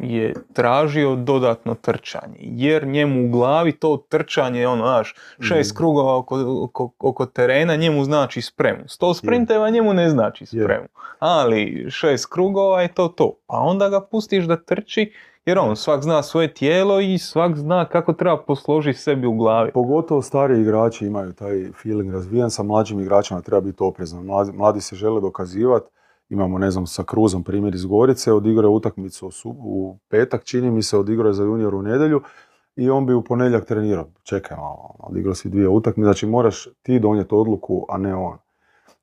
je 0.00 0.34
tražio 0.52 1.16
dodatno 1.16 1.74
trčanje, 1.74 2.36
jer 2.38 2.86
njemu 2.86 3.24
u 3.24 3.28
glavi 3.28 3.72
to 3.72 3.96
trčanje, 4.08 4.66
ono, 4.66 4.84
znaš, 4.84 5.14
šest 5.40 5.74
mm. 5.74 5.76
krugova 5.76 6.16
oko, 6.18 6.36
oko, 6.62 6.90
oko, 6.98 7.26
terena 7.26 7.76
njemu 7.76 8.04
znači 8.04 8.42
spremu. 8.42 8.88
Sto 8.88 9.14
sprinteva 9.14 9.70
njemu 9.70 9.94
ne 9.94 10.10
znači 10.10 10.46
spremu, 10.46 10.86
ali 11.18 11.86
šest 11.90 12.26
krugova 12.32 12.82
je 12.82 12.94
to 12.94 13.08
to. 13.08 13.36
Pa 13.46 13.56
onda 13.56 13.88
ga 13.88 14.00
pustiš 14.00 14.44
da 14.44 14.56
trči, 14.56 15.12
jer 15.46 15.58
on 15.58 15.76
svak 15.76 16.02
zna 16.02 16.22
svoje 16.22 16.54
tijelo 16.54 17.00
i 17.00 17.18
svak 17.18 17.56
zna 17.56 17.84
kako 17.84 18.12
treba 18.12 18.36
posložiti 18.36 18.98
sebi 18.98 19.26
u 19.26 19.34
glavi. 19.34 19.70
Pogotovo 19.72 20.22
stari 20.22 20.60
igrači 20.60 21.06
imaju 21.06 21.32
taj 21.32 21.70
feeling 21.82 22.12
razvijan, 22.12 22.50
sa 22.50 22.62
mlađim 22.62 23.00
igračima 23.00 23.40
treba 23.40 23.60
biti 23.60 23.82
oprezan. 23.82 24.24
Mladi, 24.24 24.52
mladi 24.52 24.80
se 24.80 24.96
žele 24.96 25.20
dokazivati, 25.20 25.86
Imamo, 26.28 26.58
ne 26.58 26.70
znam, 26.70 26.86
sa 26.86 27.04
Kruzom 27.04 27.44
primjer 27.44 27.74
iz 27.74 27.84
Gorice, 27.84 28.32
odigrao 28.32 28.70
utakmicu 28.70 29.30
u 29.44 29.98
petak, 30.08 30.44
čini 30.44 30.70
mi 30.70 30.82
se, 30.82 30.98
odigrao 30.98 31.28
je 31.28 31.34
za 31.34 31.44
junior 31.44 31.74
u 31.74 31.82
nedjelju 31.82 32.22
i 32.76 32.90
on 32.90 33.06
bi 33.06 33.14
u 33.14 33.24
ponedjeljak 33.24 33.64
trenirao. 33.64 34.08
Čekaj 34.22 34.56
malo, 34.56 34.94
odigrao 34.98 35.34
si 35.34 35.48
dvije 35.48 35.68
utakmice, 35.68 36.04
znači 36.04 36.26
moraš 36.26 36.68
ti 36.82 36.98
donijeti 36.98 37.34
odluku, 37.34 37.86
a 37.88 37.98
ne 37.98 38.14
on. 38.14 38.38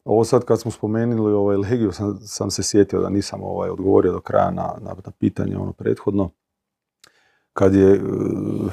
Ovo 0.05 0.23
sad 0.23 0.45
kad 0.45 0.59
smo 0.59 0.71
spomenuli 0.71 1.33
ovaj 1.33 1.57
Legiju, 1.57 1.91
sam, 1.91 2.19
sam 2.21 2.51
se 2.51 2.63
sjetio 2.63 3.01
da 3.01 3.09
nisam 3.09 3.43
ovaj, 3.43 3.69
odgovorio 3.69 4.11
do 4.11 4.19
kraja 4.19 4.51
na, 4.51 4.73
na, 4.81 4.95
na 5.05 5.11
pitanje 5.19 5.57
ono 5.57 5.73
prethodno 5.73 6.29
kad 7.53 7.75
je, 7.75 7.93
e, 7.93 7.99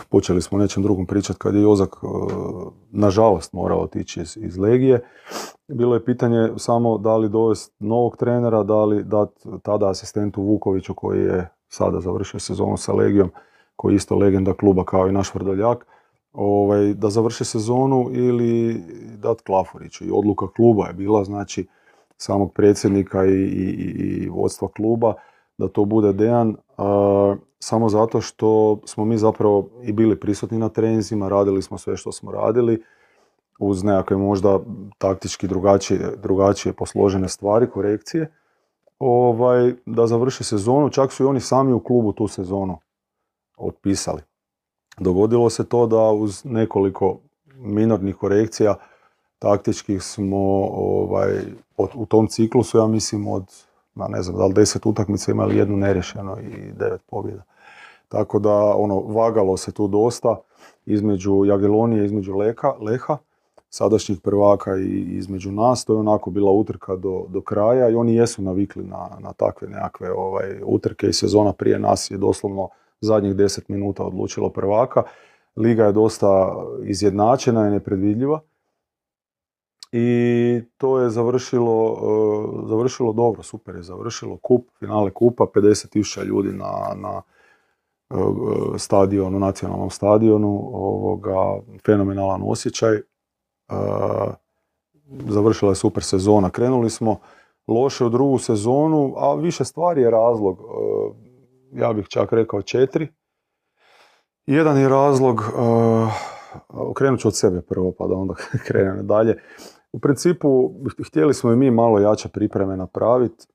počeli 0.09 0.43
smo 0.43 0.59
nečem 0.59 0.83
drugom 0.83 1.07
pričati, 1.07 1.39
kad 1.39 1.55
je 1.55 1.62
Jozak 1.62 1.97
e, 2.03 2.07
nažalost 2.91 3.53
morao 3.53 3.81
otići 3.81 4.20
iz, 4.20 4.39
iz 4.41 4.59
Legije, 4.59 5.01
bilo 5.69 5.95
je 5.95 6.05
pitanje 6.05 6.49
samo 6.57 6.99
da 6.99 7.16
li 7.16 7.28
dovesti 7.28 7.74
novog 7.78 8.16
trenera, 8.16 8.62
da 8.62 8.85
li 8.85 9.05
dati 9.05 9.49
tada 9.62 9.90
asistentu 9.90 10.43
Vukoviću 10.43 10.95
koji 10.95 11.20
je 11.20 11.49
sada 11.69 12.01
završio 12.01 12.40
sezonu 12.40 12.77
sa 12.77 12.93
Legijom, 12.93 13.31
koji 13.77 13.93
je 13.93 13.97
isto 13.97 14.16
legenda 14.16 14.55
kluba 14.55 14.85
kao 14.85 15.09
i 15.09 15.12
naš 15.12 15.35
Vrdoljak, 15.35 15.86
ovaj, 16.32 16.95
da 16.95 17.11
završi 17.11 17.45
sezonu 17.45 18.11
ili 18.12 18.82
dati 19.16 19.43
Klafuriću. 19.43 20.05
I 20.05 20.11
odluka 20.12 20.47
kluba 20.57 20.86
je 20.86 20.93
bila, 20.93 21.24
znači, 21.24 21.66
samog 22.16 22.53
predsjednika 22.53 23.24
i, 23.24 23.31
i, 23.31 24.24
i 24.24 24.28
vodstva 24.28 24.69
kluba, 24.69 25.15
da 25.59 25.69
to 25.69 25.85
bude 25.85 26.12
Dejan 26.12 26.57
samo 27.59 27.89
zato 27.89 28.20
što 28.20 28.81
smo 28.85 29.05
mi 29.05 29.19
zapravo 29.19 29.69
i 29.82 29.93
bili 29.93 30.20
prisutni 30.20 30.59
na 30.59 30.69
treninzima, 30.69 31.28
radili 31.28 31.62
smo 31.62 31.78
sve 31.78 31.97
što 31.97 32.12
smo 32.12 32.32
radili, 32.32 32.82
uz 33.59 33.85
nekakve 33.85 34.17
možda 34.17 34.59
taktički 34.99 35.49
drugačije, 35.49 36.17
drugačije 36.17 36.73
posložene 36.73 37.29
stvari, 37.29 37.71
korekcije, 37.71 38.33
ovaj, 38.99 39.75
da 39.87 40.07
završi 40.07 40.45
sezonu. 40.45 40.91
Čak 40.91 41.13
su 41.13 41.23
i 41.23 41.27
oni 41.27 41.41
sami 41.41 41.73
u 41.73 41.81
klubu 41.81 42.13
tu 42.13 42.29
sezonu 42.29 42.79
otpisali. 43.57 44.23
Dogodilo 44.99 45.51
se 45.51 45.69
to 45.69 45.87
da 45.87 46.11
uz 46.11 46.45
nekoliko 46.45 47.19
minornih 47.57 48.17
korekcija 48.17 48.75
taktičkih 49.39 50.03
smo 50.03 50.69
ovaj, 50.73 51.43
u 51.77 52.07
tom 52.07 52.27
ciklusu, 52.27 52.79
ja 52.79 52.87
mislim, 52.87 53.29
od 53.29 53.45
ma 53.95 54.09
ne 54.09 54.23
znam, 54.23 54.37
da 54.37 54.47
li 54.47 54.55
deset 54.55 54.87
utakmica 54.87 55.33
imali 55.33 55.57
jednu 55.57 55.77
nerješeno 55.77 56.37
i 56.41 56.73
devet 56.73 57.01
pobjeda. 57.07 57.43
Tako 58.09 58.39
da, 58.39 58.55
ono, 58.77 59.01
vagalo 59.01 59.57
se 59.57 59.73
tu 59.73 59.89
dosta 59.89 60.37
između 60.87 61.45
Jagelonije, 61.45 62.05
između 62.05 62.37
Leka, 62.37 62.75
Leha, 62.81 63.17
sadašnjih 63.70 64.20
prvaka 64.20 64.77
i 64.77 65.16
između 65.16 65.53
nas. 65.53 65.85
To 65.85 65.93
je 65.93 65.99
onako 65.99 66.31
bila 66.31 66.53
utrka 66.53 66.97
do, 66.97 67.24
do 67.28 67.40
kraja 67.40 67.89
i 67.89 67.95
oni 67.95 68.15
jesu 68.15 68.43
navikli 68.43 68.85
na, 68.85 69.09
na 69.20 69.32
takve 69.32 69.69
nekakve 69.69 70.12
ovaj, 70.12 70.61
utrke 70.65 71.07
i 71.07 71.12
sezona 71.12 71.53
prije 71.53 71.78
nas 71.78 72.11
je 72.11 72.19
doslovno 72.19 72.69
zadnjih 73.01 73.36
deset 73.36 73.69
minuta 73.69 74.05
odlučilo 74.05 74.51
prvaka. 74.51 75.03
Liga 75.57 75.85
je 75.85 75.93
dosta 75.93 76.57
izjednačena 76.85 77.69
i 77.69 77.70
nepredvidljiva 77.70 78.40
i 79.93 80.61
to 80.77 81.01
je 81.01 81.11
završilo, 81.11 81.93
uh, 81.93 82.69
završilo 82.69 83.12
dobro, 83.12 83.43
super 83.43 83.74
je 83.74 83.82
završilo 83.82 84.36
kup, 84.36 84.69
finale 84.78 85.11
kupa, 85.11 85.45
50.000 85.55 86.24
ljudi 86.24 86.53
na, 86.53 86.95
na 86.97 87.23
uh, 88.11 88.77
stadionu, 88.77 89.39
nacionalnom 89.39 89.90
stadionu, 89.90 90.70
ovoga, 90.73 91.61
fenomenalan 91.86 92.43
osjećaj. 92.45 93.01
Završila 95.28 95.70
je 95.70 95.77
super 95.77 96.03
sezona. 96.03 96.51
Krenuli 96.51 96.90
smo 96.90 97.16
loše 97.69 98.05
u 98.05 98.09
drugu 98.09 98.39
sezonu, 98.39 99.15
a 99.16 99.35
više 99.35 99.65
stvari 99.65 100.03
je 100.03 100.11
razlog. 100.11 100.59
Ja 101.73 101.93
bih 101.93 102.07
čak 102.09 102.32
rekao 102.32 102.62
četiri. 102.62 103.09
Jedan 104.47 104.78
je 104.78 104.89
razlog, 104.89 105.43
krenut 106.95 107.20
ću 107.20 107.28
od 107.28 107.36
sebe 107.36 107.61
prvo 107.61 107.93
pa 107.99 108.07
da 108.07 108.15
onda 108.15 108.35
krenem 108.66 109.07
dalje. 109.07 109.43
U 109.93 109.99
principu 109.99 110.70
htjeli 111.07 111.35
smo 111.35 111.53
i 111.53 111.57
mi 111.57 111.70
malo 111.70 111.99
jače 111.99 112.28
pripreme 112.28 112.77
napraviti. 112.77 113.47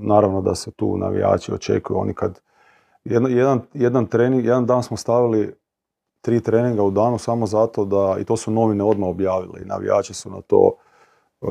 naravno 0.00 0.40
da 0.40 0.54
se 0.54 0.70
tu 0.70 0.96
navijači 0.96 1.52
očekuju. 1.52 1.98
Oni 1.98 2.14
kad 2.14 2.40
jedan, 3.04 3.62
jedan, 3.74 4.06
trening, 4.06 4.44
jedan 4.44 4.66
dan 4.66 4.82
smo 4.82 4.96
stavili 4.96 5.54
tri 6.22 6.40
treninga 6.40 6.82
u 6.82 6.90
danu 6.90 7.18
samo 7.18 7.46
zato 7.46 7.84
da, 7.84 8.16
i 8.20 8.24
to 8.24 8.36
su 8.36 8.50
novine 8.50 8.84
odmah 8.84 9.08
objavili, 9.08 9.64
navijači 9.64 10.14
su 10.14 10.30
na 10.30 10.40
to 10.40 10.72
uh, 11.40 11.48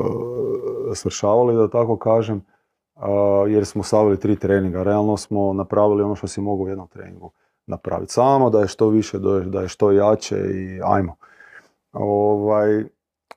svršavali, 0.95 1.55
da 1.55 1.67
tako 1.67 1.97
kažem, 1.97 2.41
jer 3.47 3.65
smo 3.65 3.83
stavili 3.83 4.19
tri 4.19 4.35
treninga. 4.35 4.83
Realno 4.83 5.17
smo 5.17 5.53
napravili 5.53 6.03
ono 6.03 6.15
što 6.15 6.27
si 6.27 6.41
mogu 6.41 6.63
u 6.63 6.67
jednom 6.67 6.87
treningu 6.87 7.31
napraviti. 7.65 8.13
Samo 8.13 8.49
da 8.49 8.59
je 8.59 8.67
što 8.67 8.89
više, 8.89 9.19
da 9.45 9.61
je 9.61 9.67
što 9.67 9.91
jače 9.91 10.37
i 10.37 10.81
ajmo. 10.83 11.15
Ovaj, 11.93 12.83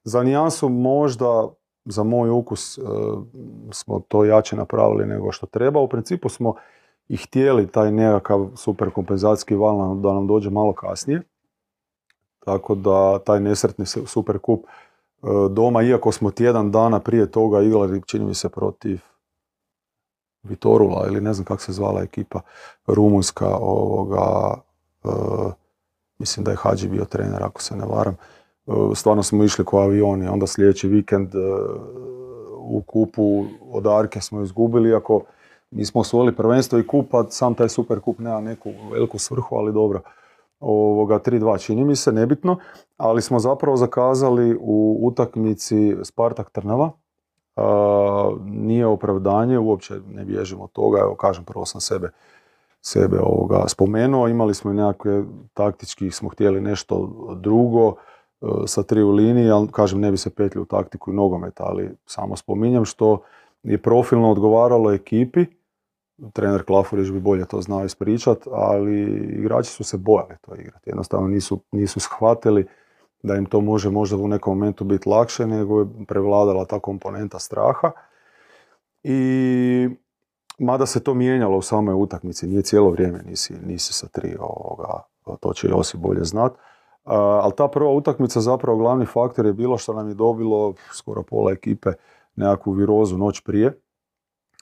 za 0.05 0.23
nijansu 0.23 0.69
možda 0.69 1.48
za 1.85 2.02
moj 2.02 2.31
ukus 2.31 2.78
e, 2.78 2.82
smo 3.73 4.01
to 4.09 4.24
jače 4.24 4.56
napravili 4.56 5.06
nego 5.06 5.32
što 5.32 5.47
treba. 5.47 5.81
U 5.81 5.89
principu 5.89 6.28
smo 6.28 6.55
i 7.09 7.16
htjeli 7.16 7.66
taj 7.66 7.93
nekakav 7.93 8.48
super 8.56 8.90
kompenzacijski 8.90 9.55
val 9.55 9.97
da 9.97 10.12
nam 10.12 10.26
dođe 10.26 10.51
malo 10.51 10.72
kasnije. 10.72 11.22
Tako 12.44 12.74
da 12.74 13.18
taj 13.18 13.40
nesretni 13.40 13.86
super 13.86 14.39
kup 14.39 14.64
e, 14.64 15.26
doma, 15.51 15.82
iako 15.82 16.12
smo 16.12 16.31
tjedan 16.31 16.70
dana 16.70 17.01
prije 17.01 17.31
toga 17.31 17.62
igrali, 17.62 18.02
čini 18.06 18.24
mi 18.24 18.35
se, 18.35 18.48
protiv 18.48 19.01
Vitorula 20.43 21.06
ili 21.06 21.20
ne 21.20 21.35
znam 21.35 21.44
kako 21.44 21.62
se 21.62 21.72
zvala 21.72 22.02
ekipa 22.02 22.40
rumunjska 22.86 23.56
ovoga, 23.56 24.55
e, 25.05 25.09
mislim 26.18 26.44
da 26.44 26.51
je 26.51 26.56
Hadži 26.56 26.89
bio 26.89 27.05
trener 27.05 27.43
ako 27.43 27.62
se 27.62 27.76
ne 27.76 27.86
varam. 27.86 28.16
E, 28.66 28.72
stvarno 28.94 29.22
smo 29.22 29.44
išli 29.44 29.64
ko 29.64 29.78
avioni, 29.78 30.28
onda 30.28 30.47
sljedeći 30.47 30.89
vikend 30.89 31.35
u 32.59 32.82
kupu 32.86 33.44
od 33.60 33.86
Arke 33.86 34.20
smo 34.20 34.43
izgubili, 34.43 34.89
iako 34.89 35.22
mi 35.74 35.84
smo 35.84 36.01
osvojili 36.01 36.36
prvenstvo 36.36 36.78
i 36.78 36.86
kup, 36.86 37.14
a 37.14 37.24
sam 37.30 37.55
taj 37.55 37.68
super 37.68 38.01
kup 38.01 38.18
nema 38.18 38.40
neku 38.40 38.70
veliku 38.92 39.18
svrhu, 39.18 39.56
ali 39.56 39.72
dobro. 39.72 40.01
Ovoga 40.60 41.18
3-2 41.18 41.64
čini 41.64 41.84
mi 41.84 41.96
se, 41.96 42.12
nebitno, 42.12 42.56
ali 42.96 43.22
smo 43.22 43.38
zapravo 43.38 43.76
zakazali 43.76 44.56
u 44.60 44.98
utakmici 45.02 45.96
Spartak 46.02 46.51
Trnava. 46.51 46.90
Nije 48.44 48.86
opravdanje, 48.86 49.59
uopće 49.59 49.94
ne 50.09 50.24
bježimo 50.24 50.64
od 50.64 50.72
toga, 50.72 50.98
evo 50.98 51.14
kažem, 51.14 51.44
prvo 51.44 51.66
sam 51.66 51.80
sebe 51.80 52.10
sebe 52.80 53.18
ovoga 53.20 53.64
spomenuo, 53.68 54.28
imali 54.28 54.55
smo 54.55 54.72
nekakve 54.72 55.24
taktički, 55.55 56.10
smo 56.10 56.28
htjeli 56.28 56.60
nešto 56.60 57.10
drugo, 57.36 57.94
E, 58.44 58.66
sa 58.66 58.82
tri 58.82 59.02
u 59.02 59.10
liniji, 59.10 59.51
ali 59.51 59.68
kažem 59.72 60.01
ne 60.01 60.10
bi 60.10 60.16
se 60.16 60.30
petlju 60.30 60.62
u 60.62 60.64
taktiku 60.64 61.10
i 61.10 61.14
nogomet, 61.14 61.60
ali 61.60 61.90
samo 62.06 62.36
spominjem 62.36 62.84
što 62.84 63.20
je 63.62 63.78
profilno 63.78 64.30
odgovaralo 64.30 64.92
ekipi, 64.92 65.46
trener 66.32 66.65
Klafurić 66.65 67.11
bi 67.11 67.20
bolje 67.20 67.45
to 67.45 67.61
znao 67.61 67.85
ispričat, 67.85 68.39
ali 68.53 69.03
igrači 69.39 69.70
su 69.70 69.85
se 69.85 69.99
bojali 69.99 70.35
to 70.41 70.55
igrati. 70.55 70.91
Jednostavno 70.91 71.28
nisu, 71.28 71.61
nisu 71.73 72.01
shvatili 72.01 72.66
da 73.23 73.35
im 73.35 73.47
to 73.47 73.61
može 73.61 73.91
možda 73.91 74.16
u 74.16 74.28
nekom 74.28 74.59
momentu 74.59 74.85
biti 74.85 75.09
lakše, 75.09 75.47
nego 75.47 75.81
je 75.81 75.86
prevladala 76.09 76.65
ta 76.65 76.81
komponenta 76.81 77.39
straha. 77.39 77.91
I 79.03 79.89
mada 80.59 80.86
se 80.86 81.03
to 81.03 81.15
mijenjalo 81.15 81.59
u 81.59 81.62
samoj 81.62 81.95
utakmici, 81.95 82.47
nije 82.47 82.62
cijelo 82.62 82.91
vrijeme 82.91 83.23
nisi, 83.27 83.55
nisi 83.66 83.93
sa 83.93 84.09
tri 84.09 84.36
ovoga, 84.41 85.03
to 85.41 85.53
će 85.53 85.69
Josip 85.69 86.01
bolje 86.01 86.24
znat. 86.24 86.53
ali 87.05 87.53
ta 87.57 87.69
prva 87.69 87.91
utakmica 87.91 88.41
zapravo 88.41 88.78
glavni 88.78 89.07
faktor 89.07 89.47
je 89.47 89.53
bilo 89.53 89.78
što 89.78 89.93
nam 89.93 90.09
je 90.09 90.15
dobilo 90.15 90.74
skoro 90.93 91.23
pola 91.23 91.53
ekipe 91.53 91.91
nekakvu 92.36 92.73
virozu 92.73 93.19
noć 93.19 93.41
prije. 93.41 93.81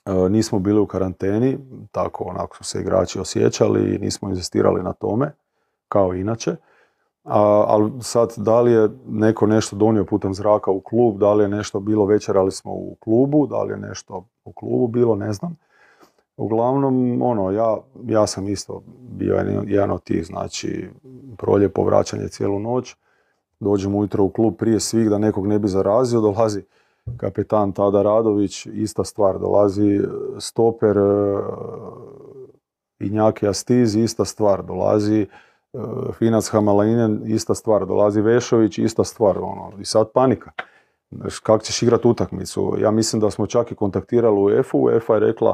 Nismo 0.05 0.59
bili 0.59 0.79
u 0.79 0.85
karanteni, 0.85 1.57
tako 1.91 2.23
onako 2.23 2.57
su 2.57 2.63
se 2.63 2.81
igrači 2.81 3.19
osjećali 3.19 3.95
i 3.95 3.99
nismo 3.99 4.29
inzistirali 4.29 4.83
na 4.83 4.93
tome, 4.93 5.31
kao 5.87 6.13
inače. 6.13 6.55
ali 7.23 7.91
sad, 8.01 8.33
da 8.37 8.61
li 8.61 8.71
je 8.71 8.89
neko 9.07 9.47
nešto 9.47 9.75
donio 9.75 10.05
putem 10.05 10.33
zraka 10.33 10.71
u 10.71 10.79
klub, 10.79 11.17
da 11.17 11.33
li 11.33 11.43
je 11.43 11.47
nešto 11.47 11.79
bilo 11.79 12.05
večerali 12.05 12.51
smo 12.51 12.71
u 12.71 12.95
klubu, 12.99 13.47
da 13.47 13.63
li 13.63 13.73
je 13.73 13.77
nešto 13.77 14.25
u 14.45 14.51
klubu 14.51 14.87
bilo, 14.87 15.15
ne 15.15 15.33
znam. 15.33 15.57
Uglavnom, 16.37 17.21
ono, 17.21 17.51
ja, 17.51 17.77
ja 18.03 18.27
sam 18.27 18.47
isto 18.47 18.83
bio 18.99 19.35
jedan 19.65 19.91
od 19.91 20.03
tih, 20.03 20.25
znači, 20.25 20.89
proljepo 21.37 21.83
vraćanje 21.83 22.27
cijelu 22.27 22.59
noć, 22.59 22.95
dođem 23.59 23.95
ujutro 23.95 24.23
u 24.23 24.29
klub 24.29 24.55
prije 24.57 24.79
svih 24.79 25.09
da 25.09 25.17
nekog 25.17 25.47
ne 25.47 25.59
bi 25.59 25.67
zarazio, 25.67 26.21
dolazi 26.21 26.63
kapetan 27.17 27.71
Tada 27.71 28.01
Radović, 28.01 28.65
ista 28.65 29.03
stvar, 29.03 29.39
dolazi 29.39 30.01
stoper 30.39 30.97
e, 30.97 31.41
Injaki 32.99 33.47
Astiz, 33.47 33.95
ista 33.95 34.25
stvar, 34.25 34.63
dolazi 34.63 35.21
e, 35.21 35.27
Finac 36.13 36.49
Hamalinen, 36.49 37.21
ista 37.25 37.55
stvar, 37.55 37.85
dolazi 37.85 38.21
Vešović, 38.21 38.77
ista 38.77 39.03
stvar, 39.03 39.37
ono, 39.37 39.71
i 39.79 39.85
sad 39.85 40.11
panika. 40.13 40.51
Kako 41.43 41.63
ćeš 41.63 41.83
igrati 41.83 42.07
utakmicu? 42.07 42.75
Ja 42.79 42.91
mislim 42.91 43.19
da 43.19 43.31
smo 43.31 43.47
čak 43.47 43.71
i 43.71 43.75
kontaktirali 43.75 44.37
UEFA, 44.37 44.77
UEFA 44.77 45.13
je 45.13 45.19
rekla 45.19 45.53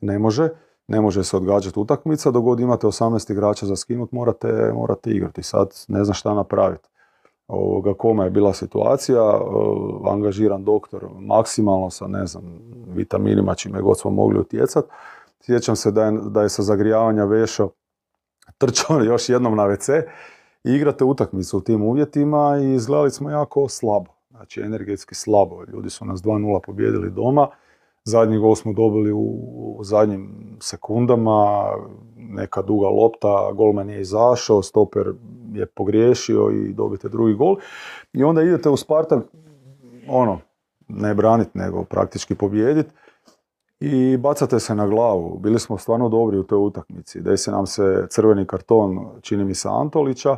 ne 0.00 0.18
može, 0.18 0.48
ne 0.88 1.00
može 1.00 1.24
se 1.24 1.36
odgađati 1.36 1.78
utakmica, 1.78 2.30
dok 2.30 2.44
god 2.44 2.60
imate 2.60 2.86
18 2.86 3.32
igrača 3.32 3.66
za 3.66 3.76
skinut, 3.76 4.12
morate, 4.12 4.72
morate 4.74 5.10
igrati. 5.10 5.42
Sad 5.42 5.84
ne 5.88 6.04
znam 6.04 6.14
šta 6.14 6.34
napraviti. 6.34 6.88
Ovoga, 7.50 7.94
koma 7.94 8.24
je 8.24 8.30
bila 8.30 8.52
situacija, 8.52 9.40
angažiran 10.04 10.64
doktor 10.64 11.08
maksimalno 11.18 11.90
sa, 11.90 12.06
ne 12.06 12.26
znam, 12.26 12.42
vitaminima 12.94 13.54
čime 13.54 13.82
god 13.82 13.98
smo 13.98 14.10
mogli 14.10 14.38
utjecati. 14.38 14.88
Sjećam 15.40 15.76
se 15.76 15.90
da 15.90 16.04
je, 16.04 16.12
da 16.12 16.42
je 16.42 16.48
sa 16.48 16.62
zagrijavanja 16.62 17.24
vešao 17.24 17.70
trčao 18.58 19.00
još 19.12 19.28
jednom 19.28 19.56
na 19.56 19.62
WC 19.62 20.02
i 20.64 20.72
igrate 20.72 21.04
utakmicu 21.04 21.58
u 21.58 21.60
tim 21.60 21.82
uvjetima 21.82 22.58
i 22.62 22.74
izgledali 22.74 23.10
smo 23.10 23.30
jako 23.30 23.68
slabo. 23.68 24.10
Znači 24.30 24.60
energetski 24.60 25.14
slabo. 25.14 25.64
Ljudi 25.72 25.90
su 25.90 26.04
nas 26.04 26.20
2-0 26.20 26.60
pobjedili 26.66 27.10
doma 27.10 27.48
Zadnji 28.10 28.38
gol 28.38 28.54
smo 28.54 28.72
dobili 28.72 29.12
u, 29.12 29.80
zadnjim 29.82 30.56
sekundama, 30.60 31.68
neka 32.16 32.62
duga 32.62 32.88
lopta, 32.88 33.52
golman 33.52 33.90
je 33.90 34.00
izašao, 34.00 34.62
stoper 34.62 35.12
je 35.52 35.66
pogriješio 35.66 36.50
i 36.50 36.72
dobite 36.72 37.08
drugi 37.08 37.34
gol. 37.34 37.56
I 38.12 38.24
onda 38.24 38.42
idete 38.42 38.68
u 38.68 38.76
Spartak, 38.76 39.24
ono, 40.08 40.38
ne 40.88 41.14
braniti, 41.14 41.58
nego 41.58 41.84
praktički 41.84 42.34
pobijediti. 42.34 42.90
I 43.80 44.16
bacate 44.16 44.60
se 44.60 44.74
na 44.74 44.86
glavu. 44.86 45.38
Bili 45.38 45.58
smo 45.58 45.78
stvarno 45.78 46.08
dobri 46.08 46.38
u 46.38 46.42
toj 46.42 46.58
utakmici. 46.58 47.20
Desi 47.20 47.50
nam 47.50 47.66
se 47.66 48.06
crveni 48.10 48.46
karton, 48.46 49.08
čini 49.20 49.44
mi 49.44 49.54
se 49.54 49.68
Antolića 49.68 50.36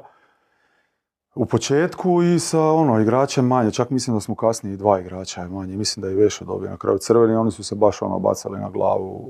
u 1.35 1.47
početku 1.47 2.23
i 2.23 2.39
sa 2.39 2.61
ono, 2.61 3.01
igračem 3.01 3.47
manje, 3.47 3.71
čak 3.71 3.91
mislim 3.91 4.17
da 4.17 4.21
smo 4.21 4.35
kasnije 4.35 4.75
i 4.75 4.77
dva 4.77 5.01
igrača 5.01 5.49
manje, 5.49 5.77
mislim 5.77 6.03
da 6.03 6.09
je 6.09 6.15
Vešo 6.15 6.45
dobio 6.45 6.71
na 6.71 6.77
kraju 6.77 6.99
crveni, 6.99 7.35
oni 7.35 7.51
su 7.51 7.65
se 7.65 7.75
baš 7.75 8.03
ono 8.03 8.19
bacali 8.19 8.61
na 8.61 8.71
glavu, 8.71 9.29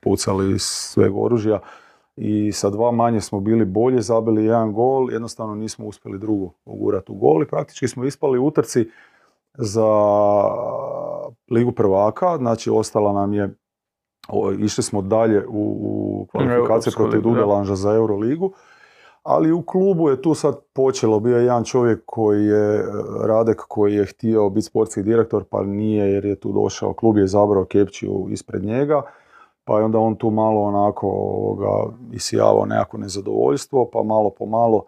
pucali 0.00 0.52
iz 0.52 0.62
sveg 0.62 1.12
oružja 1.16 1.60
i 2.16 2.52
sa 2.52 2.70
dva 2.70 2.90
manje 2.90 3.20
smo 3.20 3.40
bili 3.40 3.64
bolje, 3.64 4.00
zabili 4.00 4.44
jedan 4.44 4.72
gol, 4.72 5.12
jednostavno 5.12 5.54
nismo 5.54 5.86
uspjeli 5.86 6.18
drugu 6.18 6.52
ugurati 6.64 7.12
u 7.12 7.14
gol 7.14 7.42
i 7.42 7.46
praktički 7.46 7.88
smo 7.88 8.04
ispali 8.04 8.38
u 8.38 8.46
utrci 8.46 8.88
za 9.54 9.90
Ligu 11.50 11.72
prvaka, 11.72 12.36
znači 12.36 12.70
ostala 12.70 13.12
nam 13.12 13.32
je, 13.32 13.54
išli 14.58 14.82
smo 14.82 15.02
dalje 15.02 15.46
u, 15.46 15.76
u 15.82 16.26
kvalifikacije 16.30 16.92
protiv 16.96 17.20
Dudelanža 17.20 17.74
za 17.74 17.94
Euroligu 17.94 18.52
ali 19.22 19.52
u 19.52 19.62
klubu 19.62 20.08
je 20.08 20.22
tu 20.22 20.34
sad 20.34 20.60
počelo, 20.72 21.20
bio 21.20 21.36
je 21.36 21.42
jedan 21.42 21.64
čovjek 21.64 22.02
koji 22.06 22.44
je, 22.44 22.78
e, 22.78 22.84
Radek, 23.26 23.60
koji 23.68 23.94
je 23.94 24.06
htio 24.06 24.50
biti 24.50 24.66
sportski 24.66 25.02
direktor, 25.02 25.44
pa 25.44 25.62
nije 25.62 26.12
jer 26.12 26.24
je 26.24 26.40
tu 26.40 26.52
došao, 26.52 26.92
klub 26.92 27.16
je 27.16 27.24
izabrao 27.24 27.64
Kepčiju 27.64 28.26
ispred 28.30 28.64
njega, 28.64 29.02
pa 29.64 29.78
je 29.78 29.84
onda 29.84 29.98
on 29.98 30.16
tu 30.16 30.30
malo 30.30 30.62
onako 30.62 31.06
ovoga, 31.06 31.92
isijavao 32.12 32.66
nekako 32.66 32.98
nezadovoljstvo, 32.98 33.90
pa 33.92 34.02
malo 34.02 34.30
po 34.30 34.46
malo 34.46 34.84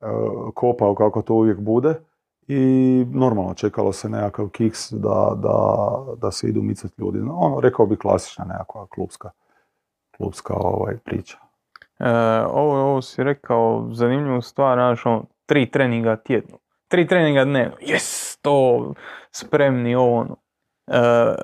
e, 0.00 0.06
kopao 0.54 0.94
kako 0.94 1.22
to 1.22 1.34
uvijek 1.34 1.58
bude 1.58 1.94
i 2.48 3.06
normalno 3.12 3.54
čekalo 3.54 3.92
se 3.92 4.08
nekakav 4.08 4.48
kiks 4.48 4.92
da, 4.92 5.36
da, 5.36 5.98
da 6.16 6.30
se 6.30 6.48
idu 6.48 6.62
micati 6.62 6.94
ljudi. 6.98 7.18
Ono, 7.18 7.60
rekao 7.60 7.86
bi 7.86 7.96
klasična 7.96 8.44
nekakva 8.44 8.86
klubska, 8.86 9.30
klubska 10.16 10.54
ovaj, 10.56 10.96
priča. 11.04 11.49
E, 12.00 12.10
ovo, 12.50 12.80
ovo 12.80 13.02
si 13.02 13.24
rekao 13.24 13.88
zanimljivu 13.92 14.42
stvar, 14.42 14.76
znaš, 14.76 15.06
ono, 15.06 15.24
tri 15.46 15.70
treninga 15.70 16.16
tjedno. 16.16 16.58
Tri 16.88 17.06
treninga 17.06 17.44
dnevno, 17.44 17.76
jes, 17.80 18.36
to 18.42 18.94
spremni 19.30 19.94
ovo 19.94 20.18
ono. 20.18 20.36
E, 20.86 21.34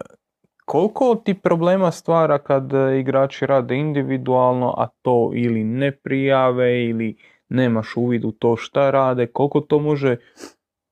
koliko 0.64 1.14
ti 1.14 1.34
problema 1.34 1.90
stvara 1.90 2.38
kad 2.38 2.72
igrači 2.98 3.46
rade 3.46 3.76
individualno, 3.76 4.74
a 4.78 4.86
to 5.02 5.30
ili 5.34 5.64
ne 5.64 5.92
prijave 5.92 6.84
ili 6.84 7.16
nemaš 7.48 7.96
uvid 7.96 8.24
u 8.24 8.32
to 8.32 8.56
šta 8.56 8.90
rade, 8.90 9.26
koliko 9.26 9.60
to 9.60 9.78
može 9.78 10.16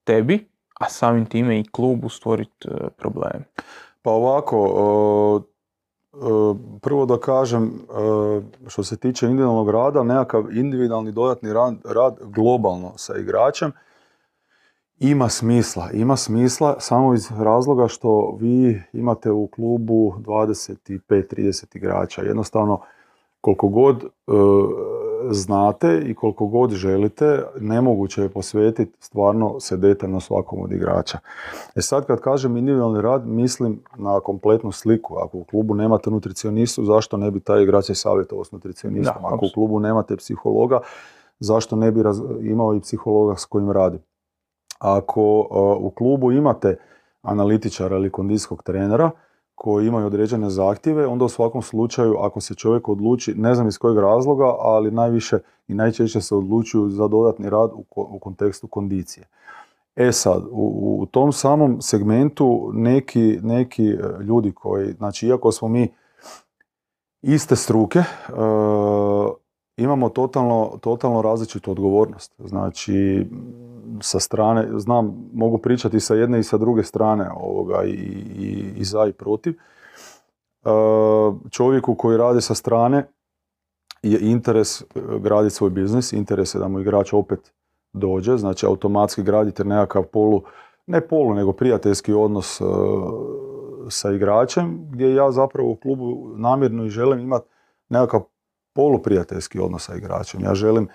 tebi, 0.04 0.48
a 0.80 0.88
samim 0.88 1.26
time 1.26 1.60
i 1.60 1.68
klubu 1.72 2.08
stvoriti 2.08 2.68
e, 2.68 2.88
probleme? 2.98 3.44
Pa 4.02 4.10
ovako, 4.10 4.56
prvo 6.80 7.06
da 7.06 7.18
kažem, 7.18 7.64
e, 7.64 8.68
što 8.68 8.84
se 8.84 8.96
tiče 8.96 9.26
individualnog 9.26 9.70
rada, 9.70 10.02
nekakav 10.02 10.56
individualni 10.56 11.12
dodatni 11.12 11.52
rad, 11.52 11.74
rad 11.84 12.16
globalno 12.22 12.92
sa 12.96 13.16
igračem 13.16 13.72
ima 15.00 15.28
smisla. 15.28 15.90
Ima 15.92 16.16
smisla 16.16 16.76
samo 16.80 17.14
iz 17.14 17.30
razloga 17.30 17.88
što 17.88 18.36
vi 18.40 18.82
imate 18.92 19.30
u 19.30 19.46
klubu 19.46 20.14
25-30 20.18 21.76
igrača. 21.76 22.22
Jednostavno, 22.22 22.80
koliko 23.40 23.68
god 23.68 24.04
e, 24.04 24.08
znate 25.30 26.02
i 26.06 26.14
koliko 26.14 26.46
god 26.46 26.70
želite, 26.70 27.42
nemoguće 27.60 28.22
je 28.22 28.28
posvetiti 28.28 28.92
stvarno 29.00 29.60
se 29.60 29.76
detaljno 29.76 30.20
svakom 30.20 30.62
od 30.62 30.72
igrača. 30.72 31.18
E 31.76 31.80
sad 31.80 32.06
kad 32.06 32.20
kažem 32.20 32.56
individualni 32.56 33.02
rad, 33.02 33.26
mislim 33.26 33.80
na 33.96 34.20
kompletnu 34.20 34.72
sliku. 34.72 35.16
Ako 35.16 35.38
u 35.38 35.44
klubu 35.44 35.74
nemate 35.74 36.10
nutricionistu, 36.10 36.84
zašto 36.84 37.16
ne 37.16 37.30
bi 37.30 37.40
taj 37.40 37.62
igrač 37.62 37.84
se 37.84 37.94
savjetovao 37.94 38.44
s 38.44 38.52
nutricionistom? 38.52 39.24
Ako 39.24 39.46
u 39.46 39.54
klubu 39.54 39.80
nemate 39.80 40.16
psihologa, 40.16 40.80
zašto 41.38 41.76
ne 41.76 41.92
bi 41.92 42.02
imao 42.40 42.74
i 42.74 42.80
psihologa 42.80 43.36
s 43.36 43.44
kojim 43.44 43.70
radi? 43.70 43.98
Ako 44.78 45.46
u 45.80 45.90
klubu 45.90 46.32
imate 46.32 46.76
analitičara 47.22 47.96
ili 47.96 48.10
kondijskog 48.10 48.62
trenera, 48.62 49.10
koji 49.54 49.86
imaju 49.86 50.06
određene 50.06 50.50
zahtjeve, 50.50 51.06
onda 51.06 51.24
u 51.24 51.28
svakom 51.28 51.62
slučaju 51.62 52.16
ako 52.20 52.40
se 52.40 52.54
čovjek 52.54 52.88
odluči, 52.88 53.34
ne 53.36 53.54
znam 53.54 53.68
iz 53.68 53.78
kojeg 53.78 53.98
razloga, 53.98 54.54
ali 54.58 54.90
najviše 54.90 55.38
i 55.68 55.74
najčešće 55.74 56.20
se 56.20 56.34
odlučuju 56.34 56.90
za 56.90 57.08
dodatni 57.08 57.50
rad 57.50 57.70
u, 57.74 57.84
u 57.96 58.18
kontekstu 58.18 58.66
kondicije. 58.66 59.26
E 59.96 60.12
sad, 60.12 60.42
u, 60.50 60.98
u 61.00 61.06
tom 61.06 61.32
samom 61.32 61.80
segmentu 61.80 62.70
neki, 62.72 63.38
neki 63.42 63.86
e, 63.88 63.98
ljudi 64.22 64.52
koji, 64.52 64.92
znači 64.92 65.26
iako 65.26 65.52
smo 65.52 65.68
mi 65.68 65.92
iste 67.22 67.56
struke, 67.56 67.98
e, 67.98 68.04
imamo 69.76 70.08
totalno, 70.08 70.78
totalno 70.80 71.22
različitu 71.22 71.70
odgovornost. 71.70 72.34
Znači, 72.38 73.26
sa 74.00 74.20
strane, 74.20 74.68
znam, 74.76 75.30
mogu 75.32 75.58
pričati 75.58 76.00
sa 76.00 76.14
jedne 76.14 76.40
i 76.40 76.42
sa 76.42 76.58
druge 76.58 76.82
strane 76.82 77.30
ovoga 77.36 77.84
i, 77.84 77.90
i, 77.90 78.72
i 78.76 78.84
za 78.84 79.06
i 79.06 79.12
protiv. 79.12 79.52
E, 79.52 80.68
čovjeku 81.50 81.94
koji 81.94 82.18
radi 82.18 82.40
sa 82.40 82.54
strane 82.54 83.06
je 84.02 84.18
interes 84.20 84.80
e, 84.80 84.84
graditi 85.20 85.54
svoj 85.54 85.70
biznis, 85.70 86.12
interes 86.12 86.54
je 86.54 86.58
da 86.58 86.68
mu 86.68 86.80
igrač 86.80 87.12
opet 87.12 87.52
dođe, 87.92 88.36
znači 88.36 88.66
automatski 88.66 89.22
gradite 89.22 89.64
nekakav 89.64 90.02
polu, 90.02 90.42
ne 90.86 91.00
polu, 91.00 91.34
nego 91.34 91.52
prijateljski 91.52 92.12
odnos 92.12 92.60
e, 92.60 92.64
sa 93.88 94.10
igračem 94.12 94.86
gdje 94.90 95.14
ja 95.14 95.30
zapravo 95.30 95.70
u 95.70 95.76
klubu 95.76 96.32
namjerno 96.36 96.84
i 96.84 96.90
želim 96.90 97.20
imati 97.20 97.48
nekakav 97.88 98.20
poluprijateljski 98.74 99.60
odnos 99.60 99.84
sa 99.84 99.94
igračem. 99.94 100.40
Ja 100.40 100.54
želim 100.54 100.88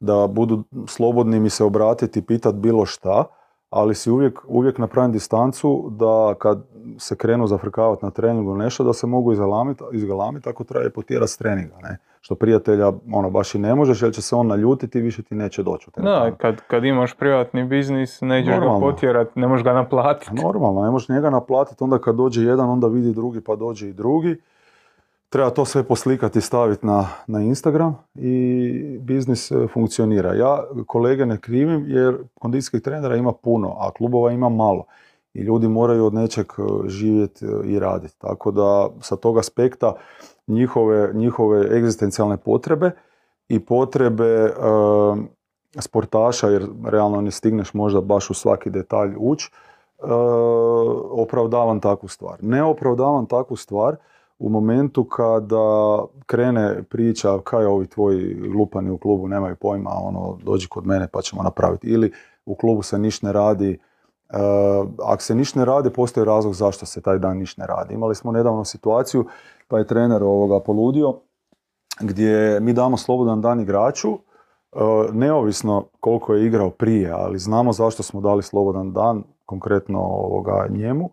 da 0.00 0.26
budu 0.26 0.64
slobodni 0.86 1.40
mi 1.40 1.50
se 1.50 1.64
obratiti, 1.64 2.22
pitati 2.22 2.56
bilo 2.56 2.86
šta, 2.86 3.24
ali 3.70 3.94
si 3.94 4.10
uvijek, 4.10 4.38
uvijek 4.48 4.78
napravim 4.78 5.12
distancu 5.12 5.88
da 5.90 6.34
kad 6.38 6.64
se 6.98 7.16
krenu 7.16 7.46
zafrkavati 7.46 8.04
na 8.04 8.10
treningu 8.10 8.54
nešto, 8.54 8.84
da 8.84 8.92
se 8.92 9.06
mogu 9.06 9.32
izgalamiti, 9.32 9.84
izgalamiti 9.92 10.48
ako 10.48 10.64
treba 10.64 10.90
potjerati 10.90 11.32
s 11.32 11.36
treninga. 11.36 11.76
Ne? 11.82 11.98
Što 12.20 12.34
prijatelja 12.34 12.92
ono, 13.12 13.30
baš 13.30 13.54
i 13.54 13.58
ne 13.58 13.74
možeš, 13.74 14.02
jer 14.02 14.12
će 14.12 14.22
se 14.22 14.34
on 14.34 14.46
naljutiti 14.46 14.98
i 14.98 15.02
više 15.02 15.22
ti 15.22 15.34
neće 15.34 15.62
doći. 15.62 15.90
Da, 15.96 16.30
kad, 16.38 16.60
kad 16.66 16.84
imaš 16.84 17.14
privatni 17.14 17.64
biznis, 17.64 18.20
nećeš 18.20 18.54
ga 18.60 18.78
potjerati, 18.80 19.40
ne 19.40 19.48
možeš 19.48 19.64
ga 19.64 19.72
naplatiti. 19.72 20.34
Normalno, 20.34 20.82
ne 20.82 20.90
možeš 20.90 21.08
njega 21.08 21.30
naplatiti, 21.30 21.84
onda 21.84 21.98
kad 21.98 22.16
dođe 22.16 22.42
jedan, 22.42 22.70
onda 22.70 22.86
vidi 22.86 23.12
drugi, 23.12 23.40
pa 23.40 23.56
dođe 23.56 23.88
i 23.88 23.92
drugi 23.92 24.36
treba 25.30 25.50
to 25.50 25.64
sve 25.64 25.82
poslikati 25.82 26.38
i 26.38 26.42
staviti 26.42 26.86
na, 26.86 27.08
na 27.26 27.40
Instagram 27.40 27.96
i 28.14 28.98
biznis 29.00 29.50
e, 29.50 29.66
funkcionira. 29.72 30.34
Ja 30.34 30.64
kolege 30.86 31.26
ne 31.26 31.40
krivim 31.40 31.84
jer 31.88 32.18
kondicijskih 32.34 32.82
trenera 32.82 33.16
ima 33.16 33.32
puno, 33.32 33.76
a 33.78 33.90
klubova 33.90 34.32
ima 34.32 34.48
malo. 34.48 34.84
I 35.34 35.40
ljudi 35.40 35.68
moraju 35.68 36.06
od 36.06 36.14
nečeg 36.14 36.46
e, 36.58 36.88
živjeti 36.88 37.46
e, 37.46 37.48
i 37.64 37.78
raditi. 37.78 38.18
Tako 38.18 38.50
da 38.50 38.88
sa 39.00 39.16
tog 39.16 39.38
aspekta 39.38 39.94
njihove, 40.46 41.10
njihove 41.14 41.76
egzistencijalne 41.76 42.36
potrebe 42.36 42.90
i 43.48 43.60
potrebe 43.60 44.52
sportaša, 45.78 46.48
jer 46.48 46.66
realno 46.84 47.20
ne 47.20 47.30
stigneš 47.30 47.74
možda 47.74 48.00
baš 48.00 48.30
u 48.30 48.34
svaki 48.34 48.70
detalj 48.70 49.14
ući, 49.18 49.50
opravdavam 51.10 51.80
takvu 51.80 52.08
stvar. 52.08 52.38
Ne 52.42 52.62
opravdavam 52.62 53.26
takvu 53.26 53.56
stvar 53.56 53.96
u 54.40 54.48
momentu 54.48 55.04
kada 55.04 56.04
krene 56.26 56.82
priča 56.82 57.38
kaj 57.44 57.64
ovi 57.64 57.86
tvoji 57.86 58.34
lupani 58.34 58.90
u 58.90 58.98
klubu 58.98 59.28
nemaju 59.28 59.56
pojma, 59.56 59.90
ono, 60.02 60.38
dođi 60.42 60.68
kod 60.68 60.86
mene 60.86 61.08
pa 61.12 61.22
ćemo 61.22 61.42
napraviti. 61.42 61.88
Ili 61.88 62.12
u 62.46 62.54
klubu 62.54 62.82
se 62.82 62.98
niš 62.98 63.22
ne 63.22 63.32
radi, 63.32 63.78
uh, 64.32 64.88
ako 65.04 65.22
se 65.22 65.34
niš 65.34 65.54
ne 65.54 65.64
radi, 65.64 65.90
postoji 65.90 66.24
razlog 66.24 66.54
zašto 66.54 66.86
se 66.86 67.00
taj 67.00 67.18
dan 67.18 67.38
niš 67.38 67.56
ne 67.56 67.66
radi. 67.66 67.94
Imali 67.94 68.14
smo 68.14 68.32
nedavno 68.32 68.64
situaciju, 68.64 69.26
pa 69.68 69.78
je 69.78 69.86
trener 69.86 70.22
ovoga 70.22 70.60
poludio, 70.60 71.14
gdje 72.00 72.60
mi 72.60 72.72
damo 72.72 72.96
slobodan 72.96 73.40
dan 73.40 73.60
igraču, 73.60 74.10
uh, 74.10 74.20
neovisno 75.12 75.84
koliko 76.00 76.34
je 76.34 76.46
igrao 76.46 76.70
prije, 76.70 77.10
ali 77.10 77.38
znamo 77.38 77.72
zašto 77.72 78.02
smo 78.02 78.20
dali 78.20 78.42
slobodan 78.42 78.92
dan, 78.92 79.22
konkretno 79.46 80.00
ovoga 80.00 80.66
njemu, 80.70 81.10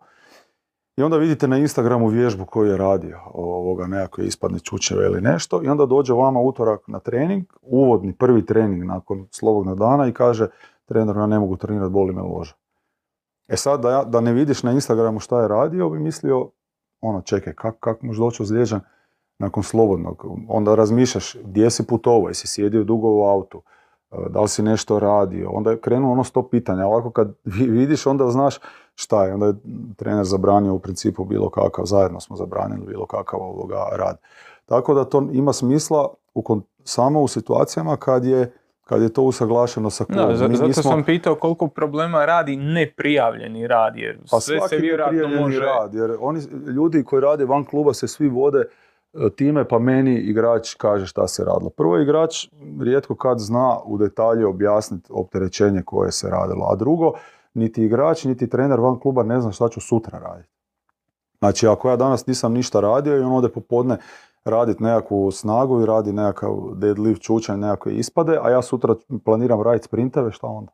i 0.97 1.03
onda 1.03 1.17
vidite 1.17 1.47
na 1.47 1.57
Instagramu 1.57 2.07
vježbu 2.07 2.45
koju 2.45 2.71
je 2.71 2.77
radio, 2.77 3.19
ovoga 3.33 3.87
nekakve 3.87 4.25
ispadne 4.25 4.59
čučeve 4.59 5.05
ili 5.05 5.21
nešto 5.21 5.63
i 5.63 5.67
onda 5.67 5.85
dođe 5.85 6.13
vama 6.13 6.39
utorak 6.39 6.87
na 6.87 6.99
trening, 6.99 7.45
uvodni 7.61 8.13
prvi 8.13 8.45
trening 8.45 8.83
nakon 8.83 9.27
slobodnog 9.31 9.79
dana 9.79 10.07
i 10.07 10.13
kaže 10.13 10.47
trener 10.85 11.17
ja 11.17 11.27
ne 11.27 11.39
mogu 11.39 11.57
trenirati, 11.57 11.91
boli 11.91 12.13
me 12.13 12.21
loža. 12.21 12.53
E 13.47 13.57
sad 13.57 13.81
da, 13.81 14.03
da 14.07 14.21
ne 14.21 14.33
vidiš 14.33 14.63
na 14.63 14.71
Instagramu 14.71 15.19
šta 15.19 15.41
je 15.41 15.47
radio, 15.47 15.89
bi 15.89 15.99
mislio 15.99 16.49
ono 17.01 17.21
čekaj, 17.21 17.53
kako 17.53 17.79
kak 17.79 18.01
možeš 18.01 18.19
doći 18.19 18.43
ozlijeđan 18.43 18.79
nakon 19.39 19.63
slobodnog. 19.63 20.25
Onda 20.47 20.75
razmišljaš 20.75 21.35
gdje 21.43 21.69
si 21.69 21.87
putovao, 21.87 22.27
jesi 22.27 22.47
sjedio 22.47 22.83
dugo 22.83 23.07
u 23.07 23.23
autu, 23.23 23.61
E, 24.11 24.29
da 24.29 24.41
li 24.41 24.47
si 24.47 24.63
nešto 24.63 24.99
radio, 24.99 25.49
onda 25.49 25.71
je 25.71 25.79
krenuo 25.79 26.11
ono 26.11 26.23
sto 26.23 26.49
pitanja, 26.49 26.87
ovako 26.87 27.11
kad 27.11 27.33
vidiš 27.45 28.07
onda 28.07 28.29
znaš 28.29 28.59
šta 28.99 29.25
je, 29.25 29.33
onda 29.33 29.45
je 29.45 29.53
trener 29.95 30.25
zabranio 30.25 30.73
u 30.73 30.79
principu 30.79 31.25
bilo 31.25 31.49
kakav, 31.49 31.85
zajedno 31.85 32.19
smo 32.19 32.35
zabranili 32.35 32.85
bilo 32.85 33.05
kakav 33.05 33.39
ovoga 33.41 33.87
rad. 33.91 34.17
Tako 34.65 34.93
da 34.93 35.05
to 35.05 35.29
ima 35.33 35.53
smisla 35.53 36.07
u, 36.33 36.61
samo 36.83 37.21
u 37.21 37.27
situacijama 37.27 37.97
kad 37.97 38.25
je 38.25 38.53
kad 38.83 39.01
je 39.01 39.13
to 39.13 39.21
usaglašeno 39.21 39.89
sa 39.89 40.05
klubom. 40.05 40.27
Da, 40.27 40.55
zato 40.55 40.73
sam 40.73 41.03
pitao 41.03 41.35
koliko 41.35 41.67
problema 41.67 42.25
radi 42.25 42.55
neprijavljeni 42.55 43.67
rad, 43.67 43.95
jer 43.95 44.19
pa 44.31 44.39
sve 44.39 44.59
se 44.69 44.77
vjerojatno 44.77 45.41
može... 45.41 45.59
Rad, 45.59 45.93
jer 45.93 46.17
oni, 46.19 46.41
ljudi 46.75 47.03
koji 47.03 47.21
rade 47.21 47.45
van 47.45 47.65
kluba 47.65 47.93
se 47.93 48.07
svi 48.07 48.29
vode 48.29 48.63
time 49.35 49.67
pa 49.67 49.79
meni 49.79 50.15
igrač 50.15 50.73
kaže 50.73 51.05
šta 51.05 51.27
se 51.27 51.43
radilo. 51.43 51.69
Prvo 51.69 51.97
igrač 51.97 52.47
rijetko 52.81 53.15
kad 53.15 53.39
zna 53.39 53.79
u 53.85 53.97
detalje 53.97 54.45
objasniti 54.45 55.09
opterećenje 55.13 55.81
koje 55.85 56.11
se 56.11 56.29
radilo, 56.29 56.67
a 56.71 56.75
drugo 56.75 57.13
niti 57.57 57.83
igrač 57.83 58.23
niti 58.23 58.49
trener 58.49 58.79
van 58.79 58.99
kluba 58.99 59.23
ne 59.23 59.41
zna 59.41 59.51
šta 59.51 59.69
ću 59.69 59.81
sutra 59.81 60.19
raditi. 60.19 60.49
Znači 61.39 61.67
ako 61.67 61.89
ja 61.89 61.95
danas 61.95 62.27
nisam 62.27 62.53
ništa 62.53 62.79
radio 62.79 63.17
i 63.17 63.21
on 63.21 63.33
ode 63.33 63.49
popodne 63.49 63.97
raditi 64.45 64.83
nekakvu 64.83 65.31
snagu 65.31 65.81
i 65.81 65.85
radi 65.85 66.13
nekakav 66.13 66.55
deadlift, 66.75 67.21
čučanj, 67.21 67.59
nekakve 67.59 67.95
ispade, 67.95 68.39
a 68.41 68.49
ja 68.49 68.61
sutra 68.61 68.95
planiram 69.25 69.61
raditi 69.61 69.85
sprinteve, 69.85 70.31
šta 70.31 70.47
onda? 70.47 70.71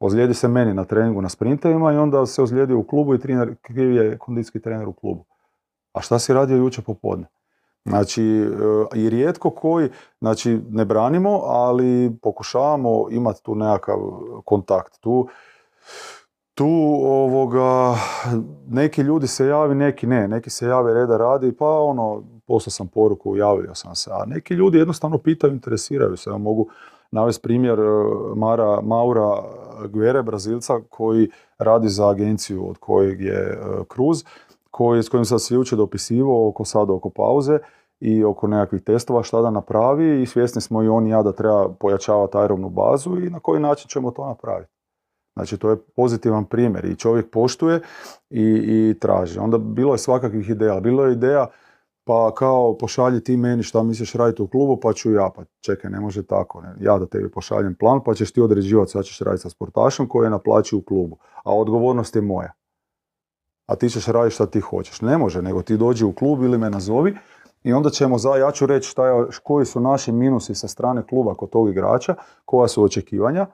Ozlijedi 0.00 0.34
se 0.34 0.48
meni 0.48 0.74
na 0.74 0.84
treningu 0.84 1.22
na 1.22 1.28
sprintevima 1.28 1.92
i 1.92 1.96
onda 1.96 2.26
se 2.26 2.42
ozlijedi 2.42 2.74
u 2.74 2.82
klubu 2.82 3.14
i 3.14 3.18
trener, 3.18 3.54
kriv 3.62 3.92
je 3.92 4.18
kondicijski 4.18 4.60
trener 4.60 4.88
u 4.88 4.92
klubu. 4.92 5.24
A 5.92 6.00
šta 6.00 6.18
si 6.18 6.34
radio 6.34 6.56
jučer 6.56 6.84
popodne? 6.84 7.26
Znači, 7.84 8.22
e, 8.22 8.46
i 8.94 9.10
rijetko 9.10 9.50
koji, 9.50 9.88
znači 10.20 10.60
ne 10.70 10.84
branimo, 10.84 11.40
ali 11.44 12.16
pokušavamo 12.22 13.06
imati 13.10 13.42
tu 13.42 13.54
nekakav 13.54 13.98
kontakt. 14.44 15.00
Tu, 15.00 15.28
tu 16.54 17.00
ovoga, 17.04 17.94
neki 18.68 19.02
ljudi 19.02 19.26
se 19.26 19.46
javi, 19.46 19.74
neki 19.74 20.06
ne, 20.06 20.28
neki 20.28 20.50
se 20.50 20.66
jave 20.66 20.94
reda 20.94 21.16
radi, 21.16 21.52
pa 21.52 21.66
ono, 21.66 22.22
poslao 22.46 22.70
sam 22.70 22.88
poruku, 22.88 23.36
javio 23.36 23.74
sam 23.74 23.94
se, 23.94 24.10
a 24.12 24.24
neki 24.26 24.54
ljudi 24.54 24.78
jednostavno 24.78 25.18
pitaju, 25.18 25.52
interesiraju 25.52 26.16
se. 26.16 26.30
Ja 26.30 26.38
mogu 26.38 26.68
navesti 27.10 27.42
primjer 27.42 27.78
e, 27.78 27.82
Mara, 28.36 28.80
Maura 28.80 29.42
Guere, 29.88 30.22
Brazilca, 30.22 30.80
koji 30.88 31.30
radi 31.58 31.88
za 31.88 32.08
agenciju 32.08 32.68
od 32.68 32.78
kojeg 32.78 33.20
je 33.20 33.58
Cruz 33.94 34.24
koji, 34.74 35.02
s 35.02 35.08
kojim 35.08 35.24
sam 35.24 35.38
se 35.38 35.54
jučer 35.54 35.78
dopisivao 35.78 36.48
oko 36.48 36.64
sada, 36.64 36.92
oko 36.92 37.10
pauze 37.10 37.58
i 38.00 38.24
oko 38.24 38.46
nekakvih 38.46 38.82
testova 38.82 39.22
šta 39.22 39.42
da 39.42 39.50
napravi 39.50 40.22
i 40.22 40.26
svjesni 40.26 40.60
smo 40.60 40.82
i 40.82 40.88
on 40.88 41.06
i 41.06 41.10
ja 41.10 41.22
da 41.22 41.32
treba 41.32 41.68
pojačavati 41.68 42.38
aerobnu 42.38 42.68
bazu 42.68 43.18
i 43.18 43.30
na 43.30 43.40
koji 43.40 43.60
način 43.60 43.88
ćemo 43.88 44.10
to 44.10 44.26
napraviti. 44.26 44.73
Znači 45.36 45.56
to 45.56 45.70
je 45.70 45.76
pozitivan 45.96 46.44
primjer 46.44 46.84
i 46.84 46.96
čovjek 46.96 47.30
poštuje 47.30 47.80
i, 48.30 48.42
i 48.42 48.98
traži. 49.00 49.38
Onda 49.38 49.58
bilo 49.58 49.94
je 49.94 49.98
svakakvih 49.98 50.50
ideja. 50.50 50.80
Bilo 50.80 51.04
je 51.04 51.12
ideja 51.12 51.46
pa 52.04 52.34
kao 52.34 52.76
pošalji 52.78 53.24
ti 53.24 53.36
meni 53.36 53.62
šta 53.62 53.82
misliš 53.82 54.12
raditi 54.12 54.42
u 54.42 54.46
klubu 54.46 54.80
pa 54.80 54.92
ću 54.92 55.12
ja. 55.12 55.30
Pa 55.36 55.42
čekaj, 55.60 55.90
ne 55.90 56.00
može 56.00 56.26
tako. 56.26 56.60
Ne. 56.60 56.74
Ja 56.80 56.98
da 56.98 57.06
tebi 57.06 57.30
pošaljem 57.30 57.74
plan 57.74 58.00
pa 58.04 58.14
ćeš 58.14 58.32
ti 58.32 58.40
određivati 58.40 58.90
šta 58.90 59.02
ćeš 59.02 59.18
raditi 59.20 59.42
sa 59.42 59.50
sportašom 59.50 60.08
koji 60.08 60.26
je 60.26 60.30
na 60.30 60.38
plaći 60.38 60.76
u 60.76 60.82
klubu. 60.82 61.18
A 61.44 61.56
odgovornost 61.56 62.16
je 62.16 62.22
moja 62.22 62.52
a 63.66 63.76
ti 63.76 63.90
ćeš 63.90 64.06
raditi 64.06 64.34
šta 64.34 64.46
ti 64.46 64.60
hoćeš. 64.60 65.00
Ne 65.00 65.18
može, 65.18 65.42
nego 65.42 65.62
ti 65.62 65.76
dođi 65.76 66.04
u 66.04 66.12
klub 66.12 66.42
ili 66.42 66.58
me 66.58 66.70
nazovi 66.70 67.16
i 67.62 67.72
onda 67.72 67.90
ćemo, 67.90 68.18
za, 68.18 68.36
ja 68.36 68.50
ću 68.50 68.66
reći 68.66 68.88
šta 68.88 69.06
je, 69.06 69.26
koji 69.42 69.66
su 69.66 69.80
naši 69.80 70.12
minusi 70.12 70.54
sa 70.54 70.68
strane 70.68 71.02
kluba 71.02 71.34
kod 71.34 71.50
tog 71.50 71.68
igrača, 71.68 72.14
koja 72.44 72.68
su 72.68 72.84
očekivanja 72.84 73.46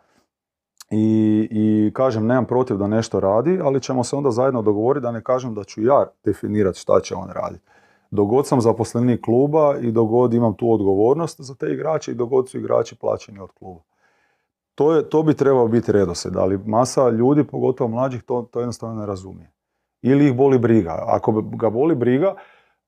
i, 0.90 1.48
i 1.50 1.90
kažem, 1.94 2.26
nemam 2.26 2.44
protiv 2.44 2.76
da 2.76 2.86
nešto 2.86 3.20
radi, 3.20 3.60
ali 3.64 3.80
ćemo 3.80 4.04
se 4.04 4.16
onda 4.16 4.30
zajedno 4.30 4.62
dogovoriti 4.62 5.02
da 5.02 5.12
ne 5.12 5.22
kažem 5.22 5.54
da 5.54 5.64
ću 5.64 5.82
ja 5.82 6.06
definirati 6.24 6.78
šta 6.78 7.00
će 7.00 7.14
on 7.14 7.28
raditi. 7.28 7.64
Dogod 8.10 8.46
sam 8.46 8.60
zaposlenik 8.60 9.20
kluba 9.24 9.76
i 9.80 9.92
dogod 9.92 10.34
imam 10.34 10.54
tu 10.54 10.72
odgovornost 10.72 11.40
za 11.40 11.54
te 11.54 11.66
igrače 11.66 12.10
i 12.12 12.14
dogod 12.14 12.48
su 12.48 12.58
igrači 12.58 12.96
plaćeni 12.96 13.40
od 13.40 13.50
kluba. 13.52 13.80
To, 14.74 14.92
je, 14.92 15.08
to 15.08 15.22
bi 15.22 15.34
trebao 15.34 15.68
biti 15.68 15.92
redosed, 15.92 16.36
ali 16.36 16.58
masa 16.66 17.08
ljudi, 17.08 17.44
pogotovo 17.44 17.90
mlađih, 17.90 18.22
to, 18.22 18.48
to 18.50 18.60
jednostavno 18.60 19.00
ne 19.00 19.06
razumije 19.06 19.50
ili 20.02 20.26
ih 20.26 20.36
boli 20.36 20.58
briga. 20.58 21.04
Ako 21.06 21.42
ga 21.42 21.70
boli 21.70 21.94
briga, 21.94 22.34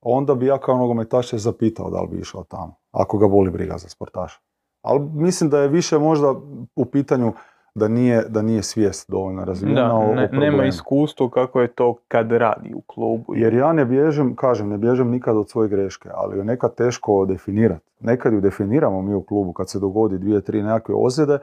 onda 0.00 0.34
bi 0.34 0.46
ja 0.46 0.58
kao 0.58 0.76
nogometaš 0.76 1.28
se 1.28 1.38
zapitao 1.38 1.90
da 1.90 2.00
li 2.00 2.08
bi 2.08 2.18
išao 2.18 2.44
tamo, 2.44 2.74
ako 2.90 3.18
ga 3.18 3.28
boli 3.28 3.50
briga 3.50 3.78
za 3.78 3.88
sportaša. 3.88 4.40
Ali 4.82 5.00
mislim 5.00 5.50
da 5.50 5.58
je 5.58 5.68
više 5.68 5.98
možda 5.98 6.34
u 6.76 6.84
pitanju 6.84 7.32
da 7.74 7.88
nije, 7.88 8.24
da 8.28 8.42
nije 8.42 8.62
svijest 8.62 9.10
dovoljno 9.10 9.44
razvijena 9.44 9.88
da, 9.88 10.14
ne, 10.14 10.28
nema 10.32 10.64
iskustvo 10.64 11.28
kako 11.28 11.60
je 11.60 11.68
to 11.68 11.96
kad 12.08 12.32
radi 12.32 12.74
u 12.74 12.80
klubu. 12.80 13.34
Jer 13.36 13.54
ja 13.54 13.72
ne 13.72 13.84
bježem, 13.84 14.36
kažem, 14.36 14.68
ne 14.68 14.78
bježem 14.78 15.10
nikad 15.10 15.36
od 15.36 15.50
svoje 15.50 15.68
greške, 15.68 16.08
ali 16.14 16.38
je 16.38 16.44
nekad 16.44 16.74
teško 16.74 17.26
definirati. 17.26 17.90
Nekad 18.00 18.32
ju 18.32 18.40
definiramo 18.40 19.02
mi 19.02 19.14
u 19.14 19.22
klubu 19.22 19.52
kad 19.52 19.70
se 19.70 19.78
dogodi 19.78 20.18
dvije, 20.18 20.40
tri 20.40 20.62
nekakve 20.62 20.94
ozljede, 20.98 21.34
e, 21.34 21.40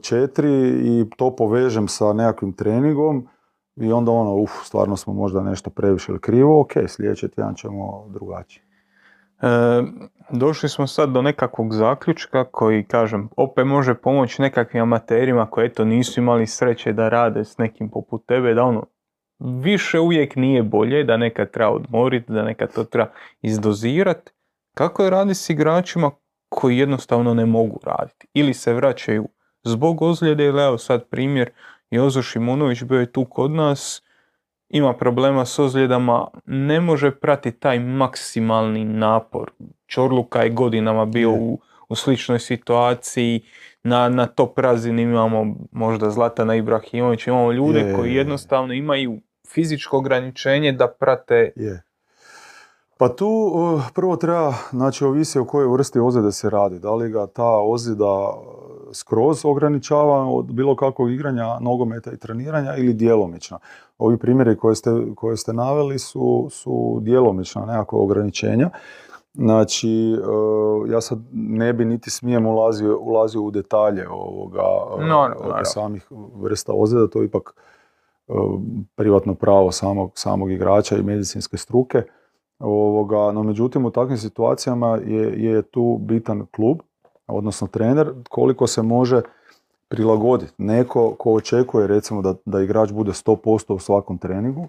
četiri 0.00 0.70
i 0.84 1.10
to 1.16 1.36
povežem 1.36 1.88
sa 1.88 2.12
nekakvim 2.12 2.52
treningom, 2.52 3.28
i 3.76 3.92
onda 3.92 4.12
ono, 4.12 4.36
uf, 4.36 4.50
stvarno 4.64 4.96
smo 4.96 5.12
možda 5.12 5.42
nešto 5.42 5.70
previše 5.70 6.12
ili 6.12 6.20
krivo, 6.20 6.60
ok, 6.60 6.72
sljedeći 6.88 7.28
tjedan 7.28 7.54
ćemo 7.54 8.04
drugačije. 8.08 8.71
E, 9.42 9.46
došli 10.30 10.68
smo 10.68 10.86
sad 10.86 11.10
do 11.10 11.22
nekakvog 11.22 11.74
zaključka 11.74 12.44
koji, 12.44 12.84
kažem, 12.84 13.28
opet 13.36 13.66
može 13.66 13.94
pomoći 13.94 14.42
nekakvim 14.42 14.82
amaterima 14.82 15.50
koji 15.50 15.66
eto 15.66 15.84
nisu 15.84 16.20
imali 16.20 16.46
sreće 16.46 16.92
da 16.92 17.08
rade 17.08 17.44
s 17.44 17.58
nekim 17.58 17.90
poput 17.90 18.26
tebe, 18.26 18.54
da 18.54 18.64
ono, 18.64 18.86
više 19.38 20.00
uvijek 20.00 20.36
nije 20.36 20.62
bolje, 20.62 21.04
da 21.04 21.16
nekad 21.16 21.50
treba 21.50 21.70
odmoriti, 21.70 22.32
da 22.32 22.42
nekad 22.42 22.74
to 22.74 22.84
treba 22.84 23.10
izdozirati. 23.42 24.32
Kako 24.74 25.04
je 25.04 25.10
radi 25.10 25.34
s 25.34 25.50
igračima 25.50 26.10
koji 26.48 26.78
jednostavno 26.78 27.34
ne 27.34 27.46
mogu 27.46 27.80
raditi 27.84 28.26
ili 28.34 28.54
se 28.54 28.74
vraćaju 28.74 29.28
zbog 29.64 30.02
ozljede 30.02 30.44
ili 30.44 30.62
evo 30.62 30.78
sad 30.78 31.08
primjer 31.08 31.50
Jozo 31.90 32.22
Šimunović 32.22 32.82
bio 32.82 33.00
je 33.00 33.12
tu 33.12 33.24
kod 33.24 33.50
nas, 33.50 34.02
ima 34.72 34.92
problema 34.92 35.44
s 35.44 35.58
ozljedama, 35.58 36.26
ne 36.46 36.80
može 36.80 37.10
pratiti 37.10 37.60
taj 37.60 37.80
maksimalni 37.80 38.84
napor. 38.84 39.50
Čorluka 39.86 40.42
je 40.42 40.50
godinama 40.50 41.04
bio 41.04 41.30
u, 41.30 41.58
u 41.88 41.94
sličnoj 41.94 42.38
situaciji, 42.38 43.40
na, 43.82 44.08
na 44.08 44.26
top 44.26 44.58
razini 44.58 45.02
imamo 45.02 45.56
možda 45.72 46.10
Zlatana 46.10 46.54
Ibrahimović, 46.54 47.26
imamo 47.26 47.52
ljude 47.52 47.94
koji 47.96 48.14
jednostavno 48.14 48.74
imaju 48.74 49.20
fizičko 49.48 49.98
ograničenje 49.98 50.72
da 50.72 50.88
prate... 50.88 51.52
Je. 51.56 51.82
Pa 52.98 53.08
tu 53.08 53.52
prvo 53.94 54.16
treba, 54.16 54.54
znači 54.70 55.04
ovisi 55.04 55.38
o 55.38 55.44
kojoj 55.44 55.68
vrsti 55.68 55.98
ozljede 55.98 56.32
se 56.32 56.50
radi. 56.50 56.78
Da 56.78 56.94
li 56.94 57.10
ga 57.10 57.26
ta 57.26 57.60
ozljeda 57.62 58.34
skroz 58.92 59.44
ograničava 59.44 60.26
od 60.26 60.52
bilo 60.52 60.76
kakvog 60.76 61.10
igranja 61.10 61.58
nogometa 61.60 62.12
i 62.12 62.16
treniranja 62.16 62.76
ili 62.76 62.94
djelomično. 62.94 63.58
Ovi 64.02 64.16
primjeri 64.18 64.56
koje 64.56 64.74
ste, 64.74 64.90
koje 65.16 65.36
ste 65.36 65.52
naveli 65.52 65.98
su, 65.98 66.48
su 66.50 66.98
djelomična 67.02 67.66
nekakva 67.66 67.98
ograničenja. 67.98 68.70
Znači, 69.34 70.16
ja 70.88 71.00
sad 71.00 71.18
ne 71.32 71.72
bi 71.72 71.84
niti 71.84 72.10
smijem 72.10 72.46
ulazio, 72.46 72.98
ulazio 73.00 73.42
u 73.42 73.50
detalje 73.50 74.08
ovoga, 74.08 74.62
no, 74.98 75.28
samih 75.64 76.06
vrsta 76.34 76.72
ozljeda, 76.72 77.06
to 77.06 77.18
je 77.18 77.26
ipak 77.26 77.54
privatno 78.94 79.34
pravo 79.34 79.72
samog, 79.72 80.12
samog 80.14 80.52
igrača 80.52 80.96
i 80.96 81.02
medicinske 81.02 81.56
struke. 81.56 82.02
Ovoga, 82.58 83.32
no 83.32 83.42
međutim 83.42 83.84
u 83.84 83.90
takvim 83.90 84.18
situacijama 84.18 84.98
je, 85.06 85.44
je 85.44 85.62
tu 85.62 85.98
bitan 86.00 86.46
klub, 86.46 86.78
odnosno 87.26 87.66
trener, 87.66 88.12
koliko 88.28 88.66
se 88.66 88.82
može 88.82 89.22
prilagoditi. 89.92 90.52
Neko 90.58 91.14
ko 91.18 91.32
očekuje 91.32 91.86
recimo 91.86 92.22
da, 92.22 92.34
da 92.44 92.62
igrač 92.62 92.92
bude 92.92 93.12
100% 93.12 93.74
u 93.74 93.78
svakom 93.78 94.18
treningu, 94.18 94.68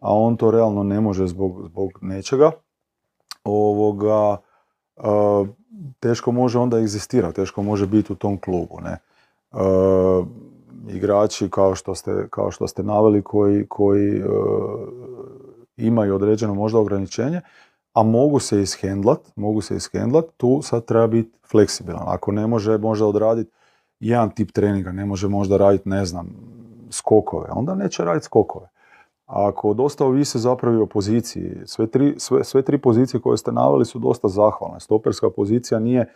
a 0.00 0.14
on 0.14 0.36
to 0.36 0.50
realno 0.50 0.82
ne 0.82 1.00
može 1.00 1.26
zbog, 1.26 1.62
zbog 1.64 1.90
nečega, 2.00 2.50
ovoga, 3.44 4.36
teško 6.00 6.32
može 6.32 6.58
onda 6.58 6.78
egzistirati, 6.78 7.34
teško 7.34 7.62
može 7.62 7.86
biti 7.86 8.12
u 8.12 8.16
tom 8.16 8.38
klubu. 8.38 8.78
Ne? 8.82 8.98
igrači 10.88 11.50
kao 11.50 11.74
što 11.74 11.94
ste, 11.94 12.26
kao 12.30 12.50
što 12.50 12.68
ste 12.68 12.82
naveli 12.82 13.22
koji, 13.22 13.66
koji 13.68 14.22
imaju 15.76 16.14
određeno 16.14 16.54
možda 16.54 16.78
ograničenje, 16.78 17.40
a 17.94 18.02
mogu 18.02 18.38
se 18.38 18.62
ishendlat, 18.62 19.20
mogu 19.36 19.60
se 19.60 19.76
ishendlat, 19.76 20.24
tu 20.36 20.62
sad 20.62 20.84
treba 20.84 21.06
biti 21.06 21.38
fleksibilan. 21.50 22.04
Ako 22.06 22.32
ne 22.32 22.46
može 22.46 22.78
možda 22.78 23.06
odraditi 23.06 23.50
jedan 24.00 24.30
tip 24.30 24.52
treninga, 24.52 24.92
ne 24.92 25.04
može 25.04 25.28
možda 25.28 25.56
raditi, 25.56 25.88
ne 25.88 26.04
znam, 26.04 26.28
skokove, 26.90 27.48
onda 27.50 27.74
neće 27.74 28.04
raditi 28.04 28.24
skokove. 28.24 28.68
A 29.26 29.48
ako 29.48 29.74
dosta 29.74 30.04
ovise 30.06 30.38
zapravo 30.38 30.82
o 30.82 30.86
poziciji, 30.86 31.56
sve 31.64 31.86
tri, 31.86 32.14
sve, 32.18 32.44
sve 32.44 32.62
tri 32.62 32.78
pozicije 32.78 33.20
koje 33.20 33.38
ste 33.38 33.52
naveli 33.52 33.84
su 33.84 33.98
dosta 33.98 34.28
zahvalne. 34.28 34.80
Stoperska 34.80 35.30
pozicija 35.30 35.80
nije 35.80 36.12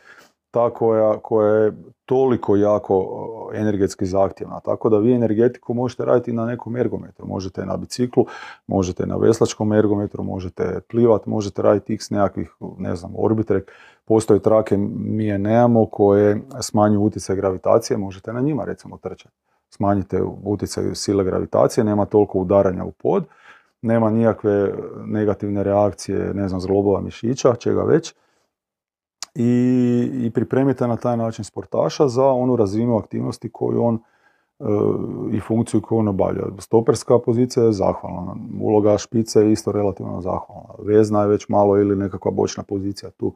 ta 0.54 0.70
koja, 0.70 1.18
koja 1.18 1.54
je 1.54 1.72
toliko 2.04 2.56
jako 2.56 3.20
energetski 3.54 4.06
zahtjevna. 4.06 4.60
Tako 4.60 4.88
da 4.88 4.98
vi 4.98 5.14
energetiku 5.14 5.74
možete 5.74 6.04
raditi 6.04 6.32
na 6.32 6.46
nekom 6.46 6.76
ergometru. 6.76 7.26
Možete 7.26 7.66
na 7.66 7.76
biciklu, 7.76 8.26
možete 8.66 9.06
na 9.06 9.16
veslačkom 9.16 9.72
ergometru, 9.72 10.22
možete 10.24 10.80
plivat, 10.88 11.26
možete 11.26 11.62
raditi 11.62 11.94
x 11.94 12.10
nekakvih, 12.10 12.50
ne 12.78 12.96
znam, 12.96 13.12
orbitrek. 13.16 13.72
Postoje 14.04 14.40
trake, 14.40 14.76
mi 14.76 15.26
je 15.26 15.38
nemamo, 15.38 15.86
koje 15.86 16.40
smanjuju 16.60 17.02
utjecaj 17.02 17.36
gravitacije, 17.36 17.98
možete 17.98 18.32
na 18.32 18.40
njima 18.40 18.64
recimo 18.64 18.98
trčati. 18.98 19.34
Smanjite 19.70 20.22
utjecaj 20.44 20.94
sile 20.94 21.24
gravitacije, 21.24 21.84
nema 21.84 22.04
toliko 22.04 22.38
udaranja 22.38 22.84
u 22.84 22.90
pod, 22.90 23.24
nema 23.82 24.10
nikakve 24.10 24.74
negativne 25.06 25.62
reakcije, 25.62 26.34
ne 26.34 26.48
znam, 26.48 26.60
zlobova 26.60 27.00
mišića, 27.00 27.54
čega 27.54 27.82
već 27.82 28.14
i, 29.34 30.10
i 30.26 30.30
pripremite 30.30 30.88
na 30.88 30.96
taj 30.96 31.16
način 31.16 31.44
sportaša 31.44 32.08
za 32.08 32.24
onu 32.24 32.56
razinu 32.56 32.98
aktivnosti 32.98 33.50
koju 33.52 33.82
on 33.82 33.94
e, 33.94 34.64
i 35.32 35.40
funkciju 35.40 35.80
koju 35.80 35.98
on 35.98 36.08
obavlja. 36.08 36.42
Stoperska 36.58 37.18
pozicija 37.18 37.64
je 37.64 37.72
zahvalna, 37.72 38.36
uloga 38.60 38.98
špice 38.98 39.40
je 39.40 39.52
isto 39.52 39.72
relativno 39.72 40.20
zahvalna. 40.20 40.74
Vezna 40.78 41.22
je 41.22 41.28
već 41.28 41.48
malo 41.48 41.78
ili 41.78 41.96
nekakva 41.96 42.30
bočna 42.30 42.62
pozicija 42.62 43.10
tu 43.10 43.34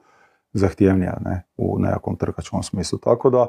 zahtjevnija 0.52 1.18
ne, 1.24 1.42
u 1.56 1.78
nekakvom 1.78 2.16
trkačkom 2.16 2.62
smislu. 2.62 2.98
Tako 2.98 3.30
da, 3.30 3.46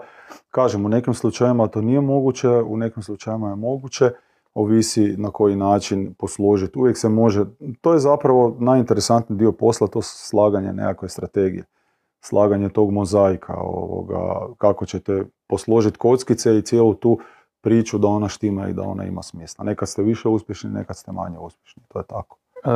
kažem, 0.49 0.85
u 0.85 0.89
nekim 0.89 1.13
slučajevima 1.13 1.67
to 1.67 1.81
nije 1.81 2.01
moguće, 2.01 2.49
u 2.49 2.77
nekim 2.77 3.03
slučajevima 3.03 3.49
je 3.49 3.55
moguće, 3.55 4.11
ovisi 4.53 5.15
na 5.17 5.31
koji 5.31 5.55
način 5.55 6.13
posložiti. 6.17 6.79
Uvijek 6.79 6.97
se 6.97 7.09
može, 7.09 7.45
to 7.81 7.93
je 7.93 7.99
zapravo 7.99 8.55
najinteresantniji 8.59 9.37
dio 9.37 9.51
posla, 9.51 9.87
to 9.87 10.01
slaganje 10.01 10.73
nekakve 10.73 11.09
strategije 11.09 11.65
slaganje 12.21 12.69
tog 12.69 12.91
mozaika, 12.91 13.53
ovoga, 13.57 14.53
kako 14.57 14.85
ćete 14.85 15.25
posložiti 15.47 15.97
kockice 15.97 16.57
i 16.57 16.61
cijelu 16.61 16.93
tu 16.93 17.19
priču 17.61 17.97
da 17.97 18.07
ona 18.07 18.29
štima 18.29 18.67
i 18.67 18.73
da 18.73 18.81
ona 18.81 19.05
ima 19.05 19.23
smisla. 19.23 19.65
Nekad 19.65 19.89
ste 19.89 20.03
više 20.03 20.29
uspješni, 20.29 20.69
nekad 20.69 20.97
ste 20.97 21.11
manje 21.11 21.37
uspješni, 21.39 21.83
to 21.87 21.99
je 21.99 22.05
tako. 22.07 22.37
E, 22.65 22.69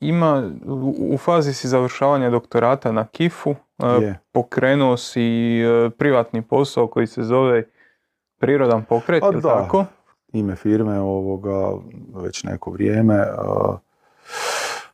ima, 0.00 0.50
u, 0.98 1.16
fazi 1.18 1.52
si 1.52 1.68
završavanja 1.68 2.30
doktorata 2.30 2.92
na 2.92 3.06
KIF-u, 3.06 3.54
e, 3.78 4.14
pokrenuo 4.32 4.96
si 4.96 5.60
e, 5.60 5.90
privatni 5.90 6.42
posao 6.42 6.86
koji 6.86 7.06
se 7.06 7.22
zove 7.22 7.64
Prirodan 8.38 8.84
pokret, 8.84 9.22
je 9.34 9.42
tako? 9.42 9.84
Ime 10.32 10.56
firme 10.56 11.00
ovoga 11.00 11.72
već 12.14 12.44
neko 12.44 12.70
vrijeme. 12.70 13.14
E, 13.14 13.26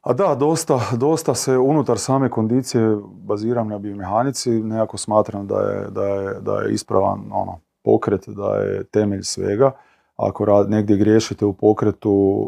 a 0.04 0.12
da, 0.12 0.34
dosta, 0.34 0.80
dosta 0.96 1.34
se 1.34 1.58
unutar 1.58 1.98
same 1.98 2.30
kondicije 2.30 2.96
baziram 3.12 3.68
na 3.68 3.78
biomehanici, 3.78 4.50
nekako 4.50 4.98
smatram 4.98 5.46
da 5.46 5.60
je, 5.60 5.90
da 5.90 6.04
je, 6.04 6.40
da 6.40 6.60
je 6.60 6.72
ispravan 6.72 7.20
ono, 7.32 7.58
pokret, 7.84 8.28
da 8.28 8.56
je 8.56 8.84
temelj 8.84 9.22
svega. 9.22 9.70
Ako 10.16 10.44
rad, 10.44 10.70
negdje 10.70 10.96
griješite 10.96 11.46
u 11.46 11.52
pokretu, 11.52 12.46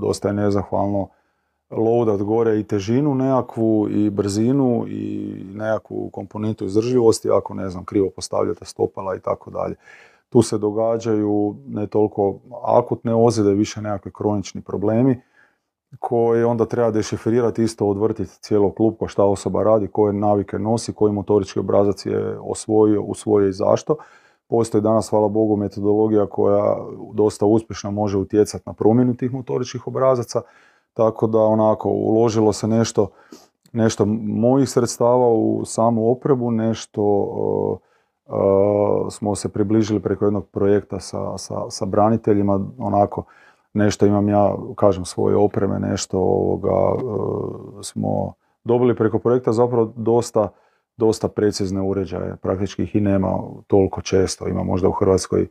dosta 0.00 0.28
je 0.28 0.34
nezahvalno 0.34 1.08
loadat 1.70 2.22
gore 2.22 2.60
i 2.60 2.64
težinu 2.64 3.14
nekakvu 3.14 3.88
i 3.90 4.10
brzinu 4.10 4.84
i 4.88 5.34
nekakvu 5.54 6.10
komponentu 6.10 6.64
izdržljivosti 6.64 7.30
ako 7.30 7.54
ne 7.54 7.70
znam 7.70 7.84
krivo 7.84 8.10
postavljate 8.16 8.64
stopala 8.64 9.16
i 9.16 9.20
tako 9.20 9.50
dalje. 9.50 9.74
Tu 10.28 10.42
se 10.42 10.58
događaju 10.58 11.56
ne 11.66 11.86
toliko 11.86 12.38
akutne 12.64 13.14
ozljede, 13.14 13.50
više 13.50 13.82
nekakvi 13.82 14.12
kronični 14.12 14.60
problemi 14.60 15.20
koji 15.98 16.44
onda 16.44 16.66
treba 16.66 16.90
dešifrirati 16.90 17.62
isto 17.62 17.86
odvrtiti 17.86 18.30
cijelo 18.40 18.72
klupko 18.72 19.08
šta 19.08 19.24
osoba 19.24 19.62
radi, 19.62 19.88
koje 19.88 20.12
navike 20.12 20.58
nosi, 20.58 20.92
koji 20.92 21.12
motorički 21.12 21.58
obrazac 21.58 22.06
je 22.06 22.38
osvojio, 22.40 23.02
usvojio 23.02 23.48
i 23.48 23.52
zašto. 23.52 23.96
Postoji 24.46 24.82
danas, 24.82 25.10
hvala 25.10 25.28
Bogu, 25.28 25.56
metodologija 25.56 26.26
koja 26.26 26.76
dosta 27.14 27.46
uspješno 27.46 27.90
može 27.90 28.18
utjecati 28.18 28.62
na 28.66 28.72
promjenu 28.72 29.14
tih 29.14 29.32
motoričkih 29.32 29.86
obrazaca, 29.86 30.40
tako 30.94 31.26
da 31.26 31.38
onako 31.38 31.88
uložilo 31.88 32.52
se 32.52 32.68
nešto, 32.68 33.08
nešto 33.72 34.04
mojih 34.22 34.68
sredstava 34.68 35.28
u 35.28 35.64
samu 35.64 36.10
oprebu, 36.10 36.50
nešto 36.50 37.02
smo 39.10 39.34
se 39.34 39.48
približili 39.48 40.00
preko 40.00 40.24
jednog 40.24 40.46
projekta 40.46 41.00
sa, 41.00 41.38
sa, 41.38 41.70
sa 41.70 41.86
braniteljima, 41.86 42.60
onako 42.78 43.24
nešto 43.78 44.06
imam 44.06 44.28
ja, 44.28 44.54
kažem, 44.76 45.04
svoje 45.04 45.36
opreme, 45.36 45.78
nešto 45.78 46.18
ovoga 46.18 46.68
e, 46.68 47.82
smo 47.82 48.32
dobili 48.64 48.96
preko 48.96 49.18
projekta 49.18 49.52
zapravo 49.52 49.92
dosta, 49.96 50.48
dosta 50.96 51.28
precizne 51.28 51.80
uređaje. 51.80 52.36
Praktički 52.36 52.82
ih 52.82 52.96
i 52.96 53.00
nema 53.00 53.38
toliko 53.66 54.00
često. 54.00 54.48
Ima 54.48 54.62
možda 54.62 54.88
u 54.88 54.92
Hrvatskoj 54.92 55.42
e, 55.42 55.48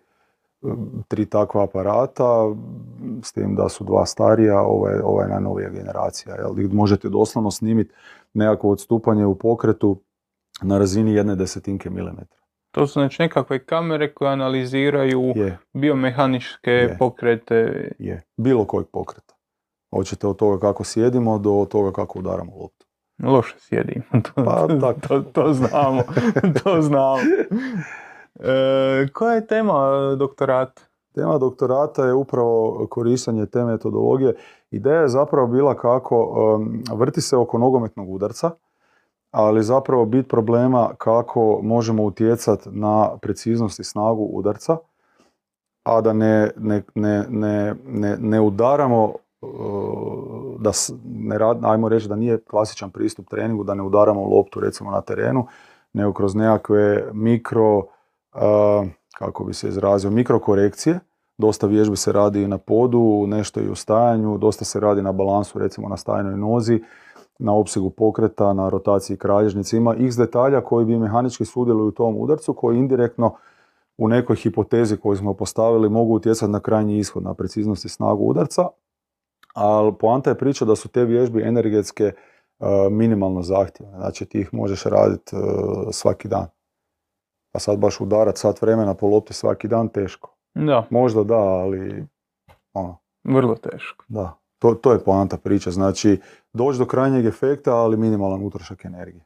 tri 1.08 1.26
takva 1.26 1.64
aparata, 1.64 2.56
s 3.24 3.34
tim 3.34 3.56
da 3.56 3.70
su 3.70 3.84
dva 3.84 4.06
starija, 4.06 4.62
ovaj, 4.62 5.00
ovaj 5.04 5.30
najnovija 5.30 5.70
generacija. 5.70 6.36
Jel? 6.36 6.70
Možete 6.72 7.10
doslovno 7.10 7.52
snimiti 7.52 7.94
nekakvo 8.34 8.72
odstupanje 8.72 9.26
u 9.26 9.36
pokretu 9.36 9.98
na 10.62 10.78
razini 10.78 11.14
jedne 11.14 11.36
desetinke 11.36 11.90
milimetra. 11.90 12.47
To 12.72 12.88
su 12.88 12.94
znači 12.94 13.22
nekakve 13.22 13.66
kamere 13.66 14.14
koje 14.14 14.32
analiziraju 14.32 15.34
je. 15.36 15.58
biomehaničke 15.74 16.96
pokrete. 17.00 17.92
Je, 18.00 18.24
bilo 18.38 18.66
kojeg 18.66 18.88
pokreta. 18.94 19.34
Hoćete 19.96 20.28
od 20.28 20.38
toga 20.38 20.60
kako 20.60 20.84
sjedimo 20.84 21.40
do 21.40 21.68
toga 21.72 21.92
kako 21.92 22.20
udaramo 22.20 22.52
loptu. 22.56 22.88
Loše 23.24 23.56
sjedimo, 23.60 24.06
to, 24.12 24.44
pa, 24.46 24.94
to, 25.08 25.22
to, 25.22 25.54
znamo. 25.54 26.02
to 26.64 26.82
znamo. 26.82 27.22
E, 28.40 29.08
koja 29.14 29.34
je 29.34 29.48
tema 29.48 29.90
doktorata? 30.20 30.82
tema 31.18 31.38
doktorata 31.38 32.06
je 32.06 32.14
upravo 32.14 32.88
korištenje 32.90 33.46
te 33.46 33.64
metodologije. 33.64 34.36
Ideja 34.72 35.02
je 35.02 35.08
zapravo 35.08 35.48
bila 35.48 35.76
kako 35.76 36.16
um, 36.24 36.84
vrti 36.98 37.22
se 37.22 37.38
oko 37.38 37.58
nogometnog 37.58 38.10
udarca, 38.10 38.52
ali 39.32 39.64
zapravo 39.64 40.06
bit 40.06 40.28
problema 40.30 40.90
kako 40.98 41.60
možemo 41.64 42.04
utjecati 42.04 42.70
na 42.72 43.10
preciznost 43.22 43.80
i 43.80 43.84
snagu 43.84 44.24
udarca, 44.24 44.78
a 45.84 46.02
da 46.02 46.14
ne, 46.14 46.52
ne, 46.58 46.84
ne, 47.30 47.76
ne 48.20 48.42
udaramo 48.42 49.14
da 50.60 50.72
ne 51.06 51.38
rad, 51.38 51.58
ajmo 51.62 51.90
reći 51.90 52.08
da 52.08 52.16
nije 52.16 52.40
klasičan 52.44 52.90
pristup 52.90 53.30
treningu, 53.30 53.64
da 53.64 53.74
ne 53.74 53.84
udaramo 53.84 54.26
loptu 54.26 54.60
recimo 54.60 54.92
na 54.92 55.02
terenu, 55.02 55.48
nego 55.94 56.14
kroz 56.14 56.36
nekakve 56.36 57.10
mikro, 57.14 57.84
kako 59.18 59.44
bi 59.44 59.54
se 59.54 59.68
izrazio, 59.68 60.12
mikrokorekcije. 60.12 61.00
Dosta 61.38 61.68
vježbi 61.68 61.96
se 61.96 62.12
radi 62.12 62.42
i 62.42 62.48
na 62.48 62.58
podu, 62.58 63.26
nešto 63.28 63.62
i 63.62 63.70
u 63.70 63.76
stajanju, 63.76 64.38
dosta 64.38 64.66
se 64.66 64.80
radi 64.80 65.02
na 65.02 65.12
balansu 65.12 65.60
recimo 65.60 65.90
na 65.90 65.98
stajnoj 65.98 66.38
nozi, 66.38 66.84
na 67.40 67.54
opsegu 67.54 67.90
pokreta, 67.90 68.54
na 68.54 68.70
rotaciji 68.70 69.18
kralježnice. 69.18 69.78
Ima 69.78 69.96
x 70.00 70.16
detalja 70.16 70.62
koji 70.62 70.86
bi 70.86 70.98
mehanički 70.98 71.46
sudjeluju 71.46 71.88
u 71.88 71.92
tom 71.92 72.16
udarcu, 72.18 72.54
koji 72.54 72.78
indirektno 72.78 73.36
u 73.98 74.08
nekoj 74.08 74.36
hipotezi 74.36 74.98
koju 74.98 75.16
smo 75.16 75.34
postavili 75.34 75.90
mogu 75.90 76.14
utjecati 76.14 76.52
na 76.52 76.60
krajnji 76.60 76.98
ishod, 76.98 77.24
na 77.24 77.34
preciznost 77.34 77.86
i 77.86 77.90
snagu 77.90 78.24
udarca, 78.24 78.68
ali 79.54 79.94
poanta 80.00 80.30
je 80.30 80.38
priča 80.38 80.66
da 80.66 80.76
su 80.76 80.90
te 80.90 81.06
vježbe 81.06 81.42
energetske 81.42 82.04
e, 82.04 82.14
minimalno 82.92 83.42
zahtjevne. 83.42 83.98
Znači 83.98 84.26
ti 84.26 84.40
ih 84.40 84.54
možeš 84.54 84.84
raditi 84.84 85.36
e, 85.36 85.40
svaki 85.92 86.28
dan. 86.28 86.48
A 87.54 87.60
sad 87.60 87.80
baš 87.80 88.02
udarat 88.02 88.38
sat 88.38 88.62
vremena 88.62 88.94
po 88.94 89.08
lopti 89.08 89.34
svaki 89.34 89.68
dan 89.68 89.90
teško. 89.90 90.34
Da. 90.56 90.88
Možda 90.90 91.24
da, 91.24 91.38
ali 91.38 92.06
ono. 92.74 92.98
Vrlo 93.24 93.56
teško. 93.56 94.06
Da. 94.08 94.38
To, 94.60 94.74
to 94.74 94.92
je 94.92 95.04
poanta 95.04 95.38
priča. 95.38 95.72
Znači 95.72 96.20
doći 96.54 96.80
do 96.80 96.86
krajnjeg 96.86 97.26
efekta, 97.26 97.76
ali 97.76 97.98
minimalan 97.98 98.44
utrošak 98.44 98.86
energije. 98.86 99.24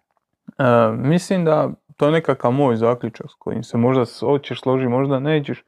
E, 0.58 0.64
mislim 0.98 1.46
da 1.46 1.70
to 1.98 2.06
je 2.06 2.12
nekakav 2.12 2.52
moj 2.52 2.76
zaključak 2.76 3.28
s 3.30 3.34
kojim 3.40 3.64
se 3.64 3.78
možda 3.78 4.04
hoćeš 4.20 4.62
složi, 4.62 4.88
možda 4.88 5.20
nećeš. 5.20 5.64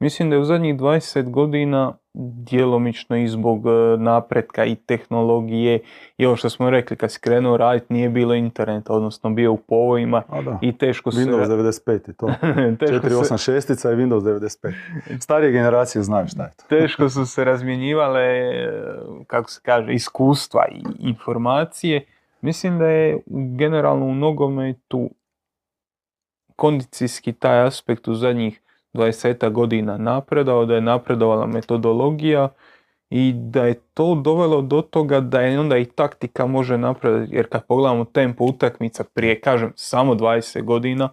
Mislim 0.00 0.30
da 0.30 0.36
je 0.36 0.40
u 0.40 0.44
zadnjih 0.44 0.76
20 0.76 1.30
godina 1.30 1.92
djelomično 2.18 3.16
i 3.16 3.28
zbog 3.28 3.66
e, 3.66 3.96
napretka 3.98 4.64
i 4.64 4.74
tehnologije 4.74 5.80
i 6.18 6.26
ovo 6.26 6.36
što 6.36 6.50
smo 6.50 6.70
rekli 6.70 6.96
kad 6.96 7.12
si 7.12 7.20
krenuo 7.20 7.56
raditi 7.56 7.92
nije 7.92 8.08
bilo 8.08 8.34
interneta, 8.34 8.92
odnosno 8.92 9.30
bio 9.30 9.52
u 9.52 9.56
povojima 9.56 10.22
i 10.62 10.78
teško 10.78 11.12
se... 11.12 11.20
Windows 11.20 11.46
95 11.86 12.10
i 12.10 12.12
to. 12.12 12.26
486 12.86 13.92
i 13.92 13.96
Windows 13.96 14.20
95. 14.20 14.74
Starije 15.20 15.52
generacije 15.52 16.02
znaju 16.02 16.26
šta 16.28 16.42
je 16.42 16.52
to. 16.56 16.64
teško 16.68 17.08
su 17.08 17.26
se 17.32 17.44
razmjenjivale, 17.44 18.22
e, 18.22 18.72
kako 19.26 19.50
se 19.50 19.60
kaže, 19.64 19.92
iskustva 19.92 20.66
i 20.70 20.82
informacije. 20.98 22.04
Mislim 22.40 22.78
da 22.78 22.86
je 22.86 23.22
generalno 23.56 24.06
u 24.06 24.14
nogometu 24.14 25.10
kondicijski 26.56 27.32
taj 27.32 27.62
aspekt 27.62 28.08
u 28.08 28.14
zadnjih 28.14 28.60
20 28.96 29.50
godina 29.50 29.98
napredao, 29.98 30.64
da 30.64 30.74
je 30.74 30.80
napredovala 30.80 31.46
metodologija 31.46 32.48
i 33.10 33.32
da 33.36 33.64
je 33.64 33.74
to 33.94 34.14
dovelo 34.14 34.62
do 34.62 34.82
toga 34.82 35.20
da 35.20 35.40
je 35.40 35.60
onda 35.60 35.78
i 35.78 35.84
taktika 35.84 36.46
može 36.46 36.78
napredati, 36.78 37.34
jer 37.34 37.48
kad 37.48 37.66
pogledamo 37.66 38.04
tempo 38.04 38.44
utakmica 38.44 39.04
prije, 39.14 39.40
kažem, 39.40 39.72
samo 39.74 40.14
20 40.14 40.62
godina, 40.62 41.08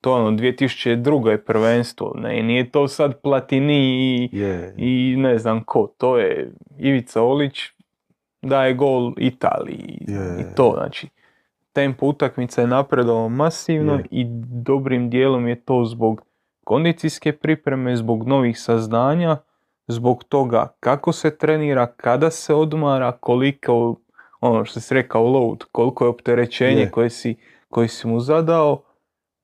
to 0.00 0.14
ono 0.14 0.30
2002. 0.30 1.28
je 1.28 1.44
prvenstvo, 1.44 2.12
ne, 2.16 2.42
nije 2.42 2.70
to 2.70 2.88
sad 2.88 3.20
Platini 3.20 3.78
i, 3.78 4.30
i 4.76 5.16
ne 5.16 5.38
znam 5.38 5.64
ko, 5.64 5.94
to 5.98 6.18
je 6.18 6.52
Ivica 6.78 7.22
Olić 7.22 7.58
daje 8.42 8.74
gol 8.74 9.12
Italiji 9.18 9.98
i 10.40 10.54
to, 10.56 10.72
znači 10.76 11.08
tempo 11.72 12.06
utakmica 12.06 12.60
je 12.60 12.66
napredovao 12.66 13.28
masivno 13.28 14.00
i 14.10 14.24
dobrim 14.64 15.10
dijelom 15.10 15.48
je 15.48 15.60
to 15.60 15.84
zbog 15.84 16.22
kondicijske 16.70 17.32
pripreme, 17.32 17.96
zbog 17.96 18.28
novih 18.28 18.60
saznanja, 18.60 19.36
zbog 19.88 20.24
toga 20.24 20.68
kako 20.80 21.12
se 21.12 21.38
trenira, 21.38 21.86
kada 21.86 22.30
se 22.30 22.54
odmara, 22.54 23.12
koliko, 23.12 23.96
ono 24.40 24.64
što 24.64 24.80
si 24.80 24.94
rekao, 24.94 25.24
load, 25.24 25.64
koliko 25.72 26.04
je 26.04 26.08
opterećenje 26.08 26.88
koje, 26.90 27.10
si, 27.10 27.36
koje 27.68 27.88
si 27.88 28.06
mu 28.08 28.20
zadao. 28.20 28.82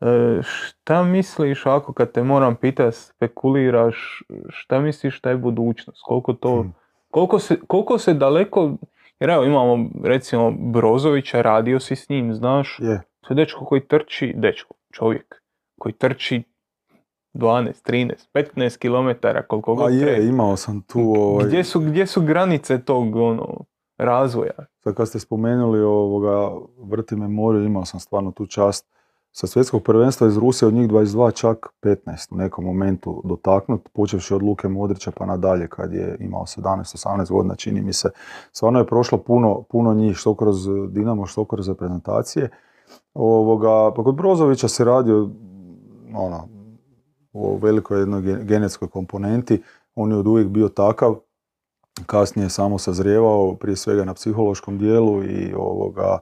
E, 0.00 0.06
šta 0.42 1.02
misliš 1.02 1.66
ako 1.66 1.92
kad 1.92 2.12
te 2.12 2.22
moram 2.22 2.56
pitati, 2.56 2.96
spekuliraš, 2.96 4.22
šta 4.48 4.80
misliš 4.80 5.18
šta 5.18 5.30
je 5.30 5.36
budućnost? 5.36 6.00
Koliko 6.02 6.32
to, 6.32 6.62
hmm. 6.62 6.74
koliko 7.10 7.38
se, 7.38 7.56
koliko 7.66 7.98
se 7.98 8.14
daleko, 8.14 8.72
jer 9.20 9.30
evo 9.30 9.44
imamo 9.44 9.88
recimo 10.04 10.50
Brozovića, 10.50 11.42
radio 11.42 11.80
si 11.80 11.96
s 11.96 12.08
njim, 12.08 12.34
znaš, 12.34 12.78
je. 12.82 13.02
to 13.20 13.34
je 13.34 13.34
dečko 13.34 13.64
koji 13.64 13.80
trči, 13.80 14.34
dečko, 14.36 14.74
čovjek, 14.92 15.42
koji 15.78 15.92
trči 15.92 16.42
12, 17.36 17.90
13, 17.90 18.12
15 18.34 18.78
km 18.78 19.26
koliko 19.48 19.74
god 19.74 19.94
je, 19.94 20.28
imao 20.28 20.56
sam 20.56 20.80
tu... 20.80 21.14
Ovaj... 21.16 21.46
Gdje, 21.46 21.64
su, 21.64 21.80
gdje 21.80 22.06
su 22.06 22.22
granice 22.22 22.82
tog 22.82 23.16
ono, 23.16 23.64
razvoja? 23.98 24.54
Sad 24.84 24.94
kad 24.94 25.08
ste 25.08 25.18
spomenuli 25.18 25.80
ovoga, 25.80 26.50
vrti 26.78 27.16
memoriju, 27.16 27.64
imao 27.64 27.84
sam 27.84 28.00
stvarno 28.00 28.30
tu 28.30 28.46
čast 28.46 28.86
sa 29.38 29.46
svjetskog 29.46 29.82
prvenstva 29.82 30.26
iz 30.26 30.36
Rusije 30.36 30.66
od 30.66 30.74
njih 30.74 30.88
22 30.88 31.34
čak 31.34 31.66
15 31.82 32.34
u 32.34 32.36
nekom 32.36 32.64
momentu 32.64 33.22
dotaknut, 33.24 33.88
počevši 33.92 34.34
od 34.34 34.42
Luke 34.42 34.68
Modrića 34.68 35.10
pa 35.10 35.26
nadalje 35.26 35.68
kad 35.68 35.92
je 35.92 36.16
imao 36.20 36.42
17-18 36.42 37.30
godina 37.30 37.54
čini 37.54 37.80
mi 37.80 37.92
se. 37.92 38.10
Stvarno 38.52 38.78
je 38.78 38.86
prošlo 38.86 39.18
puno, 39.18 39.62
puno 39.62 39.94
njih 39.94 40.16
što 40.16 40.34
kroz 40.34 40.56
Dinamo, 40.88 41.26
što 41.26 41.44
kroz 41.44 41.68
reprezentacije. 41.68 42.50
Ovoga, 43.14 43.94
pa 43.96 44.04
kod 44.04 44.14
Brozovića 44.14 44.68
se 44.68 44.84
radio 44.84 45.30
ono, 46.14 46.48
u 47.36 47.56
velikoj 47.56 47.98
jednoj 47.98 48.44
genetskoj 48.44 48.88
komponenti. 48.88 49.62
On 49.94 50.10
je 50.10 50.16
od 50.16 50.26
uvijek 50.26 50.48
bio 50.48 50.68
takav, 50.68 51.16
kasnije 52.06 52.48
samo 52.48 52.78
sazrijevao, 52.78 53.54
prije 53.54 53.76
svega 53.76 54.04
na 54.04 54.14
psihološkom 54.14 54.78
dijelu 54.78 55.24
i 55.24 55.54
ovoga 55.54 56.18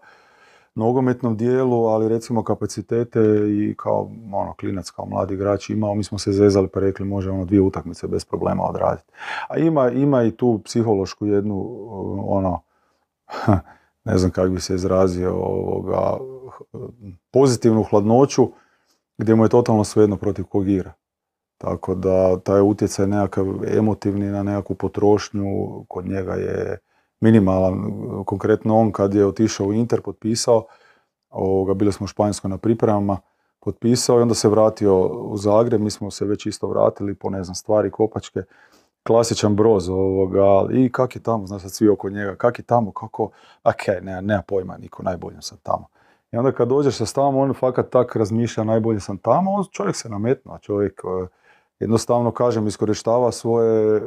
nogometnom 0.75 1.37
dijelu, 1.37 1.87
ali 1.87 2.09
recimo 2.09 2.45
kapacitete 2.45 3.21
i 3.49 3.75
kao 3.79 4.11
ono, 4.33 4.55
klinac, 4.61 4.91
kao 4.91 5.07
mladi 5.07 5.35
igrač 5.35 5.71
imao, 5.71 5.95
mi 5.95 6.05
smo 6.05 6.19
se 6.19 6.33
zezali 6.33 6.69
pa 6.69 6.81
rekli 6.81 7.07
može 7.07 7.31
ono 7.31 7.45
dvije 7.45 7.61
utakmice 7.61 8.07
bez 8.07 8.25
problema 8.25 8.63
odraditi. 8.63 9.13
A 9.49 9.59
ima, 9.59 9.91
ima 9.91 10.23
i 10.23 10.31
tu 10.31 10.61
psihološku 10.65 11.27
jednu, 11.27 11.67
ono, 12.27 12.61
ne 14.05 14.19
znam 14.19 14.31
kako 14.31 14.49
bi 14.49 14.61
se 14.61 14.75
izrazio, 14.75 15.35
ovoga, 15.35 16.17
pozitivnu 17.31 17.83
hladnoću, 17.83 18.49
gdje 19.19 19.35
mu 19.35 19.45
je 19.45 19.49
totalno 19.49 19.85
svejedno 19.85 20.17
protiv 20.17 20.45
kog 20.45 20.69
igra. 20.69 20.93
Tako 21.59 21.95
da 21.95 22.41
taj 22.41 22.61
utjecaj 22.61 23.07
nekakav 23.07 23.47
emotivni 23.79 24.27
na 24.27 24.43
nekakvu 24.43 24.77
potrošnju 24.77 25.45
kod 25.89 26.07
njega 26.07 26.35
je 26.35 26.79
minimalan. 27.21 27.85
Konkretno 28.27 28.79
on 28.79 28.93
kad 28.93 29.15
je 29.15 29.27
otišao 29.27 29.67
u 29.67 29.73
Inter, 29.73 30.01
potpisao, 30.03 30.65
ovoga, 31.31 31.75
bili 31.75 31.93
smo 31.93 32.05
u 32.05 32.09
Španjskoj 32.09 32.51
na 32.51 32.59
pripremama, 32.59 33.19
potpisao 33.61 34.19
i 34.19 34.23
onda 34.23 34.35
se 34.35 34.49
vratio 34.49 35.07
u 35.07 35.37
Zagreb, 35.37 35.81
mi 35.81 35.91
smo 35.91 36.11
se 36.11 36.25
već 36.25 36.47
isto 36.47 36.69
vratili 36.69 37.15
po 37.15 37.31
ne 37.31 37.45
znam 37.45 37.55
stvari 37.55 37.91
kopačke, 37.91 38.43
klasičan 39.07 39.57
broz 39.57 39.89
ovoga, 39.89 40.67
i 40.73 40.93
kak 40.93 41.17
je 41.17 41.23
tamo, 41.23 41.47
znaš 41.47 41.63
sad 41.63 41.73
svi 41.73 41.89
oko 41.89 42.11
njega, 42.11 42.37
kak 42.37 42.59
je 42.59 42.65
tamo, 42.65 42.93
kako, 42.93 43.31
ok, 43.65 44.03
nema, 44.03 44.21
nema 44.21 44.43
pojma, 44.43 44.77
niko, 44.77 45.03
najbolje 45.03 45.37
sam 45.41 45.59
tamo. 45.63 45.87
I 46.33 46.37
onda 46.37 46.53
kad 46.53 46.69
dođeš 46.69 46.97
sa 46.97 47.05
tamo, 47.15 47.41
on 47.41 47.55
fakat 47.55 47.91
tak 47.91 48.17
razmišlja, 48.17 48.65
najbolje 48.65 49.01
sam 49.01 49.19
tamo, 49.19 49.65
čovjek 49.73 49.97
se 49.97 50.09
nametno, 50.09 50.59
čovjek 50.59 51.03
jednostavno 51.81 52.31
kažem 52.31 52.67
iskorištava 52.67 53.33
svoje 53.33 54.03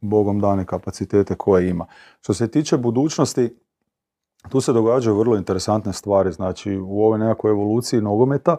bogom 0.00 0.40
dane 0.40 0.64
kapacitete 0.66 1.34
koje 1.34 1.70
ima. 1.70 1.86
Što 2.20 2.34
se 2.34 2.50
tiče 2.50 2.76
budućnosti, 2.76 3.56
tu 4.48 4.60
se 4.60 4.72
događaju 4.72 5.16
vrlo 5.16 5.36
interesantne 5.36 5.92
stvari, 5.92 6.32
znači 6.32 6.76
u 6.76 7.02
ovoj 7.04 7.18
nekakvoj 7.18 7.50
evoluciji 7.50 8.00
nogometa 8.00 8.56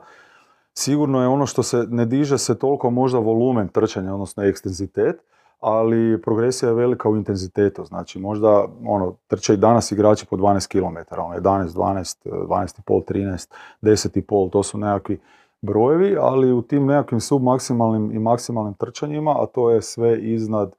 sigurno 0.78 1.22
je 1.22 1.28
ono 1.28 1.46
što 1.46 1.64
se 1.64 1.86
ne 1.90 2.06
diže 2.06 2.38
se 2.38 2.60
toliko 2.60 2.90
možda 2.90 3.20
volumen 3.20 3.68
trčanja, 3.68 4.14
odnosno 4.14 4.44
ekstenzitet, 4.44 5.16
ali 5.60 6.22
progresija 6.22 6.70
je 6.70 6.76
velika 6.76 7.10
u 7.10 7.16
intenzitetu, 7.16 7.86
znači 7.86 8.20
možda 8.20 8.68
ono, 8.86 9.16
trče 9.28 9.54
i 9.54 9.58
danas 9.58 9.92
igrači 9.92 10.26
po 10.26 10.36
12 10.36 10.68
km, 10.68 11.22
ono 11.22 11.36
11, 11.36 11.68
12, 11.68 12.30
12,5, 12.30 13.04
13, 13.14 13.52
10,5, 13.82 14.52
to 14.52 14.64
su 14.64 14.78
nekakvi 14.78 15.20
brojevi, 15.66 16.18
ali 16.20 16.52
u 16.52 16.62
tim 16.62 16.86
nekakvim 16.86 17.20
submaksimalnim 17.20 18.12
i 18.12 18.20
maksimalnim 18.20 18.74
trčanjima, 18.74 19.32
a 19.32 19.46
to 19.46 19.70
je 19.70 19.82
sve 19.82 20.20
iznad, 20.20 20.76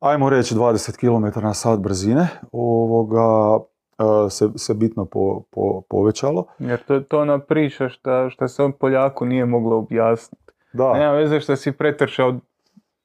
ajmo 0.00 0.30
reći 0.30 0.54
20 0.54 0.96
km 0.96 1.40
na 1.40 1.54
sat 1.54 1.80
brzine, 1.80 2.28
ovoga, 2.52 3.58
e, 3.98 4.30
se, 4.30 4.48
se 4.56 4.74
bitno 4.74 5.04
po, 5.04 5.42
po, 5.50 5.82
povećalo. 5.88 6.44
Jer 6.58 6.82
to 6.82 6.94
je 6.94 7.04
to 7.04 7.20
ona 7.20 7.38
priča 7.38 7.88
što, 8.30 8.48
se 8.48 8.62
on 8.62 8.72
Poljaku 8.72 9.24
nije 9.24 9.46
moglo 9.46 9.76
objasniti. 9.76 10.52
Da. 10.72 10.92
Nema 10.92 11.12
veze 11.12 11.40
što 11.40 11.56
si 11.56 11.72
pretrčao 11.72 12.34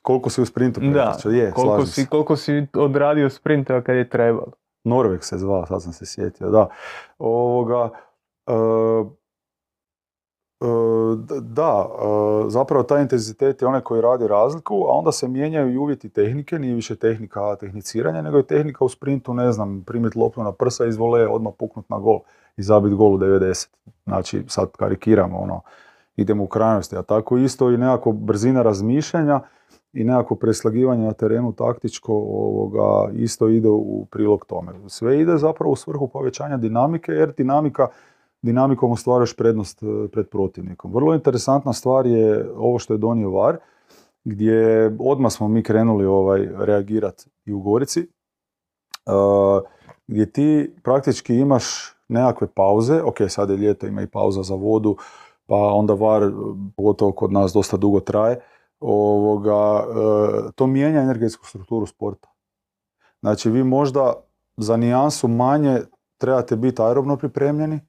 Koliko 0.01 0.29
si 0.29 0.41
u 0.41 0.45
sprintu 0.45 0.79
Da, 0.79 0.85
pretrčao? 0.87 1.31
Je, 1.31 1.51
koliko 1.51 1.85
si, 1.85 2.05
koliko 2.05 2.35
si 2.35 2.67
odradio 2.73 3.29
sprinteva 3.29 3.81
kad 3.81 3.95
je 3.95 4.09
trebalo. 4.09 4.51
Norveg 4.83 5.23
se 5.23 5.37
zvao, 5.37 5.65
sad 5.65 5.83
sam 5.83 5.93
se 5.93 6.05
sjetio, 6.05 6.49
da. 6.49 6.67
Ovoga, 7.17 7.89
e, 8.47 8.51
d- 8.51 9.18
da, 11.41 11.89
e, 11.89 12.49
zapravo 12.49 12.83
taj 12.83 13.01
intenzitet 13.01 13.61
je 13.61 13.67
onaj 13.67 13.81
koji 13.81 14.01
radi 14.01 14.27
razliku, 14.27 14.85
a 14.89 14.91
onda 14.91 15.11
se 15.11 15.27
mijenjaju 15.27 15.73
i 15.73 15.77
uvjeti 15.77 16.09
tehnike, 16.09 16.59
nije 16.59 16.75
više 16.75 16.95
tehnika 16.95 17.55
tehniciranja, 17.55 18.21
nego 18.21 18.37
je 18.37 18.47
tehnika 18.47 18.85
u 18.85 18.89
sprintu, 18.89 19.33
ne 19.33 19.51
znam, 19.51 19.83
primiti 19.87 20.19
loptu 20.19 20.43
na 20.43 20.51
prsa 20.51 20.85
iz 20.85 20.97
voleje, 20.97 21.27
odmah 21.27 21.53
puknut 21.57 21.89
na 21.89 21.99
gol 21.99 22.19
i 22.57 22.63
zabiti 22.63 22.95
gol 22.95 23.13
u 23.13 23.17
90. 23.17 23.67
Znači, 24.05 24.43
sad 24.47 24.71
karikiramo, 24.71 25.37
ono, 25.37 25.61
idemo 26.15 26.43
u 26.43 26.47
krajnosti, 26.47 26.97
a 26.97 27.01
tako 27.01 27.37
isto 27.37 27.71
i 27.71 27.77
nekako 27.77 28.11
brzina 28.11 28.61
razmišljanja 28.61 29.39
i 29.93 30.03
nekako 30.03 30.35
preslagivanje 30.35 31.05
na 31.05 31.13
terenu 31.13 31.51
taktičko 31.51 32.13
ovoga, 32.13 33.11
isto 33.13 33.49
ide 33.49 33.69
u 33.69 34.05
prilog 34.11 34.45
tome. 34.45 34.71
Sve 34.87 35.21
ide 35.21 35.37
zapravo 35.37 35.71
u 35.71 35.75
svrhu 35.75 36.07
povećanja 36.07 36.57
dinamike, 36.57 37.11
jer 37.11 37.33
dinamika, 37.37 37.87
dinamikom 38.41 38.91
ostvaraš 38.91 39.35
prednost 39.35 39.83
e, 39.83 39.85
pred 40.11 40.29
protivnikom. 40.29 40.93
Vrlo 40.93 41.13
interesantna 41.13 41.73
stvar 41.73 42.05
je 42.05 42.51
ovo 42.55 42.79
što 42.79 42.93
je 42.93 42.97
donio 42.97 43.31
VAR, 43.31 43.57
gdje 44.23 44.91
odmah 44.99 45.31
smo 45.31 45.47
mi 45.47 45.63
krenuli 45.63 46.05
ovaj, 46.05 46.49
reagirati 46.57 47.29
i 47.45 47.53
u 47.53 47.59
Gorici, 47.59 47.99
e, 47.99 48.07
gdje 50.07 50.31
ti 50.31 50.75
praktički 50.83 51.35
imaš 51.35 51.93
nekakve 52.07 52.47
pauze, 52.47 53.01
ok, 53.01 53.17
sad 53.27 53.49
je 53.49 53.57
ljeto, 53.57 53.87
ima 53.87 54.01
i 54.01 54.07
pauza 54.07 54.43
za 54.43 54.55
vodu, 54.55 54.95
pa 55.45 55.55
onda 55.55 55.93
VAR, 55.93 56.31
pogotovo 56.77 57.11
kod 57.11 57.31
nas, 57.31 57.53
dosta 57.53 57.77
dugo 57.77 57.99
traje, 57.99 58.39
ovoga, 58.79 59.83
e, 59.83 60.51
to 60.55 60.67
mijenja 60.67 61.01
energetsku 61.01 61.45
strukturu 61.45 61.85
sporta. 61.85 62.29
Znači 63.21 63.49
vi 63.49 63.63
možda 63.63 64.13
za 64.57 64.77
nijansu 64.77 65.27
manje 65.27 65.81
trebate 66.17 66.55
biti 66.55 66.81
aerobno 66.81 67.17
pripremljeni, 67.17 67.79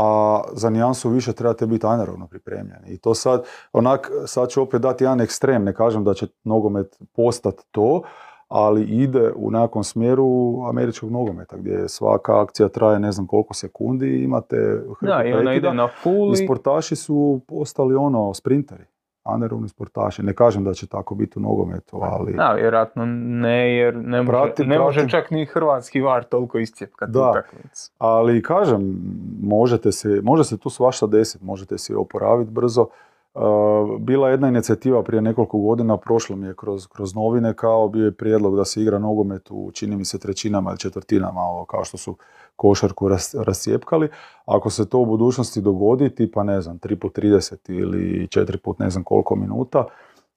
a 0.00 0.40
za 0.52 0.70
nijansu 0.70 1.10
više 1.10 1.32
trebate 1.32 1.66
biti 1.66 1.86
anaerobno 1.86 2.26
pripremljeni. 2.26 2.88
I 2.88 2.98
to 2.98 3.14
sad, 3.14 3.44
onak, 3.72 4.10
sad 4.26 4.48
ću 4.48 4.62
opet 4.62 4.82
dati 4.82 5.04
jedan 5.04 5.20
ekstrem, 5.20 5.64
ne 5.64 5.74
kažem 5.74 6.04
da 6.04 6.14
će 6.14 6.26
nogomet 6.44 6.98
postati 7.12 7.62
to, 7.70 8.02
ali 8.48 8.82
ide 8.82 9.32
u 9.36 9.50
nekakvom 9.50 9.84
smjeru 9.84 10.60
američkog 10.68 11.10
nogometa, 11.10 11.56
gdje 11.56 11.88
svaka 11.88 12.42
akcija 12.42 12.68
traje 12.68 12.98
ne 12.98 13.12
znam 13.12 13.26
koliko 13.26 13.54
sekundi 13.54 14.24
imate 14.24 14.56
hrpu 15.00 15.06
Da, 15.06 15.24
i 15.24 15.32
ona 15.32 15.54
ide 15.54 15.74
na 15.74 15.88
full 16.02 16.32
i 16.32 16.36
sportaši 16.36 16.96
su 16.96 17.40
postali 17.48 17.94
ono, 17.94 18.34
sprinteri, 18.34 18.84
anaerobni 19.30 19.68
sportaši. 19.68 20.22
Ne 20.22 20.34
kažem 20.34 20.64
da 20.64 20.74
će 20.74 20.86
tako 20.86 21.14
biti 21.14 21.38
u 21.38 21.42
nogometu, 21.42 21.98
ali... 22.02 22.32
Da, 22.32 22.52
vjerojatno 22.52 23.04
ne, 23.06 23.76
jer 23.76 23.96
ne 23.96 24.22
može, 24.22 24.38
Pratim, 24.38 24.68
ne 24.68 24.78
može 24.78 25.00
pratim. 25.00 25.10
čak 25.10 25.30
ni 25.30 25.46
hrvatski 25.46 26.00
var 26.00 26.24
toliko 26.24 26.58
iscijepkati 26.58 27.12
Da. 27.12 27.30
utakmicu. 27.30 27.92
Ali 27.98 28.42
kažem, 28.42 28.96
možete 29.42 29.92
se, 29.92 30.20
može 30.22 30.44
se 30.44 30.58
tu 30.58 30.70
svašta 30.70 31.06
desiti, 31.06 31.44
možete 31.44 31.78
se 31.78 31.96
oporaviti 31.96 32.50
brzo. 32.50 32.86
Uh, 33.34 34.00
bila 34.00 34.28
je 34.28 34.32
jedna 34.32 34.48
inicijativa 34.48 35.02
prije 35.02 35.22
nekoliko 35.22 35.58
godina, 35.58 35.96
prošlo 35.96 36.36
mi 36.36 36.46
je 36.46 36.54
kroz, 36.56 36.86
kroz 36.86 37.14
novine, 37.14 37.54
kao 37.54 37.88
bio 37.88 38.04
je 38.04 38.16
prijedlog 38.16 38.56
da 38.56 38.64
se 38.64 38.82
igra 38.82 38.98
nogomet 38.98 39.50
u, 39.50 39.70
čini 39.74 39.96
mi 39.96 40.04
se, 40.04 40.18
trećinama 40.18 40.70
ili 40.70 40.78
četvrtinama, 40.78 41.40
ovo, 41.40 41.64
kao 41.64 41.84
što 41.84 41.98
su 41.98 42.16
košarku 42.56 43.08
ras, 43.08 43.34
rascijepkali. 43.34 44.08
Ako 44.44 44.70
se 44.70 44.88
to 44.88 44.98
u 44.98 45.06
budućnosti 45.06 45.60
dogodi, 45.60 46.14
tipa 46.14 46.42
ne 46.42 46.60
znam, 46.60 46.78
3 46.78 46.96
put 46.96 47.18
30 47.18 47.70
ili 47.70 48.26
4 48.26 48.56
put 48.56 48.78
ne 48.78 48.90
znam 48.90 49.04
koliko 49.04 49.36
minuta, 49.36 49.84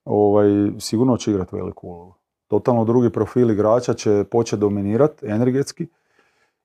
ovaj, 0.05 0.71
sigurno 0.79 1.17
će 1.17 1.31
igrati 1.31 1.55
veliku 1.55 1.87
ulogu. 1.87 2.13
Totalno 2.47 2.85
drugi 2.85 3.09
profil 3.09 3.51
igrača 3.51 3.93
će 3.93 4.23
početi 4.31 4.59
dominirati 4.59 5.25
energetski, 5.25 5.87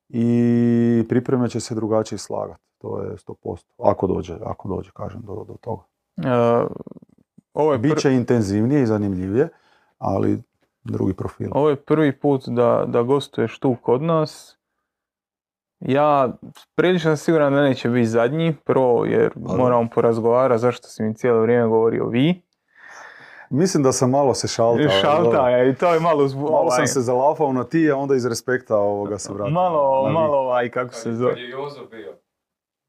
i 0.08 1.04
pripreme 1.08 1.48
će 1.48 1.60
se 1.60 1.74
drugačije 1.74 2.18
slagati. 2.18 2.62
To 2.78 3.02
je 3.02 3.16
100%. 3.16 3.64
Ako 3.78 4.06
dođe, 4.06 4.36
ako 4.44 4.68
dođe, 4.68 4.90
kažem, 4.94 5.20
do, 5.24 5.44
do 5.48 5.56
toga. 5.60 5.82
E, 6.24 6.66
ovo, 7.54 7.72
je 7.72 7.78
pr- 7.78 7.94
Biće 7.94 8.12
intenzivnije 8.12 8.82
i 8.82 8.86
zanimljivije, 8.86 9.48
ali 9.98 10.42
drugi 10.84 11.14
profil. 11.14 11.48
ovo 11.52 11.68
je 11.70 11.76
prvi 11.76 12.18
put 12.18 12.42
da, 12.46 12.84
da 12.86 13.02
gostuješ 13.02 13.58
tu 13.58 13.76
kod 13.82 14.02
nas. 14.02 14.58
Ja 15.80 16.28
prilično 16.74 17.10
sam 17.10 17.16
siguran 17.16 17.52
da 17.52 17.62
neće 17.62 17.88
biti 17.88 18.06
zadnji, 18.06 18.54
prvo 18.64 19.04
jer 19.04 19.32
da. 19.34 19.56
moramo 19.56 19.88
porazgovarati 19.94 20.60
zašto 20.60 20.88
si 20.88 21.02
mi 21.02 21.14
cijelo 21.14 21.40
vrijeme 21.40 21.68
govorio 21.68 22.06
vi. 22.06 22.42
Mislim 23.50 23.82
da 23.82 23.92
sam 23.92 24.10
malo 24.10 24.34
se 24.34 24.48
šaltao. 24.48 24.82
ali 24.84 25.00
Šalta 25.00 25.48
je 25.50 25.70
i 25.70 25.74
to 25.74 25.94
je 25.94 26.00
malo 26.00 26.28
zbu... 26.28 26.42
Malo 26.42 26.56
ovaj, 26.56 26.76
sam 26.76 26.86
se 26.86 27.00
zalafao 27.00 27.52
na 27.52 27.64
ti, 27.64 27.90
a 27.90 27.96
onda 27.96 28.14
iz 28.14 28.26
respekta 28.26 28.76
ovoga 28.76 29.18
se 29.18 29.32
vratio. 29.32 29.52
malo, 29.52 30.10
malo 30.10 30.38
ovaj, 30.38 30.70
kako 30.70 30.94
se 30.94 31.04
Kad 31.04 31.14
zove. 31.14 31.40
je 31.40 31.48
Jozo 31.50 31.86
bio, 31.90 32.12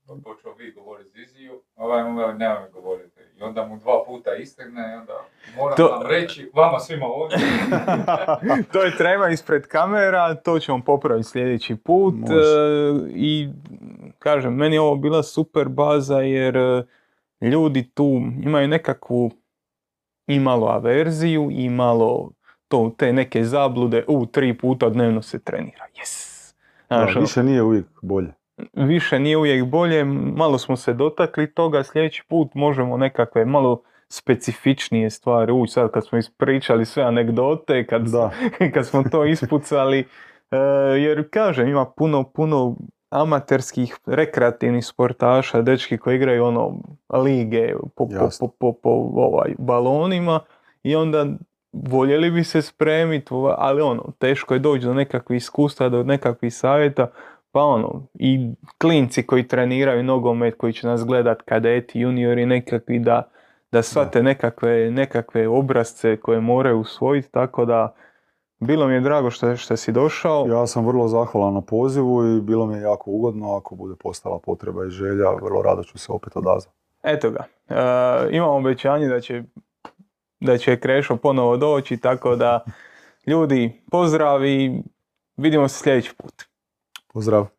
pa 0.07 0.14
počeo 0.23 0.53
vi 0.53 0.72
govoriti 0.72 1.10
Ziziju, 1.10 1.61
ovaj 1.76 2.03
nemoj 2.03 2.34
mi 2.65 2.72
govoriti. 2.73 3.18
I 3.40 3.44
onda 3.44 3.66
mu 3.68 3.78
dva 3.78 4.03
puta 4.07 4.36
istegne 4.36 4.82
i 4.82 4.99
onda 4.99 5.14
moram 5.57 5.78
To- 5.78 5.88
vam 5.88 6.07
reći, 6.07 6.52
vama 6.53 6.80
svima 6.80 7.06
ovdje, 7.06 7.38
to 8.74 8.84
je 8.84 8.98
treba 8.98 9.30
ispred 9.30 9.68
kamera, 9.68 10.36
to 10.36 10.60
ćemo 10.60 10.82
popraviti 10.86 11.30
sljedeći 11.30 11.76
put. 11.76 12.14
Može. 12.18 12.34
e, 12.34 13.10
I 13.16 13.49
kažem, 14.20 14.53
meni 14.56 14.76
je 14.76 14.82
ovo 14.82 14.95
bila 14.95 15.24
super 15.24 15.68
baza 15.70 16.18
jer 16.20 16.57
e, 16.57 16.84
ljudi 17.41 17.90
tu 17.94 18.22
imaju 18.44 18.68
nekakvu 18.68 19.32
i 20.28 20.40
malo 20.40 20.68
averziju 20.68 21.49
i 21.52 21.70
malo 21.70 22.32
to, 22.68 22.91
te 22.98 23.14
neke 23.14 23.44
zablude, 23.44 24.03
u 24.07 24.26
tri 24.26 24.57
puta 24.57 24.90
dnevno 24.90 25.22
se 25.22 25.40
trenira, 25.44 25.86
yes. 25.95 26.30
Da, 26.90 26.95
Znaš, 26.95 27.11
ono, 27.11 27.22
više 27.22 27.44
nije 27.44 27.61
uvijek 27.64 27.86
bolje. 28.02 28.34
Više 28.73 29.19
nije 29.19 29.38
uvijek 29.38 29.65
bolje, 29.65 30.03
malo 30.36 30.57
smo 30.57 30.76
se 30.76 30.94
dotakli 30.94 31.53
toga, 31.53 31.84
sljedeći 31.84 32.23
put 32.27 32.53
možemo 32.53 32.98
nekakve 32.98 33.45
malo 33.45 33.81
specifičnije 34.10 35.10
stvari 35.10 35.52
ući, 35.52 35.73
sad 35.73 35.91
kad 35.91 36.07
smo 36.07 36.18
ispričali 36.18 36.86
sve 36.86 37.03
anegdote, 37.03 37.86
kad, 37.86 38.02
Da. 38.02 38.31
kad 38.73 38.88
smo 38.88 39.03
to 39.11 39.26
ispucali, 39.26 39.99
e, 40.52 40.57
jer 40.98 41.30
kažem, 41.30 41.68
ima 41.68 41.86
puno, 41.86 42.23
puno 42.23 42.76
amaterskih, 43.10 43.98
rekreativnih 44.06 44.86
sportaša, 44.86 45.61
dečki 45.61 45.98
koji 45.98 46.15
igraju 46.15 46.45
ono 46.45 46.80
lige 47.23 47.73
po, 47.95 48.07
po, 48.40 48.48
po, 48.60 48.73
po 48.73 48.90
ovaj, 49.15 49.56
balonima 49.57 50.40
i 50.84 50.95
onda 50.95 51.26
voljeli 51.72 52.31
bi 52.31 52.44
se 52.44 52.61
spremiti, 52.61 53.34
ali 53.57 53.81
ono, 53.81 54.11
teško 54.19 54.53
je 54.53 54.60
doći 54.60 54.86
do 54.86 54.94
nekakvih 54.94 55.38
iskustva, 55.38 55.90
do 55.90 56.03
nekakvih 56.03 56.56
savjeta, 56.56 57.07
pa 57.51 57.61
ono, 57.61 58.07
i 58.13 58.51
klinci 58.77 59.23
koji 59.23 59.47
treniraju 59.47 60.03
nogomet, 60.03 60.55
koji 60.57 60.73
će 60.73 60.88
nas 60.88 61.05
gledat 61.05 61.41
kadeti, 61.41 61.99
juniori 61.99 62.45
nekakvi, 62.45 62.99
da, 62.99 63.30
da 63.71 63.81
shvate 63.81 64.23
nekakve, 64.23 64.91
nekakve 64.91 65.47
obrazce 65.47 66.17
koje 66.17 66.41
moraju 66.41 66.80
usvojiti, 66.80 67.31
tako 67.31 67.65
da 67.65 67.95
bilo 68.59 68.88
mi 68.88 68.93
je 68.93 68.99
drago 68.99 69.30
što, 69.30 69.55
što 69.55 69.77
si 69.77 69.91
došao. 69.91 70.47
Ja 70.47 70.67
sam 70.67 70.88
vrlo 70.88 71.07
zahvalan 71.07 71.53
na 71.53 71.61
pozivu 71.61 72.38
i 72.38 72.41
bilo 72.41 72.65
mi 72.65 72.76
je 72.76 72.81
jako 72.81 73.11
ugodno. 73.11 73.55
Ako 73.55 73.76
bude 73.76 73.95
postala 73.95 74.39
potreba 74.39 74.85
i 74.85 74.89
želja, 74.89 75.31
vrlo 75.41 75.61
rado 75.61 75.84
ću 75.84 75.97
se 75.97 76.11
opet 76.11 76.35
odazvati. 76.35 76.77
Eto 77.03 77.31
ga, 77.31 77.43
e, 77.69 77.76
imam 78.31 78.49
obećanje 78.49 79.07
da 79.07 79.19
će, 79.19 79.43
da 80.39 80.57
će 80.57 80.80
Krešo 80.80 81.17
ponovo 81.17 81.57
doći, 81.57 81.97
tako 81.97 82.35
da 82.35 82.63
ljudi, 83.27 83.81
pozdrav 83.91 84.45
i 84.45 84.84
vidimo 85.38 85.67
se 85.67 85.84
sljedeći 85.84 86.15
put. 86.17 86.48
Pozdrav! 87.14 87.59